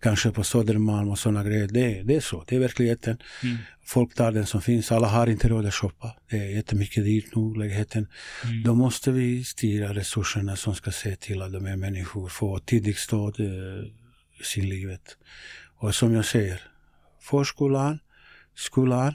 kanske 0.00 0.30
på 0.30 0.44
Södermalm 0.44 1.08
och 1.08 1.18
sådana 1.18 1.44
grejer. 1.44 1.68
Det, 1.68 2.02
det 2.02 2.16
är 2.16 2.20
så, 2.20 2.44
det 2.48 2.56
är 2.56 2.60
verkligheten. 2.60 3.18
Mm. 3.42 3.56
Folk 3.84 4.14
tar 4.14 4.32
den 4.32 4.46
som 4.46 4.60
finns, 4.60 4.92
alla 4.92 5.08
har 5.08 5.26
inte 5.26 5.48
råd 5.48 5.66
att 5.66 5.74
shoppa. 5.74 6.14
Det 6.30 6.36
är 6.36 6.56
jättemycket 6.56 7.04
dyrt 7.04 7.36
nu, 7.36 7.54
lägenheten. 7.54 8.08
Mm. 8.44 8.62
Då 8.62 8.74
måste 8.74 9.12
vi 9.12 9.44
styra 9.44 9.94
resurserna 9.94 10.56
som 10.56 10.74
ska 10.74 10.90
se 10.90 11.16
till 11.16 11.42
att 11.42 11.52
de 11.52 11.66
här 11.66 11.76
människor 11.76 12.28
får 12.28 12.58
tidigt 12.58 12.98
stöd 12.98 13.40
eh, 13.40 14.05
sin 14.42 14.68
livet. 14.68 15.16
Och 15.78 15.94
som 15.94 16.14
jag 16.14 16.24
säger, 16.24 16.60
förskolan, 17.20 17.98
skolan, 18.54 19.14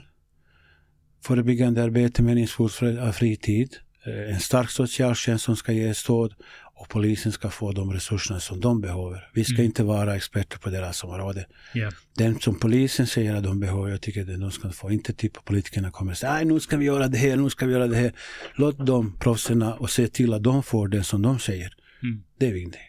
förebyggande 1.24 1.82
arbete, 1.82 2.22
meningsfull 2.22 2.68
fri- 2.68 3.12
fritid, 3.12 3.76
eh, 4.06 4.34
en 4.34 4.40
stark 4.40 4.70
socialtjänst 4.70 5.44
som 5.44 5.56
ska 5.56 5.72
ge 5.72 5.94
stöd 5.94 6.34
och 6.74 6.88
polisen 6.88 7.32
ska 7.32 7.50
få 7.50 7.72
de 7.72 7.92
resurserna 7.92 8.40
som 8.40 8.60
de 8.60 8.80
behöver. 8.80 9.30
Vi 9.34 9.44
ska 9.44 9.54
Mm. 9.54 9.64
inte 9.66 9.82
vara 9.82 10.16
experter 10.16 10.58
på 10.58 10.70
deras 10.70 11.04
område. 11.04 11.46
Ja. 11.74 11.90
Den 12.16 12.40
som 12.40 12.58
polisen 12.58 13.06
säger 13.06 13.34
att 13.34 13.44
de 13.44 13.60
behöver, 13.60 13.88
jag 13.90 14.00
tycker 14.00 14.20
att 14.34 14.40
de 14.40 14.50
ska 14.50 14.70
få. 14.70 14.90
Inte 14.90 15.12
typ 15.12 15.44
politikerna 15.44 15.90
kommer 15.90 16.12
och 16.12 16.18
säger 16.18 16.44
nu 16.44 16.60
ska 16.60 16.76
vi 16.76 16.84
göra 16.84 17.08
det 17.08 17.18
här, 17.18 17.36
nu 17.36 17.50
ska 17.50 17.66
vi 17.66 17.72
göra 17.72 17.86
det 17.86 17.96
här. 17.96 18.12
Låt 18.54 18.86
dem 18.86 19.16
proffsen 19.20 19.62
och 19.62 19.90
se 19.90 20.08
till 20.08 20.32
att 20.34 20.42
de 20.42 20.62
får 20.62 20.88
det 20.88 21.04
som 21.04 21.22
de 21.22 21.38
säger. 21.38 21.74
Mm. 22.02 22.22
Det 22.38 22.46
är 22.48 22.52
viktigt. 22.52 22.80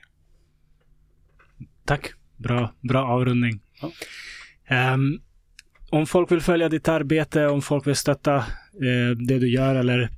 Tack. 1.85 2.14
Bra, 2.44 2.72
bra 2.82 3.06
avrundning. 3.07 3.60
Ja. 3.82 3.91
Ehm, 4.68 5.20
om 5.90 6.06
folk 6.07 6.32
vill 6.32 6.41
följa 6.41 6.70
ditt 6.70 6.88
arbete, 6.88 7.48
om 7.48 7.61
folk 7.61 7.88
vill 7.88 7.95
stötta 7.95 8.36
eh, 8.36 9.18
det 9.28 9.40
du 9.40 9.49
gör 9.49 9.76
eller 9.76 10.10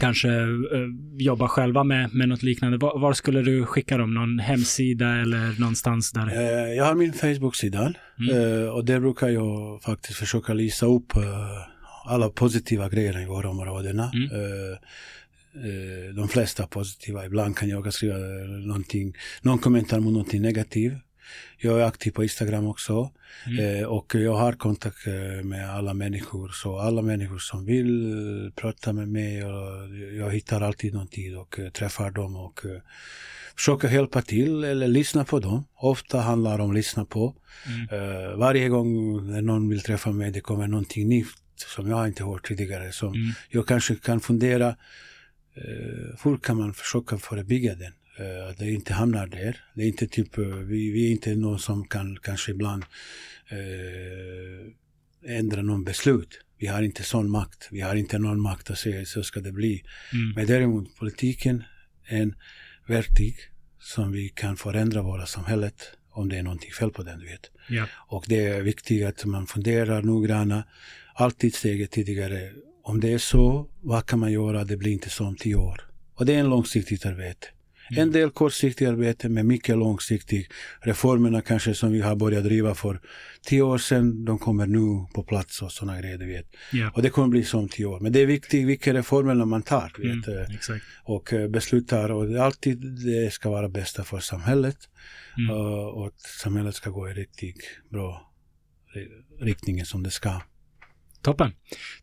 kanske 0.00 0.28
eh, 0.28 0.48
jobba 1.18 1.48
själva 1.48 1.84
med, 1.84 2.14
med 2.14 2.28
något 2.28 2.42
liknande, 2.42 2.78
var, 2.78 2.98
var 2.98 3.12
skulle 3.12 3.42
du 3.42 3.66
skicka 3.66 3.96
dem? 3.98 4.14
Någon 4.14 4.38
hemsida 4.38 5.06
eller 5.16 5.60
någonstans 5.60 6.12
där? 6.12 6.26
Eh, 6.26 6.74
Jag 6.74 6.84
har 6.84 6.94
min 6.94 7.12
Facebook-sida 7.12 7.92
Mm. 8.20 8.62
eh, 8.62 8.68
och 8.68 8.84
där 8.84 9.00
brukar 9.00 9.28
jag 9.28 9.82
faktiskt 9.82 10.18
försöka 10.18 10.52
lista 10.54 10.86
upp 10.86 11.16
eh, 11.16 11.22
alla 12.06 12.28
positiva 12.28 12.88
grejer 12.88 13.22
i 13.22 13.26
våra 13.26 13.50
områdena. 13.50 14.10
Mm. 14.14 14.30
Eh, 15.54 16.14
De 16.14 16.28
flesta 16.28 16.66
positiva. 16.66 17.26
Ibland 17.26 17.56
kan 17.56 17.68
jag 17.68 17.94
skriva 17.94 18.16
eh, 18.16 18.46
någonting, 18.48 19.14
någon 19.42 19.58
kommentar 19.58 20.00
mot 20.00 20.12
någonting 20.12 20.42
negativt. 20.42 20.94
Jag 21.58 21.80
är 21.80 21.84
aktiv 21.84 22.10
på 22.10 22.22
Instagram 22.22 22.66
också. 22.66 23.10
Mm. 23.46 23.76
Eh, 23.80 23.84
och 23.84 24.14
jag 24.14 24.34
har 24.34 24.52
kontakt 24.52 25.06
med 25.44 25.70
alla 25.70 25.94
människor. 25.94 26.48
Så 26.48 26.78
alla 26.78 27.02
människor 27.02 27.38
som 27.38 27.64
vill 27.64 28.52
prata 28.56 28.92
med 28.92 29.08
mig, 29.08 29.44
och 29.44 29.88
jag 30.18 30.30
hittar 30.30 30.60
alltid 30.60 30.94
någon 30.94 31.08
tid 31.08 31.36
och 31.36 31.58
träffar 31.72 32.10
dem 32.10 32.36
och 32.36 32.60
försöker 33.56 33.88
hjälpa 33.90 34.22
till 34.22 34.64
eller 34.64 34.88
lyssna 34.88 35.24
på 35.24 35.38
dem. 35.40 35.64
Ofta 35.74 36.20
handlar 36.20 36.58
det 36.58 36.64
om 36.64 36.70
att 36.70 36.76
lyssna 36.76 37.04
på. 37.04 37.34
Mm. 37.66 38.38
Varje 38.38 38.68
gång 38.68 38.90
när 39.30 39.42
någon 39.42 39.68
vill 39.68 39.80
träffa 39.82 40.12
mig, 40.12 40.30
det 40.30 40.40
kommer 40.40 40.66
någonting 40.66 41.08
nytt 41.08 41.26
som 41.76 41.90
jag 41.90 42.08
inte 42.08 42.24
hört 42.24 42.48
tidigare. 42.48 42.92
Som 42.92 43.08
Mm. 43.14 43.28
jag 43.50 43.66
kanske 43.66 43.94
kan 43.94 44.20
fundera, 44.20 44.76
hur 46.24 46.36
kan 46.36 46.56
man 46.56 46.74
försöka 46.74 47.18
förebygga 47.18 47.74
den? 47.74 47.92
Eh, 48.18 48.48
att 48.48 48.58
det 48.58 48.70
inte 48.70 48.92
hamnar 48.94 49.26
där. 49.26 49.64
Det 49.74 49.82
är 49.82 49.86
inte 49.86 50.06
typ, 50.06 50.38
eh, 50.38 50.44
vi, 50.44 50.90
vi 50.90 51.06
är 51.06 51.10
inte 51.10 51.34
någon 51.36 51.58
som 51.58 51.88
kan 51.88 52.18
kanske 52.22 52.50
ibland 52.50 52.84
eh, 53.48 55.36
ändra 55.38 55.62
någon 55.62 55.84
beslut. 55.84 56.40
Vi 56.58 56.66
har 56.66 56.82
inte 56.82 57.02
sån 57.02 57.30
makt. 57.30 57.68
Vi 57.70 57.80
har 57.80 57.94
inte 57.94 58.18
någon 58.18 58.40
makt 58.40 58.70
att 58.70 58.78
säga 58.78 59.04
så 59.04 59.22
ska 59.22 59.40
det 59.40 59.52
bli. 59.52 59.84
Mm. 60.12 60.32
Men 60.36 60.46
däremot 60.46 60.96
politiken 60.96 61.64
är 62.04 62.22
en 62.22 62.34
verktyg 62.86 63.36
som 63.80 64.12
vi 64.12 64.28
kan 64.28 64.56
förändra 64.56 65.02
våra 65.02 65.26
samhället 65.26 65.82
om 66.10 66.28
det 66.28 66.38
är 66.38 66.42
någonting 66.42 66.72
fel 66.72 66.90
på 66.90 67.02
den, 67.02 67.18
du 67.18 67.26
vet. 67.26 67.50
Ja. 67.68 67.86
Och 68.08 68.24
det 68.28 68.46
är 68.46 68.62
viktigt 68.62 69.06
att 69.06 69.24
man 69.24 69.46
funderar 69.46 70.02
noggranna, 70.02 70.64
alltid 71.14 71.54
steget 71.54 71.90
tidigare. 71.90 72.52
Om 72.82 73.00
det 73.00 73.12
är 73.12 73.18
så, 73.18 73.68
vad 73.80 74.06
kan 74.06 74.18
man 74.18 74.32
göra? 74.32 74.64
Det 74.64 74.76
blir 74.76 74.92
inte 74.92 75.10
så 75.10 75.24
om 75.24 75.36
tio 75.36 75.54
år. 75.54 75.80
Och 76.14 76.26
det 76.26 76.34
är 76.34 76.38
en 76.38 76.50
långsiktigt 76.50 77.06
arbete. 77.06 77.46
Mm. 77.90 78.02
En 78.02 78.12
del 78.12 78.30
kortsiktigt 78.30 78.88
arbete, 78.88 79.28
men 79.28 79.46
mycket 79.46 79.78
långsiktigt. 79.78 80.48
Reformerna 80.80 81.40
kanske 81.40 81.74
som 81.74 81.92
vi 81.92 82.00
har 82.00 82.16
börjat 82.16 82.44
driva 82.44 82.74
för 82.74 83.00
tio 83.44 83.62
år 83.62 83.78
sedan, 83.78 84.24
de 84.24 84.38
kommer 84.38 84.66
nu 84.66 85.06
på 85.14 85.22
plats 85.22 85.62
och 85.62 85.72
sådana 85.72 86.00
grejer, 86.00 86.18
du 86.18 86.26
vet. 86.26 86.46
Ja. 86.72 86.90
Och 86.94 87.02
det 87.02 87.10
kommer 87.10 87.28
bli 87.28 87.44
så 87.44 87.58
om 87.58 87.68
tio 87.68 87.86
år. 87.86 88.00
Men 88.00 88.12
det 88.12 88.20
är 88.20 88.26
viktigt 88.26 88.66
vilka 88.66 88.94
reformer 88.94 89.34
man 89.34 89.62
tar, 89.62 89.92
vet. 89.98 90.28
Mm. 90.28 90.54
Exakt. 90.54 90.84
Och 91.04 91.32
eh, 91.32 91.48
beslutar. 91.48 92.10
Och 92.10 92.26
det 92.26 92.44
alltid 92.44 92.78
det 93.04 93.32
ska 93.32 93.50
vara 93.50 93.68
bästa 93.68 94.04
för 94.04 94.20
samhället. 94.20 94.76
Mm. 95.38 95.50
Och 95.50 96.06
att 96.06 96.20
samhället 96.20 96.74
ska 96.74 96.90
gå 96.90 97.10
i 97.10 97.14
riktigt 97.14 97.64
bra 97.90 98.32
ri- 98.94 99.44
riktningen 99.44 99.86
som 99.86 100.02
det 100.02 100.10
ska. 100.10 100.40
Toppen. 101.22 101.52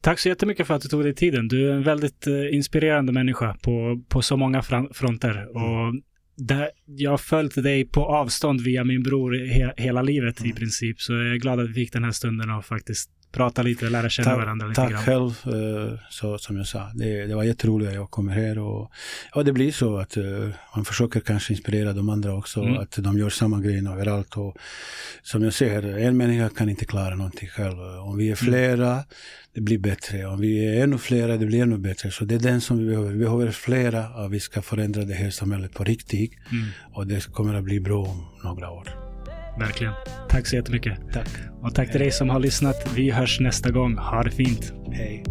Tack 0.01 0.19
så 0.19 0.29
jättemycket 0.29 0.67
för 0.67 0.73
att 0.73 0.81
du 0.81 0.87
tog 0.89 1.03
dig 1.03 1.15
tiden. 1.15 1.47
Du 1.47 1.69
är 1.69 1.73
en 1.73 1.83
väldigt 1.83 2.27
eh, 2.27 2.55
inspirerande 2.55 3.11
människa 3.11 3.57
på, 3.61 4.03
på 4.09 4.21
så 4.21 4.37
många 4.37 4.61
fronter. 4.93 5.47
Och 5.57 5.93
där, 6.37 6.69
jag 6.85 7.11
har 7.11 7.17
följt 7.17 7.55
dig 7.63 7.85
på 7.85 8.05
avstånd 8.05 8.61
via 8.61 8.83
min 8.83 9.03
bror 9.03 9.33
he, 9.45 9.73
hela 9.77 10.01
livet 10.01 10.41
i 10.41 10.43
Mm. 10.43 10.55
princip. 10.55 11.01
Så 11.01 11.13
jag 11.13 11.31
är 11.33 11.35
glad 11.35 11.59
att 11.59 11.69
vi 11.69 11.73
fick 11.73 11.93
den 11.93 12.03
här 12.03 12.11
stunden 12.11 12.49
och 12.49 12.65
faktiskt 12.65 13.09
prata 13.31 13.61
lite, 13.61 13.89
lära 13.89 14.09
känna 14.09 14.29
Ta, 14.31 14.37
varandra 14.37 14.67
lite 14.67 14.81
tack 14.81 14.91
grann. 14.91 15.03
själv, 15.03 15.29
eh, 15.55 15.99
så, 16.09 16.37
som 16.37 16.57
jag 16.57 16.67
sa. 16.67 16.91
Det, 16.95 17.25
det 17.25 17.35
var 17.35 17.43
jätteroligt 17.43 17.89
att 17.89 17.95
jag 17.95 18.11
kommer 18.11 18.33
här 18.33 18.59
och 18.59 18.91
ja, 19.35 19.43
det 19.43 19.53
blir 19.53 19.71
så 19.71 19.97
att 19.97 20.17
eh, 20.17 20.23
man 20.75 20.85
försöker 20.85 21.19
kanske 21.19 21.53
inspirera 21.53 21.93
de 21.93 22.09
andra 22.09 22.33
också, 22.33 22.59
Mm. 22.61 22.77
att 22.77 22.91
de 22.91 23.17
gör 23.17 23.29
samma 23.29 23.59
grej 23.61 23.77
överallt. 23.87 24.37
Och, 24.37 24.57
som 25.23 25.43
jag 25.43 25.53
säger, 25.53 25.97
en 25.97 26.17
människa 26.17 26.49
kan 26.49 26.69
inte 26.69 26.85
klara 26.85 27.15
någonting 27.15 27.49
själv. 27.49 27.79
Om 27.79 28.17
vi 28.17 28.31
är 28.31 28.35
flera, 28.35 29.03
det 29.53 29.61
blir 29.61 29.77
bättre. 29.79 30.25
Om 30.25 30.39
vi 30.39 30.65
är 30.77 30.83
ännu 30.83 30.97
flera, 30.97 31.37
det 31.37 31.45
blir 31.45 31.61
ännu 31.63 31.77
bättre. 31.77 32.11
Så 32.11 32.25
det 32.25 32.35
är 32.35 32.39
den 32.39 32.61
som 32.61 32.77
vi 32.77 32.85
behöver. 32.85 33.09
Vi 33.11 33.17
behöver 33.17 33.51
flera 33.51 34.09
och 34.23 34.33
vi 34.33 34.39
ska 34.39 34.61
förändra 34.61 35.03
det 35.05 35.13
här 35.13 35.29
samhället 35.29 35.73
på 35.73 35.83
riktigt. 35.83 36.31
Mm, 36.51 36.65
Och 36.93 37.07
det 37.07 37.25
kommer 37.33 37.53
att 37.53 37.63
bli 37.63 37.79
bra 37.79 38.03
om 38.05 38.25
några 38.43 38.69
år. 38.71 39.08
Verkligen. 39.59 39.93
Tack 40.29 40.47
så 40.47 40.55
jättemycket. 40.55 40.99
Tack. 41.13 41.29
Och 41.61 41.75
tack 41.75 41.91
till 41.91 41.99
dig 41.99 42.11
som 42.11 42.29
har 42.29 42.39
lyssnat. 42.39 42.91
Vi 42.95 43.11
hörs 43.11 43.39
nästa 43.39 43.71
gång. 43.71 43.97
Ha 43.97 44.23
det 44.23 44.31
fint. 44.31 44.73
Hej. 44.91 45.23